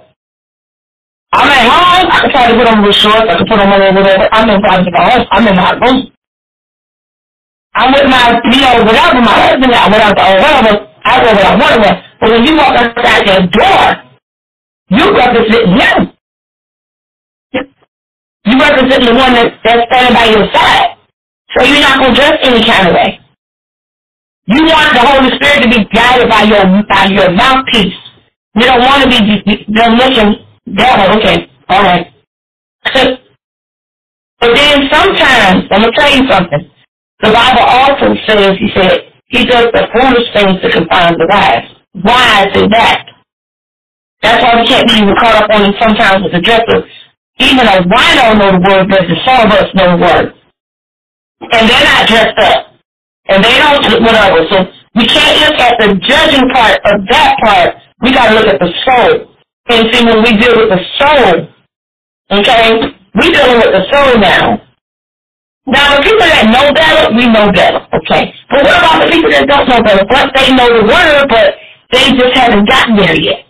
I'm 1.34 1.51
at 1.51 1.67
home, 1.67 2.07
I 2.11 2.17
can 2.23 2.30
try 2.31 2.47
to 2.47 2.55
put 2.55 2.67
on 2.67 2.80
the 2.81 2.93
shorts, 2.93 3.27
I 3.27 3.35
can 3.35 3.47
put 3.47 3.59
on 3.59 3.67
my 3.67 3.77
whatever. 3.91 4.30
I'm 4.31 4.49
in 4.49 4.61
private 4.61 4.95
house, 4.95 5.27
I'm 5.31 5.47
in 5.47 5.55
my 5.55 5.72
room. 5.84 6.11
I'm 7.76 7.91
with 7.91 8.07
my, 8.07 8.39
you 8.51 8.61
know, 8.63 8.84
whatever, 8.88 9.19
my 9.19 9.35
husband, 9.35 9.67
whatever, 9.67 10.15
whatever, 10.15 10.94
I 11.06 11.23
wear 11.23 11.36
what 11.36 11.45
I 11.45 11.56
want 11.56 11.73
to 11.76 11.82
wear. 11.82 12.06
But 12.19 12.30
when 12.32 12.44
you 12.45 12.57
walk 12.57 12.76
outside 12.76 13.27
your 13.27 13.48
door, 13.48 13.84
you 14.90 15.06
represent 15.15 15.68
him. 15.82 16.11
You 18.45 18.60
represent 18.60 19.06
the 19.06 19.14
one 19.14 19.34
that, 19.34 19.53
that's 19.64 19.86
standing 19.90 20.14
by 20.14 20.26
your 20.26 20.45
side. 20.53 20.98
So 21.57 21.64
you're 21.64 21.82
not 21.82 21.99
going 21.99 22.14
to 22.14 22.19
dress 22.19 22.38
any 22.44 22.65
kind 22.65 22.88
of 22.90 22.94
way. 22.95 23.19
You 24.48 24.61
want 24.65 24.94
the 24.94 25.02
Holy 25.02 25.30
Spirit 25.38 25.64
to 25.64 25.69
be 25.69 25.86
guided 25.94 26.30
by 26.30 26.44
your 26.44 26.61
by 26.86 27.06
your 27.10 27.32
mouthpiece. 27.32 27.98
You 28.56 28.61
don't 28.61 28.82
want 28.82 29.03
to 29.03 29.10
be 29.10 29.18
just 29.73 29.90
looking 29.98 30.45
devil. 30.76 31.18
Okay, 31.18 31.49
all 31.69 31.82
right. 31.84 32.14
but 34.40 34.53
then 34.56 34.90
sometimes, 34.91 35.65
I'm 35.72 35.82
going 35.82 35.94
to 35.94 35.99
tell 35.99 36.15
you 36.15 36.30
something. 36.30 36.72
The 37.22 37.32
Bible 37.32 37.64
also 37.64 38.15
says, 38.27 38.57
he 38.60 38.69
said, 38.76 39.14
he 39.27 39.45
does 39.45 39.68
the 39.73 39.88
foolish 39.93 40.27
things 40.34 40.61
to 40.61 40.69
confound 40.69 41.18
the 41.18 41.27
wise. 41.30 41.65
Wise 41.95 42.52
is 42.56 42.64
it 42.64 42.72
that. 42.72 43.06
That's 44.22 44.43
why 44.43 44.61
we 44.61 44.68
can't 44.68 44.88
be 44.88 44.95
even 44.95 45.15
caught 45.15 45.43
up 45.43 45.49
on 45.49 45.69
it 45.69 45.76
sometimes 45.80 46.23
with 46.23 46.34
the 46.34 46.41
dresser. 46.41 46.85
Even 47.39 47.68
a 47.68 47.84
wino 47.84 48.38
know 48.38 48.52
the 48.53 48.64
word 48.64 48.89
versus 48.89 49.18
some 49.26 49.47
of 49.47 49.52
us 49.52 49.69
know 49.76 49.97
the 49.97 50.02
word. 50.02 50.34
And 51.52 51.69
they're 51.69 51.85
not 51.85 52.07
dressed 52.07 52.39
up. 52.39 52.73
And 53.27 53.43
they 53.43 53.57
don't, 53.57 54.03
whatever. 54.03 54.45
So 54.49 54.65
we 54.95 55.06
can't 55.06 55.39
look 55.41 55.60
at 55.60 55.76
the 55.80 55.95
judging 55.99 56.47
part 56.53 56.80
of 56.85 57.02
that 57.10 57.35
part. 57.43 57.76
We 58.02 58.11
gotta 58.14 58.35
look 58.35 58.47
at 58.47 58.60
the 58.60 58.72
soul. 58.85 59.35
And 59.68 59.93
see, 59.93 60.06
when 60.06 60.22
we 60.23 60.38
deal 60.38 60.56
with 60.56 60.69
the 60.69 60.81
soul, 60.97 61.47
okay, 62.31 62.93
we 63.15 63.31
dealing 63.31 63.57
with 63.57 63.73
the 63.73 63.85
soul 63.91 64.19
now. 64.22 64.61
Now, 65.67 65.97
the 65.97 66.03
people 66.03 66.27
that 66.27 66.45
know 66.51 66.73
better, 66.73 67.09
we 67.15 67.25
know 67.27 67.51
better, 67.51 67.81
okay? 67.97 68.33
But 68.51 68.63
what 68.65 68.77
about 68.77 69.01
the 69.05 69.09
people 69.11 69.31
that 69.31 69.47
don't 69.47 69.67
know 69.69 69.81
better? 69.81 70.05
But 70.05 70.29
they 70.35 70.53
know 70.53 70.69
the 70.69 70.85
word, 70.85 71.25
but 71.29 71.55
they 71.91 72.11
just 72.13 72.35
haven't 72.37 72.69
gotten 72.69 72.97
there 72.97 73.17
yet. 73.17 73.45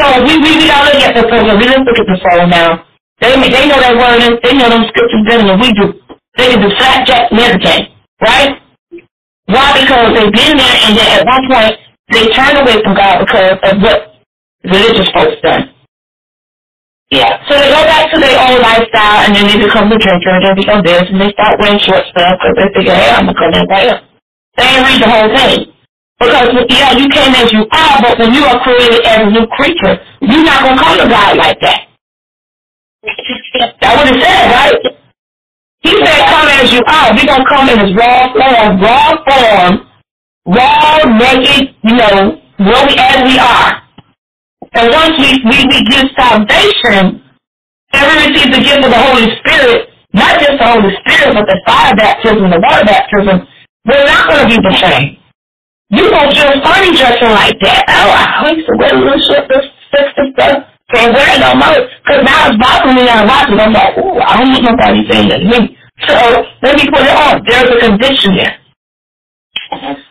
So 0.00 0.04
we 0.24 0.38
we, 0.42 0.50
we 0.58 0.66
gotta 0.68 0.92
look 0.92 1.04
at 1.04 1.14
the 1.14 1.24
soul. 1.28 1.56
We 1.58 1.64
just 1.64 1.84
look 1.86 1.98
at 1.98 2.08
the 2.08 2.18
soul 2.20 2.46
now. 2.48 2.84
They 3.20 3.32
they 3.36 3.64
know 3.68 3.80
that 3.80 3.96
word. 3.96 4.40
They 4.42 4.54
know 4.54 4.68
them 4.68 4.84
scriptures 4.90 5.24
better 5.28 5.46
than 5.46 5.60
we 5.60 5.72
do. 5.72 5.94
They 6.36 6.52
can 6.52 6.60
do 6.60 6.70
flat 6.76 7.06
jack 7.06 7.32
and 7.32 7.40
everything, 7.40 7.94
right? 8.20 8.60
Why? 9.46 9.66
Because 9.80 10.08
they've 10.18 10.32
been 10.34 10.56
there, 10.58 10.76
and 10.88 10.92
then 10.98 11.08
at 11.20 11.24
one 11.26 11.44
point 11.48 11.74
they 12.12 12.26
turn 12.34 12.56
away 12.58 12.82
from 12.82 12.94
God 12.96 13.24
because 13.24 13.58
of 13.62 13.82
what 13.82 14.00
religious 14.64 15.08
folks 15.14 15.40
done. 15.42 15.75
Yeah. 17.10 17.38
So 17.48 17.54
they 17.54 17.70
go 17.70 17.82
back 17.86 18.10
to 18.12 18.18
their 18.18 18.34
old 18.34 18.60
lifestyle, 18.60 19.26
and 19.26 19.34
then 19.34 19.46
they 19.46 19.64
become 19.64 19.88
the 19.88 19.98
drinker, 19.98 20.30
and 20.30 20.42
they 20.42 20.54
become 20.58 20.82
this, 20.82 21.06
and 21.06 21.20
they 21.20 21.30
start 21.32 21.58
wearing 21.60 21.78
short 21.78 22.02
stuff 22.10 22.38
because 22.38 22.54
they 22.58 22.68
figure, 22.74 22.94
hey, 22.94 23.10
I'm 23.14 23.26
gonna 23.26 23.38
come 23.38 23.54
in 23.54 23.66
right 23.68 23.88
up. 23.94 24.02
They 24.56 24.64
ain't 24.64 24.86
read 24.86 25.02
the 25.02 25.10
whole 25.10 25.30
thing. 25.36 25.72
Because, 26.18 26.48
yeah, 26.70 26.96
you 26.96 27.08
came 27.10 27.34
as 27.34 27.52
you 27.52 27.66
are, 27.70 28.00
but 28.00 28.18
when 28.18 28.32
you 28.32 28.42
are 28.44 28.58
created 28.62 29.04
as 29.04 29.28
a 29.28 29.30
new 29.30 29.46
creature, 29.48 30.00
you're 30.22 30.44
not 30.44 30.64
going 30.64 30.78
to 30.78 30.82
come 30.82 30.98
to 30.98 31.08
God 31.08 31.36
like 31.36 31.60
that. 31.60 31.88
That's 33.04 33.96
what 33.96 34.08
it 34.08 34.22
said, 34.22 34.50
right? 34.50 34.80
He 35.80 35.90
said, 35.90 36.26
come 36.26 36.48
as 36.48 36.72
you 36.72 36.80
are. 36.88 37.12
We're 37.14 37.26
going 37.26 37.44
to 37.44 37.48
come 37.48 37.68
in 37.68 37.78
his 37.80 37.94
raw 37.94 38.32
form, 38.32 38.80
raw 38.80 39.12
form, 39.28 39.88
raw, 40.46 41.04
naked, 41.04 41.76
you 41.84 41.96
know, 41.96 42.40
we, 42.60 42.96
as 42.96 43.22
we 43.24 43.38
are. 43.38 43.82
And 44.76 44.92
once 44.92 45.16
we, 45.16 45.40
we, 45.48 45.58
we 45.72 45.78
give 45.88 46.04
salvation, 46.16 47.24
and 47.96 48.02
we 48.04 48.14
receive 48.28 48.52
the 48.52 48.60
gift 48.60 48.84
of 48.84 48.92
the 48.92 49.02
Holy 49.08 49.24
Spirit, 49.40 49.88
not 50.12 50.36
just 50.36 50.60
the 50.60 50.68
Holy 50.68 50.92
Spirit, 51.00 51.32
but 51.32 51.48
the 51.48 51.58
fire 51.64 51.96
baptism, 51.96 52.44
the 52.50 52.60
water 52.60 52.84
baptism, 52.84 53.48
we're 53.88 54.04
not 54.04 54.28
going 54.28 54.44
to 54.44 54.48
be 54.52 54.60
the 54.60 54.76
same. 54.76 55.16
You 55.88 56.10
don't 56.10 56.34
feel 56.34 56.50
funny 56.60 56.92
dressing 56.92 57.30
like 57.30 57.56
that. 57.62 57.84
Oh, 57.88 58.10
I 58.10 58.52
used 58.52 58.66
to 58.66 58.74
wear 58.76 58.92
little 58.92 59.22
short, 59.22 59.48
this, 59.48 59.64
this, 59.94 60.08
this 60.18 60.28
stuff. 60.34 60.66
Can't 60.92 61.14
wear 61.14 61.24
it 61.24 61.40
no 61.40 61.54
more. 61.54 61.78
Because 62.02 62.22
now 62.26 62.50
it's 62.50 62.58
bothering 62.58 62.96
me 62.96 63.08
on 63.08 63.26
watching. 63.26 63.58
I'm 63.58 63.72
like, 63.72 63.96
ooh, 63.98 64.18
I 64.18 64.36
don't 64.36 64.50
want 64.50 64.66
nobody 64.66 65.06
saying 65.08 65.28
that 65.30 65.40
to 65.40 65.46
me. 65.46 65.78
So 66.04 66.16
let 66.62 66.76
me 66.76 66.84
put 66.90 67.06
it 67.06 67.16
on. 67.16 67.42
There's 67.46 67.70
a 67.70 67.78
condition 67.80 68.36
there. 68.36 68.58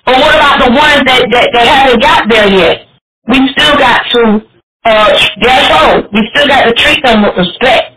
But 0.06 0.16
what 0.16 0.36
about 0.36 0.58
the 0.64 0.72
ones 0.72 1.04
that, 1.06 1.22
that, 1.32 1.48
that 1.54 1.66
haven't 1.68 2.02
got 2.02 2.24
there 2.30 2.48
yet? 2.48 2.88
We 3.28 3.40
still 3.52 3.76
got 3.78 4.02
to, 4.16 4.42
uh, 4.86 5.28
their 5.41 5.62
soul. 5.70 6.03
We 6.14 6.30
still 6.34 6.48
got 6.48 6.66
to 6.66 6.74
treat 6.74 7.03
them 7.03 7.24
with 7.24 7.38
respect. 7.38 7.94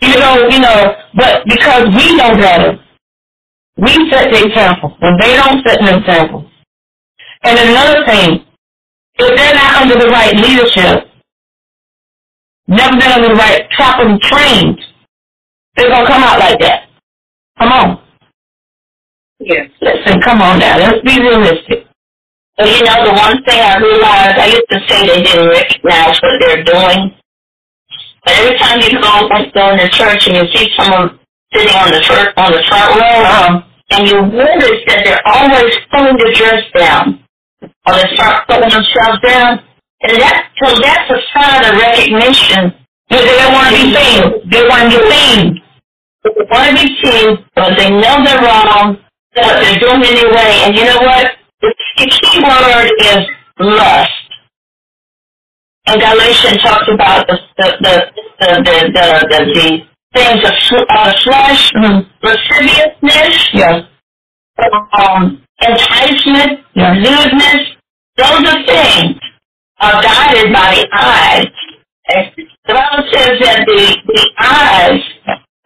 You 0.00 0.14
know, 0.18 0.48
you 0.48 0.60
know, 0.60 0.94
but 1.14 1.42
because 1.46 1.86
we 1.94 2.16
know 2.16 2.34
better, 2.34 2.78
we 3.76 3.92
set 4.10 4.30
the 4.32 4.44
example. 4.46 4.96
When 5.00 5.16
they 5.20 5.34
don't 5.36 5.62
set 5.66 5.80
an 5.80 5.98
example, 5.98 6.48
and 7.44 7.58
another 7.58 8.06
thing, 8.06 8.44
if 9.18 9.36
they're 9.36 9.54
not 9.54 9.82
under 9.82 9.98
the 9.98 10.08
right 10.08 10.34
leadership, 10.36 11.08
never 12.68 12.96
been 12.96 13.12
under 13.12 13.28
the 13.28 13.34
right 13.34 13.68
properly 13.76 14.18
trained, 14.20 14.80
they're 15.76 15.88
gonna 15.88 16.06
come 16.06 16.22
out 16.22 16.38
like 16.38 16.60
that. 16.60 16.88
Come 17.58 17.72
on. 17.72 18.00
Yes. 19.40 19.68
Listen, 19.80 20.20
come 20.20 20.42
on 20.42 20.58
now. 20.58 20.78
Let's 20.78 21.00
be 21.02 21.20
realistic. 21.20 21.87
Well, 22.58 22.68
you 22.68 22.84
know, 22.84 23.04
the 23.06 23.14
one 23.14 23.42
thing 23.44 23.60
I 23.60 23.78
realized, 23.78 24.38
I 24.38 24.46
used 24.48 24.70
to 24.70 24.80
say 24.88 25.06
they 25.06 25.22
didn't 25.22 25.48
recognize 25.50 26.18
what 26.22 26.36
they're 26.40 26.64
doing. 26.64 27.14
But 28.24 28.34
every 28.38 28.58
time 28.58 28.80
you 28.82 28.92
go, 29.00 29.12
go 29.54 29.70
in 29.72 29.78
the 29.78 29.90
church 29.92 30.28
and 30.28 30.36
you 30.38 30.46
see 30.54 30.68
someone 30.78 31.18
sitting 31.54 31.74
on 31.74 31.90
the 31.90 32.02
front, 32.06 32.30
on 32.38 32.52
the 32.52 32.62
front 32.68 33.00
row, 33.00 33.24
Um, 33.26 33.64
and 33.90 34.08
you 34.08 34.16
notice 34.22 34.82
that 34.88 35.02
they're 35.04 35.24
always 35.26 35.74
pulling 35.92 36.16
their 36.18 36.34
dress 36.34 36.64
down, 36.76 37.24
or 37.86 37.94
they 37.94 38.08
start 38.16 38.48
pulling 38.48 38.70
themselves 38.70 39.20
down, 39.24 39.60
and 40.02 40.14
that 40.22 40.50
so 40.62 40.68
that's 40.80 41.10
a 41.10 41.20
sign 41.34 41.64
of 41.66 41.80
recognition. 41.80 42.74
but 43.10 43.22
they 43.24 43.36
don't 43.38 43.54
want 43.54 43.68
to 43.70 43.74
be 43.76 43.94
seen. 43.94 44.22
They 44.50 44.62
want 44.68 44.92
to 44.92 44.98
be 45.00 45.10
seen. 45.10 45.62
They 46.24 46.44
want 46.50 46.66
to 46.70 46.74
be 46.76 46.88
seen, 47.02 47.28
but 47.56 47.78
they 47.78 47.90
know 47.90 48.24
they're 48.24 48.42
wrong, 48.42 48.98
but 49.34 49.60
they're 49.60 49.80
doing 49.80 50.02
it 50.04 50.18
anyway. 50.20 50.52
And 50.66 50.76
you 50.76 50.84
know 50.86 51.02
what? 51.02 51.37
The, 51.98 52.06
key 52.06 52.40
word 52.42 52.90
is 53.00 53.26
lust. 53.60 54.12
And 55.86 56.00
Galatians 56.00 56.62
talks 56.62 56.88
about 56.92 57.26
the 57.26 57.38
the 57.56 57.78
the 57.80 58.10
the 58.38 58.54
the, 58.68 59.26
the, 59.30 59.52
the, 59.54 59.82
things 60.14 60.44
of 60.44 60.54
the 60.70 61.20
flesh, 61.24 61.72
Mhm. 61.76 62.06
lasciviousness, 62.22 63.48
Yes. 63.54 63.84
um, 64.98 65.42
enticement, 65.60 66.60
Yeah. 66.74 66.92
lewdness, 66.94 67.76
those 68.16 68.44
are 68.52 68.64
things 68.66 69.16
are 69.80 70.02
guided 70.02 70.52
by 70.52 70.74
the 70.74 70.88
eyes. 70.92 71.46
The 72.66 72.74
Bible 72.74 73.04
says 73.12 73.38
that 73.40 73.64
the, 73.66 73.98
the 74.06 74.30
eyes 74.38 75.02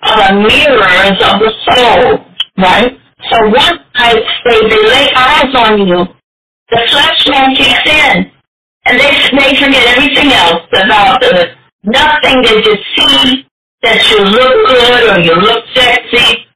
are 0.02 0.28
the 0.28 0.34
mirrors 0.40 1.18
of 1.22 1.40
the 1.40 1.52
soul, 1.66 2.24
right? 2.58 2.98
So 3.30 3.48
once 3.48 3.80
I 3.94 4.12
say 4.44 4.68
they 4.68 4.82
lay 4.88 5.08
eyes 5.14 5.54
on 5.54 5.86
you, 5.86 6.06
the 6.72 6.80
flesh 6.90 7.20
man 7.28 7.54
kicks 7.54 7.84
in. 7.84 8.32
And 8.84 8.98
they, 8.98 9.12
they 9.36 9.54
forget 9.60 9.84
everything 9.96 10.32
else 10.32 10.66
about 10.72 11.20
the 11.20 11.54
nothing. 11.84 12.42
They 12.42 12.60
just 12.62 12.84
see 12.96 13.46
that 13.82 14.00
you 14.10 14.18
look 14.24 14.56
good 14.66 15.02
or 15.12 15.20
you 15.20 15.34
look 15.36 15.64
sexy. 15.74 16.48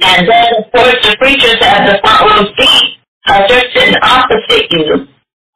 And 0.00 0.28
then, 0.28 0.46
of 0.58 0.72
course, 0.72 0.96
the 1.02 1.16
preachers 1.18 1.58
have 1.60 1.90
the 1.90 1.98
front 2.00 2.22
row 2.30 2.46
seat 2.56 2.96
because 3.26 3.42
they're 3.48 3.70
sitting 3.74 3.96
opposite 4.02 4.66
you 4.70 5.06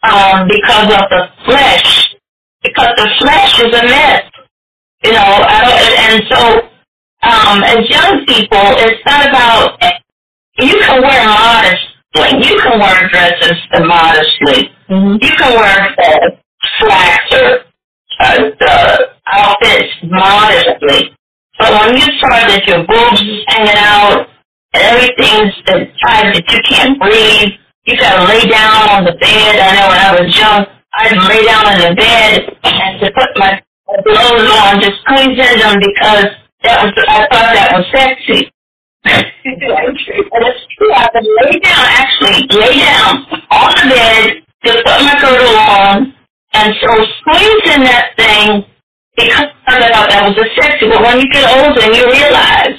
um, 0.02 0.48
because 0.48 0.88
of 0.92 1.04
the 1.08 1.22
flesh. 1.46 2.14
Because 2.62 2.92
the 2.96 3.08
flesh 3.20 3.60
is 3.60 3.72
a 3.72 3.84
mess. 3.86 4.22
You 5.04 5.12
know, 5.12 5.18
I 5.46 5.58
don't, 5.64 5.98
and 6.10 6.22
so 6.28 6.40
um, 7.22 7.62
as 7.62 7.88
young 7.88 8.26
people, 8.26 8.66
it's 8.82 9.02
not 9.06 9.28
about, 9.28 9.78
you 10.58 10.78
can 10.80 11.02
wear 11.02 11.28
modestly. 12.16 12.48
You 12.48 12.60
can 12.60 12.80
wear 12.80 13.08
dresses 13.08 13.58
modestly. 13.86 14.70
Mm-hmm. 14.88 15.16
You 15.20 15.32
can 15.36 15.52
wear 15.54 15.94
uh, 15.98 16.30
slacks 16.78 17.32
or 17.32 17.58
uh, 18.20 18.38
the 18.58 19.08
outfits 19.26 19.92
modestly. 20.04 21.16
But 21.58 21.72
when 21.72 21.96
you 21.96 22.06
start 22.18 22.48
that 22.48 22.62
your 22.66 22.84
boobs 22.86 23.20
is 23.22 23.44
hanging 23.48 23.76
out 23.76 24.28
and 24.74 24.82
everything's 24.82 25.54
time 26.04 26.32
that 26.32 26.44
you 26.48 26.60
can't 26.68 27.00
breathe, 27.00 27.56
you 27.86 27.96
gotta 27.96 28.24
lay 28.28 28.44
down 28.50 28.90
on 28.90 29.04
the 29.04 29.12
bed. 29.12 29.56
I 29.56 29.72
know 29.72 29.88
when 29.88 29.98
I 29.98 30.20
was 30.20 30.36
young, 30.36 30.66
I'd 30.98 31.16
lay 31.28 31.44
down 31.46 31.64
in 31.72 31.80
the 31.88 31.94
bed 31.96 32.56
and 32.64 33.00
to 33.00 33.10
put 33.12 33.30
my 33.36 33.62
clothes 34.04 34.50
on, 34.52 34.80
just 34.80 35.00
squeezing 35.04 35.58
them 35.58 35.80
because 35.80 36.28
that 36.62 36.84
was 36.84 36.92
I 37.08 37.20
thought 37.30 37.54
that 37.54 37.72
was 37.72 37.86
sexy. 37.94 38.50
And 39.08 40.42
it's 40.46 40.66
true. 40.78 40.92
I 40.94 41.08
would 41.14 41.24
lay 41.24 41.60
down, 41.60 41.86
actually 41.98 42.40
lay 42.58 42.78
down 42.80 43.26
on 43.50 43.72
the 43.76 43.94
bed, 43.94 44.42
just 44.64 44.78
put 44.84 45.00
my 45.02 45.16
girdle 45.20 45.56
on, 45.56 46.14
and 46.54 46.74
so 46.82 46.90
squeezing 47.20 47.84
that 47.84 48.12
thing 48.16 48.64
because 49.16 49.48
I 49.66 49.80
thought 49.92 50.10
that 50.10 50.24
was 50.28 50.36
a 50.38 50.46
sexy. 50.60 50.88
But 50.90 51.02
when 51.02 51.20
you 51.20 51.28
get 51.32 51.46
older 51.50 51.80
and 51.82 51.96
you 51.96 52.06
realize 52.10 52.78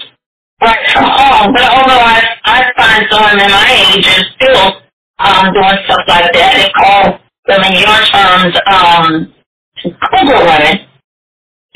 right 0.61 0.85
from 0.93 1.05
home, 1.05 1.53
but 1.53 1.67
although 1.71 2.03
I 2.03 2.19
I 2.45 2.59
find 2.77 3.03
some 3.11 3.39
in 3.39 3.51
my 3.51 3.67
age 3.71 4.07
are 4.07 4.25
still 4.37 4.65
um 5.19 5.53
doing 5.53 5.79
stuff 5.85 6.03
like 6.07 6.33
that, 6.33 6.53
they 6.57 6.71
call 6.75 7.19
them 7.47 7.61
in 7.65 7.75
your 7.79 7.99
terms 8.11 8.55
um 8.67 9.33
cougar 10.11 10.39
women. 10.45 10.87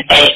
Okay. 0.02 0.36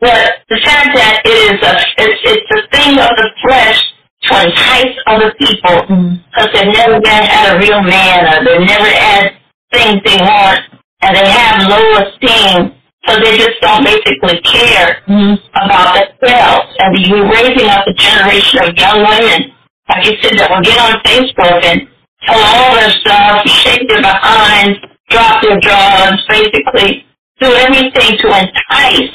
But 0.00 0.44
the 0.50 0.58
fact 0.64 0.90
that 0.96 1.22
it 1.24 1.30
is 1.54 1.60
a 1.62 1.72
it's 1.98 2.20
it's 2.24 2.50
a 2.52 2.63
thing 2.84 2.98
of 3.00 3.10
the 3.16 3.28
flesh 3.42 3.80
to 4.28 4.46
entice 4.46 4.96
other 5.06 5.32
people 5.40 5.76
because 5.88 6.48
they've 6.52 6.72
never 6.72 7.00
been 7.00 7.24
at 7.24 7.56
a 7.56 7.58
real 7.58 7.82
man 7.82 8.20
or 8.28 8.44
they've 8.44 8.66
never 8.68 8.88
had 8.88 9.32
things 9.72 10.00
they 10.04 10.16
want 10.20 10.60
and 11.02 11.16
they 11.16 11.28
have 11.28 11.68
low 11.68 11.84
esteem 12.04 12.72
so 13.06 13.18
they 13.20 13.36
just 13.36 13.60
don't 13.60 13.84
basically 13.84 14.40
care 14.40 15.02
Mm-hmm. 15.08 15.36
about 15.52 16.00
themselves. 16.20 16.72
And 16.78 16.96
you're 17.06 17.28
raising 17.28 17.68
up 17.68 17.84
a 17.86 17.92
generation 17.92 18.64
of 18.64 18.76
young 18.76 19.04
women, 19.04 19.52
like 19.90 20.06
you 20.06 20.16
said, 20.22 20.38
that 20.40 20.48
will 20.48 20.64
get 20.64 20.80
on 20.80 20.96
Facebook 21.04 21.60
and 21.64 21.86
tell 22.24 22.40
all 22.40 22.74
their 22.74 22.88
stuff, 22.88 23.44
shake 23.44 23.86
their 23.88 24.00
behinds, 24.00 24.78
drop 25.10 25.42
their 25.42 25.60
drawers, 25.60 26.24
basically 26.28 27.04
do 27.40 27.52
everything 27.52 28.16
to 28.16 28.26
entice 28.32 29.12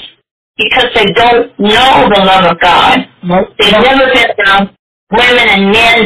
because 0.59 0.91
they 0.95 1.07
don't 1.15 1.57
know 1.59 2.11
the 2.11 2.21
love 2.21 2.51
of 2.51 2.59
God. 2.61 2.99
They've 3.59 3.79
never 3.79 4.11
been 4.13 4.31
around 4.37 4.75
women 5.11 5.47
and 5.49 5.63
men 5.71 5.99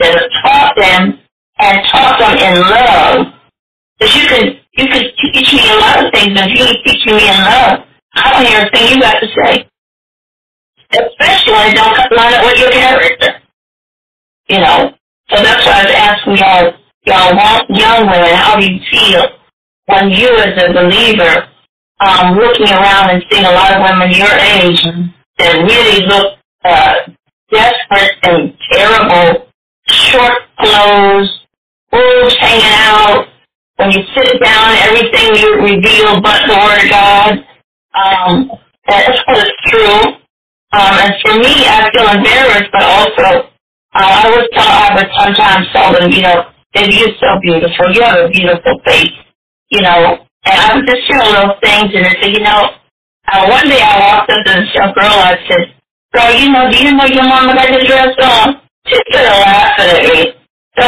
that 0.00 0.12
have 0.16 0.30
taught 0.42 0.74
them 0.80 1.20
and 1.60 1.78
taught 1.92 2.18
them 2.18 2.36
in 2.40 2.60
love. 2.60 3.34
Because 4.00 4.16
you 4.16 4.26
can 4.28 4.44
you 4.78 4.86
can 4.88 5.04
teach 5.20 5.52
me 5.52 5.70
a 5.70 5.76
lot 5.76 6.06
of 6.06 6.12
things, 6.14 6.32
but 6.34 6.48
if 6.48 6.58
you 6.58 6.64
ain't 6.64 6.84
teaching 6.86 7.16
me 7.16 7.28
in 7.28 7.38
love, 7.44 7.84
I 8.14 8.32
don't 8.32 8.46
hear 8.46 8.66
a 8.66 8.70
thing 8.70 8.96
you 8.96 9.00
got 9.02 9.20
to 9.20 9.28
say. 9.28 9.68
Especially 10.90 11.52
when 11.52 11.70
it 11.70 11.76
don't 11.76 12.12
line 12.16 12.34
up 12.34 12.44
with 12.46 12.58
your 12.58 12.72
character. 12.72 13.42
You 14.48 14.60
know. 14.60 14.94
So 15.30 15.42
that's 15.42 15.66
why 15.66 15.72
I 15.72 15.84
was 15.84 15.94
asking 15.94 16.36
y'all, 16.38 16.72
y'all 17.04 17.36
want 17.36 17.68
young 17.70 18.06
women, 18.08 18.34
how 18.34 18.58
do 18.58 18.66
you 18.66 18.80
feel 18.90 19.26
when 19.88 20.10
you 20.10 20.28
as 20.38 20.56
a 20.62 20.72
believer, 20.72 21.48
um, 22.00 22.36
looking 22.36 22.68
around 22.68 23.10
and 23.10 23.24
seeing 23.30 23.44
a 23.44 23.50
lot 23.50 23.74
of 23.74 23.82
women 23.82 24.10
your 24.12 24.30
age 24.30 24.82
that 25.38 25.54
really 25.54 26.06
look 26.06 26.38
uh, 26.64 26.94
desperate 27.50 28.12
and 28.22 28.54
terrible, 28.70 29.48
short 29.88 30.38
clothes, 30.58 31.40
boobs 31.90 32.36
hanging 32.38 32.66
out, 32.66 33.28
when 33.78 33.92
you 33.92 34.02
sit 34.14 34.42
down, 34.42 34.76
everything 34.82 35.36
you 35.36 35.54
reveal 35.62 36.20
but 36.20 36.46
the 36.46 36.58
Word 36.58 36.82
of 36.82 36.90
God. 36.90 37.32
Um, 37.94 38.50
that's 38.86 39.22
what 39.26 39.38
is 39.38 39.52
true. 39.66 40.00
Um, 40.72 40.94
and 40.98 41.14
for 41.22 41.34
me, 41.38 41.64
I 41.64 41.88
feel 41.94 42.08
embarrassed, 42.10 42.70
but 42.72 42.82
also 42.82 43.48
uh, 43.94 44.22
I 44.24 44.28
was 44.30 44.48
tell 44.52 44.68
I 44.68 44.94
would 44.94 45.10
sometimes 45.16 45.66
tell 45.72 45.92
them, 45.92 46.10
you 46.10 46.22
know, 46.22 46.50
that 46.74 46.92
you're 46.92 47.16
so 47.18 47.40
beautiful. 47.40 47.90
You 47.94 48.02
have 48.02 48.26
a 48.26 48.28
beautiful 48.28 48.80
face, 48.84 49.14
you 49.70 49.80
know. 49.80 50.26
And 50.48 50.56
I 50.60 50.74
would 50.76 50.86
just 50.88 51.04
share 51.06 51.20
little 51.20 51.54
things, 51.62 51.92
and 51.94 52.06
I 52.06 52.14
said, 52.20 52.32
you 52.32 52.40
know, 52.40 52.62
uh, 53.28 53.46
one 53.48 53.68
day 53.68 53.82
I 53.82 54.00
walked 54.00 54.30
up 54.32 54.40
to 54.46 54.52
this 54.56 54.74
young 54.74 54.92
girl. 54.96 55.12
I 55.20 55.36
said, 55.48 55.74
"Girl, 56.14 56.32
you 56.32 56.48
know, 56.50 56.70
do 56.72 56.78
you 56.80 56.92
know 56.96 57.04
your 57.04 57.28
mama 57.28 57.54
got 57.54 57.68
the 57.68 57.84
dress 57.84 58.16
on?" 58.24 58.60
She 58.86 58.96
started 59.12 59.36
laughing 59.44 59.90
at 59.92 60.02
me. 60.08 60.32
So 60.80 60.86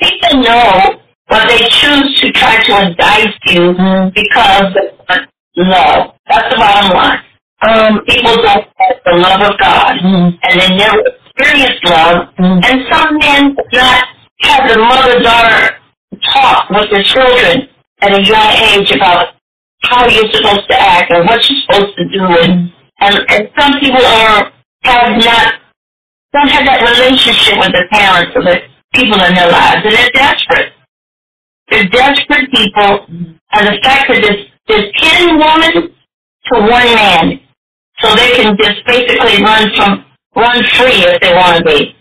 people 0.00 0.42
know 0.42 1.00
but 1.28 1.46
they 1.48 1.58
choose 1.68 2.20
to 2.20 2.32
try 2.32 2.62
to 2.64 2.86
indict 2.88 3.34
you 3.46 3.72
because 4.14 4.72
of 5.08 5.18
love. 5.56 6.14
That's 6.28 6.48
the 6.52 6.56
bottom 6.56 6.96
line. 6.96 7.20
Um, 7.60 8.00
people 8.06 8.36
don't 8.36 8.64
have 8.64 8.96
the 9.04 9.16
love 9.16 9.42
of 9.42 9.58
God, 9.58 9.98
and 9.98 10.38
they 10.60 10.76
never 10.76 11.00
experience 11.00 11.80
love. 11.84 12.28
And 12.38 12.86
some 12.90 13.18
men 13.18 13.54
do 13.70 13.78
not 13.78 14.04
have 14.42 14.68
the 14.70 14.78
mother-daughter 14.78 15.76
talk 16.32 16.70
with 16.70 16.90
their 16.90 17.02
children 17.02 17.68
at 18.00 18.12
a 18.12 18.22
young 18.22 18.50
age 18.72 18.90
about 18.92 19.34
how 19.82 20.08
you're 20.08 20.30
supposed 20.32 20.68
to 20.68 20.76
act 20.78 21.12
and 21.12 21.26
what 21.26 21.40
you're 21.48 21.60
supposed 21.66 21.96
to 21.96 22.04
do. 22.08 22.22
And, 22.24 22.72
and, 23.00 23.14
and 23.28 23.48
some 23.58 23.80
people 23.80 24.04
are 24.04 24.52
have 24.84 25.18
not 25.24 25.54
don't 26.32 26.48
have 26.48 26.66
that 26.66 26.82
relationship 26.84 27.58
with 27.58 27.72
their 27.72 27.88
parents 27.88 28.32
or 28.36 28.42
the 28.44 28.60
people 28.94 29.18
in 29.24 29.34
their 29.34 29.50
lives, 29.50 29.80
and 29.84 29.94
they're 29.94 30.12
desperate. 30.12 30.72
They're 31.70 31.88
desperate 31.88 32.50
people, 32.52 33.06
and 33.08 33.64
the 33.66 33.78
fact 33.82 34.08
that 34.08 34.20
there's, 34.22 34.44
there's 34.68 34.92
10 34.96 35.38
women 35.38 35.92
to 36.52 36.54
one 36.60 36.90
man, 36.94 37.40
so 38.00 38.14
they 38.14 38.32
can 38.36 38.56
just 38.60 38.84
basically 38.86 39.42
run 39.42 39.70
from, 39.76 40.04
run 40.36 40.62
free 40.76 41.04
if 41.08 41.20
they 41.20 41.32
want 41.32 41.58
to 41.58 41.64
be. 41.64 41.96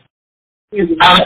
Um, 1.02 1.20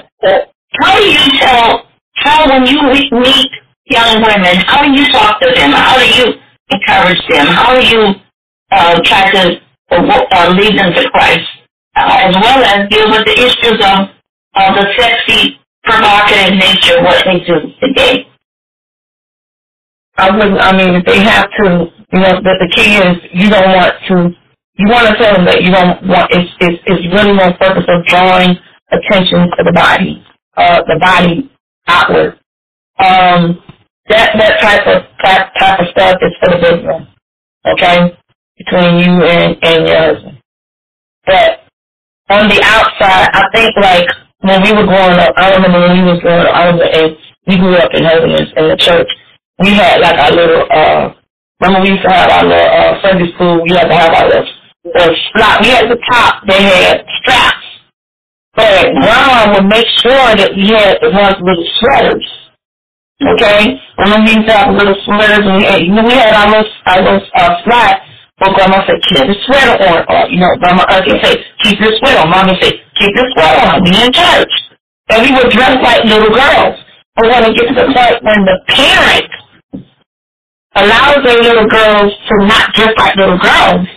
how 0.81 0.97
do 0.97 1.03
you 1.03 1.39
tell, 1.39 1.87
how 2.15 2.49
when 2.49 2.65
you 2.67 2.81
meet 3.19 3.51
young 3.91 4.23
women, 4.23 4.57
how 4.67 4.83
do 4.83 4.91
you 4.91 5.07
talk 5.11 5.39
to 5.41 5.47
them? 5.55 5.71
How 5.71 5.97
do 5.99 6.07
you 6.07 6.25
encourage 6.71 7.21
them? 7.29 7.47
How 7.47 7.75
do 7.79 7.85
you 7.85 8.15
uh, 8.71 9.01
try 9.05 9.31
to 9.31 9.61
uh, 9.91 10.25
uh, 10.31 10.49
lead 10.55 10.79
them 10.79 10.93
to 10.93 11.11
Christ? 11.11 11.49
Uh, 11.95 12.29
as 12.31 12.35
well 12.35 12.63
as 12.63 12.89
deal 12.89 13.09
with 13.11 13.25
the 13.25 13.35
issues 13.37 13.79
of, 13.83 13.99
of 14.55 14.71
the 14.79 14.87
sexy, 14.97 15.59
provocative 15.83 16.57
nature 16.57 16.99
of 16.99 17.05
what 17.05 17.25
they 17.25 17.39
do 17.45 17.55
today. 17.81 18.27
I 20.17 20.29
wouldn't. 20.31 20.59
I 20.61 20.71
mean, 20.77 20.95
if 20.95 21.05
they 21.05 21.19
have 21.23 21.49
to, 21.59 21.87
you 22.13 22.19
know, 22.19 22.33
but 22.43 22.57
the 22.61 22.69
key 22.75 22.97
is 22.97 23.17
you 23.33 23.49
don't 23.49 23.69
want 23.73 23.93
to. 24.09 24.15
You 24.77 24.87
want 24.89 25.07
to 25.09 25.23
tell 25.23 25.35
them 25.35 25.45
that 25.45 25.63
you 25.63 25.71
don't 25.71 26.07
want. 26.07 26.29
It's 26.31 26.51
it's, 26.61 26.83
it's 26.85 27.13
really 27.13 27.33
no 27.33 27.51
purpose 27.59 27.85
of 27.89 28.05
drawing 28.05 28.57
attention 28.91 29.49
to 29.57 29.63
the 29.65 29.73
body, 29.73 30.23
uh, 30.57 30.83
the 30.87 30.99
body 31.01 31.51
outward. 31.87 32.39
Um, 32.99 33.61
that 34.11 34.31
that 34.37 34.61
type 34.61 34.87
of 34.87 35.03
type, 35.23 35.47
type 35.59 35.79
of 35.79 35.87
stuff 35.91 36.17
is 36.21 36.33
for 36.43 36.51
the 36.51 36.59
bedroom, 36.61 37.07
okay, 37.67 38.17
between 38.57 38.99
you 38.99 39.13
and 39.25 39.57
and 39.63 39.87
your 39.87 39.97
husband. 39.99 40.37
But 41.25 41.65
on 42.29 42.49
the 42.49 42.61
outside, 42.63 43.29
I 43.33 43.43
think 43.53 43.71
like 43.81 44.07
when 44.41 44.63
we 44.63 44.73
were 44.73 44.87
growing 44.87 45.19
up, 45.19 45.33
I 45.37 45.51
remember 45.51 45.79
when 45.81 46.05
we 46.05 46.11
was 46.11 46.21
growing 46.21 46.47
up, 46.47 46.55
I 46.55 46.71
was 46.71 46.81
and 46.81 47.17
we 47.47 47.57
grew 47.57 47.75
up 47.75 47.91
in 47.93 48.05
Holiness 48.05 48.49
in 48.57 48.69
the 48.69 48.77
church 48.77 49.09
we 49.61 49.71
had 49.75 50.01
like 50.01 50.17
our 50.17 50.31
little 50.31 50.65
uh 50.71 51.13
remember 51.61 51.81
we 51.83 51.91
used 51.93 52.03
to 52.03 52.09
have 52.09 52.31
our 52.31 52.45
little 52.45 52.71
uh 52.71 53.01
Sunday 53.01 53.31
school, 53.35 53.61
we 53.63 53.71
had 53.75 53.87
to 53.87 53.95
have 53.95 54.13
our 54.13 54.27
little 54.27 54.49
uh, 54.97 55.11
strap 55.29 55.61
we 55.61 55.69
had 55.69 55.85
the 55.89 55.99
top, 56.11 56.43
they 56.47 56.61
had 56.61 57.05
straps. 57.21 57.65
But 58.55 58.93
mom 58.93 59.53
would 59.53 59.69
make 59.69 59.87
sure 60.01 60.35
that 60.35 60.51
we 60.55 60.69
had 60.69 60.97
the 61.01 61.11
ones 61.11 61.37
with 61.39 61.59
sweaters. 61.79 62.27
Okay? 63.21 63.77
Remember 63.97 64.25
we 64.25 64.45
to 64.45 64.53
have 64.53 64.73
little 64.73 64.97
sweaters 65.05 65.45
we 65.45 65.63
had 65.63 65.81
you 65.81 65.93
know 65.93 66.03
we 66.03 66.13
had 66.13 66.33
our 66.33 66.49
little 66.49 66.71
our 66.85 67.01
little 67.01 67.21
uh 67.35 67.53
slide 67.63 68.01
but 68.41 68.55
grandma 68.57 68.81
said, 68.89 68.97
keep 69.05 69.21
the 69.21 69.37
sweater 69.45 69.77
on 69.85 70.01
or 70.09 70.25
you 70.33 70.41
know, 70.41 70.49
grandma 70.57 70.81
uh, 70.89 70.97
would 71.05 71.21
say, 71.21 71.45
keep 71.61 71.77
your 71.79 71.93
sweater 72.01 72.25
on. 72.25 72.29
Mommy 72.33 72.57
say, 72.59 72.73
keep 72.97 73.13
your 73.13 73.29
sweater 73.37 73.69
on, 73.69 73.83
we 73.85 73.93
in 73.93 74.09
church. 74.11 74.49
And 75.13 75.21
we 75.21 75.29
would 75.37 75.53
dress 75.53 75.77
like 75.83 76.03
little 76.09 76.33
girls. 76.33 76.73
But 77.13 77.29
when 77.29 77.43
it 77.45 77.53
gets 77.53 77.69
to 77.69 77.85
the 77.85 77.93
point 77.93 78.17
when 78.25 78.41
the 78.41 78.57
parent 78.65 79.29
allows 80.73 81.21
their 81.23 81.37
little 81.37 81.69
girls 81.69 82.13
to 82.29 82.33
not 82.49 82.73
dress 82.73 82.93
like 82.97 83.15
little 83.15 83.37
girls, 83.37 83.87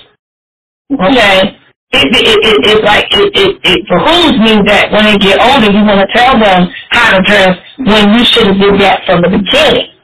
Okay. 0.93 1.57
It, 1.95 2.11
it, 2.11 2.27
it, 2.43 2.59
it's 2.67 2.85
like 2.85 3.07
it, 3.15 3.31
it, 3.39 3.53
it 3.63 3.81
behooves 3.87 4.39
me 4.43 4.59
that 4.67 4.91
when 4.93 5.07
they 5.07 5.19
get 5.19 5.39
older, 5.39 5.71
you 5.71 5.83
want 5.87 6.03
to 6.03 6.11
tell 6.11 6.35
them 6.35 6.67
how 6.91 7.15
to 7.15 7.23
dress 7.23 7.55
when 7.79 8.15
you 8.19 8.25
should 8.27 8.49
have 8.51 8.59
did 8.59 8.81
that 8.83 9.07
from 9.07 9.23
the 9.23 9.31
beginning, 9.31 9.95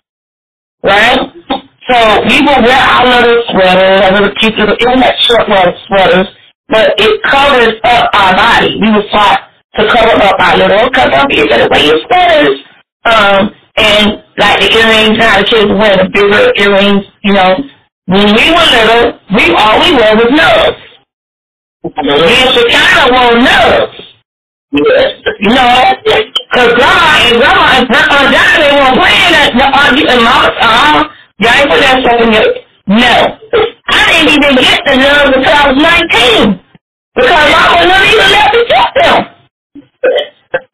right? 0.85 1.21
So 1.91 1.97
we 2.29 2.39
will 2.43 2.63
wear 2.63 2.79
our 2.79 3.05
little 3.07 3.43
sweaters, 3.51 4.01
our 4.07 4.13
little 4.15 4.35
cute 4.39 4.57
little, 4.59 4.77
it 4.79 4.87
was 4.87 5.01
not 5.01 5.17
short 5.27 5.47
little 5.51 5.75
sweaters, 5.89 6.29
but 6.69 6.95
it 6.99 7.23
covers 7.27 7.75
up 7.85 8.11
our 8.15 8.33
body. 8.37 8.79
We 8.81 8.91
were 8.93 9.07
taught 9.11 9.51
to 9.79 9.83
cover 9.91 10.17
up 10.23 10.39
our 10.41 10.57
little, 10.59 10.91
cover 10.91 11.17
up 11.17 11.31
your 11.33 11.47
little 11.47 11.69
wear 11.71 11.85
your 11.85 12.01
sweaters. 12.07 12.59
Um, 13.05 13.51
and 13.77 14.25
like 14.39 14.61
the 14.61 14.71
earrings, 14.73 15.19
now 15.19 15.41
the 15.43 15.47
kids 15.49 15.71
wear 15.75 15.97
the 15.99 16.09
bigger 16.13 16.53
earrings, 16.61 17.05
you 17.25 17.35
know. 17.35 17.57
When 18.07 18.27
we 18.37 18.47
were 18.51 18.69
little, 18.71 19.21
we 19.35 19.55
all 19.57 19.81
we 19.81 19.93
wore 19.97 20.17
was 20.17 20.33
nubs. 20.33 20.90
Me 21.85 21.91
and 21.93 22.51
Shekinah 22.55 23.09
wore 23.11 23.41
nubs. 23.41 23.97
You 24.73 25.51
know, 25.51 25.83
cause 26.53 26.75
grandma 26.75 27.11
and 27.25 27.39
grandma 27.41 27.67
and 27.81 27.89
that. 27.89 29.51
No, 29.57 29.65
uh, 29.65 29.89
and 29.91 30.23
mama, 30.23 30.49
uh, 30.61 31.09
y'all 31.41 31.55
ain't 31.57 31.71
put 31.71 31.81
that 31.81 31.99
in. 32.05 32.31
No, 32.87 33.39
I 33.89 34.13
didn't 34.13 34.31
even 34.37 34.55
get 34.57 34.81
the 34.85 34.97
nubs 34.97 35.37
until 35.37 35.53
I 35.53 35.73
was 35.73 35.79
nineteen 35.83 36.61
because 37.17 37.51
mama 37.51 37.87
never 37.87 38.05
even 38.05 38.31
let 38.31 38.53
me 38.53 38.61
get 38.69 38.91
them. 39.01 39.19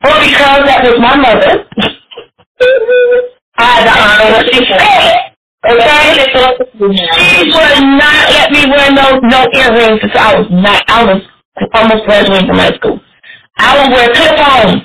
Because 0.02 0.62
that 0.66 0.80
was 0.84 0.98
my 0.98 1.16
mother. 1.16 1.66
I 3.58 3.64
had 3.64 3.84
to 3.84 3.92
honor 3.94 4.44
she. 4.52 5.25
Okay? 5.68 6.26
She 6.78 7.50
would 7.50 7.84
not 7.98 8.24
let 8.30 8.52
me 8.52 8.62
wear 8.70 8.90
no 8.92 9.20
no 9.20 9.40
earrings 9.54 10.00
until 10.02 10.20
I 10.20 10.34
was 10.40 10.48
not 10.50 10.84
I 10.88 11.04
was 11.04 11.22
almost 11.74 12.04
graduating 12.06 12.48
from 12.48 12.58
high 12.58 12.74
school. 12.76 13.00
I 13.58 13.70
would 13.78 13.90
wear 13.92 14.08
clip 14.14 14.38
ons. 14.40 14.82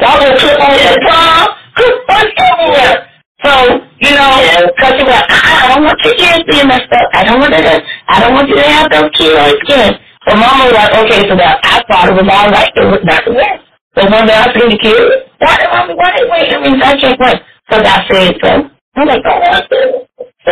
So 0.00 0.04
I 0.06 0.14
would 0.20 0.38
clip 0.40 0.60
ons 0.60 0.80
at 0.82 0.98
prom, 1.04 1.48
clip 1.76 1.96
ons 2.10 2.32
everywhere. 2.36 2.96
So, 3.44 3.52
you 4.00 4.12
know, 4.16 4.34
because 4.72 4.94
she 4.98 5.04
was 5.04 5.14
like, 5.14 5.28
I 5.30 5.68
don't 5.74 5.84
want 5.84 6.00
your 6.04 6.16
ears 6.16 6.42
being 6.50 6.68
messed 6.68 6.92
up. 6.92 7.08
I 7.14 7.24
don't 7.24 7.40
want 7.40 7.54
to 7.54 7.62
I 8.08 8.20
don't 8.20 8.34
want 8.34 8.48
you 8.48 8.56
to 8.56 8.66
have 8.66 8.90
those 8.90 9.10
keloid 9.14 9.56
skin. 9.64 9.92
So 10.26 10.36
mama 10.36 10.66
was 10.66 10.74
like, 10.74 10.92
okay, 11.04 11.22
so 11.30 11.36
that 11.36 11.60
I 11.62 11.84
thought 11.86 12.10
it 12.10 12.16
was 12.18 12.28
all 12.28 12.50
right 12.50 12.72
it 12.74 12.86
was 12.90 13.04
not 13.04 13.22
to 13.26 13.32
wear. 13.32 13.60
So 13.96 14.10
one 14.10 14.26
day 14.26 14.34
I 14.34 14.48
seen 14.54 14.70
the 14.70 14.78
kid, 14.80 14.98
why 15.38 15.56
did 15.58 15.68
mommy 15.70 15.94
why 15.94 16.10
did 16.18 16.30
wait 16.30 16.50
earrings? 16.52 16.82
I 16.82 16.96
can't 16.98 17.20
wear. 17.20 17.36
So 17.70 17.76
I 17.78 18.06
said 18.10 18.36
so. 18.42 18.73
Oh, 18.96 19.02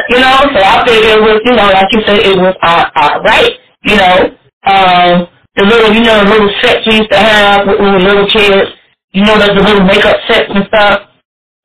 you 0.09 0.19
know, 0.19 0.39
so 0.55 0.59
I 0.62 0.85
figured 0.86 1.19
it 1.19 1.23
was, 1.23 1.40
you 1.44 1.52
know, 1.55 1.69
like 1.69 1.90
you 1.93 2.01
said, 2.06 2.19
it 2.24 2.39
was 2.39 2.55
uh, 2.62 2.85
uh, 2.97 3.20
right, 3.24 3.52
you 3.85 3.97
know, 3.97 4.16
um, 4.64 5.28
the 5.55 5.64
little, 5.64 5.93
you 5.93 6.01
know, 6.02 6.24
the 6.24 6.31
little 6.31 6.51
sets 6.62 6.86
we 6.86 6.97
used 6.97 7.10
to 7.12 7.19
have 7.19 7.66
with, 7.69 7.78
with 7.78 8.02
little 8.02 8.27
kids, 8.28 8.73
you 9.12 9.23
know, 9.24 9.39
there's 9.39 9.55
the 9.55 9.62
little 9.62 9.85
makeup 9.85 10.16
sets 10.27 10.48
and 10.48 10.64
stuff. 10.66 11.10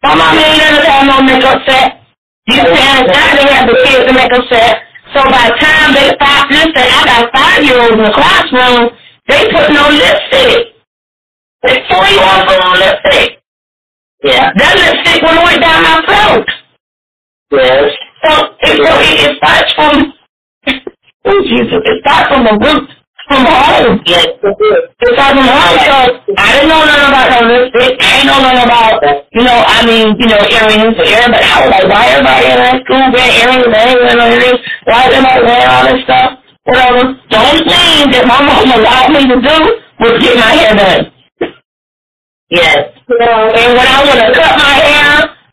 My 0.04 0.14
mom 0.16 0.38
ain't 0.38 0.58
never 0.60 0.84
had 0.84 1.08
no 1.08 1.24
makeup 1.24 1.64
set. 1.66 2.04
You 2.48 2.62
saying 2.62 3.08
now 3.08 3.36
they 3.36 3.48
have 3.54 3.68
the 3.68 3.78
kids 3.84 4.12
a 4.12 4.14
makeup 4.14 4.44
set. 4.52 4.84
So 5.16 5.24
by 5.24 5.50
the 5.50 5.56
time 5.58 5.96
they 5.96 6.12
five, 6.20 6.52
listen, 6.52 6.76
I 6.76 7.02
got 7.08 7.32
five 7.34 7.64
year 7.64 7.80
olds 7.80 7.96
in 7.96 8.04
the 8.04 8.14
classroom, 8.14 8.92
they 9.28 9.48
put 9.52 9.72
no 9.72 9.88
lipstick. 9.90 10.76
They 11.64 11.76
three 11.88 12.12
year 12.12 12.28
olds 12.28 12.46
put 12.46 12.60
on 12.60 12.76
lipstick. 12.80 13.40
Yeah, 14.24 14.52
that 14.52 14.74
lipstick 14.78 15.24
went 15.24 15.40
right 15.40 15.62
down 15.62 15.84
my 15.84 15.98
throat. 16.06 16.48
Yes. 17.52 17.92
So 18.26 18.32
it 18.62 18.76
really 18.80 19.12
it 19.24 19.38
starts 19.38 19.72
from 19.74 20.14
oh 21.26 21.42
Jesus, 21.48 21.80
it 21.86 21.98
starts 22.04 22.28
from 22.28 22.44
the 22.44 22.56
root 22.60 22.90
from 23.28 23.44
home. 23.48 24.02
Yes, 24.06 24.28
it 24.44 25.12
starts 25.16 25.32
from 25.32 25.48
home. 25.48 25.78
So 25.80 25.98
I 26.36 26.48
didn't 26.60 26.70
know 26.70 26.84
nothing 26.84 27.08
about 27.08 27.28
no 27.32 27.40
lipstick. 27.48 27.94
I 28.04 28.10
didn't 28.20 28.28
know 28.28 28.40
nothing 28.44 28.66
about 28.68 28.94
you 29.32 29.44
know, 29.44 29.60
I 29.64 29.86
mean, 29.86 30.08
you 30.20 30.28
know, 30.28 30.42
earrings 30.44 30.98
for 30.98 31.06
everybody. 31.08 31.46
I 31.46 31.56
was 31.64 31.70
like, 31.72 31.88
why 31.88 32.04
everybody 32.12 32.46
in 32.52 32.58
that 32.58 32.76
school 32.84 33.06
wearing 33.16 33.38
earrings 33.40 33.64
and 33.64 33.74
wearing 33.74 34.18
no 34.18 34.26
earrings? 34.28 34.62
Why 34.90 35.00
is 35.08 35.14
everybody 35.14 35.42
wearing 35.48 35.70
all 35.72 35.86
this 35.88 36.02
stuff? 36.04 36.30
Whatever. 36.68 37.04
The 37.32 37.38
only 37.40 37.64
thing 37.64 38.12
that 38.12 38.26
my 38.28 38.40
mom 38.44 38.68
allowed 38.76 39.10
me 39.16 39.22
to 39.30 39.38
do 39.40 39.58
was 40.04 40.14
get 40.20 40.36
my 40.36 40.52
hair 40.52 40.74
done. 40.76 41.04
Yes. 42.50 42.96
You 43.08 43.18
know, 43.20 43.52
and 43.52 43.70
when 43.76 43.88
I 43.88 44.00
want 44.08 44.20
to 44.24 44.30
cut 44.36 44.54
my 44.56 44.72
hair, 44.80 44.87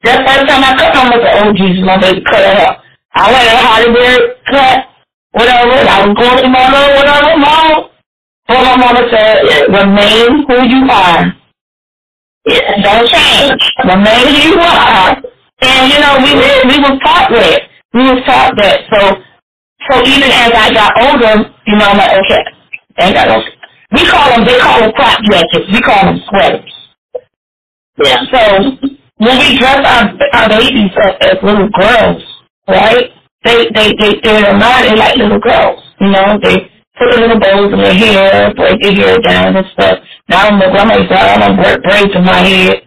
that 0.05 0.25
first 0.27 0.45
time 0.49 0.65
I 0.65 0.73
cut 0.77 0.95
my 0.95 1.05
mother, 1.11 1.31
oh 1.41 1.53
Jesus, 1.53 1.85
my 1.85 1.99
baby 2.01 2.23
cut 2.25 2.45
her 2.45 2.55
hair. 2.55 2.77
I 3.15 3.33
went 3.33 3.49
to 3.49 3.57
Hollywood, 3.57 4.21
cut, 4.47 4.79
whatever. 5.33 5.77
I 5.81 6.07
was 6.07 6.15
going 6.17 6.39
to 6.45 6.49
my 6.49 6.67
mother, 6.71 6.93
whatever, 6.97 7.37
mom. 7.39 7.91
But 8.47 8.61
my 8.61 8.77
mama 8.77 9.03
said, 9.09 9.43
remain 9.73 10.45
who 10.45 10.57
you 10.69 10.85
are. 10.91 11.33
Yeah, 12.47 12.83
don't 12.83 13.09
change. 13.09 13.63
Remain 13.85 14.27
who 14.29 14.41
you 14.53 14.61
are. 14.61 15.17
And 15.63 15.93
you 15.93 15.99
know, 16.01 16.21
we 16.21 16.37
we 16.69 16.77
was 16.85 17.01
taught 17.01 17.31
that. 17.33 17.63
We 17.95 18.03
was 18.05 18.21
taught 18.27 18.57
that. 18.59 18.85
So 18.93 19.01
so 19.89 20.01
even 20.05 20.29
as 20.29 20.53
I 20.53 20.73
got 20.75 20.93
older, 21.01 21.49
you 21.67 21.77
know, 21.77 21.87
I'm 21.87 21.97
like, 21.97 22.19
okay, 22.21 22.45
ain't 23.01 23.15
got 23.15 23.29
no 23.29 23.43
we 23.93 24.05
call 24.11 24.29
them 24.31 24.45
they 24.45 24.59
call 24.59 24.81
them 24.81 24.93
crop 24.93 25.23
jackets. 25.25 25.71
We 25.73 25.81
call 25.81 26.05
them 26.05 26.21
sweaters. 26.29 26.75
Yeah. 28.03 28.19
So 28.33 28.89
when 29.25 29.39
we 29.41 29.59
dress 29.59 29.81
our 29.85 30.05
our 30.37 30.49
babies 30.49 30.93
up 31.03 31.17
as 31.21 31.37
little 31.43 31.69
girls, 31.73 32.23
right? 32.69 33.11
They 33.45 33.67
they 33.75 33.93
they 33.99 34.13
they're 34.23 34.39
in 34.39 34.45
their 34.45 34.59
mind 34.59 34.89
they 34.89 34.97
like 34.97 35.17
little 35.17 35.41
girls. 35.41 35.81
You 36.01 36.11
know, 36.11 36.39
they 36.43 36.71
put 36.99 37.19
little 37.19 37.41
bows 37.41 37.73
in 37.73 37.81
their 37.81 37.95
hair, 37.95 38.55
break 38.55 38.81
their 38.83 38.95
hair 38.95 39.19
down 39.19 39.57
and 39.57 39.67
stuff. 39.73 39.99
Now 40.29 40.49
I'm 40.49 40.61
I'm 40.63 40.89
like 40.89 41.11
I 41.11 41.39
don't 41.39 41.57
wear 41.57 41.81
braids 41.81 42.15
in 42.15 42.25
my 42.25 42.39
head. 42.39 42.85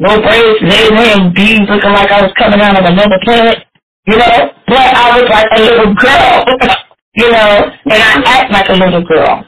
No 0.00 0.20
braids, 0.20 0.62
they 0.62 1.12
and 1.12 1.34
beads 1.34 1.66
looking 1.68 1.90
like 1.90 2.10
I 2.10 2.22
was 2.22 2.32
coming 2.38 2.60
out 2.60 2.78
of 2.78 2.84
another 2.84 3.18
planet. 3.24 3.58
You 4.06 4.16
know? 4.16 4.50
But 4.68 4.94
I 4.94 5.20
was 5.20 5.28
like 5.28 5.48
a 5.56 5.60
little 5.60 5.94
girl. 5.94 6.44
you 7.16 7.30
know, 7.30 7.70
and 7.90 8.02
I 8.02 8.22
act 8.26 8.52
like 8.52 8.68
a 8.68 8.78
little 8.78 9.02
girl. 9.02 9.44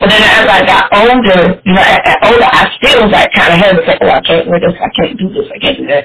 But 0.00 0.10
then 0.10 0.22
as 0.24 0.46
I 0.48 0.60
got 0.66 0.84
older, 0.96 1.62
you 1.64 1.74
know, 1.74 1.82
at, 1.84 2.02
at 2.08 2.18
older, 2.24 2.48
I 2.48 2.64
still 2.80 3.04
was 3.06 3.12
like 3.12 3.32
kind 3.32 3.54
of 3.54 3.60
hesitant. 3.60 3.98
Oh, 4.02 4.10
I 4.10 4.22
can't 4.22 4.48
wear 4.48 4.60
this. 4.60 4.76
I 4.80 4.90
can't 4.96 5.18
do 5.18 5.28
this. 5.30 5.48
I 5.52 5.58
can't 5.60 5.78
do 5.78 5.86
that. 5.88 6.04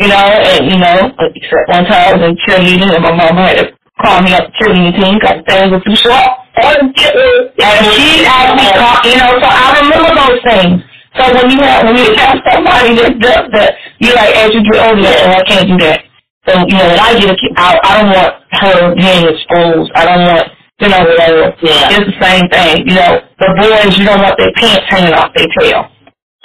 You 0.00 0.08
know, 0.12 0.26
and 0.28 0.64
you 0.68 0.78
know, 0.78 0.98
except 1.38 1.68
one 1.72 1.86
time 1.88 2.04
I 2.04 2.12
was 2.18 2.22
in 2.28 2.36
cheerleading 2.44 2.92
and 2.92 3.02
my 3.04 3.14
mom 3.16 3.38
had 3.40 3.56
to 3.62 3.66
call 4.02 4.20
me 4.22 4.34
up 4.34 4.50
cheerleading 4.60 4.92
team 4.98 5.16
because 5.22 5.40
things 5.48 5.72
were 5.72 5.80
too 5.86 5.96
short. 5.96 6.28
And 6.58 6.92
she 6.98 8.26
asked 8.28 8.56
me, 8.58 8.66
you 9.08 9.16
know, 9.16 9.32
so 9.40 9.48
I 9.48 9.80
remember 9.80 10.12
those 10.18 10.42
things. 10.44 10.82
So 11.16 11.24
when 11.32 11.48
you 11.50 11.60
have 11.64 11.86
when 11.86 11.96
you 11.96 12.12
have 12.18 12.38
somebody 12.44 12.92
that 13.00 13.14
does 13.22 13.46
that, 13.56 13.72
you 14.00 14.12
like 14.18 14.34
as 14.36 14.52
you 14.52 14.62
get 14.66 14.82
older, 14.84 15.08
oh, 15.08 15.32
I 15.32 15.44
can't 15.48 15.68
do 15.70 15.78
that. 15.86 16.00
So 16.48 16.52
you 16.60 16.76
know, 16.76 16.88
when 16.90 17.00
I 17.00 17.10
get 17.20 17.30
a 17.32 17.36
kid, 17.40 17.52
I, 17.56 17.80
I 17.84 17.90
don't 18.02 18.10
want 18.12 18.34
her 18.52 18.76
being 18.98 19.24
exposed. 19.32 19.92
I 19.96 20.02
don't 20.06 20.24
want 20.28 20.46
you 20.80 20.88
know, 20.88 21.00
whatever. 21.08 21.56
Yeah. 21.62 21.94
It's 21.96 22.06
the 22.10 22.18
same 22.20 22.46
thing. 22.52 22.88
You 22.88 22.96
know, 22.96 23.12
the 23.40 23.48
boys, 23.56 23.96
you 23.98 24.04
don't 24.04 24.20
want 24.22 24.36
their 24.38 24.52
pants 24.56 24.84
hanging 24.90 25.14
off 25.14 25.32
their 25.36 25.48
tail. 25.60 25.88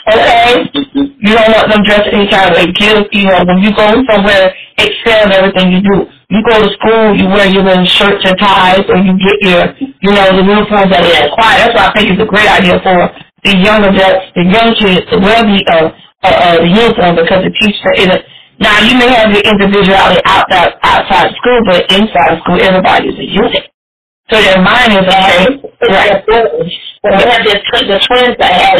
Okay? 0.07 0.65
You 1.21 1.33
don't 1.35 1.51
want 1.53 1.67
them 1.69 1.83
dressed 1.85 2.09
any 2.13 2.27
kind 2.31 2.49
of 2.49 2.57
way. 2.57 2.67
Give, 2.73 2.99
you 3.11 3.27
know, 3.27 3.43
when 3.45 3.59
you 3.61 3.71
go 3.75 3.85
somewhere, 4.09 4.55
excel 4.79 5.27
in 5.27 5.31
everything 5.35 5.67
you 5.75 5.81
do. 5.83 5.97
You 6.31 6.39
go 6.47 6.55
to 6.63 6.69
school, 6.79 7.13
you 7.19 7.27
wear 7.27 7.47
your 7.51 7.63
little 7.63 7.85
shirts 7.85 8.23
and 8.25 8.37
ties, 8.39 8.87
or 8.89 8.97
you 9.03 9.13
get 9.19 9.37
your, 9.43 9.63
you 9.83 10.11
know, 10.15 10.27
the 10.31 10.43
uniforms 10.47 10.89
that 10.95 11.03
are 11.03 11.27
required. 11.27 11.59
That's 11.69 11.75
why 11.75 11.85
I 11.89 11.93
think 11.93 12.05
it's 12.15 12.23
a 12.23 12.29
great 12.31 12.49
idea 12.49 12.79
for 12.81 12.97
the 13.45 13.53
young 13.59 13.83
adults, 13.83 14.25
the 14.35 14.45
young 14.47 14.71
kids 14.79 15.03
to 15.11 15.17
wear 15.19 15.43
the, 15.43 15.59
uh, 15.67 15.91
uh, 16.23 16.27
uh, 16.27 16.57
the 16.63 16.69
uniform 16.71 17.13
because 17.19 17.43
it 17.45 17.53
teaches 17.59 17.81
them. 17.83 17.95
It, 18.15 18.25
now, 18.63 18.77
you 18.85 18.95
may 18.97 19.09
have 19.11 19.29
your 19.33 19.43
individuality 19.43 20.21
outside, 20.25 20.73
outside 20.83 21.29
school, 21.35 21.59
but 21.67 21.81
inside 21.91 22.39
school, 22.45 22.61
everybody 22.61 23.09
is 23.09 23.19
a 23.19 23.27
unit. 23.27 23.65
So 24.31 24.39
their 24.39 24.63
mind 24.63 24.95
is 24.95 25.03
okay. 25.03 25.59
Right. 25.91 26.23
When 27.03 27.17
we 27.19 27.23
had 27.27 27.43
the, 27.43 27.59
the 27.83 27.99
twins 28.07 28.37
I 28.39 28.51
had, 28.55 28.79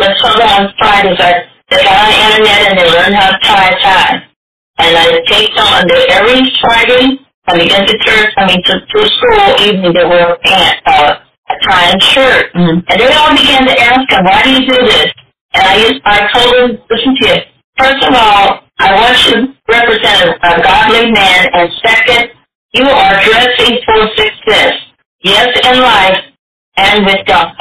when 0.00 0.16
someone 0.16 0.48
on 0.48 0.72
Fridays, 0.78 1.20
I, 1.20 1.44
they 1.68 1.84
got 1.84 1.92
on 1.92 2.08
the 2.08 2.16
internet 2.24 2.72
and 2.72 2.78
they 2.80 2.88
learned 2.88 3.14
how 3.14 3.28
to 3.30 3.38
tie 3.44 3.68
a 3.68 3.76
tie. 3.84 4.16
And 4.78 4.96
I 4.96 5.20
take 5.28 5.52
them 5.52 5.68
under 5.76 5.98
every 6.08 6.40
Friday, 6.62 7.20
when 7.44 7.58
we 7.60 7.68
get 7.68 7.86
to 7.86 7.98
church, 7.98 8.32
I 8.38 8.46
mean, 8.46 8.62
to, 8.64 8.80
to 8.80 8.98
school 9.08 9.68
evening, 9.68 9.92
they 9.92 10.04
wear 10.04 10.32
a 10.32 10.38
pant, 10.38 10.78
uh, 10.86 11.20
a 11.20 11.54
tie 11.68 11.90
and 11.92 12.02
shirt. 12.02 12.52
Mm-hmm. 12.54 12.80
And 12.88 12.96
they 13.00 13.12
all 13.12 13.36
began 13.36 13.66
to 13.66 13.76
ask 13.80 14.08
him, 14.08 14.24
why 14.24 14.42
do 14.44 14.50
you 14.52 14.68
do 14.68 14.78
this? 14.86 15.12
And 15.52 15.64
I 15.68 15.76
used, 15.84 16.00
I 16.04 16.32
told 16.32 16.54
them, 16.54 16.78
listen 16.88 17.16
to 17.16 17.28
you. 17.28 17.36
First 17.76 18.04
of 18.04 18.14
all, 18.14 18.64
I 18.78 18.94
want 18.94 19.18
you 19.26 19.32
to 19.34 19.54
represent 19.68 20.38
a 20.40 20.62
godly 20.62 21.10
man, 21.12 21.48
and 21.52 21.70
second, 21.84 22.37
you 22.74 22.84
are 22.86 23.14
dressing 23.24 23.78
for 23.86 24.08
success. 24.16 24.72
Yes, 25.22 25.48
in 25.64 25.80
life 25.80 26.18
and 26.76 27.04
with 27.06 27.26
God. 27.26 27.52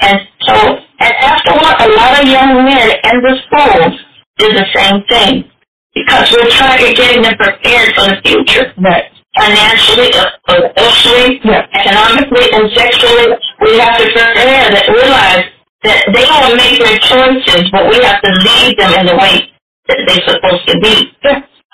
And 0.00 0.18
so, 0.46 0.54
and 1.00 1.14
after 1.20 1.52
what, 1.54 1.80
a 1.82 1.88
lot 1.94 2.22
of 2.22 2.28
young 2.28 2.64
men 2.64 2.90
in 3.04 3.16
the 3.22 3.36
schools 3.46 4.00
do 4.38 4.48
the 4.52 4.66
same 4.74 5.02
thing 5.08 5.50
because 5.94 6.30
we're 6.32 6.50
trying 6.50 6.84
to 6.86 6.94
get 6.94 7.22
them 7.22 7.34
prepared 7.36 7.94
for 7.94 8.04
the 8.08 8.20
future. 8.24 8.72
Right. 8.78 9.04
financially, 9.36 10.10
uh, 10.18 10.54
emotionally, 10.76 11.40
Yeah. 11.44 11.66
economically, 11.72 12.48
and 12.54 12.72
sexually. 12.74 13.36
We 13.60 13.78
have 13.78 13.96
to 13.98 14.04
prepare 14.10 14.70
that 14.72 14.88
realize 14.88 15.44
that 15.84 16.04
they 16.12 16.26
will 16.26 16.56
make 16.56 16.78
their 16.80 16.98
choices, 16.98 17.70
but 17.70 17.86
we 17.88 18.02
have 18.04 18.20
to 18.22 18.30
lead 18.32 18.78
them 18.78 18.94
in 18.98 19.06
the 19.06 19.16
way 19.16 19.52
that 19.88 19.98
they're 20.06 20.26
supposed 20.26 20.66
to 20.68 20.78
be. 20.80 21.12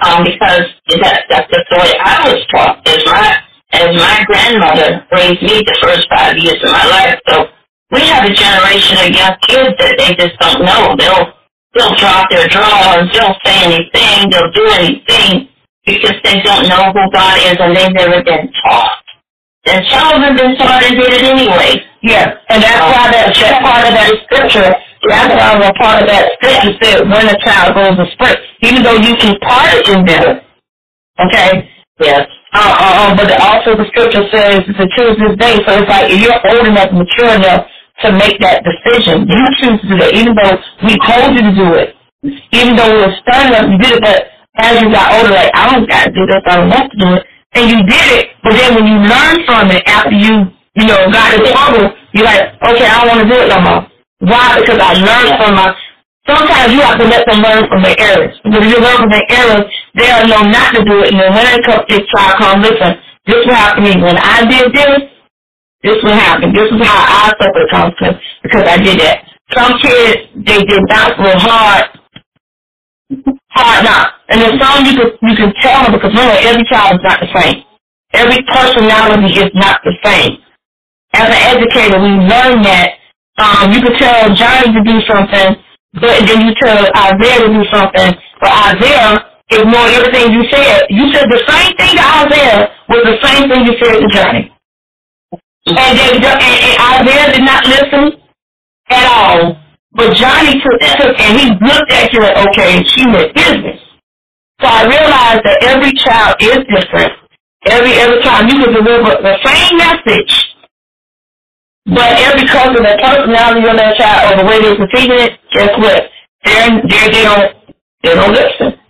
Um, 0.03 0.25
because 0.25 0.67
that, 0.99 1.25
that's 1.31 1.51
just 1.51 1.67
the 1.71 1.79
way 1.79 1.93
I 2.03 2.27
was 2.27 2.43
taught 2.51 2.83
as 2.89 3.03
my 3.07 3.39
as 3.75 3.91
my 3.95 4.25
grandmother 4.27 5.07
raised 5.13 5.43
me 5.43 5.63
the 5.67 5.79
first 5.83 6.07
five 6.11 6.37
years 6.39 6.59
of 6.63 6.71
my 6.71 6.87
life. 6.87 7.19
So 7.29 7.47
we 7.91 8.01
have 8.11 8.27
a 8.27 8.35
generation 8.35 8.99
of 9.07 9.11
young 9.15 9.37
kids 9.47 9.75
that 9.79 9.95
they 9.99 10.11
just 10.19 10.35
don't 10.43 10.67
know. 10.67 10.99
They'll 10.99 11.31
they'll 11.75 11.95
drop 11.95 12.31
their 12.31 12.49
drawers, 12.49 13.07
they'll 13.15 13.39
say 13.47 13.57
anything, 13.71 14.31
they'll 14.31 14.51
do 14.51 14.67
anything 14.75 15.49
because 15.87 16.17
they 16.25 16.41
don't 16.43 16.69
know 16.69 16.91
who 16.91 17.05
God 17.13 17.39
is 17.47 17.57
and 17.61 17.77
they've 17.77 17.95
never 17.95 18.23
been 18.25 18.51
taught. 18.65 18.99
And 19.67 19.85
some 19.89 20.15
of 20.15 20.21
them 20.23 20.37
been 20.37 20.57
taught 20.57 20.83
and 20.83 20.97
did 20.97 21.13
it 21.13 21.25
anyway. 21.25 21.83
Yeah, 22.03 22.37
and 22.51 22.63
that's 22.63 22.81
why 22.83 23.11
that, 23.13 23.35
that 23.35 23.63
part 23.63 23.87
of 23.89 23.95
that 23.95 24.13
scripture, 24.27 24.75
that's 25.09 25.35
why 25.35 25.69
a 25.69 25.73
part 25.75 26.03
of 26.03 26.09
that 26.09 26.33
scripture 26.39 26.75
said 26.83 27.09
when 27.09 27.29
a 27.29 27.39
child 27.45 27.75
goes 27.75 27.97
astray, 28.09 28.35
even 28.63 28.83
though 28.83 28.97
you 28.97 29.15
can 29.17 29.37
pardon 29.41 30.05
them, 30.05 30.41
okay? 31.21 31.69
Yes. 32.01 32.27
Uh, 32.55 32.63
uh, 32.63 32.95
uh, 33.03 33.11
but 33.17 33.27
also 33.43 33.75
the 33.75 33.87
scripture 33.91 34.23
says 34.31 34.63
to 34.63 34.85
choose 34.95 35.19
this 35.19 35.35
day, 35.39 35.59
so 35.67 35.75
it's 35.75 35.91
like 35.91 36.07
if 36.11 36.23
you're 36.23 36.39
old 36.55 36.67
enough, 36.67 36.91
mature 36.95 37.35
enough 37.35 37.67
to 38.03 38.15
make 38.15 38.39
that 38.39 38.63
decision, 38.63 39.27
you 39.27 39.43
choose 39.59 39.79
to 39.83 39.87
do 39.91 39.97
that, 39.99 40.15
even 40.15 40.35
though 40.35 40.55
we 40.87 40.95
told 41.03 41.35
you 41.35 41.43
to 41.43 41.55
do 41.55 41.69
it, 41.75 41.95
even 42.55 42.77
though 42.79 42.91
we 42.91 42.99
were 43.03 43.15
stern 43.27 43.51
enough, 43.51 43.67
you 43.71 43.79
did 43.79 43.99
it, 43.99 44.03
but 44.03 44.31
as 44.63 44.79
you 44.83 44.91
got 44.91 45.15
older, 45.19 45.35
like, 45.35 45.51
I 45.55 45.75
don't 45.75 45.89
got 45.89 46.07
to 46.07 46.13
do 46.15 46.27
this, 46.27 46.43
I 46.47 46.57
don't 46.63 46.71
want 46.71 46.91
to 46.91 46.99
do 46.99 47.09
it, 47.19 47.23
and 47.55 47.65
you 47.71 47.79
did 47.83 48.07
it, 48.23 48.25
but 48.43 48.55
then 48.55 48.75
when 48.75 48.87
you 48.87 48.99
learn 49.03 49.37
from 49.47 49.71
it 49.75 49.83
after 49.87 50.15
you, 50.15 50.47
you 50.79 50.87
know, 50.87 50.99
got 51.11 51.35
in 51.35 51.43
trouble, 51.51 51.91
you're 52.15 52.27
like, 52.27 52.55
okay, 52.63 52.87
I 52.87 53.03
don't 53.03 53.11
want 53.11 53.23
to 53.23 53.29
do 53.31 53.39
it 53.43 53.49
no 53.51 53.59
more. 53.63 53.83
Why? 54.21 54.61
Because 54.61 54.81
I 54.81 54.93
learned 54.95 55.35
from 55.41 55.55
my, 55.57 55.75
sometimes 56.27 56.73
you 56.73 56.81
have 56.83 56.99
to 56.99 57.07
let 57.07 57.27
them 57.27 57.43
learn 57.43 57.67
from 57.69 57.83
their 57.83 57.99
errors. 57.99 58.37
Because 58.45 58.63
if 58.67 58.71
you 58.75 58.81
learn 58.83 58.99
from 58.99 59.11
their 59.11 59.29
errors, 59.31 59.67
they'll 59.95 60.29
know 60.29 60.43
not 60.51 60.75
to 60.75 60.85
do 60.85 61.03
it, 61.03 61.13
and 61.13 61.21
then 61.21 61.33
when 61.35 61.45
they 61.47 61.61
come, 61.67 61.85
this 61.89 62.05
child 62.15 62.39
comes, 62.39 62.67
listen, 62.67 62.93
this 63.27 63.45
to 63.47 63.81
me. 63.83 63.93
When 64.03 64.19
I 64.19 64.45
did 64.45 64.73
this, 64.75 65.01
this 65.85 65.97
what 66.03 66.15
happened. 66.17 66.57
This 66.57 66.69
is 66.73 66.81
how 66.81 67.29
I 67.29 67.33
suffered 67.37 67.69
consequence 67.71 68.19
because 68.43 68.65
I 68.69 68.79
did 68.79 69.01
that. 69.01 69.25
Some 69.53 69.79
kids, 69.81 70.33
they 70.49 70.65
did 70.65 70.83
not 70.89 71.19
real 71.21 71.39
hard, 71.39 71.85
hard 73.53 73.85
not. 73.85 74.15
And 74.29 74.41
then 74.41 74.59
some 74.59 74.85
you 74.87 74.97
can, 74.97 75.11
you 75.29 75.37
can 75.37 75.53
tell 75.61 75.85
them 75.85 75.93
because 75.93 76.11
remember, 76.11 76.41
every 76.41 76.65
child 76.73 76.97
is 76.97 77.05
not 77.05 77.21
the 77.21 77.31
same. 77.37 77.65
Every 78.15 78.41
personality 78.49 79.41
is 79.41 79.51
not 79.55 79.81
the 79.85 79.93
same. 80.05 80.39
As 81.15 81.29
an 81.29 81.41
educator, 81.57 82.01
we 82.01 82.11
learn 82.29 82.63
that 82.63 82.91
um, 83.39 83.73
you 83.73 83.83
could 83.83 83.97
tell 83.99 84.35
Johnny 84.35 84.73
to 84.73 84.83
do 84.85 85.01
something, 85.11 85.57
but 85.95 86.27
then 86.27 86.47
you 86.47 86.55
tell 86.63 86.87
Isaiah 86.95 87.47
to 87.47 87.51
do 87.51 87.65
something, 87.73 88.13
but 88.41 88.51
Isaiah 88.75 89.19
ignored 89.51 89.93
everything 89.93 90.33
you 90.33 90.45
said. 90.51 90.87
You 90.91 91.13
said 91.13 91.27
the 91.31 91.43
same 91.47 91.77
thing 91.77 91.97
to 91.97 92.05
Isaiah 92.27 92.71
was 92.89 93.03
the 93.05 93.19
same 93.27 93.51
thing 93.51 93.67
you 93.67 93.75
said 93.83 94.01
to 94.01 94.09
Johnny. 94.11 94.51
And, 95.67 95.99
then, 95.99 96.15
and, 96.15 96.25
and 96.25 96.77
Isaiah 96.79 97.33
did 97.33 97.45
not 97.45 97.67
listen 97.67 98.21
at 98.91 99.07
all. 99.07 99.57
But 99.93 100.15
Johnny 100.15 100.61
took, 100.61 100.79
took 100.81 101.21
and 101.21 101.39
he 101.39 101.47
looked 101.65 101.91
at 101.91 102.13
you 102.13 102.21
like, 102.21 102.37
okay, 102.49 102.83
she 102.85 103.07
meant 103.07 103.35
business. 103.35 103.81
So 104.61 104.67
I 104.67 104.87
realized 104.87 105.43
that 105.45 105.59
every 105.63 105.93
child 105.93 106.37
is 106.41 106.59
different. 106.67 107.13
Every 107.67 107.93
every 107.95 108.21
time 108.23 108.49
you 108.49 108.63
can 108.63 108.75
deliver 108.75 109.23
the 109.23 109.37
same 109.45 109.79
message, 109.79 110.54
but 111.87 112.13
every 112.21 112.43
because 112.43 112.71
of 112.71 112.85
the 112.85 112.97
personality 113.03 113.69
of 113.69 113.77
that 113.77 113.97
child 113.99 114.33
or 114.33 114.43
the 114.43 114.49
way 114.49 114.61
they're 114.61 114.79
receiving 114.79 115.21
it, 115.21 115.41
guess 115.53 115.71
what? 115.79 116.03
They're, 116.45 116.83
they're, 116.89 117.11
they 117.13 117.23
don't 117.25 117.53
they 118.05 118.15
don't 118.15 118.33
listen. 118.33 118.81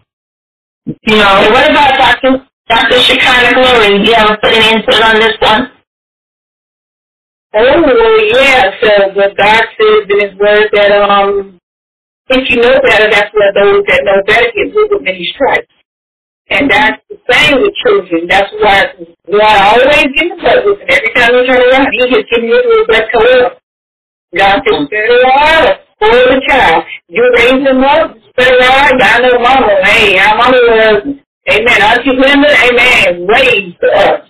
You 0.87 1.17
know, 1.17 1.33
And 1.43 1.55
what 1.55 1.71
about 1.71 1.97
Dr. 1.99 2.47
Dr. 2.69 2.99
Shekinah 3.01 3.55
Glory? 3.55 4.05
You 4.07 4.15
have 4.15 4.39
any 4.45 4.77
input 4.77 5.03
on 5.03 5.17
this 5.17 5.37
one? 5.41 5.73
Oh, 7.55 7.83
well, 7.83 8.27
yeah. 8.35 8.71
So 8.83 8.91
the 9.15 9.35
God 9.39 9.65
says 9.79 10.07
in 10.11 10.21
His 10.31 10.39
Word 10.39 10.69
that 10.75 10.93
um, 10.93 11.59
if 12.31 12.51
you 12.51 12.63
know 12.63 12.81
better, 12.85 13.11
that's 13.11 13.35
where 13.35 13.53
those 13.55 13.85
that 13.89 14.03
know 14.05 14.23
better 14.27 14.47
get 14.55 14.75
rid 14.75 14.93
of 14.93 15.03
many 15.03 15.27
stripes. 15.35 15.69
And 16.51 16.71
that's 16.71 17.03
the 17.11 17.17
same 17.31 17.63
with 17.63 17.75
children. 17.85 18.27
That's 18.29 18.53
why 18.61 18.85
God 19.31 19.63
always 19.73 20.09
us 20.45 20.61
with 20.65 20.81
and 20.81 20.91
every 20.91 21.13
time 21.15 21.31
we 21.35 21.47
turn 21.47 21.63
around, 21.63 21.89
He 21.93 21.99
just 22.11 22.31
gives 22.31 22.45
you 22.45 22.55
a 22.57 22.87
back 22.89 23.11
to 23.13 23.19
love. 23.19 23.53
God 24.37 24.61
says, 24.67 24.87
spit 24.87 25.11
it 25.11 25.25
out 25.27 25.79
for 25.99 26.11
the 26.11 26.43
child. 26.49 26.85
You 27.09 27.25
raise 27.39 27.65
them 27.65 27.85
up, 27.85 28.17
spit 28.31 28.49
it 28.53 28.63
out. 28.63 29.03
I 29.03 29.21
know 29.21 29.39
mama, 29.41 29.69
hey, 29.85 30.19
our 30.19 30.37
mama 30.37 30.59
was, 30.59 31.03
amen. 31.51 31.83
Auntie 31.83 32.11
Linda, 32.11 32.49
amen, 32.51 33.27
raised 33.27 33.85
us. 33.85 34.29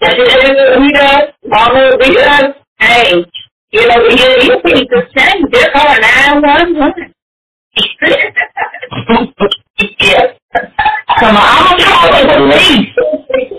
That's 0.00 0.14
it. 0.18 0.80
We 0.80 0.92
does. 0.92 1.28
Mama, 1.46 1.92
we 2.00 2.14
does. 2.14 2.54
Hey, 2.78 3.24
you 3.72 3.88
know, 3.88 4.02
you, 4.08 4.26
you 4.42 4.60
think 4.64 4.90
the 4.90 5.02
same. 5.16 5.44
They're 5.52 5.70
calling 5.72 6.00
911. 6.02 7.14
yes. 10.00 10.39
Come 10.54 11.36
on, 11.36 11.46
I'm 11.46 11.78
gonna 11.78 11.84
call 11.84 12.10
it 12.14 12.26
the 12.28 12.40
least. 12.50 12.92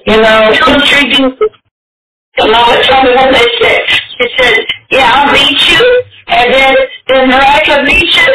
You 0.08 0.22
know, 0.22 0.52
intriguing. 0.52 1.38
The 2.38 2.48
mama 2.48 2.80
told 2.88 3.04
me 3.06 3.12
what 3.16 3.32
they 3.32 3.48
said. 3.60 3.84
She 4.18 4.26
said, 4.40 4.66
yeah, 4.92 5.12
I'll 5.16 5.34
beat 5.34 5.60
you. 5.68 5.84
And 6.28 6.54
then, 6.54 6.76
then 7.08 7.30
Mariah 7.30 7.86
beat 7.86 8.08
you. 8.08 8.30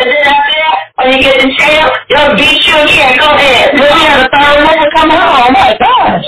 And 0.00 0.08
then 0.08 0.24
after 0.24 0.56
that, 0.56 0.78
when 0.96 1.12
you 1.12 1.20
get 1.22 1.44
in 1.44 1.52
jail, 1.56 1.88
they'll 2.08 2.36
beat 2.36 2.64
you 2.64 2.76
again. 2.80 3.18
Go 3.20 3.28
ahead. 3.32 3.76
then 3.76 3.92
we 3.92 4.02
had 4.08 4.24
a 4.24 4.28
third 4.32 4.56
woman 4.64 4.88
come 4.96 5.10
home. 5.10 5.36
Oh 5.36 5.52
my 5.52 5.76
gosh. 5.78 6.24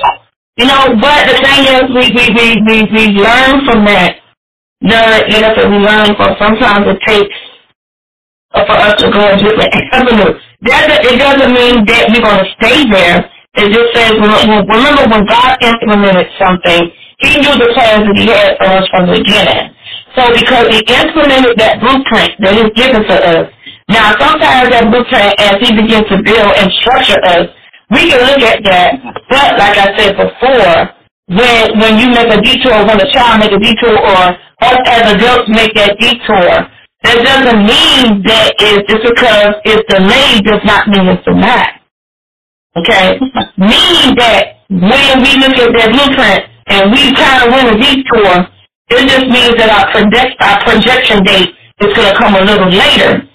You 0.56 0.66
know, 0.66 0.94
but 1.00 1.26
the 1.26 1.36
thing 1.42 1.62
is, 1.64 1.84
we 1.90 2.04
we 2.12 2.24
we 2.36 2.46
we, 2.68 2.76
we 2.92 3.04
learn 3.18 3.64
from 3.66 3.84
that. 3.86 4.20
Learn, 4.82 5.30
you 5.32 5.40
know, 5.40 5.52
that 5.56 5.68
we 5.70 5.78
learn 5.80 6.14
from. 6.16 6.36
Sometimes 6.38 6.86
it 6.92 7.00
takes 7.08 7.34
for 8.62 8.76
us 8.78 8.94
to 9.02 9.10
go 9.10 9.20
a 9.26 9.36
different 9.36 9.74
avenue. 9.90 10.38
That 10.62 11.02
it 11.02 11.18
doesn't 11.18 11.52
mean 11.52 11.82
that 11.90 12.08
we're 12.08 12.22
going 12.22 12.40
to 12.40 12.50
stay 12.56 12.86
there. 12.86 13.26
It 13.58 13.70
just 13.70 13.90
says, 13.94 14.14
remember 14.18 15.04
when 15.10 15.26
God 15.26 15.58
implemented 15.62 16.30
something, 16.38 16.90
He 17.22 17.30
knew 17.42 17.54
the 17.58 17.70
plans 17.74 18.06
that 18.06 18.16
He 18.18 18.26
had 18.30 18.58
for 18.58 18.66
us 18.70 18.86
from 18.90 19.10
the 19.10 19.18
beginning. 19.18 19.74
So 20.14 20.30
because 20.30 20.70
He 20.70 20.80
implemented 20.86 21.58
that 21.58 21.82
blueprint 21.82 22.34
that 22.42 22.54
He's 22.54 22.72
given 22.78 23.02
to 23.02 23.16
us, 23.18 23.46
now 23.90 24.14
sometimes 24.18 24.70
that 24.70 24.90
blueprint, 24.90 25.34
as 25.38 25.58
He 25.62 25.70
begins 25.74 26.06
to 26.10 26.22
build 26.22 26.50
and 26.58 26.70
structure 26.82 27.20
us, 27.34 27.46
we 27.90 28.10
can 28.10 28.18
look 28.26 28.42
at 28.42 28.64
that, 28.64 28.96
but 29.28 29.58
like 29.60 29.76
I 29.76 29.92
said 29.98 30.16
before, 30.16 31.04
when 31.28 31.78
when 31.78 31.98
you 32.00 32.08
make 32.10 32.32
a 32.32 32.40
detour, 32.40 32.84
when 32.84 33.00
a 33.00 33.08
child 33.12 33.40
make 33.40 33.52
a 33.52 33.60
detour, 33.60 33.92
or 33.92 34.24
us 34.64 34.78
as 34.88 35.14
adults 35.14 35.48
make 35.48 35.74
that 35.74 35.96
detour, 36.00 36.68
that 37.04 37.20
doesn't 37.20 37.60
mean 37.68 38.24
that 38.24 38.56
it's 38.58 38.88
just 38.88 39.04
because 39.04 39.60
it's 39.64 39.84
delayed 39.92 40.44
does 40.44 40.64
not 40.64 40.88
mean 40.88 41.06
it's 41.12 41.24
denied. 41.24 41.80
Okay? 42.76 43.20
Meaning 43.60 44.16
that 44.16 44.64
when 44.72 45.20
we 45.20 45.36
look 45.38 45.54
at 45.60 45.70
that 45.76 45.92
blueprint 45.92 46.42
and 46.66 46.90
we 46.90 47.12
kind 47.14 47.44
of 47.44 47.52
win 47.52 47.70
a 47.70 47.76
detour, 47.76 48.48
it 48.88 49.04
just 49.08 49.28
means 49.28 49.54
that 49.60 49.68
our 49.68 49.92
project 49.92 50.32
our 50.40 50.58
projection 50.64 51.22
date 51.22 51.52
is 51.80 51.92
going 51.92 52.08
to 52.08 52.16
come 52.18 52.34
a 52.34 52.44
little 52.44 52.68
later, 52.72 53.28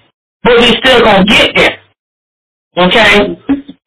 but 0.43 0.57
we 0.57 0.73
still 0.81 1.01
going 1.05 1.25
to 1.25 1.29
get 1.29 1.53
there. 1.55 1.77
Okay? 2.77 3.37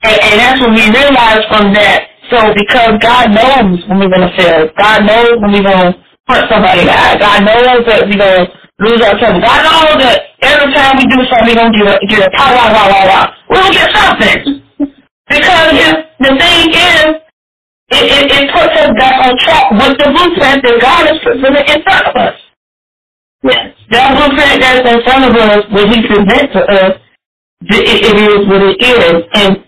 And, 0.02 0.18
and 0.18 0.34
that's 0.38 0.60
what 0.60 0.70
we 0.70 0.86
realize 0.90 1.42
from 1.50 1.74
that. 1.74 2.08
So 2.30 2.54
because 2.54 2.98
God 3.02 3.30
knows 3.34 3.82
when 3.88 3.98
we're 3.98 4.08
gonna 4.08 4.32
fail, 4.36 4.68
God 4.78 5.04
knows 5.04 5.36
when 5.42 5.52
we're 5.52 5.68
gonna 5.68 5.92
hurt 6.26 6.48
somebody. 6.48 6.84
God 6.86 7.20
God 7.20 7.44
knows 7.44 7.84
that 7.86 8.08
we're 8.08 8.18
gonna 8.18 8.46
lose 8.78 9.00
our 9.02 9.18
temper. 9.18 9.40
God 9.44 9.60
knows 9.64 9.96
that 10.00 10.32
every 10.40 10.72
time 10.72 10.96
we 10.96 11.04
do 11.10 11.20
something, 11.28 11.52
we're 11.52 11.60
gonna 11.60 11.76
get 11.76 11.88
a 11.88 12.06
get 12.06 12.20
a 12.24 12.30
pow 12.36 12.54
wow 12.54 12.72
wow 12.72 12.88
wow 12.88 13.04
wow. 13.08 13.26
We're 13.50 13.60
gonna 13.60 13.74
get 13.74 13.90
something. 13.92 14.62
Because 15.28 15.68
if, 15.72 15.96
the 16.20 16.32
thing 16.36 16.68
is, 16.70 17.06
it, 17.92 18.04
it, 18.04 18.24
it 18.32 18.44
puts 18.52 18.72
us 18.76 18.92
back 18.98 19.16
on 19.24 19.32
track 19.38 19.70
with 19.72 19.96
the 20.00 20.08
blueprint 20.12 20.60
that 20.64 20.76
God 20.80 21.08
has 21.08 21.18
presented 21.24 21.64
in 21.68 21.80
front 21.84 22.06
of 22.08 22.14
us. 22.16 22.36
Yes. 23.42 23.74
That 23.90 24.16
blueprint 24.16 24.60
that's 24.60 24.84
in 24.84 25.00
front 25.04 25.24
of 25.24 25.32
us, 25.36 25.60
what 25.72 25.88
He 25.88 25.98
presents 26.06 26.52
to 26.52 26.62
us, 26.62 26.94
it, 27.70 27.84
it 28.12 28.16
is 28.16 28.40
what 28.48 28.62
it 28.62 28.76
is. 28.80 29.22
And 29.34 29.64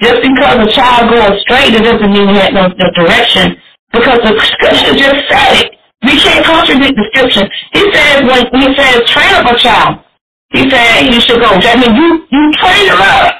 just 0.00 0.22
because 0.22 0.56
a 0.66 0.70
child 0.72 1.10
goes 1.10 1.38
astray, 1.38 1.70
that 1.70 1.82
doesn't 1.82 2.12
mean 2.12 2.28
he 2.34 2.38
had 2.40 2.54
no, 2.54 2.68
no 2.68 2.88
direction. 2.94 3.56
Because 3.92 4.18
the 4.24 4.32
scripture 4.34 4.94
just 4.96 5.20
said 5.28 5.62
it. 5.62 5.78
We 6.02 6.18
can't 6.20 6.44
contradict 6.46 6.96
the 6.96 7.06
scripture. 7.14 7.46
He 7.72 7.82
says 7.92 8.22
when 8.26 8.42
he 8.60 8.68
says 8.76 9.02
train 9.10 9.34
up 9.34 9.46
a 9.50 9.56
child, 9.58 10.04
he 10.50 10.68
said 10.70 11.06
you 11.12 11.20
should 11.20 11.40
go. 11.40 11.50
That 11.60 11.78
means 11.78 11.94
you 11.96 12.10
you 12.30 12.44
train 12.58 12.86
them 12.90 13.00
up. 13.02 13.34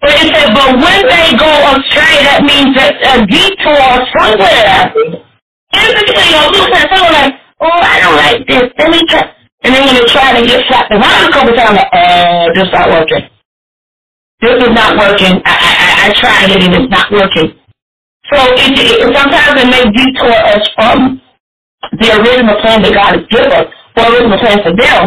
But 0.00 0.12
he 0.20 0.28
said, 0.30 0.52
but 0.54 0.76
when 0.78 1.00
they 1.08 1.32
go 1.40 1.48
astray, 1.74 2.16
that 2.28 2.44
means 2.44 2.76
that 2.76 3.00
a 3.00 3.24
detour 3.24 3.88
somewhere. 4.12 4.92
Between, 5.72 6.28
you 6.28 6.36
know, 6.36 6.48
look 6.54 6.70
at 6.76 6.86
someone 6.92 7.12
like, 7.14 7.34
oh, 7.60 7.80
I 7.82 7.96
don't 8.04 8.16
like 8.20 8.40
this. 8.46 8.68
Let 8.78 8.90
me 8.92 9.00
try. 9.08 9.24
And 9.64 9.74
then 9.74 9.82
when 9.86 9.94
they 9.96 10.06
try 10.12 10.36
to 10.38 10.44
get 10.46 10.62
slapped 10.68 10.92
around 10.92 11.24
a 11.28 11.32
couple 11.32 11.54
times, 11.56 11.80
like, 11.80 11.90
oh, 11.96 12.52
this 12.54 12.68
not 12.70 12.88
working. 12.92 13.24
This 14.44 14.56
is 14.62 14.72
not 14.76 14.92
working. 14.98 15.40
I, 15.44 15.54
I, 15.56 15.72
I- 15.80 15.98
I 16.04 16.08
tried 16.20 16.50
it 16.52 16.62
and 16.62 16.74
it's 16.76 16.90
not 16.92 17.08
working. 17.10 17.56
So 18.28 18.36
it, 18.60 18.72
it, 18.76 19.16
sometimes 19.16 19.56
it 19.56 19.68
may 19.72 19.84
detour 19.88 20.32
us 20.52 20.64
from 20.76 21.20
the 22.00 22.08
original 22.20 22.56
plan 22.60 22.82
that 22.82 22.94
God 22.94 23.10
has 23.18 23.26
given 23.28 23.52
us, 23.52 23.68
or 23.96 24.04
original 24.12 24.38
plan 24.40 24.58
for 24.64 24.74
them. 24.74 25.02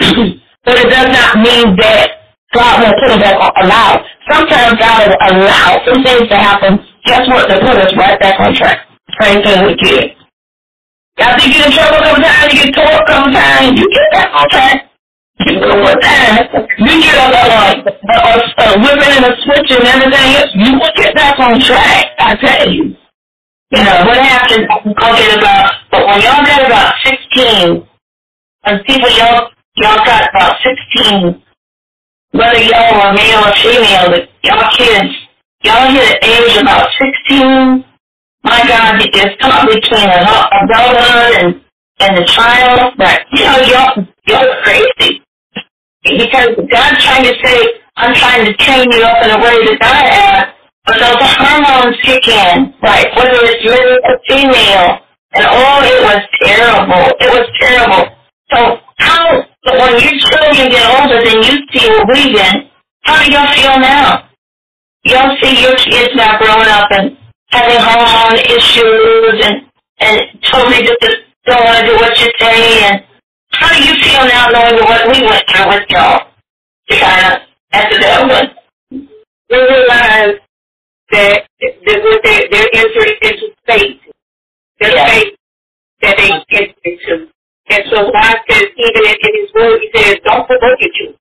but 0.64 0.76
it 0.78 0.88
does 0.88 1.08
not 1.10 1.42
mean 1.42 1.76
that 1.80 2.20
God 2.54 2.82
will 2.82 2.96
put 2.98 3.14
it 3.14 3.20
back 3.22 3.36
on, 3.38 3.52
allow. 3.62 4.02
Sometimes 4.30 4.74
God 4.78 5.06
will 5.06 5.20
allow 5.30 5.68
some 5.86 6.02
things 6.02 6.26
to 6.30 6.36
happen. 6.36 6.78
Guess 7.06 7.26
what? 7.28 7.48
To 7.48 7.56
put 7.60 7.76
us 7.78 7.92
right 7.96 8.18
back 8.20 8.40
on 8.40 8.54
track. 8.54 8.86
Same 9.20 9.42
thing 9.42 9.66
with 9.66 9.78
kids. 9.78 10.14
Y'all 11.18 11.36
think 11.36 11.52
you 11.52 11.64
in 11.64 11.72
trouble 11.72 11.98
a 11.98 12.02
couple 12.02 12.22
times, 12.24 12.52
you 12.54 12.64
get 12.64 12.74
tore 12.74 12.86
a 12.86 13.74
you 13.76 13.86
get 13.90 14.08
back 14.12 14.30
on 14.32 14.48
track. 14.48 14.90
You 15.46 15.60
go 15.60 15.82
with 15.84 16.00
that. 16.00 16.48
You 16.78 16.94
get 17.00 17.16
a, 17.16 17.26
a, 17.28 17.44
a, 17.44 18.18
a, 18.18 18.34
a 18.56 18.80
whipping 18.80 19.12
and 19.20 19.24
a 19.24 19.32
switch 19.44 19.70
and 19.72 19.84
everything 19.84 20.64
you 20.64 20.72
will 20.78 20.94
get 20.96 21.14
back 21.14 21.38
on 21.38 21.60
track, 21.60 22.12
I 22.18 22.36
tell 22.36 22.72
you. 22.72 22.96
You 23.70 23.84
know, 23.84 24.02
what 24.06 24.18
happens, 24.18 24.66
I'll 24.70 25.16
get 25.16 25.38
about, 25.38 25.72
but 25.92 26.06
when 26.06 26.22
y'all 26.22 26.44
get 26.44 26.66
about 26.66 26.94
16, 27.04 27.86
and 28.64 28.84
people 28.86 29.10
y'all, 29.10 29.50
y'all 29.76 30.04
got 30.04 30.30
about 30.30 30.56
16, 30.94 31.42
whether 32.32 32.58
y'all 32.58 33.00
are 33.00 33.14
male 33.14 33.40
or 33.46 33.54
female, 33.56 34.10
but 34.10 34.28
y'all 34.42 34.70
kids, 34.72 35.14
y'all 35.62 35.90
hit 35.92 36.20
the 36.20 36.26
age 36.26 36.56
about 36.62 36.88
16, 37.28 37.84
my 38.42 38.58
God, 38.66 39.02
it's 39.02 39.42
caught 39.42 39.68
between 39.68 40.08
adult- 40.08 40.50
adulthood 40.64 41.44
and, 41.44 41.60
and 42.00 42.16
the 42.16 42.24
child, 42.26 42.94
but, 42.98 43.20
you 43.32 43.44
know, 43.44 43.60
y'all, 43.70 44.06
y'all 44.26 44.62
crazy. 44.64 45.22
Because 46.02 46.56
God's 46.72 47.04
trying 47.04 47.24
to 47.24 47.34
say, 47.44 47.58
I'm 47.96 48.14
trying 48.14 48.46
to 48.46 48.54
train 48.54 48.90
you 48.90 49.02
up 49.02 49.22
in 49.22 49.30
a 49.30 49.38
way 49.38 49.64
that 49.66 49.78
I 49.82 50.14
have, 50.14 50.48
but 50.90 50.98
those 50.98 51.34
hormones 51.38 51.96
kick 52.02 52.26
in, 52.26 52.74
right? 52.82 53.06
Whether 53.14 53.38
it's 53.46 53.62
male 53.62 53.94
or 54.02 54.18
female, 54.26 54.98
and 55.38 55.46
oh, 55.46 55.78
it 55.86 56.02
was 56.02 56.18
terrible. 56.42 57.04
It 57.22 57.30
was 57.30 57.46
terrible. 57.62 58.10
So 58.50 58.58
how, 58.98 59.46
when 59.70 60.02
your 60.02 60.18
children 60.18 60.66
get 60.66 60.82
older 60.90 61.22
than 61.22 61.46
you 61.46 61.62
see 61.70 61.86
or 61.94 62.02
we 62.10 62.34
did, 62.34 62.66
how 63.02 63.22
do 63.22 63.30
y'all 63.30 63.54
feel 63.54 63.78
now? 63.78 64.26
Y'all 65.04 65.36
see 65.40 65.62
your 65.62 65.76
kids 65.76 66.10
now 66.16 66.38
growing 66.38 66.66
up 66.66 66.90
and 66.90 67.16
having 67.54 67.78
hormone 67.78 68.42
issues 68.50 69.46
and, 69.46 69.70
and 70.00 70.42
totally 70.42 70.82
just 70.82 71.22
don't 71.46 71.64
want 71.64 71.78
to 71.78 71.86
do 71.86 71.94
what 72.02 72.18
you 72.18 72.26
say 72.40 72.82
and 72.82 73.04
how 73.52 73.70
do 73.78 73.84
you 73.84 73.94
feel 74.02 74.26
now 74.26 74.48
knowing 74.48 74.82
what 74.82 75.06
we 75.06 75.22
went 75.22 75.44
through 75.48 75.68
with 75.68 75.86
y'all? 75.88 76.26
To 76.90 76.98
kind 76.98 77.32
of 77.32 77.42
after 77.72 78.00
that 78.00 78.26
one. 78.26 79.06
We 79.50 79.56
realize 79.56 80.40
that 81.12 81.46
that 81.60 82.00
what 82.04 82.20
they 82.24 82.48
they're 82.50 82.70
entering 82.74 83.18
into 83.22 83.46
faith. 83.66 84.00
Their 84.80 84.92
Yeah. 84.96 85.06
faith 85.08 85.34
that 86.02 86.16
they 86.18 86.30
get 86.50 86.76
into. 86.84 87.28
And 87.70 87.84
so 87.90 88.10
God 88.12 88.36
says 88.50 88.66
even 88.76 89.02
in, 89.06 89.16
in 89.20 89.32
his 89.42 89.50
word 89.54 89.80
he 89.82 89.90
says, 89.94 90.16
Don't 90.24 90.46
provoke 90.46 90.78
your 90.80 90.90
children. 90.94 91.18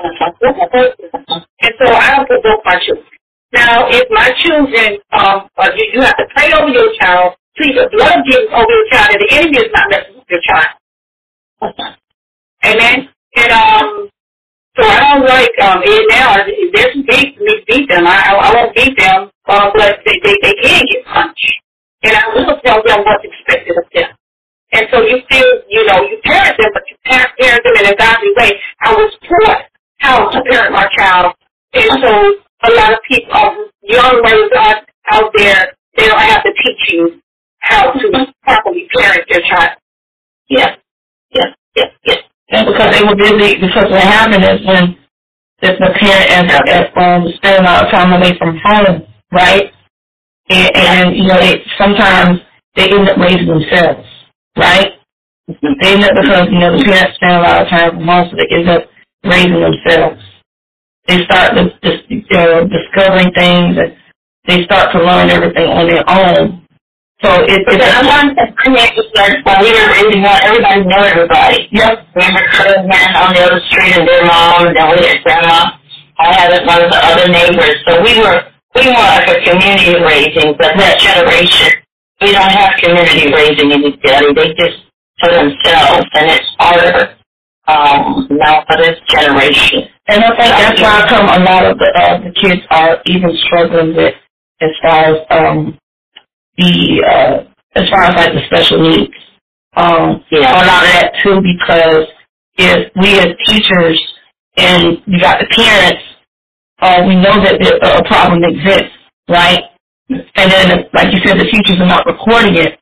And 0.00 1.72
so 1.80 1.92
I 1.92 2.16
don't 2.16 2.28
provoke 2.28 2.62
my 2.64 2.78
children. 2.84 3.06
Now, 3.52 3.88
if 3.88 4.08
my 4.10 4.30
children, 4.44 4.98
um, 5.12 5.48
uh, 5.58 5.70
you, 5.76 5.90
you 5.94 6.00
have 6.02 6.16
to 6.18 6.26
pray 6.36 6.52
over 6.52 6.70
your 6.70 6.92
child, 7.00 7.34
plead 7.56 7.76
the 7.76 7.88
blood 7.92 8.18
of 8.20 8.24
Jesus 8.26 8.46
over 8.52 8.70
your 8.70 8.88
child, 8.90 9.10
and 9.12 9.20
the 9.22 9.34
enemy 9.36 9.58
is 9.58 9.72
not 9.74 9.90
messing 9.90 10.16
with 10.16 10.28
your 10.30 10.40
child. 10.42 10.76
Amen. 12.64 13.08
And 13.36 13.52
um, 13.52 14.10
so 14.78 14.84
I 14.86 15.00
don't 15.10 15.26
like 15.26 15.52
um 15.62 15.82
it 15.84 16.06
now. 16.10 16.36
If 16.46 16.72
there's 16.74 16.94
some 16.94 17.06
gates 17.06 17.36
for 17.38 17.44
me 17.44 17.54
to 17.60 17.66
beat 17.66 17.88
them, 17.90 18.06
I 18.06 18.16
I, 18.32 18.54
won't 18.54 18.76
beat 18.76 18.96
them, 18.98 19.30
uh, 19.48 19.70
but 19.74 20.00
they, 20.06 20.16
they 20.24 20.36
they 20.42 20.54
can 20.62 20.82
get 20.86 21.04
punched, 21.06 21.52
and 22.04 22.14
I 22.16 22.24
will 22.34 22.56
tell 22.64 22.82
them 22.86 23.04
what's 23.04 23.24
expected 23.26 23.76
of 23.78 23.84
them. 23.94 24.10
And 24.72 24.86
so 24.92 25.00
you 25.02 25.18
feel, 25.30 25.48
you 25.70 25.86
know, 25.86 26.02
you 26.04 26.18
parent 26.24 26.58
them, 26.58 26.70
but 26.74 26.84
you 26.90 26.96
parent, 27.06 27.32
them 27.64 27.74
in 27.80 27.86
a 27.92 27.96
godly 27.96 28.32
way. 28.36 28.52
I 28.82 28.92
was 28.94 29.12
taught 29.22 29.62
how 30.00 30.30
to 30.30 30.42
parent 30.50 30.72
my 30.74 30.88
child, 30.98 31.34
and 31.74 31.90
so 32.02 32.10
a 32.64 32.70
lot 32.74 32.92
of 32.92 33.00
people, 33.08 33.32
um, 33.34 33.70
young 33.82 34.22
mothers 34.22 34.52
out 34.58 34.84
out 35.10 35.32
there, 35.36 35.74
they 35.96 36.06
don't 36.06 36.20
have 36.20 36.42
to 36.44 36.52
teach 36.64 36.92
you 36.94 37.22
how 37.60 37.92
to 37.92 38.26
properly 38.44 38.88
parent 38.96 39.24
your 39.28 39.42
child. 39.42 39.78
Yes, 40.50 40.78
yes, 41.32 41.48
yes, 41.76 41.88
yes. 42.06 42.18
And 42.50 42.66
because 42.66 42.92
they 42.92 43.04
were 43.04 43.16
busy, 43.16 43.60
because 43.60 43.90
what 43.90 44.02
happened 44.02 44.44
is 44.44 44.66
when 44.66 44.96
if 45.62 45.78
the 45.78 45.90
parent 46.00 46.50
is 46.50 46.52
at 46.70 46.98
um, 46.98 47.26
spending 47.36 47.62
a 47.62 47.64
lot 47.64 47.86
of 47.86 47.90
time 47.92 48.12
away 48.12 48.36
from 48.38 48.58
home, 48.62 49.02
right? 49.32 49.72
And, 50.50 50.76
and 50.76 51.16
you 51.16 51.24
know, 51.24 51.38
they, 51.40 51.64
sometimes 51.78 52.40
they 52.76 52.84
end 52.90 53.08
up 53.08 53.18
raising 53.18 53.46
themselves, 53.48 54.06
right? 54.56 54.92
They 55.48 55.92
end 55.94 56.04
up 56.04 56.12
because 56.20 56.48
you 56.52 56.58
know 56.60 56.76
the 56.78 56.84
parents 56.84 57.16
spend 57.16 57.34
a 57.36 57.40
lot 57.40 57.62
of 57.62 57.68
time 57.68 57.90
from 57.92 58.06
home, 58.06 58.28
so 58.30 58.36
they 58.36 58.56
end 58.56 58.68
up 58.70 58.84
raising 59.24 59.60
themselves. 59.60 60.22
They 61.08 61.24
start 61.24 61.54
dis- 61.56 62.02
dis- 62.08 62.38
uh, 62.38 62.64
discovering 62.68 63.32
things, 63.34 63.76
and 63.78 63.96
they 64.48 64.64
start 64.64 64.92
to 64.92 65.00
learn 65.04 65.30
everything 65.30 65.68
on 65.68 65.88
their 65.88 66.04
own. 66.08 66.66
So 67.22 67.30
it, 67.50 67.66
But 67.66 67.80
it's 67.82 67.98
the 67.98 68.06
one 68.06 68.30
I 68.38 68.68
made 68.70 68.94
was 68.94 69.10
like 69.18 69.42
when 69.42 69.58
we 69.64 69.70
were 69.74 69.88
raising 69.90 70.22
up, 70.22 70.38
everybody 70.44 70.80
knew 70.86 71.02
everybody. 71.02 71.58
Yep. 71.72 71.92
We 72.14 72.22
had 72.22 72.46
cousin 72.54 72.86
on 72.86 73.34
the 73.34 73.40
other 73.42 73.62
street 73.70 73.94
and 73.98 74.06
their 74.06 74.22
mom, 74.22 74.68
and 74.68 74.76
then 74.76 74.86
we 74.94 75.02
had 75.02 75.18
grandma. 75.26 75.78
I 76.18 76.30
had 76.30 76.54
it 76.54 76.62
one 76.66 76.78
of 76.78 76.90
the 76.90 77.00
other 77.02 77.26
neighbors. 77.26 77.74
So 77.90 78.02
we 78.06 78.22
were 78.22 78.38
we 78.78 78.86
were 78.86 79.08
like 79.18 79.26
a 79.34 79.38
community 79.50 79.98
raising, 79.98 80.54
but 80.62 80.78
that 80.78 81.02
generation, 81.02 81.82
we 82.22 82.30
don't 82.36 82.54
have 82.54 82.78
community 82.78 83.34
raising 83.34 83.72
anybody. 83.72 84.30
They 84.38 84.54
just 84.54 84.86
for 85.18 85.30
themselves, 85.34 86.06
and 86.14 86.26
it's 86.30 86.50
harder 86.60 87.18
um, 87.66 88.28
now 88.30 88.62
for 88.70 88.78
this 88.78 88.98
generation. 89.10 89.90
And 90.06 90.22
I 90.22 90.30
think 90.38 90.54
that's 90.54 90.80
why 90.82 91.06
come 91.10 91.26
a 91.26 91.42
lot 91.42 91.66
of 91.66 91.78
the 91.78 91.90
uh, 91.98 92.18
the 92.22 92.30
kids 92.30 92.62
are 92.70 93.02
even 93.06 93.34
struggling 93.46 93.96
with 93.96 94.14
as 94.62 94.70
far 94.82 95.00
as 95.02 95.18
um 95.30 95.78
the 96.58 97.04
uh 97.06 97.44
as 97.76 97.90
far 97.90 98.04
as 98.04 98.16
like 98.16 98.34
the 98.34 98.42
special 98.46 98.82
needs. 98.90 99.14
Um 99.76 100.24
Yeah. 100.32 100.52
a 100.52 100.66
lot 100.66 100.84
that 100.84 101.14
too 101.24 101.40
because 101.42 102.08
if 102.58 102.92
we 102.96 103.20
as 103.20 103.34
teachers 103.46 104.00
and 104.58 104.98
you 105.06 105.20
got 105.20 105.40
the 105.40 105.48
parents, 105.56 106.04
uh 106.82 107.04
we 107.08 107.16
know 107.16 107.36
that 107.44 107.60
a 108.00 108.04
problem 108.08 108.44
exists, 108.44 108.96
right? 109.28 109.64
And 110.10 110.52
then 110.52 110.84
like 110.94 111.14
you 111.14 111.20
said 111.26 111.38
the 111.40 111.50
teachers 111.50 111.80
are 111.80 111.86
not 111.88 112.06
recording 112.06 112.56
it, 112.56 112.78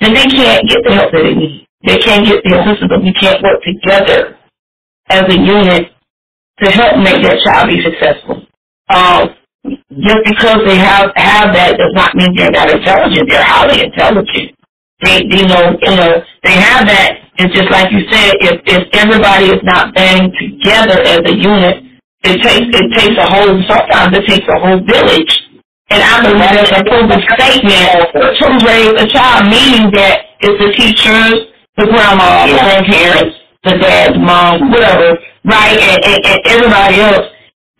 then 0.00 0.14
they 0.14 0.26
can't 0.26 0.68
get 0.68 0.80
the 0.84 0.94
help 0.94 1.12
that 1.12 1.22
they 1.24 1.34
need. 1.34 1.66
They 1.86 1.98
can't 1.98 2.26
get 2.26 2.42
the 2.44 2.60
assistance, 2.60 2.90
but 2.90 3.02
we 3.02 3.12
can't 3.14 3.42
work 3.42 3.62
together 3.62 4.38
as 5.10 5.22
a 5.28 5.38
unit 5.38 5.92
to 6.60 6.70
help 6.70 6.98
make 6.98 7.22
that 7.22 7.38
child 7.44 7.68
be 7.68 7.82
successful. 7.82 8.46
Um, 8.90 9.30
just 9.64 10.22
because 10.24 10.60
they 10.66 10.76
have 10.76 11.10
have 11.16 11.52
that 11.54 11.76
does 11.78 11.94
not 11.94 12.14
mean 12.14 12.36
they're 12.36 12.52
not 12.52 12.70
intelligent. 12.70 13.28
They're 13.28 13.44
highly 13.44 13.84
intelligent. 13.84 14.52
They, 15.02 15.24
you 15.24 15.44
know, 15.48 15.76
you 15.80 15.96
know, 15.96 16.12
they 16.44 16.56
have 16.56 16.86
that. 16.86 17.20
It's 17.36 17.52
just 17.54 17.70
like 17.70 17.90
you 17.90 18.04
said, 18.12 18.36
if 18.40 18.60
if 18.66 18.82
everybody 18.94 19.50
is 19.50 19.62
not 19.64 19.94
banding 19.94 20.32
together 20.36 21.00
as 21.02 21.20
a 21.26 21.34
unit, 21.34 21.84
it 22.24 22.36
takes 22.42 22.68
it 22.68 22.88
takes 22.94 23.16
a 23.16 23.26
whole. 23.26 23.56
Sometimes 23.68 24.16
it 24.16 24.26
takes 24.26 24.46
a 24.48 24.58
whole 24.60 24.80
village. 24.84 25.32
And 25.90 26.02
I 26.02 26.22
believe 26.24 26.40
that's 26.40 26.72
a 26.72 26.82
proven 26.84 27.20
statement 27.36 28.08
to 28.40 28.46
raise 28.64 28.94
a 28.96 29.06
child, 29.12 29.46
meaning 29.52 29.92
that 29.92 30.34
it's 30.40 30.56
the 30.56 30.72
teachers, 30.72 31.52
the 31.76 31.84
grandma, 31.84 32.46
the 32.48 32.56
grandparents, 32.56 33.36
the 33.64 33.76
dad, 33.78 34.16
mom, 34.16 34.70
whatever, 34.72 35.18
right, 35.44 35.76
and, 35.76 36.00
and, 36.04 36.20
and 36.24 36.40
everybody 36.46 37.00
else, 37.00 37.28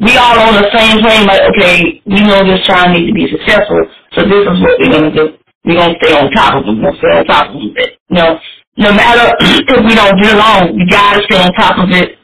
we 0.00 0.16
all 0.18 0.38
on 0.40 0.58
the 0.58 0.68
same 0.74 0.98
plane, 1.02 1.26
like, 1.26 1.42
okay, 1.54 2.02
we 2.06 2.20
know 2.26 2.42
this 2.42 2.66
child 2.66 2.90
needs 2.92 3.08
to 3.08 3.14
be 3.14 3.26
successful, 3.30 3.78
so 4.14 4.26
this 4.26 4.42
is 4.42 4.58
what 4.60 4.74
we're 4.80 5.10
to 5.10 5.12
do. 5.14 5.26
We're 5.64 5.80
to 5.80 5.94
stay 6.02 6.12
on 6.18 6.30
top 6.34 6.58
of 6.58 6.66
them. 6.66 6.82
We're 6.82 6.92
to 6.92 6.98
stay 6.98 7.14
on 7.14 7.24
top 7.26 7.48
of 7.48 7.54
them. 7.54 7.70
You 8.10 8.16
know, 8.18 8.30
no 8.78 8.90
matter 8.92 9.32
if 9.40 9.80
we 9.86 9.94
don't 9.94 10.18
get 10.20 10.34
along, 10.34 10.76
we 10.76 10.84
got 10.90 11.14
to 11.14 11.22
stay 11.24 11.38
on 11.38 11.52
top 11.54 11.78
of 11.78 11.90
it 11.94 12.18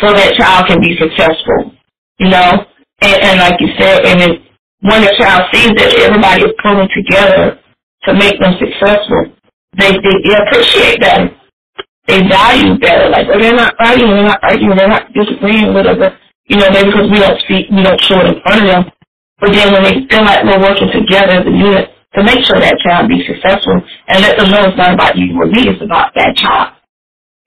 so 0.00 0.12
that 0.14 0.34
child 0.38 0.66
can 0.68 0.80
be 0.80 0.96
successful. 0.96 1.74
You 2.18 2.30
know, 2.30 2.64
and, 3.02 3.16
and 3.22 3.36
like 3.40 3.60
you 3.60 3.68
said, 3.78 4.06
and 4.06 4.20
then 4.20 4.32
when 4.82 5.02
the 5.02 5.12
child 5.18 5.50
sees 5.52 5.74
that 5.76 5.94
everybody 5.98 6.44
is 6.46 6.54
pulling 6.62 6.88
together 6.94 7.58
to 8.06 8.14
make 8.14 8.38
them 8.40 8.54
successful, 8.62 9.34
they, 9.76 9.90
they, 9.92 10.16
they 10.24 10.34
appreciate 10.46 11.00
that 11.02 11.32
they 12.06 12.20
value 12.28 12.78
better. 12.78 13.08
Like, 13.10 13.26
oh, 13.32 13.38
they're 13.40 13.54
not 13.54 13.74
fighting, 13.78 14.08
they're 14.10 14.26
not 14.26 14.40
arguing, 14.42 14.76
they're 14.76 14.88
not 14.88 15.12
disagreeing, 15.14 15.74
whatever. 15.74 16.18
You 16.46 16.58
know, 16.58 16.68
maybe 16.70 16.90
because 16.92 17.10
we 17.10 17.18
don't 17.20 17.40
speak, 17.40 17.66
we 17.70 17.82
don't 17.82 18.00
show 18.02 18.20
it 18.20 18.36
in 18.36 18.42
front 18.42 18.62
of 18.62 18.68
them. 18.68 18.84
But 19.40 19.52
then 19.54 19.72
when 19.72 19.84
they 19.84 19.96
feel 20.10 20.24
like 20.24 20.44
we're 20.44 20.60
working 20.60 20.90
together 20.92 21.40
as 21.40 21.46
a 21.46 21.50
unit 21.54 21.90
to 22.16 22.24
make 22.24 22.44
sure 22.46 22.60
that 22.60 22.76
child 22.84 23.08
be 23.08 23.24
successful 23.26 23.80
and 24.08 24.22
let 24.22 24.38
them 24.38 24.50
know 24.50 24.64
it's 24.68 24.78
not 24.78 24.94
about 24.94 25.16
you 25.16 25.32
or 25.40 25.46
me, 25.46 25.68
it's 25.72 25.82
about 25.82 26.12
that 26.16 26.36
child. 26.36 26.76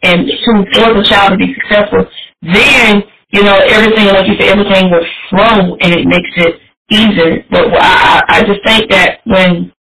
And 0.04 0.28
to 0.28 0.52
for 0.74 0.94
the 0.96 1.06
child 1.10 1.32
to 1.34 1.38
be 1.38 1.54
successful, 1.56 2.08
then, 2.44 3.04
you 3.34 3.44
know, 3.44 3.58
everything, 3.58 4.08
like 4.08 4.28
you 4.28 4.36
said, 4.40 4.56
everything 4.58 4.92
will 4.92 5.08
flow 5.30 5.78
and 5.82 5.92
it 5.94 6.08
makes 6.08 6.32
it 6.38 6.56
easier. 6.92 7.44
But 7.52 7.74
I, 7.76 8.24
I 8.30 8.44
just 8.44 8.62
think 8.66 8.90
that 8.92 9.20
when 9.26 9.74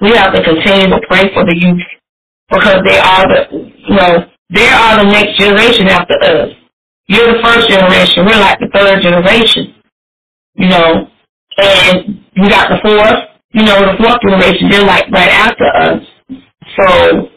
we 0.00 0.10
have 0.16 0.34
to 0.34 0.42
continue 0.44 0.88
to 0.90 1.00
pray 1.08 1.32
for 1.34 1.44
the 1.44 1.56
youth 1.56 1.86
because 2.50 2.82
they 2.86 2.98
are 2.98 3.24
the, 3.28 3.40
you 3.58 3.96
know, 3.96 4.26
they 4.50 4.68
are 4.68 5.04
the 5.04 5.10
next 5.10 5.38
generation 5.38 5.88
after 5.88 6.14
us. 6.22 6.50
You're 7.10 7.26
the 7.34 7.42
first 7.42 7.68
generation. 7.68 8.24
We're 8.24 8.38
like 8.38 8.60
the 8.60 8.70
third 8.72 9.02
generation. 9.02 9.74
You 10.54 10.68
know, 10.68 11.08
and 11.58 12.24
we 12.36 12.48
got 12.48 12.68
the 12.70 12.78
fourth, 12.82 13.24
you 13.52 13.64
know, 13.64 13.80
the 13.80 13.98
fourth 13.98 14.20
generation. 14.22 14.70
They're 14.70 14.86
like 14.86 15.10
right 15.10 15.30
after 15.30 15.66
us. 15.66 16.02
So 16.78 17.28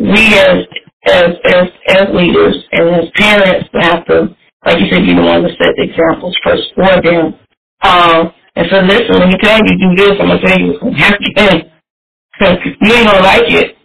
we 0.00 0.34
as 0.34 0.66
as 1.06 1.30
as 1.46 1.66
as 1.88 2.06
leaders 2.12 2.56
and 2.72 2.90
as 2.96 3.10
parents 3.16 3.68
have 3.74 4.06
to, 4.06 4.34
like 4.66 4.80
you 4.80 4.88
said, 4.90 5.06
be 5.06 5.14
the 5.14 5.22
one 5.22 5.42
to 5.42 5.50
set 5.50 5.74
the 5.76 5.84
examples 5.84 6.36
first 6.44 6.68
for 6.74 7.02
them. 7.02 7.38
Um, 7.82 8.32
and 8.56 8.66
so 8.70 8.80
listen, 8.82 9.14
let 9.14 9.28
me 9.28 9.38
tell 9.40 9.58
you, 9.62 9.78
do 9.78 9.96
this. 9.96 10.18
I'm 10.20 10.28
gonna 10.28 10.42
tell 10.42 10.58
you 10.58 10.66
what's 10.72 10.82
gonna 10.82 10.98
happen. 10.98 11.70
Because 12.38 12.58
you 12.82 12.92
ain't 12.94 13.06
gonna 13.06 13.22
like 13.22 13.46
it. 13.50 13.76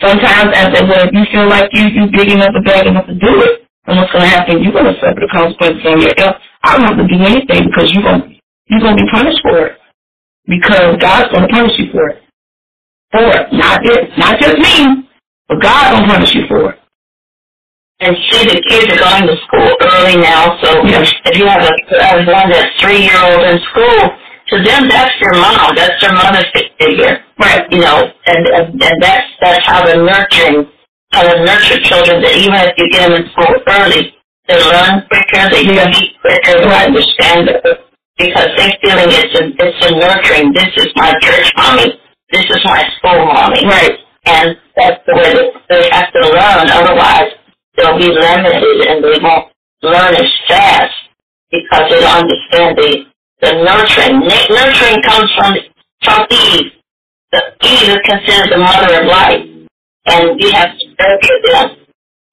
Sometimes 0.00 0.52
I 0.54 0.74
say, 0.74 0.82
well, 0.84 1.08
if 1.08 1.14
you 1.14 1.24
feel 1.32 1.48
like 1.48 1.70
you 1.72 1.86
you 1.88 2.06
big 2.12 2.30
enough 2.30 2.52
or 2.54 2.62
bad 2.62 2.86
enough 2.86 3.06
to 3.06 3.14
do 3.14 3.40
it, 3.42 3.61
then 3.86 3.96
what's 3.96 4.12
gonna 4.12 4.26
happen? 4.26 4.62
You're 4.62 4.72
gonna 4.72 4.94
suffer 5.00 5.18
the 5.20 5.28
consequences 5.32 5.82
on 5.86 6.00
your 6.00 6.14
health. 6.16 6.36
I 6.62 6.76
don't 6.78 6.86
have 6.86 6.98
to 6.98 7.06
do 7.08 7.18
anything 7.22 7.66
because 7.70 7.92
you're 7.92 8.02
gonna 8.04 8.30
you're 8.66 8.80
gonna 8.80 8.96
be 8.96 9.10
punished 9.10 9.42
for 9.42 9.66
it. 9.66 9.78
Because 10.46 10.96
God's 11.00 11.32
gonna 11.32 11.48
punish 11.48 11.78
you 11.78 11.90
for 11.92 12.08
it. 12.10 12.22
For 13.10 13.26
it. 13.26 13.52
Not 13.52 13.84
it, 13.86 14.10
not 14.18 14.38
just 14.40 14.58
me, 14.58 15.08
but 15.48 15.60
God 15.62 15.92
gonna 15.94 16.06
punish 16.06 16.34
you 16.34 16.46
for 16.48 16.70
it. 16.72 16.78
And 18.02 18.16
see, 18.30 18.42
the 18.50 18.58
kids 18.66 18.90
are 18.90 18.98
going 18.98 19.30
to 19.30 19.36
school 19.46 19.70
early 19.94 20.16
now, 20.18 20.58
so 20.58 20.82
Yes. 20.90 21.06
if 21.24 21.38
you 21.38 21.46
have 21.46 21.62
a, 21.62 21.70
one 22.26 22.50
that's 22.50 22.74
three 22.82 22.98
year 22.98 23.14
old 23.14 23.46
in 23.46 23.60
school, 23.70 24.10
to 24.50 24.56
them 24.58 24.88
that's 24.90 25.14
their 25.22 25.34
mom, 25.38 25.76
that's 25.76 26.02
their 26.02 26.12
mother 26.12 26.42
figure. 26.80 27.22
Right. 27.38 27.62
You 27.70 27.78
know, 27.78 28.02
and, 28.26 28.46
and, 28.48 28.82
and 28.82 28.96
that's 29.02 29.26
that's 29.40 29.66
how 29.66 29.86
the 29.86 30.02
nurturing 30.02 30.66
how 31.12 31.22
to 31.22 31.44
nurture 31.44 31.80
children 31.84 32.22
that 32.22 32.34
even 32.36 32.56
if 32.66 32.74
you 32.78 32.88
get 32.90 33.08
them 33.08 33.20
in 33.22 33.30
school 33.32 33.52
early, 33.68 34.14
they 34.48 34.58
learn 34.58 35.06
quicker, 35.08 35.44
they 35.50 35.64
Yeah. 35.64 35.92
speak 35.92 36.20
quicker, 36.20 36.54
they 36.60 36.84
understand 36.86 37.48
it 37.50 37.62
because 38.18 38.48
they're 38.56 38.76
feeling 38.82 39.10
it's 39.10 39.34
a 39.40 39.44
it's 39.64 39.80
a 39.86 39.90
nurturing. 39.96 40.52
This 40.52 40.72
is 40.76 40.88
my 40.96 41.12
church 41.20 41.52
mommy. 41.56 42.00
This 42.32 42.44
is 42.48 42.64
my 42.64 42.82
school 42.98 43.26
mommy 43.26 43.64
Right. 43.66 43.98
and 44.26 44.56
that's 44.76 45.00
the 45.06 45.14
way 45.14 45.32
that 45.34 45.52
they 45.68 45.88
have 45.92 46.12
to 46.12 46.20
learn. 46.20 46.70
Otherwise, 46.70 47.30
they'll 47.76 47.98
be 47.98 48.08
limited 48.08 48.88
and 48.88 49.04
they 49.04 49.18
won't 49.22 49.48
learn 49.82 50.14
as 50.16 50.32
fast 50.48 50.94
because 51.50 51.90
they 51.90 52.00
don't 52.00 52.24
understand 52.24 52.78
the, 52.78 53.04
the 53.42 53.52
nurturing. 53.62 54.22
N- 54.24 54.48
nurturing 54.50 55.02
comes 55.02 55.30
from 55.36 55.56
from 56.04 56.26
Eve. 56.30 56.72
The 57.32 57.42
Eve 57.64 57.88
is 57.96 57.98
considered 58.04 58.50
the 58.52 58.58
mother 58.58 59.00
of 59.00 59.06
life, 59.06 59.44
and 60.06 60.36
we 60.36 60.50
have 60.52 60.72
to 60.78 60.84
nurture 60.98 61.40
them 61.44 61.68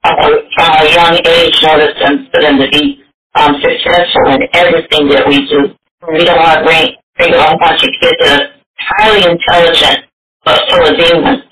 from 0.03 0.71
a 0.79 0.93
young 0.93 1.19
age 1.25 1.55
in 1.61 1.69
order 1.69 1.93
to, 1.93 2.07
for 2.31 2.41
them 2.41 2.57
to 2.59 2.67
be 2.71 3.03
um, 3.35 3.55
successful 3.61 4.33
in 4.33 4.41
everything 4.53 5.09
that 5.09 5.27
we 5.27 5.47
do. 5.47 5.75
We 6.11 6.25
don't 6.25 6.39
want 6.39 6.59
to 6.59 6.65
bring, 6.65 6.95
a 7.19 7.43
whole 7.43 7.59
bunch 7.59 7.83
of 7.83 7.89
kids 8.01 8.15
that 8.21 8.41
are 8.41 8.47
highly 8.79 9.31
intelligent 9.31 10.05
but 10.45 10.63
full 10.69 10.87
of 10.87 10.97
demons 10.97 11.43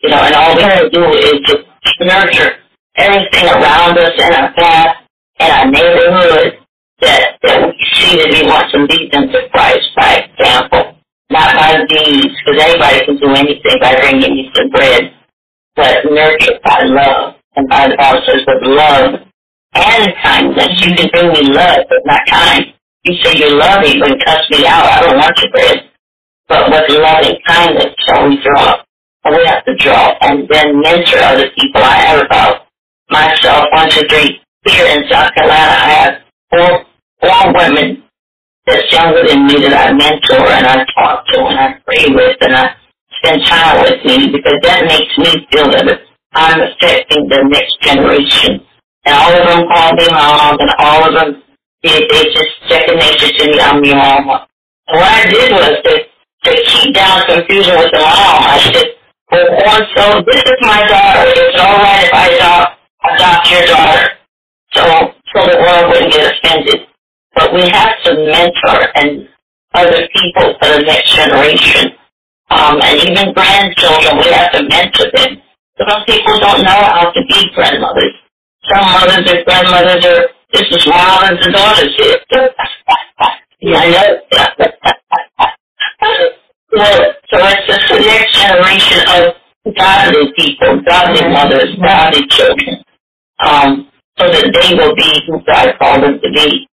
you 0.00 0.10
know, 0.10 0.22
and 0.22 0.34
all 0.34 0.54
we 0.54 0.62
have 0.62 0.80
to 0.80 0.90
do 0.90 1.02
is 1.10 1.40
just 1.42 1.64
nurture 2.00 2.54
everything 2.96 3.46
around 3.46 3.98
us 3.98 4.14
in 4.14 4.32
our 4.32 4.52
path, 4.54 4.96
in 5.40 5.50
our 5.50 5.66
neighborhood, 5.66 6.58
that, 7.00 7.38
that 7.42 7.66
we 7.66 7.74
see 7.94 8.16
that 8.18 8.30
we 8.30 8.46
want 8.46 8.70
to 8.70 8.78
lead 8.78 9.12
them 9.12 9.28
to 9.28 9.48
Christ 9.50 9.88
by 9.96 10.22
example, 10.22 10.98
not 11.30 11.54
by 11.54 11.84
deeds, 11.88 12.34
because 12.46 12.62
anybody 12.62 13.06
can 13.06 13.16
do 13.18 13.28
anything 13.34 13.76
by 13.80 13.94
bringing 13.96 14.36
you 14.38 14.50
some 14.54 14.70
bread, 14.70 15.14
but 15.78 16.02
nurture 16.10 16.58
by 16.66 16.82
love. 16.82 17.34
And 17.54 17.68
by 17.68 17.88
the 17.88 17.96
Bible 17.96 18.22
with 18.26 18.62
love 18.66 19.14
and 19.74 20.12
kindness. 20.22 20.74
You 20.82 20.94
can 20.94 21.08
bring 21.14 21.30
me 21.32 21.54
love, 21.54 21.86
but 21.88 22.02
not 22.04 22.20
kind. 22.28 22.74
You 23.04 23.14
say 23.22 23.38
you're 23.38 23.56
loving, 23.56 24.00
but 24.00 24.18
cuss 24.26 24.42
me 24.50 24.66
out. 24.66 24.84
I 24.84 25.00
don't 25.02 25.16
want 25.16 25.38
your 25.38 25.50
bread. 25.52 25.78
But 26.48 26.70
with 26.70 26.98
loving 26.98 27.38
kindness 27.46 27.94
shall 28.06 28.28
we 28.28 28.42
draw 28.42 28.82
and 29.24 29.36
we 29.36 29.46
have 29.46 29.64
to 29.64 29.74
draw 29.76 30.14
and 30.22 30.48
then 30.50 30.80
mentor 30.80 31.18
other 31.18 31.50
people. 31.56 31.82
I 31.82 31.96
have 32.10 32.26
about 32.26 32.66
myself, 33.10 33.66
one, 33.72 33.90
two, 33.90 34.06
three, 34.08 34.40
here 34.66 34.86
in 34.86 35.04
South 35.10 35.32
Carolina, 35.34 35.72
I 35.72 35.90
have 35.90 36.14
four, 36.50 36.84
four 37.20 37.54
women 37.54 38.02
that's 38.66 38.92
younger 38.92 39.26
than 39.26 39.46
me 39.46 39.54
that 39.62 39.88
I 39.88 39.92
mentor 39.92 40.46
and 40.46 40.66
I 40.66 40.84
talk 40.94 41.26
to 41.28 41.38
and 41.46 41.58
I 41.58 41.80
pray 41.86 42.06
with 42.08 42.36
and 42.40 42.54
I 42.54 42.74
spend 43.18 43.44
time 43.46 43.82
with 43.82 44.04
me 44.04 44.32
because 44.32 44.58
that 44.62 44.84
makes 44.86 45.14
me 45.18 45.46
feel 45.52 45.70
that 45.70 46.00
I'm 46.34 46.60
affecting 46.60 47.28
the 47.28 47.44
next 47.50 47.80
generation. 47.82 48.62
And 49.04 49.14
all 49.14 49.32
of 49.32 49.44
them 49.48 49.68
call 49.68 49.92
me 49.94 50.06
mom 50.10 50.56
and 50.60 50.72
all 50.78 51.08
of 51.08 51.14
them, 51.14 51.42
they, 51.82 52.06
they 52.10 52.24
just 52.32 52.52
second 52.68 52.98
nature 52.98 53.32
to 53.32 53.44
me, 53.50 53.60
I'm 53.60 53.84
your 53.84 53.96
mama. 53.96 54.46
And 54.88 55.00
what 55.00 55.10
I 55.10 55.24
did 55.30 55.52
was 55.52 55.76
to, 55.84 55.94
to 56.44 56.52
keep 56.66 56.94
down 56.94 57.26
confusion 57.26 57.76
with 57.78 57.90
the 57.92 57.98
mom, 57.98 58.42
I 58.44 58.58
said, 58.72 58.86
well, 59.30 59.82
so 59.96 60.22
this 60.26 60.42
is 60.42 60.58
my 60.62 60.86
daughter. 60.88 61.30
It's 61.36 61.60
all 61.60 61.78
right 61.78 62.04
if 62.06 62.14
I 62.14 62.28
adopt, 62.36 62.80
adopt 63.04 63.50
your 63.50 63.66
daughter. 63.66 64.08
So, 64.72 64.82
so 65.34 65.38
the 65.50 65.58
world 65.58 65.90
wouldn't 65.92 66.12
get 66.12 66.34
offended. 66.34 66.86
But 67.34 67.54
we 67.54 67.68
have 67.68 67.94
to 68.04 68.14
mentor 68.14 68.88
and 68.96 69.28
other 69.74 70.08
people 70.14 70.54
for 70.60 70.68
the 70.68 70.82
next 70.84 71.14
generation. 71.14 71.97
Um, 72.50 72.80
and 72.82 73.00
even 73.00 73.34
grandchildren, 73.34 74.18
we 74.18 74.32
have 74.32 74.52
to 74.52 74.62
mentor 74.68 75.10
them. 75.14 75.42
Some 75.78 76.04
people 76.06 76.38
don't 76.40 76.62
know 76.62 76.70
how 76.70 77.10
to 77.12 77.20
be 77.28 77.50
grandmothers. 77.54 78.14
Some 78.68 78.84
mothers 78.92 79.30
or 79.32 79.44
grandmothers 79.44 80.04
are, 80.04 80.28
this 80.52 80.66
is 80.70 80.86
mothers 80.86 81.38
and 81.44 81.54
daughters 81.54 81.94
here. 81.96 82.18
yeah, 83.60 83.78
I 83.78 83.90
know. 83.90 84.66
Well, 86.70 87.12
so 87.30 87.38
it's 87.40 87.66
just 87.66 87.88
the 87.88 88.00
next 88.00 88.38
generation 88.38 89.00
of 89.08 89.74
godly 89.74 90.32
people, 90.36 90.82
godly 90.86 91.28
mothers, 91.32 91.74
godly 91.80 92.26
children, 92.28 92.84
um, 93.40 93.88
so 94.18 94.28
that 94.28 94.52
they 94.52 94.74
will 94.76 94.94
be 94.94 95.22
who 95.26 95.40
God 95.46 95.74
called 95.78 96.02
them 96.02 96.20
to 96.20 96.30
be 96.30 96.68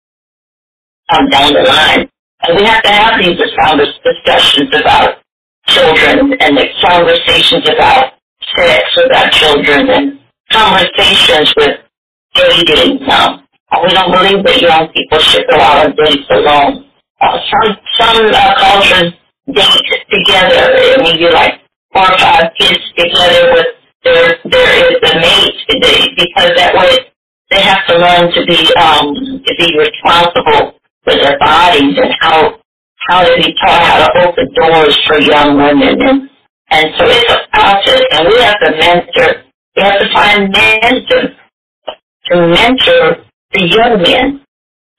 um, 1.11 1.27
down 1.29 1.53
the 1.53 1.63
line. 1.63 2.09
And 2.43 2.57
we 2.57 2.63
have 2.65 2.83
to 2.83 2.89
have 2.89 3.19
these 3.21 3.37
discussions 3.37 4.73
about 4.79 5.20
children 5.73 6.33
and 6.39 6.57
the 6.57 6.67
conversations 6.81 7.67
about 7.69 8.13
sex 8.55 8.83
with 8.97 9.11
our 9.15 9.29
children 9.31 9.89
and 9.89 10.19
conversations 10.51 11.53
with 11.57 11.77
dating. 12.35 13.01
Um, 13.09 13.47
we 13.83 13.89
don't 13.93 14.11
believe 14.11 14.43
that 14.43 14.61
young 14.61 14.87
people 14.93 15.19
should 15.19 15.45
go 15.49 15.57
out 15.57 15.85
on 15.85 15.95
dates 15.95 16.27
alone. 16.29 16.85
Uh, 17.21 17.37
some 17.49 17.77
some 17.97 18.25
uh, 18.33 18.53
cultures 18.59 19.13
date 19.47 19.87
together. 20.11 20.75
I 20.75 21.03
mean, 21.03 21.19
you 21.19 21.31
like 21.31 21.61
four 21.93 22.03
or 22.03 22.17
five 22.19 22.51
kids 22.57 22.79
together 22.97 23.53
with 23.53 23.67
their 24.03 24.37
there 24.45 24.91
is 24.91 24.97
a 25.11 25.15
mate 25.19 25.55
they, 25.81 26.09
because 26.17 26.51
that 26.57 26.73
way 26.75 27.11
they 27.51 27.61
have 27.61 27.85
to 27.87 27.97
learn 27.97 28.31
to 28.33 28.45
be 28.45 28.73
um 28.75 29.13
to 29.45 29.55
be 29.57 29.77
responsible 29.77 30.79
for 31.03 31.13
their 31.13 31.37
bodies 31.39 31.97
and 31.97 32.13
how 32.21 32.60
how 33.11 33.21
to 33.27 33.33
be 33.35 33.53
taught 33.59 33.83
how 33.83 34.07
to 34.07 34.09
open 34.23 34.47
doors 34.55 34.95
for 35.05 35.19
young 35.19 35.57
women 35.57 35.99
and 36.01 36.29
and 36.71 36.85
so 36.97 37.03
it's 37.05 37.31
a 37.31 37.39
process 37.51 38.01
and 38.11 38.27
we 38.31 38.39
have 38.39 38.59
to 38.63 38.71
mentor 38.79 39.43
we 39.75 39.83
have 39.83 39.99
to 39.99 40.07
find 40.13 40.51
men 40.51 40.93
to 41.09 41.17
to 42.25 42.35
mentor 42.47 43.03
the 43.53 43.61
young 43.67 44.01
men 44.01 44.41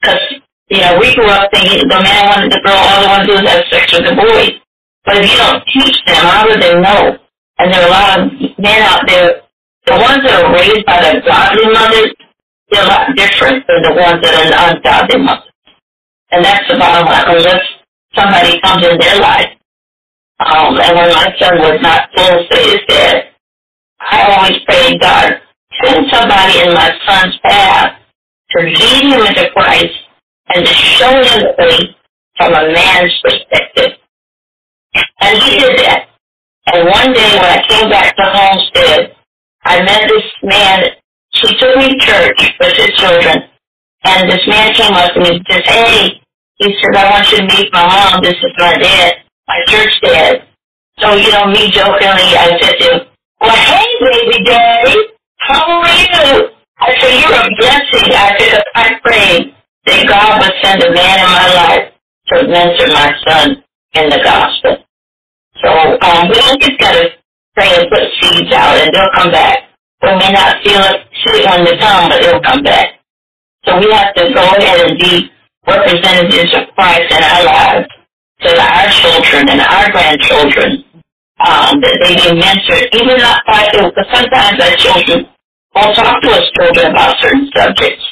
because 0.00 0.42
you 0.72 0.80
know, 0.80 0.98
we 0.98 1.14
grew 1.14 1.28
up 1.28 1.50
thinking 1.52 1.84
the 1.84 2.00
man 2.00 2.28
wanted 2.32 2.52
the 2.52 2.60
girl, 2.64 2.80
all 2.80 3.00
they 3.02 3.06
want 3.06 3.22
to 3.24 3.28
do 3.28 3.34
is 3.36 3.44
have 3.44 3.64
sex 3.68 3.92
with 3.92 4.08
the 4.08 4.16
boy. 4.16 4.56
But 5.04 5.20
if 5.20 5.28
you 5.28 5.36
don't 5.36 5.60
teach 5.68 6.00
them, 6.06 6.24
how 6.24 6.48
do 6.48 6.56
they 6.56 6.72
know? 6.80 7.18
And 7.58 7.68
there 7.68 7.84
are 7.84 7.88
a 7.88 7.92
lot 7.92 8.20
of 8.20 8.32
men 8.56 8.80
out 8.80 9.04
there, 9.06 9.42
the 9.84 10.00
ones 10.00 10.24
that 10.24 10.32
are 10.32 10.48
raised 10.48 10.86
by 10.86 10.96
the 10.96 11.20
godly 11.28 11.68
mothers, 11.76 12.16
they're 12.70 12.84
a 12.84 12.88
lot 12.88 13.04
different 13.12 13.66
than 13.68 13.82
the 13.84 13.92
ones 13.92 14.16
that 14.24 14.32
are 14.32 14.48
the 14.48 14.58
ungodly 14.64 15.20
mothers. 15.20 15.52
And 16.32 16.42
that's 16.42 16.64
the 16.72 16.78
bottom 16.80 17.04
line, 17.04 17.36
unless 17.36 17.60
somebody 18.14 18.60
comes 18.60 18.86
in 18.86 18.98
their 18.98 19.20
life. 19.20 19.48
Um, 20.40 20.78
and 20.80 20.96
when 20.96 21.10
my 21.12 21.28
son 21.38 21.58
was 21.58 21.78
not 21.82 22.08
full 22.14 22.46
his 22.50 22.80
dad, 22.88 23.28
I 24.00 24.22
always 24.32 24.58
prayed, 24.66 25.00
God, 25.00 25.32
send 25.84 26.06
somebody 26.10 26.60
in 26.60 26.74
my 26.74 26.90
son's 27.06 27.38
path 27.44 27.98
to 28.50 28.62
lead 28.62 29.04
him 29.04 29.20
into 29.20 29.50
Christ 29.54 29.94
and 30.54 30.66
to 30.66 30.72
show 30.72 31.10
him 31.10 31.40
the 31.40 31.54
way 31.58 31.96
from 32.36 32.52
a 32.52 32.72
man's 32.72 33.20
perspective. 33.22 33.98
And 35.20 35.38
he 35.38 35.58
did 35.58 35.78
that. 35.78 36.08
And 36.66 36.88
one 36.88 37.12
day 37.12 37.30
when 37.34 37.44
I 37.44 37.62
came 37.68 37.90
back 37.90 38.16
to 38.16 38.22
Homestead, 38.24 39.16
I 39.64 39.82
met 39.82 40.02
this 40.08 40.24
man. 40.42 40.84
He 41.30 41.48
took 41.58 41.76
me 41.76 41.88
to 41.88 41.98
church 41.98 42.52
with 42.60 42.76
his 42.76 42.96
children. 42.98 43.48
And 44.04 44.30
this 44.30 44.46
man 44.48 44.74
came 44.74 44.92
up 44.94 45.14
to 45.14 45.20
me 45.20 45.28
and 45.30 45.46
says, 45.48 45.62
hey, 45.64 46.21
he 46.62 46.70
said, 46.78 46.94
I 46.94 47.10
want 47.10 47.26
you 47.30 47.38
to 47.38 47.46
meet 47.46 47.68
my 47.72 47.82
mom. 47.86 48.22
This 48.22 48.38
is 48.38 48.54
my 48.58 48.74
dad, 48.78 49.14
my 49.48 49.58
church 49.66 49.94
dad. 50.02 50.46
So, 51.00 51.14
you 51.14 51.30
know, 51.32 51.46
me 51.46 51.70
jokingly, 51.70 52.38
I 52.38 52.56
said 52.60 52.74
to 52.78 52.84
him, 52.86 53.00
well, 53.40 53.56
hey, 53.56 53.86
baby 54.00 54.44
daddy, 54.44 54.96
how 55.38 55.82
are 55.82 55.88
you? 55.90 56.48
I 56.78 56.94
said, 57.00 57.12
you're 57.18 57.34
a 57.34 57.50
blessing. 57.58 58.14
I 58.14 58.30
said, 58.38 58.62
I 58.74 58.86
pray 59.02 59.54
that 59.86 60.06
God 60.06 60.40
would 60.40 60.54
send 60.62 60.82
a 60.82 60.92
man 60.94 61.18
in 61.18 61.30
my 61.34 61.48
life 61.54 61.92
to 62.28 62.48
mentor 62.48 62.88
my 62.94 63.10
son 63.26 63.64
in 63.94 64.08
the 64.08 64.20
gospel. 64.22 64.76
So 65.62 65.68
um, 65.68 66.28
we 66.28 66.38
just 66.62 66.78
got 66.78 66.92
to 66.92 67.10
pray 67.54 67.70
and 67.74 67.90
put 67.90 68.02
seeds 68.20 68.52
out, 68.54 68.78
and 68.78 68.94
they'll 68.94 69.14
come 69.14 69.32
back. 69.32 69.58
We 70.02 70.10
may 70.18 70.32
not 70.32 70.62
feel 70.62 70.80
it, 70.82 71.06
see 71.24 71.42
it 71.42 71.50
when 71.50 71.64
they 71.64 71.78
come, 71.78 72.08
but 72.08 72.22
they'll 72.22 72.40
come 72.40 72.62
back. 72.62 73.00
So 73.64 73.78
we 73.78 73.90
have 73.92 74.14
to 74.14 74.32
go 74.34 74.42
ahead 74.42 74.90
and 74.90 74.98
be 74.98 75.30
representatives 75.66 76.54
of 76.54 76.74
Christ 76.74 77.08
in 77.12 77.22
our 77.22 77.44
lives 77.44 77.88
to 78.42 78.50
our 78.50 78.88
children 78.90 79.48
and 79.48 79.60
our 79.60 79.90
grandchildren, 79.92 80.84
um, 81.38 81.78
that 81.82 81.98
they 82.02 82.14
be 82.14 82.28
mentored, 82.38 82.86
even 82.94 83.18
not 83.18 83.42
by 83.46 83.70
because 83.70 84.08
sometimes 84.10 84.58
our 84.58 84.76
children 84.76 85.26
won't 85.74 85.94
talk 85.96 86.20
to 86.22 86.28
us 86.30 86.46
children 86.58 86.92
about 86.92 87.14
certain 87.20 87.48
subjects. 87.54 88.04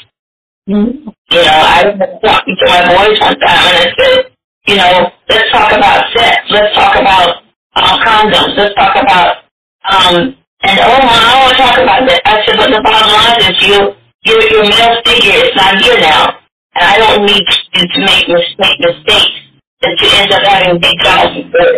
Mm-hmm. 0.68 1.10
You 1.30 1.42
know, 1.42 1.58
I 1.62 1.84
was 1.86 2.20
talking 2.22 2.56
to 2.58 2.66
my 2.66 2.82
boys 2.86 3.18
one 3.20 3.38
time 3.38 3.64
and 3.70 3.76
I 3.82 3.88
said, 3.98 4.30
you 4.66 4.76
know, 4.76 5.10
let's 5.28 5.50
talk 5.50 5.72
about 5.72 6.06
sex, 6.14 6.36
let's 6.50 6.74
talk 6.74 6.94
about 6.94 7.42
uh, 7.74 7.96
condoms, 8.02 8.54
let's 8.56 8.74
talk 8.74 8.94
about, 8.94 9.46
um, 9.90 10.36
and 10.62 10.78
oh, 10.78 11.00
I 11.00 11.32
don't 11.32 11.42
want 11.42 11.56
to 11.56 11.62
talk 11.62 11.76
about 11.78 12.02
that. 12.06 12.20
I 12.26 12.34
said, 12.46 12.56
but 12.58 12.70
the 12.70 12.82
bottom 12.82 13.10
line 13.10 13.40
is 13.50 13.56
you, 13.62 13.78
your, 14.26 14.38
your 14.50 14.62
male 14.68 15.00
figure 15.06 15.38
is 15.42 15.54
not 15.56 15.80
here 15.80 15.98
now, 15.98 16.39
and 16.80 16.88
I 16.88 16.96
don't 16.96 17.26
need 17.26 17.44
you 17.74 17.84
to 17.84 18.00
make 18.00 18.28
mistake, 18.28 18.80
mistakes 18.80 19.36
that 19.82 20.00
you 20.00 20.08
end 20.16 20.32
up 20.32 20.42
having 20.42 20.80
big 20.80 20.96
jobs 21.00 21.36
for. 21.52 21.68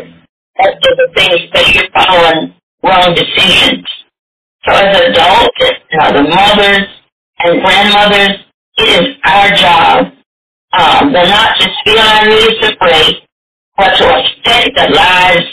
That's 0.59 0.79
the 0.79 1.09
things 1.15 1.51
that 1.53 1.75
you're 1.75 1.91
following 1.91 2.55
wrong 2.85 3.15
decisions. 3.15 3.87
So 4.65 4.73
as 4.73 4.95
adults, 4.95 5.59
know, 5.93 6.13
the 6.13 6.23
mothers 6.23 6.89
and 7.41 7.61
grandmothers, 7.63 8.47
it 8.79 8.89
is 9.03 9.17
our 9.25 9.51
job 9.57 10.07
um, 10.73 11.13
to 11.13 11.23
not 11.27 11.59
just 11.59 11.75
feel 11.85 11.99
our 11.99 12.29
need 12.29 12.61
to 12.63 12.77
pray, 12.81 13.27
but 13.77 13.97
to 13.97 14.05
affect 14.07 14.71
the 14.77 14.89
lives 14.95 15.47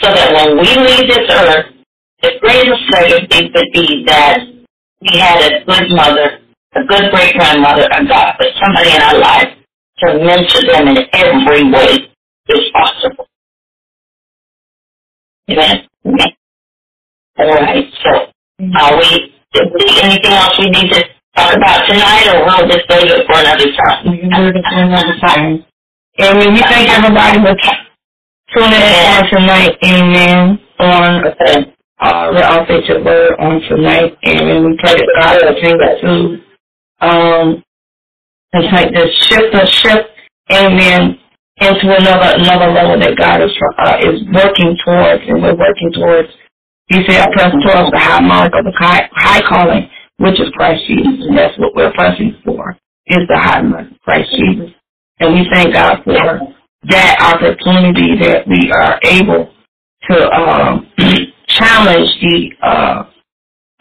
so 0.00 0.08
that 0.10 0.34
when 0.34 0.58
we 0.58 0.68
leave 0.82 1.08
this 1.08 1.30
earth, 1.30 1.66
the 2.22 2.32
greatest 2.40 2.82
legacy 2.90 3.50
would 3.54 3.72
be 3.72 4.04
that 4.06 4.40
we 5.00 5.18
had 5.18 5.52
a 5.52 5.64
good 5.64 5.90
mother, 5.90 6.40
a 6.76 6.84
good 6.86 7.10
great 7.12 7.34
grandmother, 7.34 7.88
a 7.90 8.04
God, 8.06 8.34
but 8.38 8.48
somebody 8.62 8.90
in 8.94 9.02
our 9.02 9.18
life 9.18 9.48
to 10.00 10.06
mentor 10.18 10.62
them 10.72 10.88
in 10.88 10.98
every 11.12 11.64
way 11.72 12.08
is 12.48 12.60
possible. 12.72 13.26
Amen. 15.50 15.86
Amen. 16.06 16.28
All 17.38 17.46
right. 17.48 17.84
So, 18.02 18.10
are 18.80 18.96
we? 18.98 19.32
Anything 20.02 20.32
else 20.32 20.58
we 20.58 20.68
need 20.70 20.90
to 20.92 21.00
talk 21.34 21.54
about 21.56 21.86
tonight, 21.86 22.28
or 22.34 22.44
we'll 22.44 22.68
just 22.68 22.84
save 22.90 23.08
it 23.08 23.26
for 23.26 23.38
another 23.40 23.70
time? 23.72 24.10
We 24.10 24.18
can 24.18 24.30
do 24.30 24.48
it 24.58 24.64
for 24.68 24.80
another 24.82 25.16
time. 25.20 25.64
And 26.18 26.38
we 26.38 26.60
thank 26.62 26.90
everybody 26.90 27.38
for 27.40 27.56
tuning 28.54 28.80
in 28.80 29.06
on 29.16 29.28
tonight, 29.30 29.78
amen, 29.84 30.58
on 30.78 31.26
Okay. 31.26 31.72
uh, 32.00 32.32
the 32.32 32.44
authentic 32.44 33.04
word 33.04 33.36
on 33.38 33.60
tonight, 33.68 34.16
and 34.24 34.64
we 34.66 34.76
pray 34.78 34.94
that 34.96 35.08
God 35.20 35.40
will 35.42 35.54
continue 35.54 35.78
to 35.78 36.42
um, 37.00 37.62
and 38.52 38.64
take 38.76 38.94
this 38.94 39.12
shift, 39.28 39.52
the 39.52 39.66
shift, 39.66 40.08
amen, 40.52 41.18
into 41.58 41.86
another 41.86 42.36
another 42.38 42.72
level 42.72 43.00
that 43.00 43.16
God 43.18 43.42
is 43.42 43.52
uh, 43.78 43.96
is 44.00 44.22
working 44.32 44.76
towards, 44.84 45.22
and 45.28 45.42
we're 45.42 45.56
working 45.56 45.92
towards. 45.94 46.28
He 46.88 47.02
said, 47.08 47.20
"I 47.20 47.32
press 47.32 47.52
towards 47.52 47.90
the 47.92 47.98
high 47.98 48.20
mark 48.20 48.52
of 48.54 48.64
the 48.64 48.72
high, 48.78 49.08
high 49.12 49.42
calling, 49.48 49.88
which 50.18 50.40
is 50.40 50.48
Christ 50.56 50.84
Jesus, 50.86 51.26
and 51.28 51.36
that's 51.36 51.58
what 51.58 51.74
we're 51.74 51.92
pressing 51.92 52.36
for, 52.44 52.76
is 53.06 53.26
the 53.28 53.38
high 53.38 53.62
mark, 53.62 53.88
Christ 54.04 54.30
Jesus." 54.32 54.70
And 55.20 55.34
we 55.34 55.48
thank 55.52 55.74
God 55.74 55.98
for 56.04 56.14
that 56.88 57.16
opportunity 57.20 58.16
that 58.22 58.46
we 58.46 58.70
are 58.72 59.00
able 59.04 59.50
to 60.10 60.32
um, 60.32 60.92
challenge 61.48 62.08
the 62.20 62.50
uh, 62.62 63.04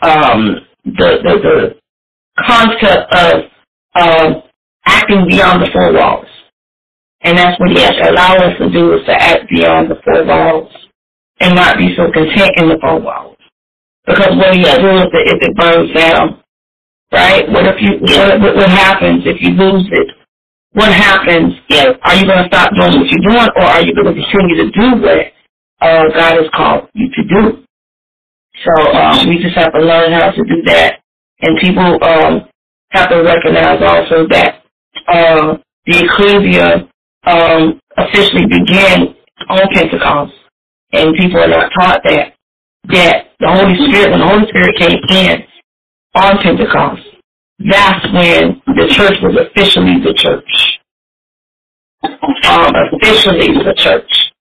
um, 0.02 0.56
the, 0.86 1.20
the 1.24 1.36
the 1.44 1.76
concept 2.44 3.14
of 3.14 3.34
uh, 3.96 4.42
acting 4.86 5.26
beyond 5.28 5.62
the 5.64 5.70
four 5.74 5.94
walls, 5.94 6.28
and 7.22 7.38
that's 7.38 7.60
what 7.60 7.72
He 7.72 7.82
has 7.82 7.96
to 7.96 8.12
allow 8.12 8.36
us 8.38 8.58
to 8.60 8.70
do 8.72 8.94
is 8.94 9.06
to 9.06 9.14
act 9.14 9.50
beyond 9.50 9.92
the 9.92 9.96
four 10.04 10.26
walls 10.26 10.72
and 11.40 11.56
not 11.56 11.78
be 11.78 11.96
so 11.98 12.12
content 12.12 12.52
in 12.58 12.70
the 12.70 12.78
four 12.82 13.02
walls. 13.02 13.38
Because 14.06 14.36
what 14.38 14.54
do 14.54 14.60
you 14.60 14.66
do 14.66 14.92
is 15.02 15.10
that 15.14 15.26
if 15.28 15.40
it 15.42 15.56
burns 15.58 15.94
down, 15.96 16.44
right? 17.12 17.50
What 17.50 17.66
if 17.68 17.82
you 17.82 18.00
what, 18.02 18.56
what 18.56 18.70
happens 18.70 19.24
if 19.26 19.42
you 19.42 19.52
lose 19.52 19.88
it? 19.92 20.10
What 20.74 20.94
happens? 20.94 21.54
Yeah. 21.70 21.94
Are 22.04 22.16
you 22.16 22.26
going 22.26 22.44
to 22.44 22.48
stop 22.48 22.72
doing 22.76 23.00
what 23.00 23.08
you're 23.10 23.26
doing, 23.32 23.50
or 23.58 23.64
are 23.64 23.84
you 23.84 23.96
going 23.96 24.08
to 24.08 24.22
continue 24.22 24.58
to 24.66 24.72
do 24.72 25.02
what 25.02 25.20
uh, 25.82 26.04
God 26.14 26.34
has 26.38 26.50
called 26.54 26.90
you 26.94 27.10
to 27.10 27.24
do? 27.24 27.64
So 28.66 28.92
um, 28.94 29.30
we 29.30 29.42
just 29.42 29.56
have 29.58 29.74
to 29.74 29.80
learn 29.82 30.14
how 30.14 30.32
to 30.32 30.44
do 30.44 30.62
that, 30.68 31.02
and 31.46 31.60
people 31.60 32.04
um, 32.04 32.50
have 32.90 33.10
to 33.10 33.22
recognize 33.22 33.82
also 33.82 34.28
that 34.30 34.64
uh, 35.08 35.58
the 35.86 36.04
ecclesia 36.04 36.90
um, 37.28 37.80
officially 37.98 38.46
began 38.48 39.16
on 39.50 39.62
Pentecost, 39.74 40.34
and 40.94 41.16
people 41.16 41.40
are 41.40 41.48
not 41.48 41.72
taught 41.80 42.02
that 42.06 42.34
that 42.90 43.26
the 43.40 43.48
Holy 43.48 43.76
Spirit, 43.88 44.12
when 44.12 44.20
the 44.20 44.28
Holy 44.28 44.48
Spirit 44.48 44.76
came 44.78 45.00
in 45.10 45.44
on 46.16 46.38
Pentecost, 46.42 47.02
that's 47.60 48.06
when 48.14 48.62
the 48.68 48.88
church 48.96 49.18
was 49.22 49.38
officially 49.38 50.02
the 50.04 50.14
church. 50.14 50.80
Um, 52.04 52.74
officially 52.94 53.54
the 53.64 53.74
church. 53.78 54.32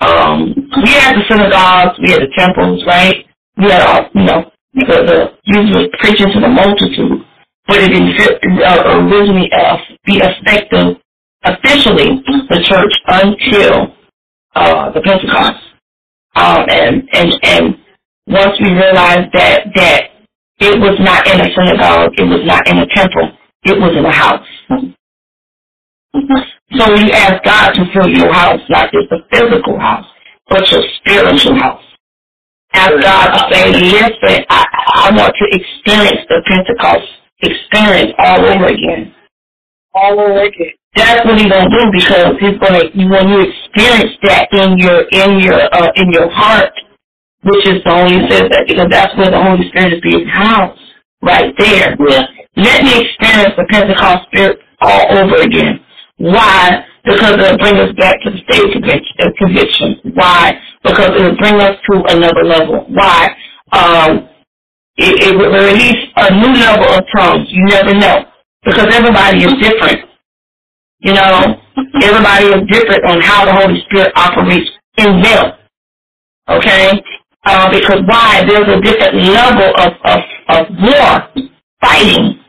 Um, 0.00 0.54
we 0.82 0.90
had 0.90 1.16
the 1.16 1.24
synagogues, 1.28 1.98
we 2.00 2.10
had 2.10 2.22
the 2.22 2.32
temples, 2.36 2.84
right? 2.86 3.26
We 3.56 3.70
had 3.70 3.82
all, 3.82 4.10
you 4.14 4.24
know, 4.24 4.50
the, 4.86 5.30
the 5.46 5.70
was 5.74 5.88
preaching 6.00 6.32
to 6.32 6.40
the 6.40 6.48
multitude, 6.48 7.24
but 7.68 7.78
it 7.78 7.92
uh, 8.66 9.06
originally 9.06 9.50
uh, 9.52 9.78
be 10.06 10.18
effective 10.18 10.96
officially 11.44 12.22
the 12.50 12.60
church 12.64 12.94
until 13.06 13.94
uh, 14.56 14.92
the 14.92 15.00
Pentecost. 15.02 15.62
Um, 16.36 16.66
and 16.68 17.08
and 17.12 17.32
and 17.44 17.78
once 18.26 18.58
we 18.60 18.70
realized 18.72 19.30
that 19.34 19.66
that 19.76 20.04
it 20.60 20.80
was 20.80 20.98
not 21.00 21.26
in 21.28 21.40
a 21.40 21.54
synagogue, 21.54 22.12
it 22.18 22.24
was 22.24 22.42
not 22.46 22.66
in 22.68 22.78
a 22.78 22.86
temple, 22.94 23.30
it 23.64 23.78
was 23.78 23.96
in 23.96 24.04
a 24.04 24.12
house. 24.12 24.46
So 26.76 26.94
you 26.96 27.12
ask 27.12 27.44
God 27.44 27.72
to 27.74 27.84
fill 27.94 28.08
your 28.08 28.32
house, 28.32 28.60
not 28.70 28.90
just 28.92 29.12
a 29.12 29.18
physical 29.30 29.78
house, 29.78 30.06
but 30.50 30.68
your 30.72 30.82
spiritual 30.98 31.56
house. 31.56 31.83
God 32.74 33.26
to 33.32 33.54
say, 33.54 33.70
listen, 33.70 34.44
I, 34.50 34.66
I 35.06 35.10
want 35.14 35.34
to 35.38 35.46
experience 35.50 36.26
the 36.28 36.42
Pentecost 36.46 37.06
experience 37.42 38.12
all 38.18 38.40
over 38.40 38.66
again. 38.66 39.14
All 39.94 40.18
over 40.18 40.42
again. 40.42 40.74
That's 40.96 41.24
what 41.26 41.38
he's 41.38 41.50
gonna 41.50 41.70
do 41.70 41.90
because 41.92 42.34
he's 42.38 42.58
gonna 42.58 43.10
when 43.10 43.28
you 43.28 43.40
experience 43.42 44.14
that 44.22 44.46
in 44.52 44.78
your 44.78 45.02
in 45.10 45.40
your 45.40 45.58
uh, 45.74 45.90
in 45.96 46.10
your 46.12 46.30
heart, 46.30 46.72
which 47.42 47.66
is 47.66 47.82
the 47.84 47.90
Holy 47.90 48.22
says 48.30 48.46
that 48.50 48.64
because 48.68 48.86
that's 48.90 49.16
where 49.16 49.30
the 49.30 49.42
Holy 49.42 49.68
Spirit 49.68 49.94
is 49.94 50.00
being 50.02 50.26
housed, 50.26 50.80
right 51.22 51.52
there. 51.58 51.96
Yeah. 52.08 52.26
Let 52.56 52.84
me 52.84 53.02
experience 53.02 53.54
the 53.56 53.66
Pentecost 53.68 54.26
spirit 54.30 54.60
all 54.80 55.18
over 55.18 55.42
again. 55.42 55.80
Why? 56.18 56.86
Because 57.04 57.34
it'll 57.34 57.58
bring 57.58 57.76
us 57.78 57.92
back 57.96 58.20
to 58.22 58.30
the 58.30 58.38
state 58.38 58.76
of 58.76 59.34
conviction. 59.38 60.12
Why? 60.14 60.54
Because 60.84 61.10
it'll 61.16 61.36
bring 61.36 61.56
us 61.60 61.76
to 61.90 62.04
another 62.08 62.44
level. 62.44 62.86
Why? 62.90 63.36
Um, 63.72 64.28
it, 64.96 65.14
it 65.22 65.36
will 65.36 65.52
release 65.52 66.08
a 66.16 66.34
new 66.34 66.54
level 66.60 66.86
of 66.94 67.02
tongues. 67.16 67.48
You 67.50 67.64
never 67.66 67.94
know. 67.94 68.24
Because 68.64 68.88
everybody 68.94 69.44
is 69.44 69.54
different. 69.60 70.10
You 71.00 71.14
know, 71.14 71.56
everybody 72.02 72.46
is 72.46 72.62
different 72.70 73.04
on 73.06 73.20
how 73.22 73.44
the 73.46 73.54
Holy 73.54 73.80
Spirit 73.86 74.12
operates 74.16 74.70
in 74.98 75.22
them. 75.22 75.52
Okay? 76.48 76.92
Uh, 77.46 77.70
because 77.70 78.02
why? 78.06 78.44
There's 78.48 78.68
a 78.68 78.80
different 78.82 79.16
level 79.16 79.72
of, 79.78 79.92
of, 80.04 80.20
of 80.48 80.66
war, 80.82 81.46
fighting. 81.80 82.40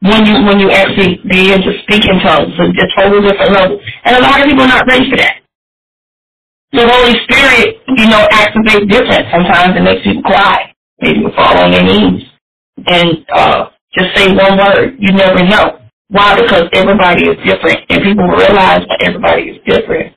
When 0.00 0.26
you 0.26 0.34
when 0.46 0.60
you 0.60 0.70
actually 0.70 1.18
begin 1.26 1.62
to 1.62 1.72
speak 1.82 2.04
in 2.06 2.18
tongues, 2.22 2.54
it's 2.54 2.78
a 2.78 2.88
totally 3.00 3.26
different 3.28 3.52
level. 3.52 3.80
And 4.04 4.16
a 4.16 4.22
lot 4.22 4.40
of 4.40 4.46
people 4.46 4.64
are 4.64 4.68
not 4.68 4.86
ready 4.86 5.10
for 5.10 5.18
that. 5.18 5.42
The 6.72 6.84
Holy 6.86 7.16
Spirit, 7.26 7.80
you 7.96 8.06
know, 8.06 8.22
activates 8.30 8.86
different. 8.90 9.26
Sometimes 9.32 9.76
it 9.76 9.82
makes 9.82 10.04
people 10.04 10.22
cry. 10.22 10.74
Maybe 11.00 11.20
people 11.20 11.32
fall 11.34 11.56
on 11.58 11.72
their 11.72 11.82
knees 11.84 12.22
and 12.86 13.26
uh 13.34 13.70
just 13.96 14.14
say 14.16 14.28
one 14.34 14.58
word. 14.58 14.96
You 15.00 15.12
never 15.14 15.42
know. 15.44 15.80
Why? 16.10 16.36
Because 16.40 16.68
everybody 16.74 17.24
is 17.26 17.36
different 17.44 17.80
and 17.90 18.02
people 18.04 18.28
realize 18.28 18.84
that 18.86 19.00
everybody 19.02 19.56
is 19.56 19.58
different. 19.66 20.14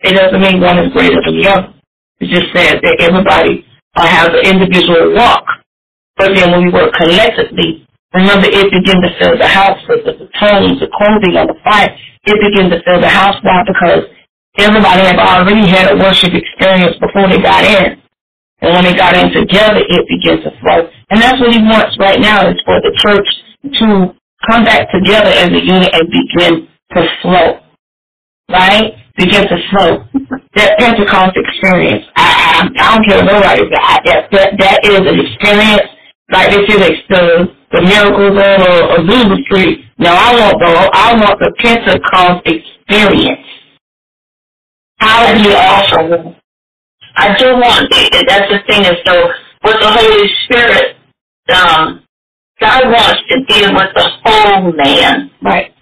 It 0.00 0.14
doesn't 0.14 0.40
mean 0.40 0.60
one 0.60 0.78
is 0.78 0.92
greater 0.92 1.18
than 1.26 1.40
the 1.42 1.48
other. 1.50 1.74
It 2.20 2.30
just 2.30 2.54
says 2.54 2.78
that 2.82 2.96
everybody 3.00 3.66
uh, 3.96 4.06
has 4.06 4.28
an 4.30 4.46
individual 4.46 5.14
walk. 5.16 5.44
But 6.16 6.34
then 6.36 6.52
when 6.52 6.66
we 6.66 6.72
work 6.72 6.94
collectively, 6.94 7.87
remember 8.14 8.48
it 8.48 8.72
begins 8.72 9.02
to 9.04 9.12
fill 9.20 9.36
the 9.36 9.48
house 9.48 9.78
with 9.88 10.04
the, 10.04 10.14
tones, 10.40 10.80
the 10.80 10.88
clothing 10.92 11.36
on 11.36 11.48
the 11.48 11.58
fire. 11.64 11.92
It 12.24 12.36
begins 12.40 12.72
to 12.72 12.80
fill 12.84 13.00
the 13.00 13.08
house. 13.08 13.36
Why? 13.42 13.64
Because 13.66 14.08
everybody 14.58 15.04
had 15.04 15.18
already 15.20 15.68
had 15.68 15.92
a 15.92 15.96
worship 15.96 16.32
experience 16.32 16.96
before 17.00 17.28
they 17.28 17.40
got 17.40 17.64
in. 17.64 18.00
And 18.60 18.74
when 18.74 18.84
they 18.84 18.96
got 18.96 19.16
in 19.16 19.30
together, 19.30 19.80
it 19.80 20.02
begins 20.08 20.42
to 20.44 20.50
flow. 20.60 20.90
And 21.10 21.20
that's 21.22 21.38
what 21.40 21.52
he 21.52 21.60
wants 21.62 21.96
right 21.98 22.18
now 22.20 22.48
is 22.48 22.56
for 22.64 22.80
the 22.82 22.92
church 22.98 23.28
to 23.78 24.14
come 24.50 24.64
back 24.64 24.90
together 24.90 25.30
as 25.30 25.48
a 25.48 25.62
unit 25.62 25.90
and 25.92 26.10
begin 26.10 26.68
to 26.96 27.00
flow. 27.22 27.60
Right? 28.50 28.94
Begin 29.16 29.46
to 29.46 29.58
flow. 29.70 30.04
That 30.56 30.78
Pentecost 30.78 31.36
experience, 31.36 32.04
I, 32.16 32.24
I, 32.24 32.66
I 32.66 32.96
don't 32.96 33.06
care 33.06 33.22
what 33.22 33.32
nobody 33.32 33.62
says, 33.62 34.02
that, 34.06 34.28
that, 34.32 34.50
that 34.58 34.78
is 34.84 35.00
an 35.06 35.20
experience 35.20 35.86
like 36.30 36.50
they 36.50 36.66
say 36.66 36.78
the 37.08 37.57
the 37.72 37.82
miracles 37.82 38.38
on 38.38 38.60
a 38.62 38.74
Azusa 38.98 39.42
Street. 39.44 39.84
Now 39.98 40.14
I 40.14 40.40
want 40.40 40.58
the 40.58 40.90
I 40.92 41.14
want 41.14 41.38
the 41.40 41.52
Pentecost 41.58 42.46
experience. 42.46 43.46
How 44.98 45.34
do 45.34 45.42
you 45.42 45.54
also 45.54 46.34
I 47.16 47.36
do 47.36 47.46
want 47.54 47.90
that. 47.90 48.24
that's 48.28 48.50
the 48.50 48.60
thing 48.66 48.84
is 48.84 48.98
so 49.04 49.28
with 49.64 49.80
the 49.80 49.90
Holy 49.90 50.28
Spirit, 50.44 50.96
um, 51.52 52.04
God 52.60 52.84
wants 52.86 53.22
to 53.28 53.44
deal 53.44 53.74
with 53.74 53.90
the 53.94 54.08
whole 54.24 54.72
man. 54.72 55.30
right? 55.42 55.74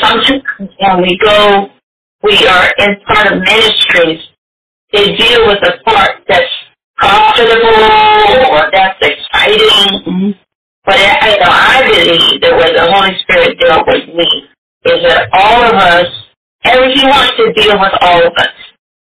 Sometimes 0.00 0.42
when 0.78 1.02
we 1.02 1.18
go, 1.18 1.66
we 2.22 2.46
are 2.46 2.70
in 2.78 2.96
part 3.06 3.32
of 3.32 3.40
ministries. 3.40 4.20
They 4.92 5.16
deal 5.16 5.46
with 5.48 5.58
the 5.62 5.78
part 5.84 6.22
that's 6.28 6.44
profitable 6.96 8.52
or 8.52 8.70
that's 8.72 8.98
exciting. 9.02 10.02
Mm-hmm. 10.06 10.43
But 10.84 10.96
I, 10.96 11.30
you 11.32 11.40
know, 11.40 11.50
I 11.50 11.82
believe 11.88 12.40
that 12.42 12.52
where 12.52 12.72
the 12.74 12.92
Holy 12.92 13.18
Spirit 13.22 13.58
dealt 13.60 13.86
with 13.86 14.08
me 14.14 14.28
is 14.84 15.00
that 15.08 15.28
all 15.32 15.64
of 15.64 15.74
us, 15.74 16.06
every 16.64 16.92
He 16.94 17.04
wants 17.06 17.32
to 17.36 17.52
deal 17.54 17.78
with 17.80 17.92
all 18.02 18.26
of 18.26 18.32
us. 18.36 18.54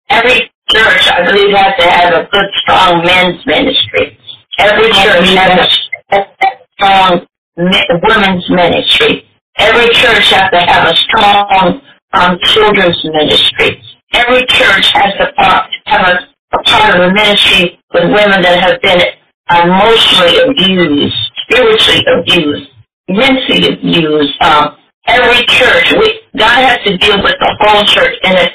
Every 0.09 0.51
church, 0.71 1.07
I 1.11 1.25
believe, 1.25 1.55
has 1.55 1.73
to 1.79 1.87
have 1.89 2.13
a 2.13 2.27
good, 2.31 2.47
strong 2.63 3.03
men's 3.05 3.45
ministry. 3.45 4.17
Every 4.59 4.89
church 4.91 5.35
has 5.35 5.69
a, 6.11 6.17
a 6.17 6.49
strong 6.73 7.27
women's 7.57 8.49
ministry. 8.49 9.25
Every 9.57 9.87
church 9.93 10.31
has 10.31 10.49
to 10.51 10.59
have 10.59 10.87
a 10.87 10.95
strong 10.95 11.81
um, 12.13 12.37
children's 12.43 13.03
ministry. 13.03 13.81
Every 14.13 14.45
church 14.47 14.91
has 14.93 15.13
to 15.19 15.33
part, 15.33 15.69
have 15.85 16.07
a, 16.07 16.57
a 16.57 16.63
part 16.63 16.95
of 16.95 17.01
a 17.01 17.13
ministry 17.13 17.79
with 17.93 18.03
women 18.05 18.41
that 18.41 18.59
have 18.63 18.81
been 18.81 19.01
emotionally 19.51 20.37
abused, 20.49 21.31
spiritually 21.49 22.03
abused, 22.19 22.69
mentally 23.09 23.73
abused. 23.73 24.35
Um, 24.41 24.77
every 25.07 25.45
church, 25.47 25.93
we, 25.99 26.21
God 26.37 26.59
has 26.59 26.79
to 26.85 26.97
deal 26.97 27.17
with 27.23 27.35
the 27.39 27.57
whole 27.61 27.85
church, 27.85 28.15
and 28.23 28.37
it, 28.37 28.53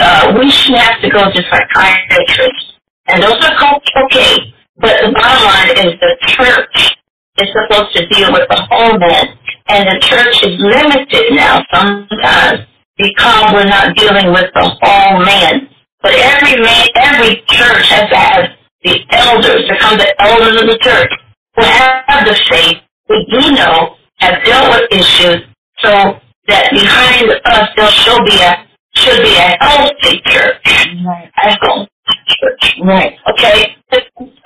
uh, 0.00 0.34
we 0.38 0.50
shouldn't 0.50 0.82
have 0.82 1.02
to 1.02 1.10
go 1.10 1.24
to 1.30 1.42
psychiatrists. 1.50 2.74
And 3.08 3.22
those 3.22 3.36
are 3.36 3.56
co- 3.60 4.04
okay, 4.06 4.36
but 4.78 4.96
the 5.02 5.12
bottom 5.12 5.44
line 5.44 5.86
is 5.86 5.94
the 6.00 6.16
church 6.36 6.96
is 7.38 7.48
supposed 7.52 7.96
to 7.96 8.06
deal 8.08 8.32
with 8.32 8.48
the 8.50 8.60
whole 8.70 8.98
man, 8.98 9.38
and 9.68 9.88
the 9.88 10.00
church 10.00 10.36
is 10.44 10.60
limited 10.60 11.34
now 11.34 11.62
sometimes 11.72 12.66
because 12.98 13.52
we're 13.54 13.66
not 13.66 13.96
dealing 13.96 14.32
with 14.32 14.50
the 14.54 14.78
whole 14.82 15.24
man. 15.24 15.68
But 16.02 16.14
every 16.14 16.60
man, 16.62 16.86
every 16.96 17.42
church 17.48 17.88
has 17.90 18.10
to 18.10 18.16
have 18.16 18.44
the 18.84 19.00
elders, 19.12 19.66
to 19.68 19.78
come 19.80 19.98
the 19.98 20.14
elders 20.22 20.62
of 20.62 20.68
the 20.68 20.78
church, 20.82 21.10
who 21.58 21.64
have 21.66 22.24
the 22.26 22.34
faith, 22.48 22.78
who 23.08 23.16
do 23.30 23.52
know, 23.52 23.96
have 24.18 24.44
dealt 24.44 24.70
with 24.70 24.92
issues, 24.92 25.42
so 25.78 25.90
that 26.48 26.70
behind 26.72 27.30
us 27.44 27.68
there 27.76 27.90
should 27.90 28.24
be 28.24 28.38
a 28.40 28.66
should 28.94 29.22
be 29.22 29.34
a 29.36 29.56
healthy 29.60 30.20
church, 30.26 30.66
Right. 31.06 31.30
a 31.44 31.50
healthy 31.62 31.88
church. 32.26 32.76
Right. 32.82 33.14
Okay, 33.30 33.76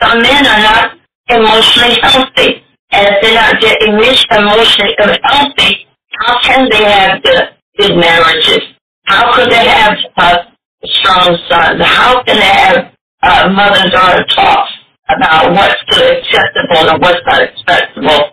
some 0.02 0.20
men 0.22 0.46
are 0.46 0.60
not 0.60 0.98
emotionally 1.28 1.96
healthy, 2.02 2.62
and 2.92 3.06
if 3.08 3.22
they're 3.22 3.34
not 3.34 3.60
getting 3.60 3.92
emotionally 3.94 4.94
healthy, 4.98 5.86
how 6.20 6.40
can 6.42 6.68
they 6.70 6.84
have 6.84 7.22
the 7.22 7.48
good 7.78 7.96
marriages? 7.96 8.60
How 9.06 9.32
could 9.34 9.50
they 9.50 9.66
have 9.66 9.96
uh, 10.16 10.38
strong 10.84 11.38
sons? 11.48 11.80
How 11.84 12.22
can 12.24 12.36
they 12.36 12.42
have 12.42 12.92
uh, 13.22 13.48
mother 13.50 13.78
and 13.80 13.92
daughter 13.92 14.24
talk 14.26 14.68
about 15.16 15.52
what's 15.52 15.82
acceptable 15.98 16.90
and 16.90 17.02
what's 17.02 17.22
not 17.26 17.42
acceptable? 17.42 18.30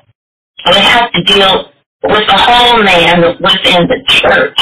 We 0.67 0.75
have 0.75 1.11
to 1.13 1.23
deal 1.23 1.71
with 2.03 2.27
the 2.27 2.37
whole 2.37 2.83
man 2.83 3.21
within 3.41 3.87
the 3.87 3.99
church, 4.07 4.59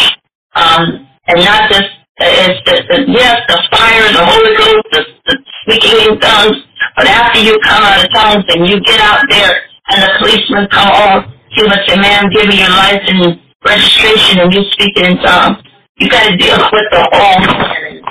um, 0.55 1.07
and 1.27 1.39
not 1.45 1.69
just 1.71 1.89
it's 2.19 2.61
the, 2.65 2.75
the 2.89 3.11
yes, 3.11 3.41
the 3.49 3.57
fire, 3.71 4.07
the 4.13 4.25
Holy 4.25 4.53
Ghost, 4.57 4.87
the, 4.93 5.01
the 5.27 5.35
speaking 5.63 5.97
in 6.13 6.19
tongues. 6.21 6.57
But 6.97 7.07
after 7.07 7.39
you 7.41 7.57
come 7.63 7.83
out 7.83 8.05
of 8.05 8.11
tongues 8.13 8.45
and 8.49 8.67
you 8.69 8.79
get 8.81 9.01
out 9.01 9.23
there, 9.29 9.55
and 9.89 10.03
the 10.03 10.09
policeman 10.19 10.67
come 10.71 10.89
over, 10.91 11.27
he 11.51 11.63
would 11.63 11.81
say, 11.87 11.97
"Ma'am, 11.97 12.29
give 12.33 12.47
me 12.47 12.59
your 12.59 12.69
license 12.71 13.41
registration," 13.65 14.39
and 14.41 14.53
you 14.53 14.63
speak 14.71 14.97
in 14.97 15.17
tongues. 15.19 15.59
You 15.99 16.09
got 16.09 16.29
to 16.29 16.37
deal 16.37 16.57
with 16.57 16.87
the 16.91 17.03
whole 17.11 17.39
man. 17.41 18.01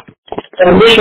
So 0.58 0.64
we 0.76 0.96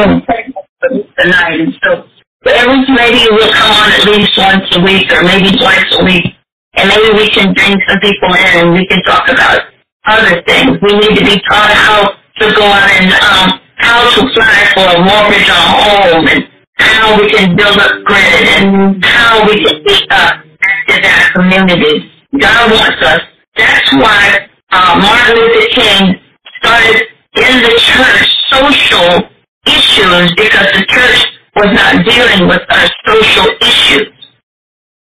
tonight, 1.19 1.59
and 1.61 1.73
so 1.83 2.03
but 2.45 2.53
every 2.53 2.77
maybe 2.93 3.25
we'll 3.33 3.51
come 3.51 3.73
on 3.73 3.89
at 3.91 4.05
least 4.05 4.37
once 4.37 4.69
a 4.77 4.81
week 4.85 5.09
or 5.11 5.25
maybe 5.25 5.49
twice 5.57 5.89
a 5.97 6.05
week, 6.05 6.29
and 6.77 6.87
maybe 6.87 7.09
we 7.17 7.27
can 7.33 7.51
bring 7.57 7.73
some 7.89 7.99
people 7.99 8.29
in 8.37 8.51
and 8.61 8.71
we 8.71 8.85
can 8.85 9.01
talk 9.01 9.27
about 9.27 9.65
other 10.05 10.41
things. 10.45 10.77
We 10.77 10.93
need 10.93 11.17
to 11.17 11.25
be 11.25 11.41
taught 11.49 11.73
how 11.73 12.13
to 12.13 12.45
go 12.53 12.63
out 12.69 12.89
and 13.01 13.09
um, 13.17 13.59
how 13.81 14.05
to 14.13 14.29
apply 14.29 14.61
for 14.77 14.85
a 14.93 14.99
mortgage 15.01 15.49
on 15.49 15.65
home 15.73 16.27
and 16.29 16.47
how 16.77 17.19
we 17.19 17.29
can 17.33 17.55
build 17.55 17.79
up 17.79 17.91
credit 18.05 18.61
and 18.61 19.03
how 19.03 19.41
we 19.49 19.65
can 19.65 19.83
be 19.83 19.97
uh, 20.11 20.37
active 20.61 21.01
in 21.01 21.05
our 21.09 21.31
communities. 21.33 22.03
God 22.37 22.71
wants 22.71 23.01
us. 23.01 23.21
That's 23.57 23.91
why 23.93 24.49
uh, 24.69 25.01
Martin 25.01 25.35
Luther 25.35 25.67
King 25.73 26.15
started 26.61 27.07
in 27.41 27.61
the 27.63 27.73
church 27.81 28.29
social 28.53 29.29
issues 29.65 30.29
because 30.37 30.67
the 30.77 30.85
church 30.87 31.34
was 31.55 31.71
not 31.71 32.03
dealing 32.05 32.47
with 32.47 32.61
our 32.69 32.87
social 33.07 33.47
issues. 33.61 34.11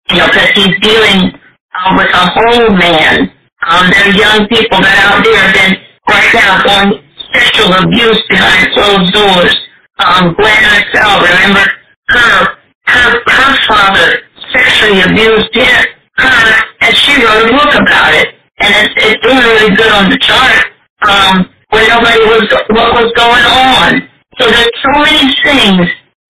You 0.10 0.18
know, 0.18 0.28
because 0.28 0.50
he's 0.54 0.80
dealing 0.82 1.34
um, 1.74 1.98
with 1.98 2.10
a 2.14 2.26
whole 2.30 2.70
man. 2.78 3.32
Um, 3.66 3.90
there 3.90 4.06
are 4.06 4.14
young 4.14 4.48
people 4.48 4.78
that 4.78 4.98
out 5.10 5.26
there 5.26 5.50
that 5.50 5.74
right 6.08 6.30
now 6.38 6.62
going 6.62 7.02
sexual 7.34 7.74
abuse 7.74 8.22
behind 8.30 8.70
closed 8.74 9.12
doors. 9.12 9.56
Um, 9.98 10.36
Gwen 10.36 10.64
herself, 10.64 11.24
remember 11.24 11.66
her, 12.10 12.58
her, 12.86 13.10
her 13.26 13.54
father 13.66 14.22
sexually 14.54 15.02
abused 15.02 15.50
her, 15.56 16.64
and 16.82 16.96
she 16.96 17.16
wrote 17.24 17.50
a 17.50 17.52
book 17.52 17.74
about 17.74 18.14
it. 18.14 18.36
And 18.60 18.72
it's, 18.86 18.94
it's 18.98 19.22
doing 19.24 19.38
really 19.38 19.76
good 19.76 19.92
on 19.92 20.10
the 20.10 20.18
chart, 20.20 20.66
um, 21.02 21.50
where 21.72 21.88
nobody 21.90 22.20
was, 22.30 22.46
what 22.70 22.94
was 22.94 23.12
going 23.18 23.44
on. 23.44 24.08
So 24.38 24.52
there's 24.52 24.72
so 24.84 25.00
many 25.02 25.34
things 25.44 25.88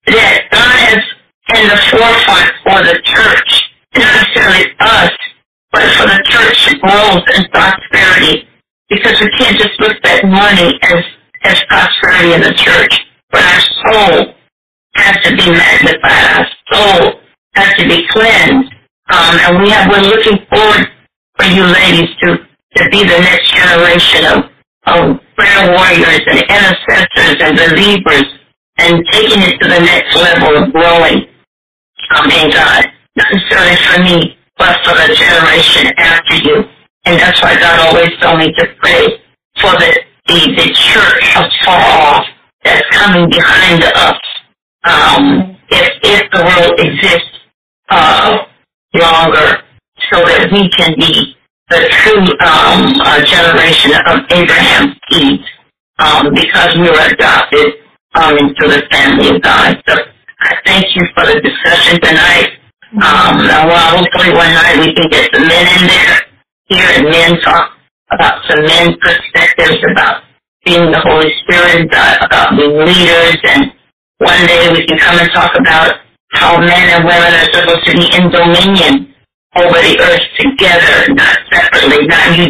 that 0.08 0.50
God 0.52 0.72
has 0.90 1.02
in 1.54 1.68
the 1.70 1.80
forefront 1.92 2.52
for 2.64 2.80
the 2.82 2.98
church, 3.06 3.50
not 3.96 4.14
necessarily 4.14 4.66
us, 4.80 5.12
but 5.72 5.86
for 5.98 6.08
the 6.08 6.22
church 6.26 6.80
growth 6.82 7.26
and 7.36 7.50
prosperity. 7.52 8.48
Because 8.90 9.20
we 9.20 9.30
can't 9.38 9.58
just 9.58 9.80
look 9.80 9.98
at 10.06 10.26
money 10.26 10.78
as, 10.84 11.04
as 11.44 11.64
prosperity 11.70 12.34
in 12.34 12.42
the 12.42 12.54
church, 12.54 12.94
but 13.32 13.42
our 13.42 13.62
soul 13.62 14.36
has 14.96 15.18
to 15.24 15.36
be 15.36 15.50
magnified. 15.50 16.38
Our 16.38 16.48
soul 16.72 17.20
has 17.56 17.74
to 17.78 17.88
be 17.88 18.08
cleansed. 18.10 18.72
Um, 19.10 19.38
and 19.42 19.64
we 19.64 19.70
have, 19.70 19.90
we're 19.90 20.02
looking 20.02 20.38
forward 20.50 20.88
for 21.38 21.46
you 21.46 21.64
ladies 21.64 22.10
to, 22.22 22.38
to 22.38 22.90
be 22.90 23.04
the 23.04 23.20
next 23.20 23.54
generation 23.54 24.26
of, 24.26 24.38
of 24.88 25.20
prayer 25.36 25.70
warriors 25.74 26.22
and 26.26 26.40
intercessors 26.46 27.38
and 27.42 27.58
believers 27.58 28.26
and 28.78 29.06
taking 29.12 29.42
it 29.42 29.60
to 29.62 29.68
the 29.68 29.80
next 29.80 30.16
level 30.16 30.64
of 30.64 30.72
growing 30.72 31.28
um, 32.16 32.30
in 32.32 32.52
God. 32.52 32.86
Not 33.16 33.28
necessarily 33.32 33.78
for 33.88 34.04
me, 34.04 34.38
but 34.58 34.78
for 34.84 34.94
the 34.94 35.16
generation 35.16 35.94
after 35.98 36.36
you. 36.36 36.64
And 37.06 37.20
that's 37.20 37.42
why 37.42 37.56
God 37.60 37.80
always 37.88 38.12
told 38.22 38.40
me 38.40 38.52
to 38.54 38.66
pray 38.82 39.22
for 39.62 39.72
the, 39.72 40.00
the, 40.28 40.40
the 40.56 40.68
church 40.74 41.38
of 41.38 41.52
far 41.64 41.80
off 41.80 42.26
that's 42.64 42.86
coming 42.92 43.30
behind 43.30 43.84
us. 43.84 44.20
Um, 44.84 45.58
if, 45.70 45.92
if 46.04 46.32
the 46.32 46.44
world 46.44 46.80
exists, 46.80 47.36
uh, 47.90 48.46
longer 48.96 49.62
so 50.12 50.18
that 50.26 50.50
we 50.52 50.70
can 50.70 50.96
be 50.98 51.36
the 51.70 51.82
true, 51.90 52.26
um, 52.46 52.94
uh, 53.02 53.24
generation 53.26 53.92
of 54.06 54.26
Abraham's 54.32 54.96
seed, 55.10 55.42
um, 56.00 56.34
because 56.34 56.76
we 56.76 56.90
were 56.90 57.08
adopted, 57.10 57.85
um, 58.16 58.36
the 58.38 58.84
family 58.92 59.36
of 59.36 59.42
God. 59.42 59.76
So 59.88 59.96
I 60.40 60.56
thank 60.66 60.96
you 60.96 61.04
for 61.16 61.26
the 61.26 61.40
discussion 61.42 62.00
tonight. 62.02 62.50
Um, 62.96 63.44
and 63.44 63.68
well, 63.68 63.98
hopefully 63.98 64.32
one 64.32 64.52
night 64.56 64.80
we 64.80 64.94
can 64.96 65.10
get 65.10 65.32
the 65.34 65.40
men 65.40 65.66
in 65.80 65.88
there, 65.88 66.16
here 66.72 66.90
and 66.96 67.12
men 67.12 67.42
talk 67.42 67.72
about 68.12 68.40
some 68.48 68.64
men 68.64 68.96
perspectives 69.02 69.84
about 69.92 70.24
being 70.64 70.92
the 70.92 71.02
Holy 71.04 71.30
Spirit, 71.44 71.86
about, 71.86 72.26
about 72.26 72.56
being 72.56 72.72
leaders, 72.72 73.38
and 73.44 73.74
one 74.18 74.48
day 74.48 74.72
we 74.72 74.86
can 74.88 74.98
come 74.98 75.20
and 75.20 75.30
talk 75.32 75.52
about 75.60 76.00
how 76.32 76.58
men 76.58 76.88
and 76.96 77.04
women 77.04 77.34
are 77.36 77.52
supposed 77.52 77.86
to 77.86 77.94
be 77.94 78.08
in 78.16 78.32
dominion 78.32 79.14
over 79.56 79.76
the 79.76 80.00
earth 80.00 80.26
together, 80.40 81.14
not 81.14 81.38
separately, 81.52 82.08
not 82.08 82.38
you 82.38 82.48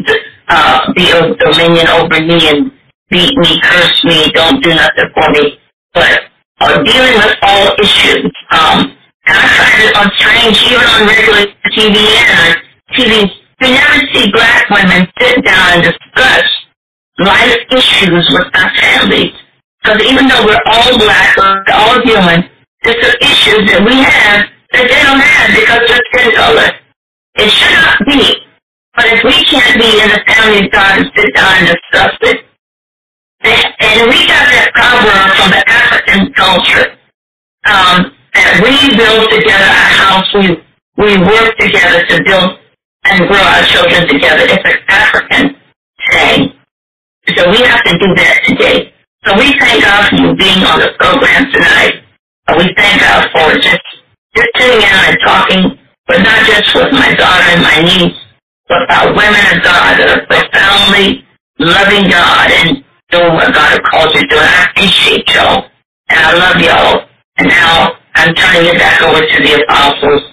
uh, 0.48 0.94
be 0.94 1.10
in 1.10 1.36
dominion 1.38 1.88
over 1.90 2.22
me 2.22 2.50
and 2.50 2.72
beat 3.10 3.38
me, 3.38 3.62
curse 3.62 4.04
me, 4.04 4.32
don't 4.32 4.64
do 4.64 4.70
nothing 4.74 5.10
for 5.14 5.30
me, 5.32 5.60
but 5.94 6.22
uh, 6.60 6.84
dealing 6.84 7.16
with 7.16 7.36
all 7.42 7.76
issues. 7.80 8.32
Um, 8.52 8.98
and 9.28 9.38
I 9.38 9.48
find 9.58 9.84
it 9.84 9.96
on 9.98 10.12
strange, 10.18 10.58
even 10.70 10.86
on 10.86 11.08
regular 11.08 11.46
TV 11.74 11.98
and 11.98 12.58
TV, 12.94 13.32
you 13.62 13.70
never 13.70 14.00
see 14.14 14.32
black 14.32 14.70
women 14.70 15.08
sit 15.20 15.44
down 15.44 15.74
and 15.74 15.84
discuss 15.84 16.44
life 17.20 17.58
issues 17.72 18.28
with 18.30 18.48
our 18.54 18.72
families. 18.76 19.34
Because 19.82 20.02
even 20.04 20.28
though 20.28 20.46
we're 20.46 20.66
all 20.66 20.98
black, 20.98 21.38
we're 21.38 21.64
all 21.74 22.02
human, 22.02 22.50
there's 22.84 23.02
some 23.02 23.16
issues 23.22 23.70
that 23.72 23.82
we 23.86 23.96
have 23.98 24.46
that 24.74 24.86
they 24.86 25.02
don't 25.02 25.22
have 25.22 25.50
because 25.54 25.82
they're 25.88 26.06
skin 26.14 26.36
color. 26.36 26.72
It 27.36 27.50
should 27.50 27.74
not 27.74 28.00
be. 28.06 28.46
But 28.96 29.06
if 29.12 29.24
we 29.24 29.44
can't 29.46 29.76
be 29.80 30.00
in 30.00 30.10
the 30.10 30.22
family 30.28 30.70
and 30.72 31.12
sit 31.16 31.34
down 31.36 31.54
and 31.58 31.68
discuss 31.68 32.16
it, 32.22 32.45
and 33.46 34.10
we 34.10 34.26
got 34.28 34.46
that 34.50 34.72
proverb 34.74 35.28
from 35.38 35.50
the 35.54 35.64
African 35.70 36.34
culture, 36.34 36.98
um, 37.66 38.12
that 38.34 38.60
we 38.62 38.74
build 38.98 39.30
together 39.32 39.70
our 39.70 39.92
house, 40.02 40.28
we, 40.34 40.48
we 40.98 41.12
work 41.22 41.58
together 41.58 42.06
to 42.06 42.24
build 42.24 42.60
and 43.06 43.28
grow 43.28 43.42
our 43.42 43.64
children 43.66 44.08
together. 44.08 44.44
It's 44.50 44.66
an 44.66 44.80
African 44.90 45.56
saying. 46.12 46.54
So 47.36 47.50
we 47.50 47.58
have 47.66 47.84
to 47.84 47.94
do 47.98 48.10
that 48.16 48.42
today. 48.46 48.94
So 49.26 49.34
we 49.38 49.58
thank 49.58 49.82
God 49.82 50.10
for 50.10 50.16
you 50.16 50.36
being 50.36 50.62
on 50.66 50.80
the 50.80 50.94
program 50.98 51.50
tonight. 51.52 52.06
We 52.58 52.70
thank 52.78 53.02
God 53.02 53.26
for 53.34 53.58
just, 53.58 53.82
just 54.36 54.50
sitting 54.58 54.82
down 54.82 55.06
and 55.10 55.18
talking, 55.26 55.64
but 56.06 56.22
not 56.22 56.46
just 56.46 56.76
with 56.76 56.94
my 56.94 57.14
daughter 57.16 57.50
and 57.50 57.62
my 57.62 57.82
niece, 57.82 58.18
but 58.70 58.84
about 58.86 59.18
women 59.18 59.42
of 59.54 59.64
God 59.66 59.98
that 59.98 60.10
are 60.14 60.26
profoundly 60.30 61.26
loving 61.58 62.10
God 62.10 62.52
and 62.52 62.85
doing 63.12 63.34
what 63.34 63.54
God 63.54 63.70
has 63.72 63.82
called 63.90 64.16
you 64.16 64.22
to 64.22 64.28
do. 64.28 64.38
And 64.38 64.50
I 64.50 64.64
appreciate 64.72 65.28
y'all. 65.34 65.66
And 66.10 66.20
I 66.20 66.34
love 66.34 66.58
y'all. 66.62 67.10
And 67.38 67.50
now 67.50 67.98
I'm 68.16 68.34
turning 68.36 68.76
it 68.76 68.80
back 68.80 69.02
over 69.02 69.20
to 69.20 69.38
the 69.44 69.64
apostles 69.64 70.24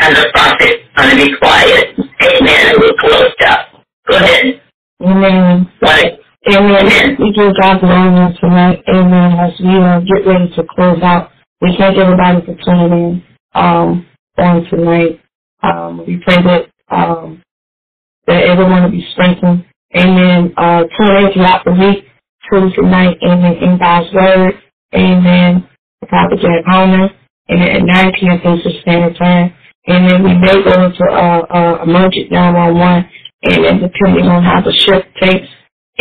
and 0.00 0.16
the 0.16 0.30
prophet. 0.32 0.80
I'm 0.96 1.10
going 1.10 1.18
to 1.18 1.32
be 1.32 1.38
quiet. 1.38 1.98
Amen. 1.98 2.62
And 2.70 2.78
we'll 2.80 2.96
close 2.98 3.32
up. 3.46 3.68
Go 4.08 4.16
ahead. 4.16 4.60
Amen. 5.02 5.70
What? 5.80 6.20
Amen. 6.52 7.16
We 7.18 7.32
give 7.32 7.54
God 7.60 7.80
glory 7.80 8.36
tonight. 8.40 8.84
Amen. 8.88 9.32
As 9.38 9.58
we 9.60 9.76
uh, 9.76 10.00
get 10.00 10.26
ready 10.26 10.52
to 10.56 10.64
close 10.74 11.02
out, 11.02 11.30
we 11.60 11.74
thank 11.78 11.96
everybody 11.96 12.44
for 12.44 12.54
tuning 12.64 12.92
in 12.92 13.22
um, 13.54 14.06
on 14.36 14.64
tonight. 14.70 15.20
Um, 15.62 16.04
we 16.06 16.18
pray 16.24 16.36
that 16.42 16.68
um, 16.94 17.42
that 18.26 18.44
everyone 18.44 18.82
will 18.82 18.90
be 18.90 19.06
strengthened. 19.12 19.64
Amen. 19.96 20.52
Uh, 20.56 20.84
tune 20.96 21.16
in 21.16 21.32
throughout 21.32 21.64
the 21.64 21.72
week, 21.72 22.04
Tuesday 22.50 22.82
night, 22.82 23.18
amen, 23.22 23.56
in 23.62 23.78
God's 23.78 24.12
Word. 24.14 24.54
Amen. 24.94 25.68
The 26.00 26.08
prophet 26.08 26.40
Jack 26.40 26.64
Homer. 26.66 27.10
And 27.48 27.62
at 27.62 27.82
9 27.84 28.12
p.m. 28.20 28.38
Eastern 28.38 28.72
Standard 28.82 29.16
Time. 29.18 29.54
And 29.86 30.10
then 30.10 30.24
we 30.24 30.34
may 30.38 30.54
go 30.64 30.84
into 30.84 31.04
uh, 31.04 31.40
uh, 31.50 31.82
emergent 31.84 32.32
911. 32.32 33.10
And 33.44 33.64
then 33.64 33.80
depending 33.80 34.26
on 34.26 34.42
how 34.44 34.62
the 34.62 34.72
shift 34.72 35.08
takes, 35.22 35.48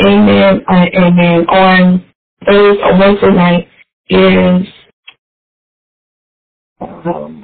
amen, 0.05 0.63
uh, 0.69 0.85
amen, 0.95 1.47
on 1.49 2.05
Thursday 2.45 2.83
or 2.83 2.99
Wednesday 2.99 3.31
night 3.31 3.67
is, 4.09 4.67
um, 6.81 7.43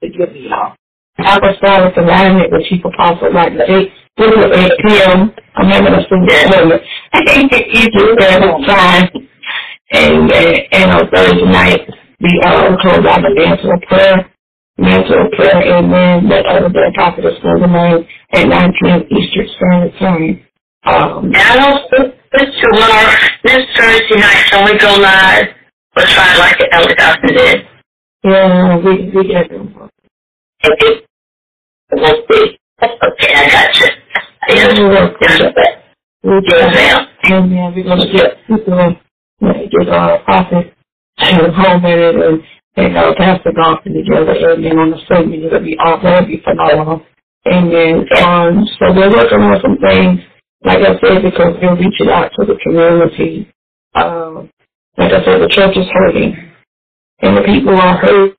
forgive 0.00 0.32
me, 0.34 0.48
y'all. 0.50 0.74
Apostolic 1.18 1.96
Alignment 1.96 2.52
with 2.52 2.66
Chief 2.68 2.82
Apostle 2.84 3.32
Martin 3.32 3.60
J. 3.66 3.92
This 4.16 4.28
is 4.30 4.46
8 4.46 4.72
p.m. 4.86 5.32
I'm 5.56 5.68
having 5.70 5.94
a 5.94 6.02
student 6.06 6.50
moment. 6.50 6.82
Eastern 7.74 8.16
Standard 8.18 8.66
Time. 8.66 9.10
And, 9.92 10.32
and 10.72 10.90
on 10.92 11.10
Thursday 11.10 11.46
night, 11.46 11.80
we 12.20 12.42
uh, 12.44 12.76
close 12.82 13.06
out 13.06 13.22
the 13.22 13.34
mantle 13.36 13.72
of 13.72 13.82
prayer, 13.88 14.32
mantle 14.78 15.26
of 15.26 15.32
prayer, 15.32 15.62
amen, 15.78 16.28
that 16.30 16.46
other 16.46 16.70
than 16.70 16.92
prophetess 16.94 17.38
for 17.42 17.60
the 17.60 17.66
name 17.68 18.06
at 18.32 18.48
9 18.48 18.74
p.m. 18.82 19.02
Eastern 19.10 19.48
Standard 19.56 19.94
Time. 20.00 20.42
Um, 20.86 21.26
And 21.26 21.36
I 21.36 21.78
think 21.90 22.14
this 22.32 22.50
tomorrow, 22.62 23.12
this 23.44 23.66
Thursday 23.76 24.20
night, 24.20 24.44
can 24.50 24.64
we 24.66 24.78
go 24.78 24.96
live? 25.00 25.46
We'll 25.96 26.06
try 26.06 26.36
like 26.38 26.58
the 26.58 26.68
Elder 26.74 26.94
Dawson 26.96 27.36
did. 27.36 27.66
yeah, 28.24 28.76
we, 28.78 29.10
we 29.14 29.28
get 29.28 29.50
them. 29.50 29.76
Okay. 30.64 31.02
We'll 31.92 32.22
see. 32.32 32.58
Okay, 32.82 33.34
I 33.34 33.50
got 33.50 33.76
you. 33.80 33.88
Yes, 34.48 34.78
We 34.78 34.84
will 34.86 35.10
push 35.18 35.40
it 35.40 35.56
back. 35.56 35.84
We 36.24 36.40
yes, 36.48 36.74
ma'am. 36.74 37.08
amen, 37.44 37.74
we're 37.76 37.84
going 37.84 38.00
to 38.00 38.12
get 38.12 38.38
people, 38.46 38.74
uh, 38.80 39.52
get 39.70 39.88
our 39.90 40.18
prophet 40.24 40.74
and 41.18 41.54
home 41.54 41.84
in 41.86 41.98
it 42.00 42.16
and, 42.16 42.42
and 42.76 42.96
uh, 42.98 43.14
Pastor 43.16 43.52
Dawson 43.52 43.94
together, 43.94 44.34
amen, 44.52 44.78
on 44.78 44.90
the 44.92 44.98
segment. 45.08 45.44
It'll 45.44 45.60
be 45.60 45.76
all, 45.78 46.00
that'll 46.02 46.28
be 46.28 46.42
phenomenal. 46.44 47.02
Amen. 47.46 48.06
Um, 48.24 48.66
so 48.78 48.92
we're 48.94 49.10
working 49.12 49.40
on 49.40 49.60
some 49.62 49.78
things, 49.78 50.20
like 50.64 50.80
I 50.80 50.98
said, 51.00 51.22
because 51.22 51.54
we're 51.62 51.76
reaching 51.76 52.10
out 52.10 52.30
to 52.38 52.46
the 52.46 52.56
community. 52.62 53.52
Um, 53.94 54.50
like 54.98 55.12
I 55.12 55.24
said, 55.24 55.40
the 55.42 55.48
church 55.50 55.76
is 55.76 55.86
hurting, 55.92 56.36
and 57.20 57.36
the 57.38 57.42
people 57.42 57.76
are 57.80 57.98
hurting. 57.98 58.36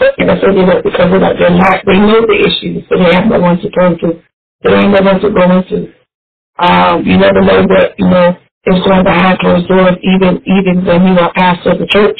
And 0.00 0.30
I 0.30 0.40
said, 0.40 0.54
you 0.56 0.66
know, 0.66 0.82
because 0.82 1.10
they're 1.10 1.50
not, 1.56 1.84
they 1.86 1.98
know 1.98 2.22
the 2.26 2.38
issues, 2.46 2.84
so 2.88 2.98
they 2.98 3.14
have 3.14 3.26
no 3.28 3.40
one 3.40 3.58
to 3.60 3.70
turn 3.70 3.98
to. 4.00 4.22
They 4.62 4.74
ain't 4.74 4.94
to 5.22 5.30
go 5.30 5.44
into. 5.58 5.92
Um, 6.58 7.04
you 7.04 7.18
never 7.18 7.42
know 7.42 7.62
what, 7.66 7.94
you 7.98 8.08
know, 8.08 8.36
is 8.66 8.84
going 8.84 9.04
behind 9.04 9.38
closed 9.40 9.68
doors, 9.68 9.96
even, 10.02 10.42
even 10.46 10.86
when 10.86 11.06
you 11.06 11.18
are 11.20 11.32
pastor 11.34 11.72
of 11.72 11.78
the 11.80 11.86
church. 11.88 12.18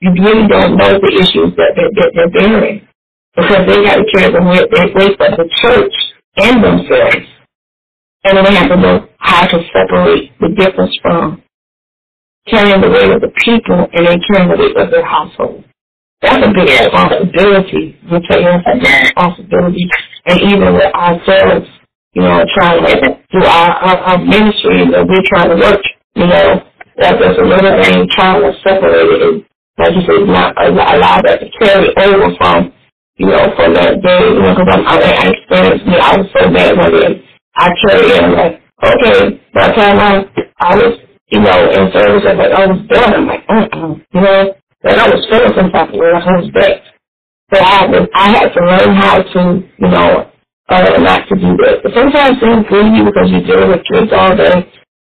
You 0.00 0.12
really 0.12 0.48
don't 0.48 0.76
know 0.78 0.92
the 1.00 1.12
issues 1.20 1.56
that, 1.56 1.72
that, 1.76 1.90
that 1.96 2.12
they're 2.14 2.30
bearing 2.30 2.88
because 3.36 3.66
they 3.68 3.84
got 3.84 3.96
to 3.96 4.06
carry 4.14 4.32
the 4.32 4.42
weight, 4.46 4.70
the 4.70 4.92
weight 4.94 5.20
of 5.20 5.38
the 5.38 5.48
church 5.62 5.94
and 6.36 6.64
themselves. 6.64 7.26
And 8.24 8.46
they 8.46 8.54
have 8.54 8.68
to 8.70 8.76
know 8.76 9.08
how 9.18 9.46
to 9.46 9.58
separate 9.72 10.32
the 10.40 10.50
difference 10.56 10.96
from 11.02 11.42
carrying 12.48 12.80
the 12.82 12.90
weight 12.90 13.12
of 13.12 13.20
the 13.22 13.32
people 13.44 13.88
and 13.92 14.06
then 14.06 14.20
carrying 14.32 14.50
the 14.50 14.58
weight 14.58 14.76
of 14.76 14.90
their 14.90 15.04
household. 15.06 15.64
That's 16.22 16.44
a 16.46 16.50
big 16.50 16.68
responsibility. 16.68 17.96
We 18.10 18.18
tell 18.28 18.40
a 18.66 18.74
big 18.80 19.04
responsibility. 19.04 19.90
And 20.28 20.40
even 20.42 20.74
with 20.74 20.92
ourselves, 20.94 21.68
you 22.14 22.22
know, 22.22 22.44
trying 22.54 22.84
to 22.86 22.94
do 23.32 23.40
our, 23.44 23.70
our, 23.70 23.98
our 24.14 24.18
ministry 24.20 24.86
that 24.92 25.06
we're 25.08 25.26
trying 25.28 25.50
to 25.50 25.56
work, 25.56 25.82
you 26.16 26.26
know, 26.28 26.62
that 27.00 27.16
there's 27.20 27.38
another 27.38 27.82
thing 27.82 28.08
trying 28.12 28.42
to 28.42 28.52
separate 28.62 29.10
it 29.22 29.46
like 29.78 29.94
you 29.96 30.02
said, 30.06 30.28
not 30.28 30.54
allow 30.62 31.20
that 31.22 31.40
to 31.40 31.48
carry 31.60 31.90
over 31.96 32.36
from 32.38 32.72
you 33.18 33.26
know, 33.28 33.46
from 33.56 33.74
that 33.74 34.02
day, 34.02 34.22
you 34.26 34.40
know, 34.42 34.54
because 34.56 34.68
I, 34.86 34.98
I 34.98 35.28
experienced 35.30 35.86
me, 35.86 35.96
I 35.98 36.18
was 36.18 36.28
so 36.34 36.50
bad 36.52 36.76
one 36.78 36.92
day. 36.92 37.24
I 37.56 37.68
carried 37.86 38.10
it, 38.10 38.24
I'm 38.24 38.32
like, 38.34 38.62
okay, 38.82 39.42
by 39.54 39.68
the 39.68 39.74
time 39.74 39.98
I, 40.00 40.12
I 40.60 40.76
was, 40.76 41.00
you 41.28 41.40
know, 41.40 41.58
in 41.70 41.92
service, 41.92 42.24
I 42.26 42.34
was 42.34 42.40
like, 42.40 42.52
I 42.52 42.66
was 42.66 42.80
done, 42.88 43.14
I'm 43.14 43.26
like, 43.28 43.44
uh-uh, 43.48 43.94
you 44.14 44.20
know, 44.22 44.54
and 44.84 45.00
I 45.00 45.08
was 45.10 45.26
feeling 45.30 45.54
some 45.56 45.70
type 45.72 45.90
of 45.90 45.94
way, 46.00 46.10
I 46.10 46.32
was 46.40 46.50
back. 46.54 46.82
So 47.54 47.58
I 47.62 47.86
was, 47.86 48.08
I 48.14 48.26
had 48.34 48.48
to 48.52 48.60
learn 48.60 48.90
how 48.98 49.16
to, 49.22 49.40
you 49.78 49.88
know, 49.88 50.32
uh, 50.68 50.98
not 50.98 51.28
to 51.30 51.34
do 51.38 51.50
that. 51.62 51.80
But 51.82 51.94
sometimes 51.94 52.40
things 52.42 52.66
bring 52.68 52.94
you 52.96 53.06
because 53.06 53.30
you're 53.30 53.46
dealing 53.46 53.70
with 53.70 53.86
kids 53.86 54.10
all 54.12 54.34
day, 54.36 54.66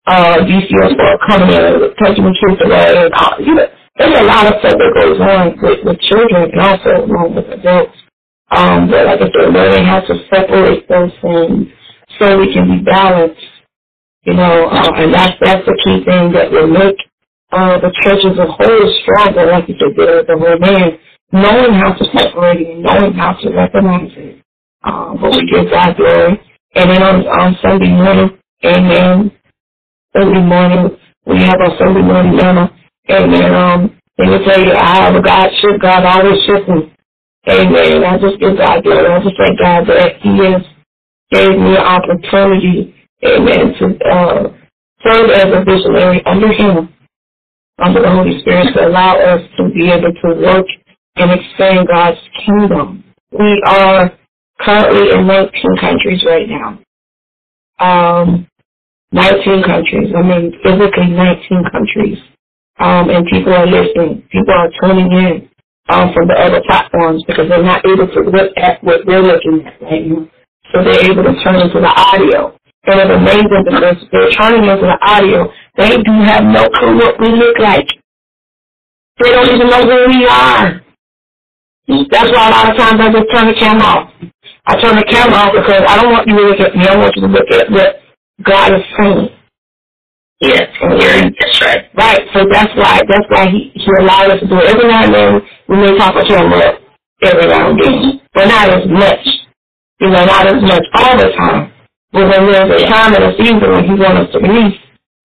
uh, 0.08 0.42
DCS 0.42 0.98
for 0.98 1.14
coming 1.30 1.54
in, 1.54 1.94
taking 2.02 2.26
the 2.26 2.34
kids 2.36 2.60
away, 2.66 2.90
and 3.06 3.14
all, 3.14 3.38
you 3.40 3.56
know, 3.56 3.68
there's 4.02 4.18
a 4.20 4.26
lot 4.26 4.48
of 4.50 4.60
stuff 4.66 4.76
that 4.82 4.94
goes 4.98 5.20
on 5.22 5.56
with, 5.62 5.80
with 5.86 6.00
children 6.10 6.50
and 6.52 6.62
also 6.62 7.06
along 7.06 7.36
with 7.38 7.48
adults. 7.54 7.96
Um, 8.52 8.90
but 8.90 9.06
like 9.06 9.22
I 9.22 9.30
said, 9.30 9.54
learning 9.54 9.86
how 9.86 10.02
to 10.02 10.14
separate 10.34 10.90
those 10.90 11.14
things 11.22 11.70
so 12.20 12.40
we 12.40 12.52
can 12.54 12.68
be 12.68 12.84
balanced. 12.84 13.42
You 14.24 14.36
know, 14.36 14.70
uh, 14.70 14.92
and 15.02 15.14
that's 15.14 15.34
that's 15.42 15.66
the 15.66 15.74
key 15.84 16.06
thing 16.06 16.32
that 16.34 16.52
will 16.52 16.68
make 16.70 16.98
uh, 17.52 17.82
the 17.82 17.90
church 18.06 18.22
a 18.24 18.46
whole 18.46 18.88
stronger. 19.02 19.50
Like 19.52 19.68
you 19.68 19.76
said, 19.82 19.98
the 19.98 20.38
whole 20.38 20.60
man, 20.62 21.00
knowing 21.34 21.74
how 21.74 21.94
to 21.94 22.06
separate 22.18 22.62
it, 22.62 22.70
and 22.76 22.84
knowing 22.84 23.14
how 23.14 23.34
to 23.34 23.50
recognize 23.52 24.12
it. 24.18 24.44
Um, 24.84 25.18
but 25.22 25.32
we 25.32 25.50
give 25.52 25.72
God 25.72 25.98
glory. 25.98 26.42
And 26.76 26.92
then 26.92 27.04
on, 27.04 27.28
on 27.28 27.58
Sunday 27.62 27.90
morning, 27.90 28.38
amen, 28.66 29.32
Sunday 30.18 30.42
morning, 30.42 30.98
we 31.26 31.38
have 31.40 31.62
our 31.62 31.78
Sunday 31.78 32.02
morning 32.02 32.36
manna. 32.36 32.72
Amen. 33.12 33.54
Um, 33.56 34.00
they 34.18 34.26
will 34.28 34.44
tell 34.46 34.60
you, 34.60 34.74
I 34.74 35.04
have 35.06 35.16
a 35.16 35.22
God 35.22 35.50
shift, 35.62 35.82
God 35.82 36.06
always 36.06 36.44
shifting. 36.46 36.92
Amen. 37.50 38.04
I 38.06 38.18
just 38.20 38.40
give 38.40 38.58
God 38.58 38.84
glory. 38.84 39.08
I 39.08 39.24
just 39.24 39.38
thank 39.38 39.60
God 39.60 39.88
that 39.88 40.22
He 40.22 40.38
has 40.46 40.64
gave 41.32 41.52
me 41.60 41.76
an 41.76 41.84
opportunity, 41.84 42.96
amen, 43.26 43.74
to 43.80 43.86
uh, 44.10 44.44
serve 45.06 45.30
as 45.32 45.46
a 45.54 45.64
visionary 45.66 46.24
under 46.26 46.52
Him, 46.54 46.90
under 47.80 48.02
the 48.02 48.10
Holy 48.12 48.40
Spirit, 48.42 48.74
to 48.76 48.88
allow 48.88 49.18
us 49.18 49.42
to 49.58 49.70
be 49.74 49.90
able 49.92 50.14
to 50.14 50.42
work 50.42 50.66
and 51.16 51.32
expand 51.32 51.88
God's 51.88 52.20
kingdom. 52.46 53.04
We 53.32 53.62
are 53.68 54.12
currently 54.62 55.12
in 55.12 55.28
19 55.28 55.78
countries 55.80 56.24
right 56.26 56.48
now. 56.50 56.80
Um, 57.80 58.48
19 59.12 59.64
countries. 59.64 60.14
I 60.16 60.22
mean, 60.22 60.54
physically 60.64 61.08
19 61.08 61.64
countries. 61.72 62.20
Um, 62.80 63.10
and 63.10 63.26
people 63.28 63.54
are 63.54 63.68
listening. 63.68 64.24
People 64.32 64.54
are 64.54 64.70
tuning 64.82 65.12
in 65.12 65.50
um, 65.90 66.14
from 66.14 66.28
the 66.28 66.36
other 66.36 66.62
platforms 66.68 67.24
because 67.28 67.50
they're 67.50 67.64
not 67.64 67.86
able 67.86 68.08
to 68.08 68.22
look 68.30 68.52
at 68.58 68.84
what 68.84 69.06
we're 69.08 69.24
looking 69.24 69.66
at 69.66 69.82
right 69.82 70.08
now. 70.08 70.30
So 70.74 70.84
they're 70.84 71.12
able 71.12 71.24
to 71.24 71.36
turn 71.44 71.56
into 71.56 71.80
the 71.80 71.88
audio. 71.88 72.58
And 72.86 73.00
it's 73.00 73.12
amazing 73.12 73.64
because 73.66 73.98
they're 74.12 74.32
turning 74.32 74.70
into 74.70 74.86
the 74.88 75.00
audio. 75.02 75.52
They 75.78 75.98
do 75.98 76.14
have 76.24 76.44
no 76.44 76.70
clue 76.70 76.98
what 76.98 77.20
we 77.20 77.30
look 77.30 77.58
like. 77.60 77.88
They 79.24 79.32
don't 79.32 79.48
even 79.50 79.70
know 79.70 79.84
who 79.84 80.08
we 80.20 80.28
are. 80.28 80.82
That's 81.88 82.32
why 82.34 82.50
a 82.50 82.52
lot 82.52 82.72
of 82.72 82.78
times 82.78 82.98
I 83.02 83.12
just 83.14 83.30
turn 83.34 83.48
the 83.48 83.58
camera 83.60 83.86
off. 83.86 84.10
I 84.66 84.82
turn 84.82 84.96
the 84.98 85.06
camera 85.06 85.38
off 85.38 85.54
because 85.54 85.84
I 85.88 86.02
don't 86.02 86.12
want 86.12 86.28
you 86.28 86.36
to 86.38 86.46
look 86.50 86.60
at 86.62 86.76
me. 86.76 86.86
I 86.88 86.98
want 86.98 87.14
you 87.16 87.22
to 87.22 87.30
look 87.30 87.50
at 87.54 87.70
what 87.72 88.02
God 88.44 88.74
is 88.74 88.86
saying. 88.98 89.30
Yes, 90.42 90.68
and 90.82 91.02
hearing. 91.02 91.36
That's 91.40 91.62
right. 91.62 91.84
Right. 91.96 92.22
So 92.34 92.46
that's 92.52 92.74
why 92.76 93.02
that's 93.08 93.28
why 93.30 93.48
he, 93.50 93.72
he 93.74 93.88
allowed 94.00 94.32
us 94.32 94.40
to 94.42 94.48
do 94.48 94.58
it. 94.60 94.68
Every 94.68 94.88
now 94.90 95.06
and 95.06 95.14
then 95.16 95.42
we 95.70 95.78
may 95.78 95.98
talk 95.98 96.14
to 96.14 96.26
him 96.26 96.52
every 97.24 97.48
now 97.48 97.70
and 97.72 97.80
then. 97.80 98.22
But 98.34 98.46
not 98.48 98.70
as 98.70 98.86
much. 98.90 99.24
You 100.02 100.10
know, 100.10 100.26
not 100.26 100.48
as 100.48 100.62
much 100.62 100.86
all 100.96 101.18
the 101.18 101.32
time. 101.38 101.72
But 102.12 102.28
when 102.30 102.52
there's 102.52 102.84
a 102.84 102.86
time 102.88 103.16
and 103.16 103.24
a 103.26 103.38
season 103.38 103.62
when 103.62 103.86
he 103.86 103.94
wants 103.96 104.28
us 104.28 104.34
to 104.34 104.40
release, 104.40 104.80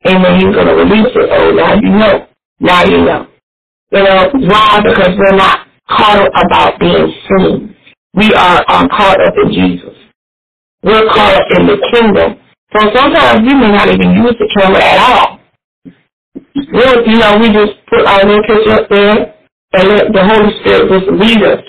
and 0.05 0.23
when 0.23 0.35
he's 0.41 0.55
gonna 0.55 0.77
release 0.77 1.11
it, 1.15 1.29
oh 1.33 1.51
now 1.53 1.75
you 1.75 1.91
know. 1.91 2.29
Now 2.61 2.85
you 2.85 2.99
know. 3.05 3.27
You 3.93 4.03
know, 4.05 4.31
why? 4.47 4.81
Because 4.85 5.17
we're 5.19 5.37
not 5.37 5.67
caught 5.91 6.19
up 6.23 6.33
about 6.47 6.81
being 6.81 7.13
seen. 7.29 7.77
We 8.15 8.33
are, 8.35 8.63
are 8.69 8.89
caught 8.89 9.21
up 9.21 9.35
in 9.45 9.53
Jesus. 9.53 9.97
We're 10.83 11.09
caught 11.13 11.35
up 11.37 11.49
in 11.59 11.67
the 11.67 11.79
kingdom. 11.93 12.41
So 12.73 12.81
sometimes 12.95 13.43
you 13.45 13.57
may 13.59 13.73
not 13.73 13.89
even 13.91 14.11
use 14.23 14.35
the 14.39 14.49
camera 14.57 14.83
at 14.83 14.99
all. 14.99 15.41
We'll, 16.73 17.03
you 17.07 17.19
know, 17.19 17.39
we 17.39 17.51
just 17.51 17.75
put 17.91 18.07
our 18.07 18.25
little 18.25 18.45
picture 18.47 18.75
up 18.79 18.89
there 18.89 19.35
and 19.75 19.85
let 19.91 20.07
the 20.13 20.23
Holy 20.25 20.51
Spirit 20.61 20.87
just 20.89 21.09
lead 21.19 21.43
us. 21.43 21.63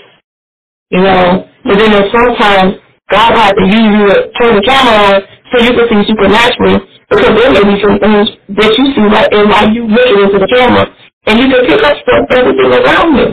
You 0.91 1.01
know, 1.01 1.47
but 1.65 1.77
then 1.77 1.91
sometimes 2.13 2.79
God 3.11 3.31
had 3.35 3.53
to 3.53 3.65
use 3.65 3.91
you 3.91 4.05
to 4.07 4.17
turn 4.39 4.55
the 4.55 4.63
camera 4.63 4.95
on 5.09 5.15
so 5.51 5.55
you 5.63 5.73
can 5.75 5.85
see 5.89 6.01
supernaturally 6.07 6.79
because 7.09 7.33
there 7.35 7.51
may 7.51 7.63
be 7.67 7.75
some 7.83 7.97
things 7.99 8.27
that 8.55 8.71
you 8.77 8.85
see 8.95 9.05
right 9.11 9.31
in 9.33 9.49
while 9.49 9.67
you 9.69 9.83
looking 9.87 10.19
into 10.23 10.39
the 10.39 10.47
camera 10.47 10.87
and 11.27 11.39
you 11.39 11.47
can 11.51 11.61
pick 11.67 11.83
up 11.83 11.95
stuff 11.99 12.23
everything 12.31 12.71
around 12.71 13.11
you. 13.19 13.27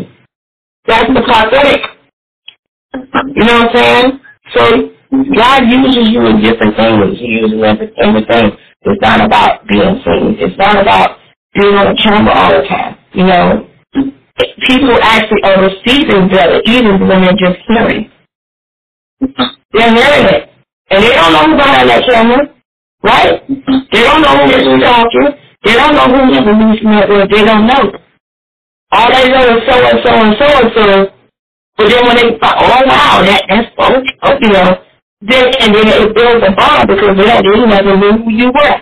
That's 0.89 1.09
the 1.15 1.23
prophetic. 1.23 1.83
You 3.37 3.45
know 3.45 3.61
what 3.61 3.71
I'm 3.71 3.77
saying? 3.77 4.21
So 4.55 4.63
God 5.37 5.63
uses 5.71 6.11
you 6.11 6.27
in 6.27 6.43
different 6.43 6.77
things. 6.77 7.19
He 7.21 7.27
uses 7.41 7.61
everything. 7.63 8.59
It's 8.83 9.03
not 9.03 9.25
about 9.25 9.67
being 9.69 10.01
seen. 10.05 10.37
It's 10.41 10.59
not 10.59 10.81
about 10.81 11.19
being 11.55 11.75
on 11.75 11.95
the 11.95 12.03
camera 12.03 12.35
all 12.35 12.51
the 12.51 12.69
time. 12.69 12.97
You 13.15 13.27
know, 13.27 13.69
people 14.67 14.99
actually 15.03 15.43
are 15.45 15.63
receiving 15.69 16.29
better 16.29 16.63
even 16.67 17.07
when 17.09 17.23
they're 17.23 17.39
just 17.39 17.59
hearing. 17.69 18.11
They're 19.73 19.95
hearing 19.95 20.27
it. 20.35 20.51
And 20.91 21.05
they 21.05 21.15
don't 21.15 21.33
know 21.33 21.45
who's 21.45 21.59
behind 21.59 21.91
that 21.91 22.05
camera, 22.09 22.55
right? 23.05 23.43
They 23.93 24.03
don't 24.03 24.23
know 24.23 24.37
who 24.39 24.51
is 24.51 24.85
talking. 24.85 25.29
They 25.65 25.75
don't 25.75 25.95
know 25.95 26.09
who's 26.09 26.39
in 26.39 26.45
the 26.47 26.55
news 26.55 26.81
network. 26.85 27.31
They 27.31 27.45
don't 27.45 27.67
know. 27.67 27.93
All 28.93 29.09
they 29.13 29.29
know 29.29 29.45
is 29.57 29.63
so 29.69 29.75
and 29.77 29.99
so 30.05 30.11
and 30.13 30.35
so 30.39 30.47
and 30.47 30.71
so. 30.75 31.13
But 31.77 31.87
then 31.89 32.07
when 32.07 32.17
they 32.17 32.39
thought, 32.39 32.59
oh 32.59 32.83
wow, 32.87 33.23
that 33.23 33.43
that's 33.49 33.69
oh, 33.79 34.35
you 34.41 34.51
know, 34.51 34.71
then 35.23 35.45
and 35.61 35.75
then 35.75 35.87
it 35.89 36.15
builds 36.15 36.45
a 36.47 36.53
bond 36.57 36.89
because 36.89 37.15
they 37.17 37.27
don't 37.27 37.45
they 37.45 37.67
never 37.67 37.97
knew 37.97 38.25
who 38.25 38.31
you 38.33 38.49
were. 38.49 38.79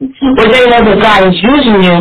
But 0.00 0.48
they 0.52 0.64
know 0.68 0.82
that 0.84 0.98
God 1.02 1.28
is 1.28 1.38
using 1.42 1.82
you 1.82 1.98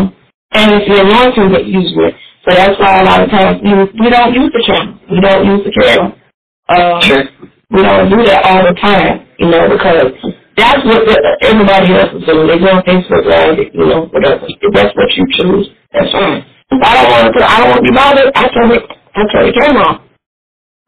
and 0.53 0.67
it's 0.75 0.87
the 0.87 1.01
anointing 1.01 1.51
that 1.53 1.65
uses 1.65 1.95
it. 1.97 2.15
So 2.47 2.55
that's 2.55 2.79
why 2.79 3.01
a 3.01 3.05
lot 3.05 3.23
of 3.23 3.29
times 3.29 3.61
we, 3.63 3.71
we 3.99 4.09
don't 4.09 4.33
use 4.33 4.51
the 4.53 4.63
camera. 4.67 4.99
We 5.11 5.19
don't 5.21 5.45
use 5.47 5.63
the 5.65 5.73
camera. 5.73 6.13
Um, 6.69 7.01
we 7.71 7.81
don't 7.81 8.09
do 8.09 8.23
that 8.25 8.45
all 8.45 8.63
the 8.63 8.73
time, 8.79 9.27
you 9.39 9.49
know, 9.49 9.69
because 9.69 10.13
that's 10.57 10.85
what 10.85 11.01
the, 11.05 11.17
everybody 11.43 11.93
else 11.93 12.13
is 12.15 12.25
doing. 12.25 12.47
They 12.47 12.59
go 12.59 12.71
on 12.77 12.83
Facebook 12.83 13.25
Live, 13.25 13.59
you 13.73 13.85
know, 13.87 14.05
whatever. 14.13 14.45
If 14.47 14.73
that's 14.73 14.95
what 14.95 15.09
you 15.17 15.25
choose, 15.33 15.69
that's 15.93 16.11
fine. 16.11 16.45
I 16.83 16.91
don't 16.95 17.11
want 17.11 17.35
to. 17.35 17.43
I 17.43 17.55
don't 17.59 17.69
want 17.69 17.85
to 17.85 17.91
be 17.91 17.95
bothered. 17.95 18.31
I 18.35 18.47
turn 18.49 18.71
it. 18.71 18.83
I 19.15 19.21
turn 19.31 19.47
the 19.47 19.53
camera 19.53 19.83
off 19.83 20.01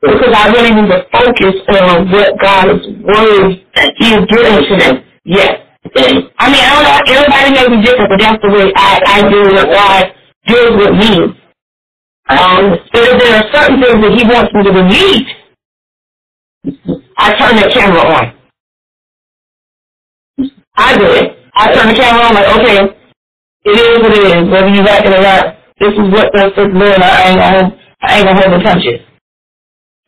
because 0.02 0.34
I 0.36 0.48
really 0.54 0.72
need 0.76 0.90
to 0.90 1.00
focus 1.12 1.56
on 1.70 2.12
what 2.12 2.30
God's 2.40 2.86
word 3.02 3.52
is 3.52 4.22
giving 4.28 4.28
to 4.28 4.76
them. 4.78 5.04
Yes. 5.26 5.64
I 5.96 6.52
mean, 6.52 6.62
I 6.62 6.70
don't 6.76 6.84
know. 6.84 7.00
Everybody 7.08 7.50
may 7.56 7.78
be 7.78 7.82
different, 7.86 8.10
but 8.12 8.20
that's 8.20 8.42
the 8.44 8.50
way 8.50 8.72
I 8.76 9.00
I 9.08 9.30
deal 9.30 9.48
with 9.48 9.70
God 9.72 10.06
deals 10.46 10.76
with 10.78 10.94
me. 11.00 11.14
Um, 12.30 12.74
if 12.94 13.20
there 13.20 13.36
are 13.40 13.46
certain 13.54 13.82
things 13.82 14.02
that 14.04 14.14
He 14.18 14.24
wants 14.28 14.54
me 14.54 14.64
to 14.64 14.72
release, 14.72 15.28
I 17.18 17.34
turn 17.38 17.56
the 17.56 17.72
camera 17.74 18.02
on. 18.02 18.34
I 20.76 20.98
do 20.98 21.06
it. 21.06 21.38
I 21.56 21.74
turn 21.74 21.88
the 21.88 21.96
camera 21.96 22.24
on 22.26 22.36
like, 22.36 22.60
okay, 22.60 22.98
it 23.66 23.72
is 23.72 24.00
what 24.00 24.14
it 24.18 24.24
is. 24.24 24.52
Whether 24.52 24.70
you 24.70 24.84
like 24.84 25.06
it 25.06 25.14
or 25.14 25.22
not, 25.22 25.57
this 25.80 25.94
is 25.94 26.08
what 26.12 26.32
the 26.34 26.52
the 26.56 26.66
Lord. 26.74 27.02
I 27.02 27.30
ain't 27.30 27.40
gonna, 27.40 27.80
I 28.02 28.18
ain't 28.18 28.28
gonna 28.28 28.50
hold 28.50 28.64
touch 28.64 28.86
it. 28.86 29.02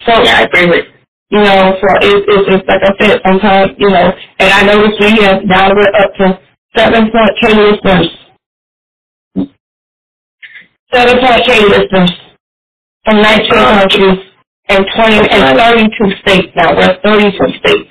So 0.05 0.13
yeah, 0.23 0.39
I 0.39 0.41
agree 0.43 0.67
with. 0.69 0.85
You 1.29 1.39
know, 1.39 1.77
so 1.79 1.87
it's 2.01 2.25
it's 2.27 2.47
it's 2.55 2.67
like 2.67 2.81
I 2.83 2.93
said, 2.99 3.21
sometimes 3.25 3.71
you 3.77 3.89
know, 3.89 4.11
and 4.39 4.49
I 4.53 4.63
noticed 4.63 4.99
we 4.99 5.21
have 5.23 5.43
now 5.45 5.71
we're 5.75 5.93
up 6.01 6.13
to 6.17 6.39
seven 6.77 7.11
point 7.11 7.31
K 7.41 7.53
listeners. 7.53 8.09
Seven 10.93 11.19
point 11.19 11.43
K 11.45 11.59
listeners 11.65 12.11
from 13.05 13.21
nineteen 13.21 13.49
countries 13.51 14.19
and 14.69 14.85
twenty 14.95 15.17
and 15.29 15.57
thirty 15.57 15.87
two 15.97 16.11
states 16.21 16.49
now. 16.55 16.75
We're 16.75 16.99
thirty 17.03 17.31
two 17.37 17.57
states. 17.59 17.89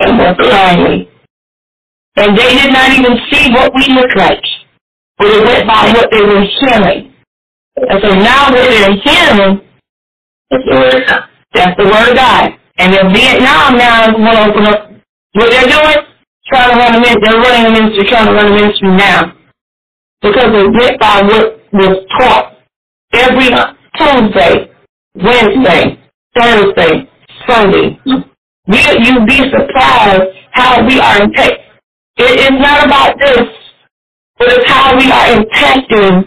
And 0.00 0.18
we're 0.18 0.34
climbing. 0.34 1.08
And 2.16 2.36
they 2.38 2.54
did 2.54 2.72
not 2.72 2.90
even 2.90 3.18
see 3.30 3.52
what 3.52 3.72
we 3.74 3.86
look 3.94 4.14
like. 4.16 4.42
But 5.20 5.28
it 5.28 5.44
went 5.44 5.68
by 5.68 5.92
what 5.92 6.08
they 6.10 6.22
were 6.24 6.48
hearing. 6.48 7.12
And 7.76 8.00
so 8.00 8.08
now 8.16 8.48
what 8.48 8.64
they're 8.64 8.96
hearing 9.04 9.60
is. 10.50 11.04
That's 11.52 11.76
the 11.76 11.84
word 11.84 12.08
of 12.10 12.16
God. 12.16 12.50
And 12.78 12.94
in 12.94 13.12
Vietnam 13.12 13.76
now 13.76 14.08
is 14.08 14.16
going 14.16 14.32
to 14.32 14.48
open 14.48 14.64
up 14.66 14.90
what 15.34 15.50
they're 15.50 15.68
doing, 15.68 16.00
trying 16.48 16.70
to 16.72 16.76
run 16.80 16.94
a 16.96 17.00
ministry. 17.00 17.20
They're 17.22 17.40
running 17.40 17.66
a 17.66 17.70
ministry, 17.70 18.08
trying 18.08 18.26
to 18.26 18.32
run 18.32 18.46
a 18.46 18.54
ministry 18.56 18.88
now. 18.96 19.20
Because 20.22 20.48
they 20.56 20.64
went 20.64 21.00
by 21.00 21.20
what 21.22 21.60
was 21.72 21.96
taught 22.18 22.56
every 23.12 23.50
Tuesday, 23.98 24.70
Wednesday, 25.14 26.00
Thursday, 26.38 27.10
Sunday. 27.46 28.00
We, 28.66 28.78
you'd 29.04 29.26
be 29.26 29.38
surprised 29.50 30.22
how 30.52 30.86
we 30.86 30.98
are 31.00 31.22
in 31.22 31.30
It, 31.34 31.60
it's 32.16 32.62
not 32.62 32.86
about 32.86 33.18
this, 33.20 33.42
but 34.40 34.48
it's 34.48 34.64
how 34.72 34.96
we 34.96 35.04
are 35.12 35.36
impacting 35.36 36.24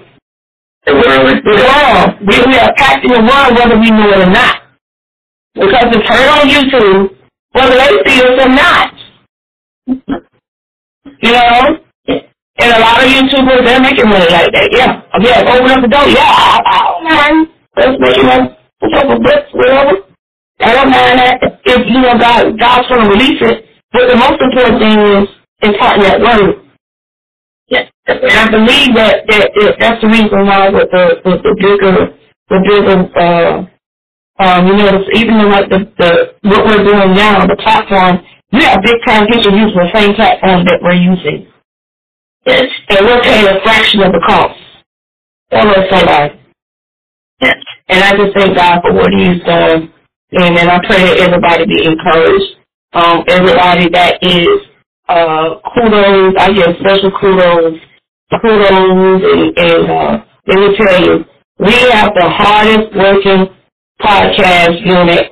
the 0.85 0.93
world. 0.93 1.33
The 1.41 1.49
world. 1.49 2.09
We, 2.21 2.35
we 2.45 2.57
are 2.61 2.69
impacting 2.69 3.09
the 3.09 3.25
world 3.25 3.57
whether 3.57 3.77
we 3.81 3.89
know 3.89 4.13
it 4.13 4.27
or 4.27 4.29
not. 4.29 4.61
Because 5.55 5.89
it's 5.97 6.07
heard 6.07 6.29
on 6.29 6.45
YouTube, 6.47 7.17
whether 7.53 7.73
they 7.73 7.89
see 8.05 8.21
us 8.21 8.37
or 8.37 8.49
not. 8.53 8.93
You 11.21 11.31
know? 11.31 11.79
And 12.05 12.69
a 12.69 12.79
lot 12.79 13.01
of 13.01 13.09
YouTubers, 13.09 13.65
they're 13.65 13.81
making 13.81 14.09
money 14.09 14.29
like 14.29 14.53
that. 14.53 14.69
Yeah. 14.71 15.01
Yeah, 15.19 15.41
open 15.49 15.71
up 15.71 15.81
the 15.81 15.87
door. 15.89 16.05
Yeah, 16.05 16.21
I, 16.21 16.61
I 16.63 16.77
don't 16.85 17.03
mind. 17.03 17.47
Let's 17.75 17.97
make 17.99 18.17
it 18.17 18.25
a 18.29 18.89
couple 18.93 19.19
bucks, 19.23 19.49
whatever. 19.53 20.05
I 20.59 20.73
don't 20.73 20.91
mind 20.91 21.17
that 21.17 21.41
if 21.65 21.81
you 21.87 21.99
know 21.99 22.13
God 22.19 22.59
God's 22.59 22.87
gonna 22.89 23.09
release 23.09 23.41
it. 23.41 23.65
But 23.91 24.07
the 24.07 24.17
most 24.17 24.37
important 24.39 24.79
thing 24.79 24.99
is 25.01 25.29
imparting 25.61 26.03
that 26.03 26.21
word. 26.21 26.62
Yes. 27.73 27.89
And 28.07 28.21
I 28.37 28.51
believe 28.51 28.93
that, 28.95 29.25
that, 29.27 29.49
that 29.57 29.75
that's 29.81 30.01
the 30.01 30.09
reason 30.09 30.45
why 30.45 30.69
with 30.69 30.91
the 30.93 31.05
with 31.25 31.41
the 31.41 31.53
bigger 31.57 32.13
the 32.53 32.59
bigger 32.61 32.97
uh 33.17 33.65
um 34.45 34.67
you 34.67 34.77
know 34.77 35.01
even 35.17 35.41
in 35.41 35.49
like 35.49 35.69
the, 35.73 35.89
the 35.97 36.11
what 36.45 36.65
we're 36.69 36.85
doing 36.85 37.17
now, 37.17 37.45
the 37.47 37.57
platform, 37.57 38.21
we 38.53 38.63
have 38.63 38.79
big 38.85 39.01
time 39.07 39.25
people 39.27 39.57
using 39.57 39.77
the 39.81 39.91
same 39.93 40.13
platform 40.13 40.65
that 40.69 40.79
we're 40.83 41.01
using. 41.01 41.47
Yes. 42.45 42.65
And 42.89 43.05
we're 43.07 43.23
paying 43.23 43.47
a 43.47 43.61
fraction 43.63 44.01
of 44.03 44.13
the 44.13 44.21
cost. 44.27 44.59
All 45.51 45.69
of 45.69 45.85
somebody. 45.89 46.39
Yes. 47.41 47.55
And 47.89 48.03
I 48.03 48.11
just 48.17 48.35
thank 48.37 48.55
God 48.55 48.81
for 48.83 48.93
what 48.93 49.11
he's 49.13 49.41
done, 49.43 49.93
And 50.31 50.57
then 50.57 50.69
I 50.69 50.79
pray 50.85 51.03
that 51.03 51.19
everybody 51.19 51.65
be 51.65 51.85
encouraged. 51.85 52.57
Um, 52.93 53.23
everybody 53.27 53.89
that 53.93 54.19
is 54.23 54.67
uh 55.09 55.55
kudos, 55.73 56.33
I 56.39 56.53
give 56.53 56.75
special 56.79 57.11
kudos, 57.19 57.79
kudos 58.41 59.21
and, 59.23 59.57
and 59.57 59.91
uh 59.91 60.25
let 60.47 60.57
me 60.59 60.77
tell 60.77 61.01
you, 61.05 61.25
we 61.59 61.73
have 61.91 62.11
the 62.15 62.27
hardest 62.29 62.95
working 62.95 63.47
podcast 64.01 64.85
unit 64.85 65.31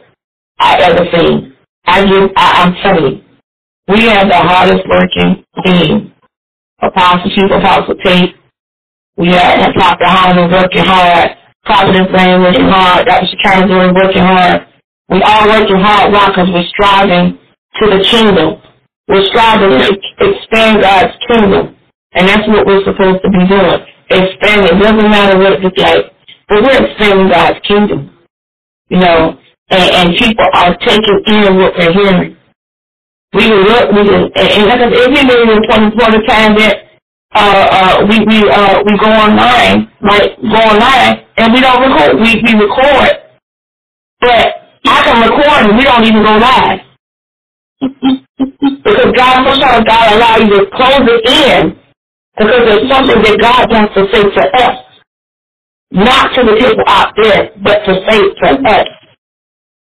I 0.59 0.77
ever 0.81 1.05
seen. 1.11 1.53
I 1.85 2.05
give 2.05 2.29
I, 2.35 2.63
I'm 2.63 2.73
telling 2.83 3.15
you. 3.17 3.23
We 3.87 4.03
have 4.03 4.27
the 4.29 4.37
hardest 4.37 4.83
working 4.87 5.43
team. 5.65 6.13
Apostle 6.81 7.31
Chief 7.31 7.51
Apostle 7.51 7.95
Tate. 8.03 8.35
We 9.17 9.27
have 9.29 9.73
Dr. 9.73 10.05
Holland 10.07 10.51
working 10.51 10.85
hard. 10.85 11.29
Prophetess 11.65 12.07
Laney 12.13 12.41
working 12.41 12.65
hard. 12.65 13.05
Dr. 13.05 13.27
Chicago 13.27 13.93
working 13.93 14.21
hard. 14.23 14.67
We 15.09 15.21
all 15.21 15.47
working 15.49 15.77
hard. 15.77 16.13
Why? 16.13 16.27
Because 16.29 16.49
we're 16.53 16.67
striving 16.69 17.37
to 17.81 17.85
the 17.89 18.03
kingdom. 18.09 18.61
We're 19.07 19.25
striving 19.27 19.77
to 19.77 20.23
expand 20.29 20.81
God's 20.81 21.13
kingdom. 21.27 21.75
And 22.13 22.27
that's 22.27 22.47
what 22.47 22.65
we're 22.65 22.83
supposed 22.83 23.21
to 23.23 23.29
be 23.29 23.47
doing. 23.47 23.81
Expanding. 24.09 24.77
It 24.77 24.81
doesn't 24.81 25.09
matter 25.09 25.37
what 25.39 25.53
it 25.53 25.61
looks 25.61 25.79
like. 25.79 26.11
But 26.49 26.63
we're 26.63 26.85
expanding 26.85 27.29
God's 27.29 27.59
kingdom. 27.67 28.11
You 28.89 28.99
know, 28.99 29.39
and, 29.69 29.89
and 29.95 30.17
people 30.17 30.45
are 30.53 30.75
taking 30.77 31.21
in 31.25 31.57
what 31.57 31.73
they're 31.77 31.93
hearing. 31.93 32.37
We 33.33 33.41
can 33.47 33.63
look, 33.63 33.91
we 33.91 34.03
can, 34.03 34.23
and, 34.35 34.47
and 34.51 34.65
like 34.67 34.79
I 34.79 34.91
said, 34.91 35.07
it's 35.07 35.27
been 35.27 35.49
an 35.49 35.63
important 35.63 35.97
part 35.97 36.13
of 36.13 36.21
time 36.27 36.55
that 36.59 36.75
uh, 37.33 37.67
uh, 37.71 38.05
we 38.09 38.19
we 38.27 38.49
uh, 38.51 38.83
we 38.83 38.97
go 38.99 39.07
online, 39.07 39.87
like 40.01 40.35
go 40.35 40.59
online, 40.67 41.23
and 41.37 41.53
we 41.53 41.61
don't 41.61 41.79
record. 41.79 42.19
We 42.19 42.43
we 42.43 42.59
record, 42.59 43.11
but 44.19 44.61
I 44.85 45.03
can 45.03 45.21
record 45.21 45.69
and 45.69 45.77
we 45.77 45.83
don't 45.83 46.03
even 46.03 46.23
go 46.23 46.37
live 46.37 46.79
because 48.41 49.13
God 49.15 49.45
sometimes 49.45 49.85
God 49.85 50.13
allow 50.13 50.37
you 50.37 50.49
to 50.59 50.65
close 50.73 51.05
it 51.05 51.23
in 51.29 51.77
because 52.37 52.63
there's 52.65 52.89
something 52.89 53.21
that 53.21 53.37
God 53.41 53.71
wants 53.71 53.93
to 53.95 54.07
say 54.11 54.23
to 54.23 54.43
us, 54.57 54.77
not 55.91 56.33
to 56.35 56.43
the 56.43 56.55
people 56.57 56.83
out 56.87 57.13
there, 57.21 57.51
but 57.63 57.85
to 57.85 57.93
say 58.09 58.19
to 58.19 58.47
us. 58.69 58.87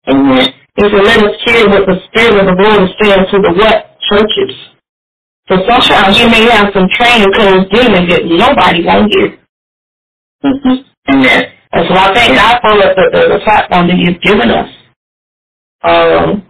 Amen. 0.08 0.48
He 0.76 0.82
said, 0.82 1.04
let 1.04 1.24
us 1.24 1.36
hear 1.44 1.68
what 1.68 1.86
the 1.86 1.98
Spirit 2.08 2.38
of 2.38 2.46
the 2.46 2.62
Lord 2.62 2.82
is 2.88 2.94
saying 3.02 3.26
to 3.30 3.38
the 3.42 3.52
what? 3.52 3.98
Churches. 4.08 4.56
So 5.48 5.56
sometimes 5.68 6.18
you 6.18 6.28
may 6.30 6.44
have 6.50 6.72
some 6.72 6.88
training 6.92 7.32
closed 7.34 7.70
demons 7.70 8.08
that 8.10 8.22
nobody 8.24 8.84
won't 8.84 9.12
hear. 9.12 9.38
Amen. 11.10 11.44
And 11.72 11.88
so 11.88 11.94
I 11.94 12.14
thank 12.14 12.34
God 12.36 12.58
for 12.62 12.74
the, 12.78 12.88
the, 13.12 13.20
the 13.34 13.40
platform 13.44 13.88
that 13.88 13.96
He's 13.96 14.18
given 14.22 14.50
us. 14.50 14.70
Um, 15.84 16.47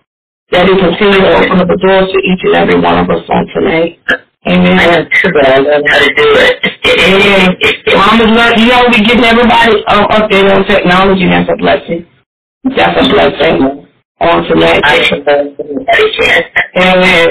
that 0.53 0.69
He 0.69 0.75
continue 0.79 1.21
to 1.21 1.33
open 1.37 1.61
up 1.61 1.69
the 1.69 1.79
doors 1.81 2.09
to 2.13 2.19
each 2.25 2.43
and 2.45 2.55
every 2.57 2.81
one 2.81 2.99
of 3.03 3.11
us 3.11 3.25
on 3.29 3.47
tonight. 3.55 4.01
Amen. 4.49 4.79
I'm 4.79 5.09
sure 5.13 5.33
I 5.45 5.59
learned 5.59 5.87
how 5.89 5.99
to 5.99 6.11
do 6.15 6.27
it. 6.41 6.57
Amen. 6.87 7.57
Just 7.61 7.85
learning, 7.87 8.61
you 8.65 8.69
know, 8.71 8.85
we 8.89 9.05
getting 9.05 9.25
everybody 9.25 9.85
um, 9.93 10.09
updated 10.15 10.57
on 10.57 10.65
technology. 10.65 11.27
That's 11.29 11.51
a 11.51 11.57
blessing. 11.57 12.07
That's 12.77 12.97
a 12.97 13.09
blessing 13.11 13.89
on 14.21 14.45
tonight. 14.49 14.81
I 14.85 14.99
can 15.05 15.25
can. 15.25 16.43
Amen. 16.77 17.29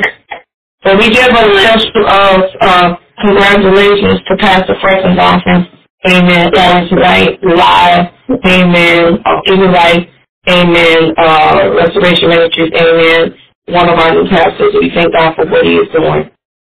So 0.86 0.96
we 0.98 1.10
give 1.10 1.32
a 1.32 1.44
special 1.58 2.06
of 2.08 2.42
uh, 2.62 2.96
congratulations 3.22 4.22
to 4.28 4.38
Pastor 4.38 4.76
Francis 4.82 5.18
Dawson. 5.18 5.68
Amen. 6.08 6.54
On 6.56 6.90
tonight, 6.90 7.40
live. 7.44 8.08
Amen. 8.46 9.20
Uh, 9.26 9.42
everybody. 9.52 10.10
Amen. 10.48 11.14
Uh, 11.18 11.72
Restoration 11.76 12.30
Ministries. 12.30 12.72
Amen. 12.76 13.36
One 13.68 13.90
of 13.90 14.00
our 14.00 14.14
new 14.16 14.30
pastors. 14.30 14.74
We 14.80 14.92
thank 14.96 15.14
God 15.14 15.36
for 15.36 15.46
what 15.48 15.66
he 15.66 15.76
is 15.76 15.88
doing. 15.94 16.32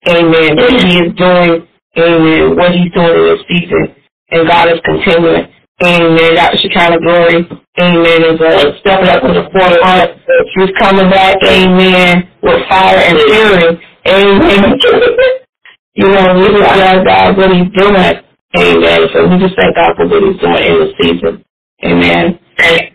Amen. 0.08 0.56
What 0.56 0.72
he 0.86 0.98
is 1.00 1.12
doing. 1.16 1.68
Amen. 1.98 2.56
What 2.56 2.72
he's 2.72 2.92
doing 2.92 3.12
in 3.16 3.24
this 3.32 3.42
season. 3.48 3.96
And 4.30 4.48
God 4.48 4.68
is 4.70 4.80
continuing. 4.84 5.48
Amen. 5.84 6.34
Dr. 6.36 6.58
Shekinah 6.58 7.00
Glory. 7.00 7.48
Amen. 7.80 8.20
Is 8.34 8.40
uh, 8.40 8.72
stepping 8.80 9.08
up 9.08 9.22
to 9.22 9.32
the 9.34 9.44
forefront. 9.52 10.10
She's 10.54 10.72
coming 10.78 11.10
back. 11.10 11.36
Amen. 11.44 12.28
With 12.42 12.62
fire 12.68 12.98
and 12.98 13.18
fury. 13.20 13.80
Amen. 14.08 14.78
you 15.94 16.08
know, 16.08 16.34
we 16.38 16.46
just 16.48 16.76
love 16.76 17.04
God 17.06 17.36
what 17.38 17.50
he's 17.52 17.72
doing. 17.76 18.14
Amen. 18.56 19.00
So 19.12 19.28
we 19.28 19.38
just 19.40 19.56
thank 19.56 19.76
God 19.76 19.96
for 19.96 20.08
what 20.08 20.22
he's 20.22 20.40
doing 20.40 20.64
in 20.64 20.78
the 20.80 20.92
season. 21.02 21.44
Amen. 21.84 22.91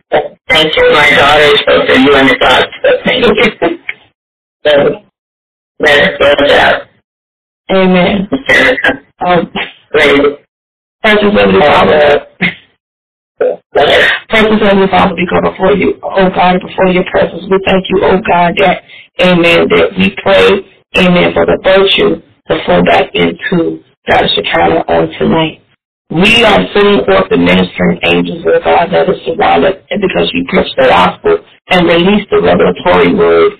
Thank, 0.49 0.75
you, 0.77 0.91
my 0.93 1.09
daughter, 1.11 1.57
so 1.67 1.87
for 1.87 1.95
you 1.95 2.15
and 2.15 2.29
the 2.29 2.37
God. 2.39 2.67
Thank 3.05 3.25
you. 3.25 3.79
So, 4.65 4.71
let 5.79 6.01
us 6.03 6.17
close 6.17 6.51
out. 6.53 6.83
Amen. 7.71 8.29
Um, 9.25 9.51
great. 9.91 10.21
precious 11.01 11.33
Heavenly 11.37 11.61
Father, 11.61 12.27
precious 14.29 14.61
Heavenly 14.61 14.87
Father, 14.91 15.15
we 15.15 15.27
go 15.29 15.51
before 15.51 15.73
you, 15.73 15.99
oh 16.03 16.29
God, 16.35 16.59
before 16.61 16.87
your 16.89 17.05
presence. 17.11 17.43
We 17.49 17.59
thank 17.67 17.85
you, 17.89 18.01
oh 18.03 18.19
God, 18.27 18.53
that, 18.59 18.83
amen, 19.21 19.67
that 19.69 19.91
we 19.97 20.15
pray, 20.23 21.03
amen, 21.03 21.33
for 21.33 21.45
the 21.45 21.59
virtue 21.63 22.21
to 22.49 22.65
flow 22.65 22.83
back 22.83 23.11
into 23.15 23.83
God 24.09 24.25
Shekinah 24.35 24.85
on 24.89 25.09
tonight. 25.19 25.61
We 26.11 26.45
are 26.45 26.61
sending 26.73 27.03
forth 27.05 27.27
the 27.29 27.37
ministering 27.37 27.99
angels, 28.07 28.45
oh 28.47 28.61
God, 28.63 28.93
that 28.93 29.09
is 29.11 29.19
surrounded 29.27 29.83
and 29.91 29.99
because 30.01 30.31
we 30.33 30.47
preach 30.49 30.71
the 30.77 30.87
gospel 30.87 31.39
and 31.71 31.87
release 31.87 32.27
the 32.31 32.39
revelatory 32.41 33.11
word 33.15 33.53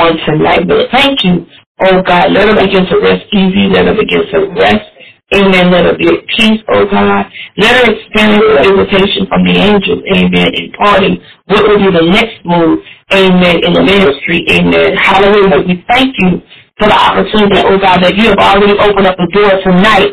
on 0.00 0.18
tonight. 0.26 0.66
But 0.68 0.90
thank 0.90 1.24
you, 1.24 1.46
oh 1.86 2.02
God, 2.02 2.32
let 2.32 2.48
her 2.50 2.58
begin 2.58 2.86
to 2.90 2.98
rest 3.00 3.26
easy, 3.32 3.70
let 3.70 3.86
her 3.86 3.94
begin 3.94 4.26
to 4.34 4.40
rest 4.58 4.90
Amen. 5.34 5.72
Let 5.72 5.86
her 5.86 5.96
be 5.96 6.06
at 6.06 6.26
peace, 6.28 6.60
oh 6.74 6.86
God. 6.90 7.26
Let 7.56 7.72
her 7.80 7.86
experience 7.94 8.44
the 8.44 8.62
invitation 8.68 9.26
from 9.30 9.42
the 9.48 9.56
angels, 9.56 10.02
amen, 10.14 10.50
imparting 10.58 11.16
what 11.46 11.64
will 11.70 11.80
be 11.80 11.90
the 11.90 12.06
next 12.12 12.44
move, 12.44 12.78
amen, 13.14 13.56
in 13.64 13.72
the 13.72 13.82
ministry, 13.82 14.44
amen. 14.52 14.98
Hallelujah. 15.00 15.64
We 15.66 15.80
thank 15.88 16.14
you 16.20 16.42
for 16.78 16.90
the 16.90 16.98
opportunity, 16.98 17.62
oh 17.64 17.78
God, 17.80 18.04
that 18.04 18.14
you 18.18 18.28
have 18.30 18.38
already 18.42 18.76
opened 18.78 19.06
up 19.08 19.16
the 19.16 19.30
door 19.32 19.52
tonight, 19.64 20.12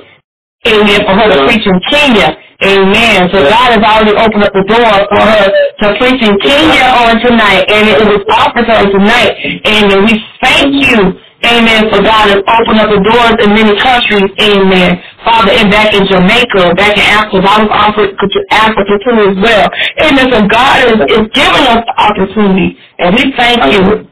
amen, 0.67 0.99
for 1.05 1.13
her 1.15 1.27
to 1.31 1.45
preach 1.47 1.65
in 1.65 1.79
Kenya. 1.89 2.37
Amen. 2.59 3.29
So 3.31 3.39
God 3.39 3.71
has 3.71 3.83
already 3.83 4.15
opened 4.19 4.43
up 4.43 4.51
the 4.51 4.67
door 4.67 4.91
for 5.07 5.21
her 5.23 5.45
to 5.47 5.85
preach 5.95 6.19
in 6.19 6.35
Kenya 6.43 6.91
on 7.07 7.15
tonight, 7.23 7.63
and 7.71 7.87
it 7.87 8.03
was 8.03 8.19
offered 8.27 8.67
to 8.67 8.73
her 8.75 8.87
tonight. 8.91 9.31
And 9.63 10.03
we 10.03 10.19
thank 10.43 10.75
you, 10.75 11.15
Amen, 11.39 11.87
for 11.87 12.03
God 12.03 12.27
has 12.35 12.43
opened 12.43 12.83
up 12.83 12.91
the 12.91 12.99
doors 12.99 13.35
in 13.39 13.55
many 13.55 13.71
countries, 13.79 14.27
amen. 14.43 14.99
Father, 15.23 15.55
and 15.55 15.71
back 15.71 15.95
in 15.95 16.03
Jamaica, 16.03 16.75
back 16.75 16.99
in 16.99 17.05
Africa, 17.15 17.39
I 17.47 17.63
was 17.63 17.71
offered 17.71 18.11
to 18.11 18.39
Africa 18.51 18.93
too 19.07 19.15
as 19.23 19.37
well. 19.39 19.67
Amen. 20.03 20.27
So 20.35 20.43
God 20.51 20.83
is, 20.83 20.99
is 21.15 21.23
giving 21.31 21.63
us 21.63 21.79
the 21.87 21.95
opportunity, 21.95 22.75
and 22.99 23.15
we 23.15 23.31
thank 23.39 23.63
you 23.71 24.03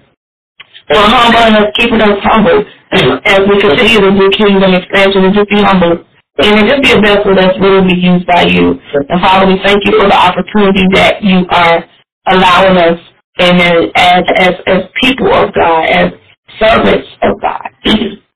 for 0.87 1.03
humbling 1.03 1.59
us, 1.59 1.67
keeping 1.75 1.99
us 1.99 2.15
humble 2.23 2.63
as 2.95 3.41
we 3.43 3.59
continue 3.59 3.99
to 4.07 4.11
do 4.15 4.29
kingdom 4.31 4.71
expansion 4.71 5.27
and 5.27 5.35
just 5.35 5.49
be 5.51 5.59
humble. 5.59 6.07
And 6.38 6.59
it 6.59 6.69
just 6.69 6.84
be 6.84 6.91
a 6.93 7.01
vessel 7.01 7.34
that's 7.35 7.57
really 7.59 7.85
be 7.88 7.97
used 7.97 8.27
by 8.27 8.45
you. 8.45 8.77
And 9.09 9.22
Father, 9.22 9.47
we 9.47 9.59
thank 9.65 9.81
you 9.85 9.97
for 9.99 10.07
the 10.07 10.18
opportunity 10.18 10.85
that 10.93 11.23
you 11.23 11.45
are 11.49 11.85
allowing 12.30 12.77
us, 12.77 12.99
amen, 13.41 13.91
as, 13.95 14.23
as, 14.38 14.53
as 14.68 14.81
people 15.01 15.34
of 15.34 15.53
God, 15.53 15.85
as 15.89 16.14
servants 16.59 17.07
of 17.23 17.41
God. 17.41 17.69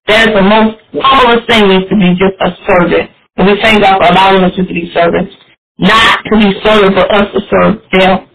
that 0.07 0.29
is 0.29 0.33
the 0.33 0.41
most 0.45 0.77
humblest 0.97 1.45
thing 1.49 1.69
is 1.71 1.85
to 1.89 1.95
be 1.97 2.09
just 2.17 2.37
a 2.41 2.49
servant. 2.67 3.09
And 3.37 3.47
we 3.47 3.61
thank 3.61 3.81
God 3.81 4.01
for 4.01 4.09
allowing 4.11 4.43
us 4.43 4.55
to 4.57 4.63
be 4.63 4.91
servants. 4.93 5.33
Not 5.77 6.19
to 6.25 6.37
be 6.37 6.53
servants, 6.63 6.95
but 6.97 7.09
us 7.09 7.27
to 7.33 7.39
serve 7.49 7.75
them. 7.93 8.27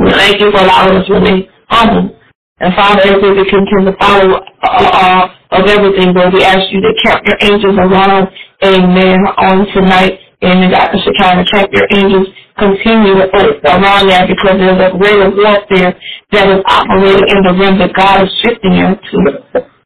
We 0.00 0.10
thank 0.10 0.40
you 0.40 0.50
for 0.52 0.60
allowing 0.60 0.96
us 0.98 1.06
to 1.08 1.20
be 1.20 1.48
humble. 1.68 2.16
And 2.60 2.74
Father, 2.74 3.02
as 3.02 3.20
we 3.20 3.44
continue 3.50 3.90
to 3.90 3.96
follow 4.00 4.38
uh, 4.38 4.68
uh, 4.70 5.28
of 5.58 5.66
everything, 5.68 6.14
Lord, 6.14 6.32
we 6.34 6.44
ask 6.44 6.70
you 6.72 6.80
to 6.80 6.92
keep 7.02 7.18
your 7.26 7.38
angels 7.42 7.76
around, 7.76 8.28
amen, 8.62 9.18
on 9.38 9.66
tonight. 9.74 10.20
And 10.42 10.70
Dr. 10.70 10.98
Shekinah, 11.00 11.44
check 11.46 11.70
your 11.72 11.88
angels 11.96 12.28
continue 12.58 13.18
around 13.18 14.06
there 14.08 14.26
because 14.26 14.56
there's 14.58 14.78
a 14.78 14.90
greater 14.98 15.30
warfare 15.30 15.92
that 16.30 16.46
is 16.46 16.62
operating 16.66 17.28
in 17.34 17.40
the 17.42 17.52
realm 17.58 17.78
that 17.78 17.92
God 17.94 18.22
is 18.22 18.30
shifting 18.42 18.74
you 18.74 18.94
to. 18.94 19.18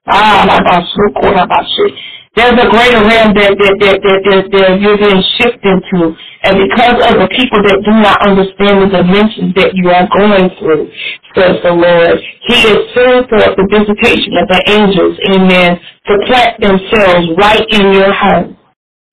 Ah, 0.09 0.45
my 0.49 0.59
God, 0.65 0.85
so 0.89 1.05
cool 1.21 1.37
about 1.37 1.65
shit. 1.77 1.93
There's 2.37 2.55
a 2.55 2.69
greater 2.71 3.03
realm 3.03 3.35
that, 3.35 3.57
that, 3.57 3.75
that, 3.83 3.99
that, 3.99 4.21
that, 4.31 4.45
that 4.53 4.71
you're 4.79 5.01
being 5.01 5.25
shifted 5.41 5.79
to. 5.91 6.15
And 6.45 6.55
because 6.71 6.97
of 7.11 7.19
the 7.19 7.29
people 7.35 7.59
that 7.67 7.83
do 7.83 7.93
not 7.99 8.21
understand 8.23 8.85
the 8.85 8.89
dimensions 8.95 9.53
that 9.59 9.75
you 9.75 9.91
are 9.91 10.07
going 10.13 10.47
through, 10.61 10.87
says 11.35 11.59
the 11.65 11.73
Lord, 11.75 12.17
He 12.47 12.57
is 12.69 12.79
sending 12.95 13.27
forth 13.27 13.53
the 13.59 13.67
visitation 13.67 14.33
of 14.39 14.47
the 14.55 14.61
angels, 14.71 15.19
amen, 15.35 15.81
to 16.07 16.13
plant 16.31 16.55
themselves 16.63 17.27
right 17.41 17.65
in 17.75 17.85
your 17.97 18.13
home. 18.13 18.58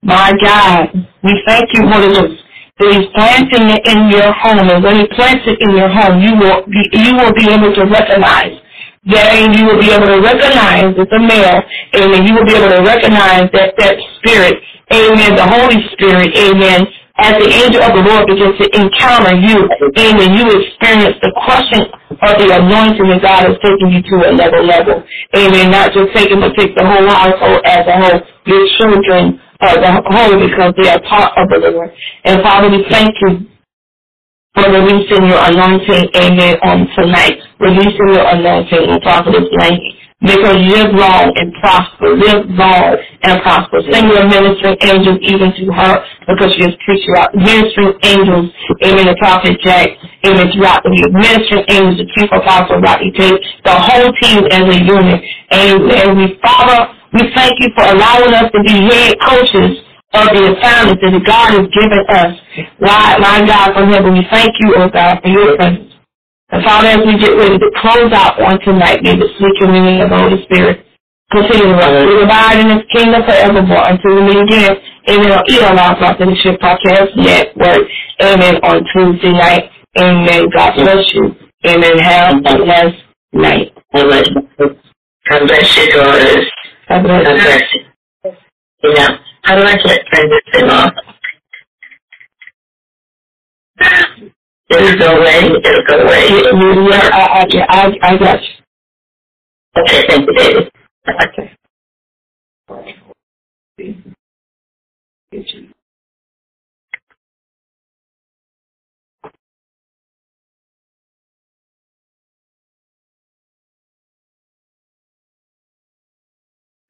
My 0.06 0.32
God, 0.38 0.94
we 1.26 1.34
thank 1.48 1.65
you, 1.73 1.82
Holy 1.90 2.14
Ghost, 2.14 2.38
that 2.80 2.90
He's 2.94 3.10
planting 3.18 3.68
it 3.73 3.84
in 3.90 4.10
your 4.14 4.32
home. 4.38 4.69
And 4.69 4.84
when 4.86 5.02
He 5.02 5.07
plants 5.18 5.44
it 5.49 5.57
in 5.65 5.76
your 5.76 5.90
home, 5.90 6.22
you 6.22 6.38
will 6.38 6.61
be, 6.69 6.82
you 6.94 7.18
will 7.18 7.34
be 7.34 7.49
able 7.49 7.73
to 7.73 7.84
recognize 7.90 8.61
then 9.06 9.53
you 9.53 9.65
will 9.69 9.80
be 9.80 9.94
able 9.94 10.10
to 10.10 10.22
recognize 10.22 10.90
it's 10.98 11.14
a 11.14 11.22
male, 11.22 11.61
amen. 11.94 12.26
You 12.26 12.34
will 12.34 12.45
be 12.45 12.57
able 12.57 12.73
to 12.73 12.82
recognize 12.82 13.45
that 13.53 13.77
that 13.77 13.95
spirit, 14.18 14.57
amen, 14.90 15.38
the 15.38 15.45
Holy 15.45 15.77
Spirit, 15.94 16.34
amen, 16.34 16.90
as 17.22 17.38
the 17.38 17.45
angel 17.48 17.86
of 17.86 17.94
the 17.94 18.02
Lord 18.02 18.26
begins 18.26 18.57
to 18.57 18.68
encounter 18.73 19.38
you, 19.38 19.61
amen, 20.02 20.34
you 20.34 20.45
experience 20.57 21.22
the 21.22 21.32
crushing 21.45 21.86
of 22.18 22.34
the 22.41 22.49
anointing 22.49 23.07
that 23.14 23.22
God 23.22 23.45
is 23.53 23.57
taking 23.61 23.94
you 23.94 24.02
to 24.02 24.15
another 24.26 24.61
level. 24.65 24.73
Level. 24.76 25.03
Amen. 25.38 25.72
Not 25.72 25.94
just 25.94 26.11
taking, 26.15 26.40
but 26.41 26.56
take 26.57 26.76
the 26.76 26.86
whole 26.86 27.07
household 27.07 27.61
as 27.65 27.86
a 27.88 27.95
whole, 27.95 28.19
your 28.48 28.64
children 28.80 29.40
as 29.61 29.77
a 29.77 29.91
whole 30.06 30.36
because 30.40 30.73
they 30.82 30.90
are 30.90 31.02
part 31.07 31.34
of 31.38 31.49
the 31.49 31.72
Lord. 31.72 31.91
And 32.26 32.41
Father, 32.44 32.69
we 32.69 32.86
thank 32.90 33.14
you 33.22 33.48
for 34.56 34.72
releasing 34.72 35.27
your 35.27 35.40
anointing, 35.44 36.10
amen, 36.15 36.56
on 36.64 36.88
tonight. 36.95 37.40
Releasing 37.60 38.10
your 38.15 38.27
anointing 38.27 38.90
on 38.90 39.02
Prophetess 39.02 39.49
Laney. 39.60 39.99
Make 40.22 40.40
her 40.41 40.56
live 40.57 40.95
long 40.95 41.27
and 41.36 41.53
prosper. 41.60 42.15
Live 42.15 42.48
long 42.48 42.95
and 43.23 43.41
prosper. 43.44 43.84
Send 43.91 44.10
your 44.10 44.23
ministering 44.26 44.77
angels 44.82 45.19
even 45.22 45.52
to 45.53 45.65
her 45.76 45.94
because 46.26 46.56
she 46.56 46.64
has 46.64 46.74
preached 46.88 47.09
out. 47.19 47.35
Ministering 47.35 47.93
angels, 48.01 48.48
amen, 48.88 49.06
the 49.11 49.17
Prophet 49.19 49.59
Jack, 49.61 49.90
amen, 50.25 50.50
throughout 50.56 50.82
the 50.88 50.90
week. 50.90 51.11
Ministering 51.11 51.67
angels, 51.67 52.00
the 52.00 52.08
Chief 52.16 52.30
Apostle 52.32 52.80
Rocky 52.80 53.11
Tate, 53.11 53.43
the 53.67 53.75
whole 53.75 54.09
team 54.24 54.40
as 54.56 54.66
a 54.66 54.77
unit. 54.88 55.19
And 55.51 56.17
we, 56.17 56.40
Father, 56.42 56.95
we 57.16 57.32
thank 57.34 57.56
you 57.64 57.69
for 57.76 57.85
allowing 57.88 58.34
us 58.35 58.52
to 58.52 58.60
be 58.61 58.76
head 58.92 59.16
coaches 59.24 59.80
of 60.14 60.27
the 60.35 60.44
assignments 60.52 61.02
that 61.02 61.16
God 61.24 61.50
has 61.56 61.68
given 61.72 62.02
us. 62.11 62.32
Why, 62.80 63.16
my 63.19 63.40
God 63.48 63.74
from 63.74 63.92
heaven, 63.92 64.14
we 64.14 64.24
thank 64.32 64.52
you, 64.60 64.76
oh 64.76 64.90
God, 64.92 65.19
for 65.24 65.30
your 65.30 65.56
presence. 65.56 65.92
And 66.52 66.64
Father, 66.64 66.88
as 66.88 67.02
we 67.08 67.18
get 67.18 67.35
ready 67.35 67.58
to 67.58 67.69
close 67.82 68.11
out 68.14 68.40
on 68.40 68.60
tonight, 68.61 69.02
may 69.03 69.16
the 69.16 69.27
sweet 69.40 69.56
communion 69.60 70.02
of 70.02 70.10
the 70.11 70.18
Holy 70.19 70.44
Spirit 70.44 70.85
continue 71.32 71.72
to 71.72 71.76
rest. 71.80 72.06
We 72.06 72.24
abide 72.24 72.60
in 72.61 72.69
His 72.69 72.84
kingdom 72.94 73.24
forevermore 73.26 73.84
until 73.90 74.16
we 74.16 74.22
meet 74.30 74.40
again. 74.45 74.76
Amen. 75.10 75.32
On 75.32 75.44
Elon 75.50 75.95
Prophetship 76.00 76.60
Podcast 76.60 77.16
Network. 77.18 77.88
Amen. 78.22 78.56
On 78.64 78.84
Tuesday 78.94 79.34
night. 79.34 79.72
Amen. 80.00 80.45
God 80.56 80.76
bless 80.76 81.14
you. 81.14 81.35
Amen. 81.66 81.98
Have 81.98 82.38
a 82.38 82.56
blessed 82.64 83.03
night. 83.34 83.74
God 83.92 85.48
bless 85.48 85.77
you, 85.77 85.92
daughters. 85.92 86.45
You. 86.89 87.01
bless 87.03 87.64
you. 87.73 87.81
You 88.83 88.93
know, 88.95 89.17
how 89.43 89.55
do 89.55 89.64
I 89.64 89.77
get 89.77 90.69
off? 90.69 90.93
It'll 94.69 94.97
go 94.99 95.17
away. 95.19 95.41
Go 95.88 95.99
away. 96.01 96.30
Yeah, 96.89 97.09
I, 97.14 97.45
I, 97.45 97.65
I, 97.69 97.97
I 98.03 98.17
got 98.17 98.41
you. 98.41 98.49
Okay, 99.77 100.07
thank 100.07 100.27
you, 100.27 100.33
David. 100.35 100.72
Okay. 101.09 101.57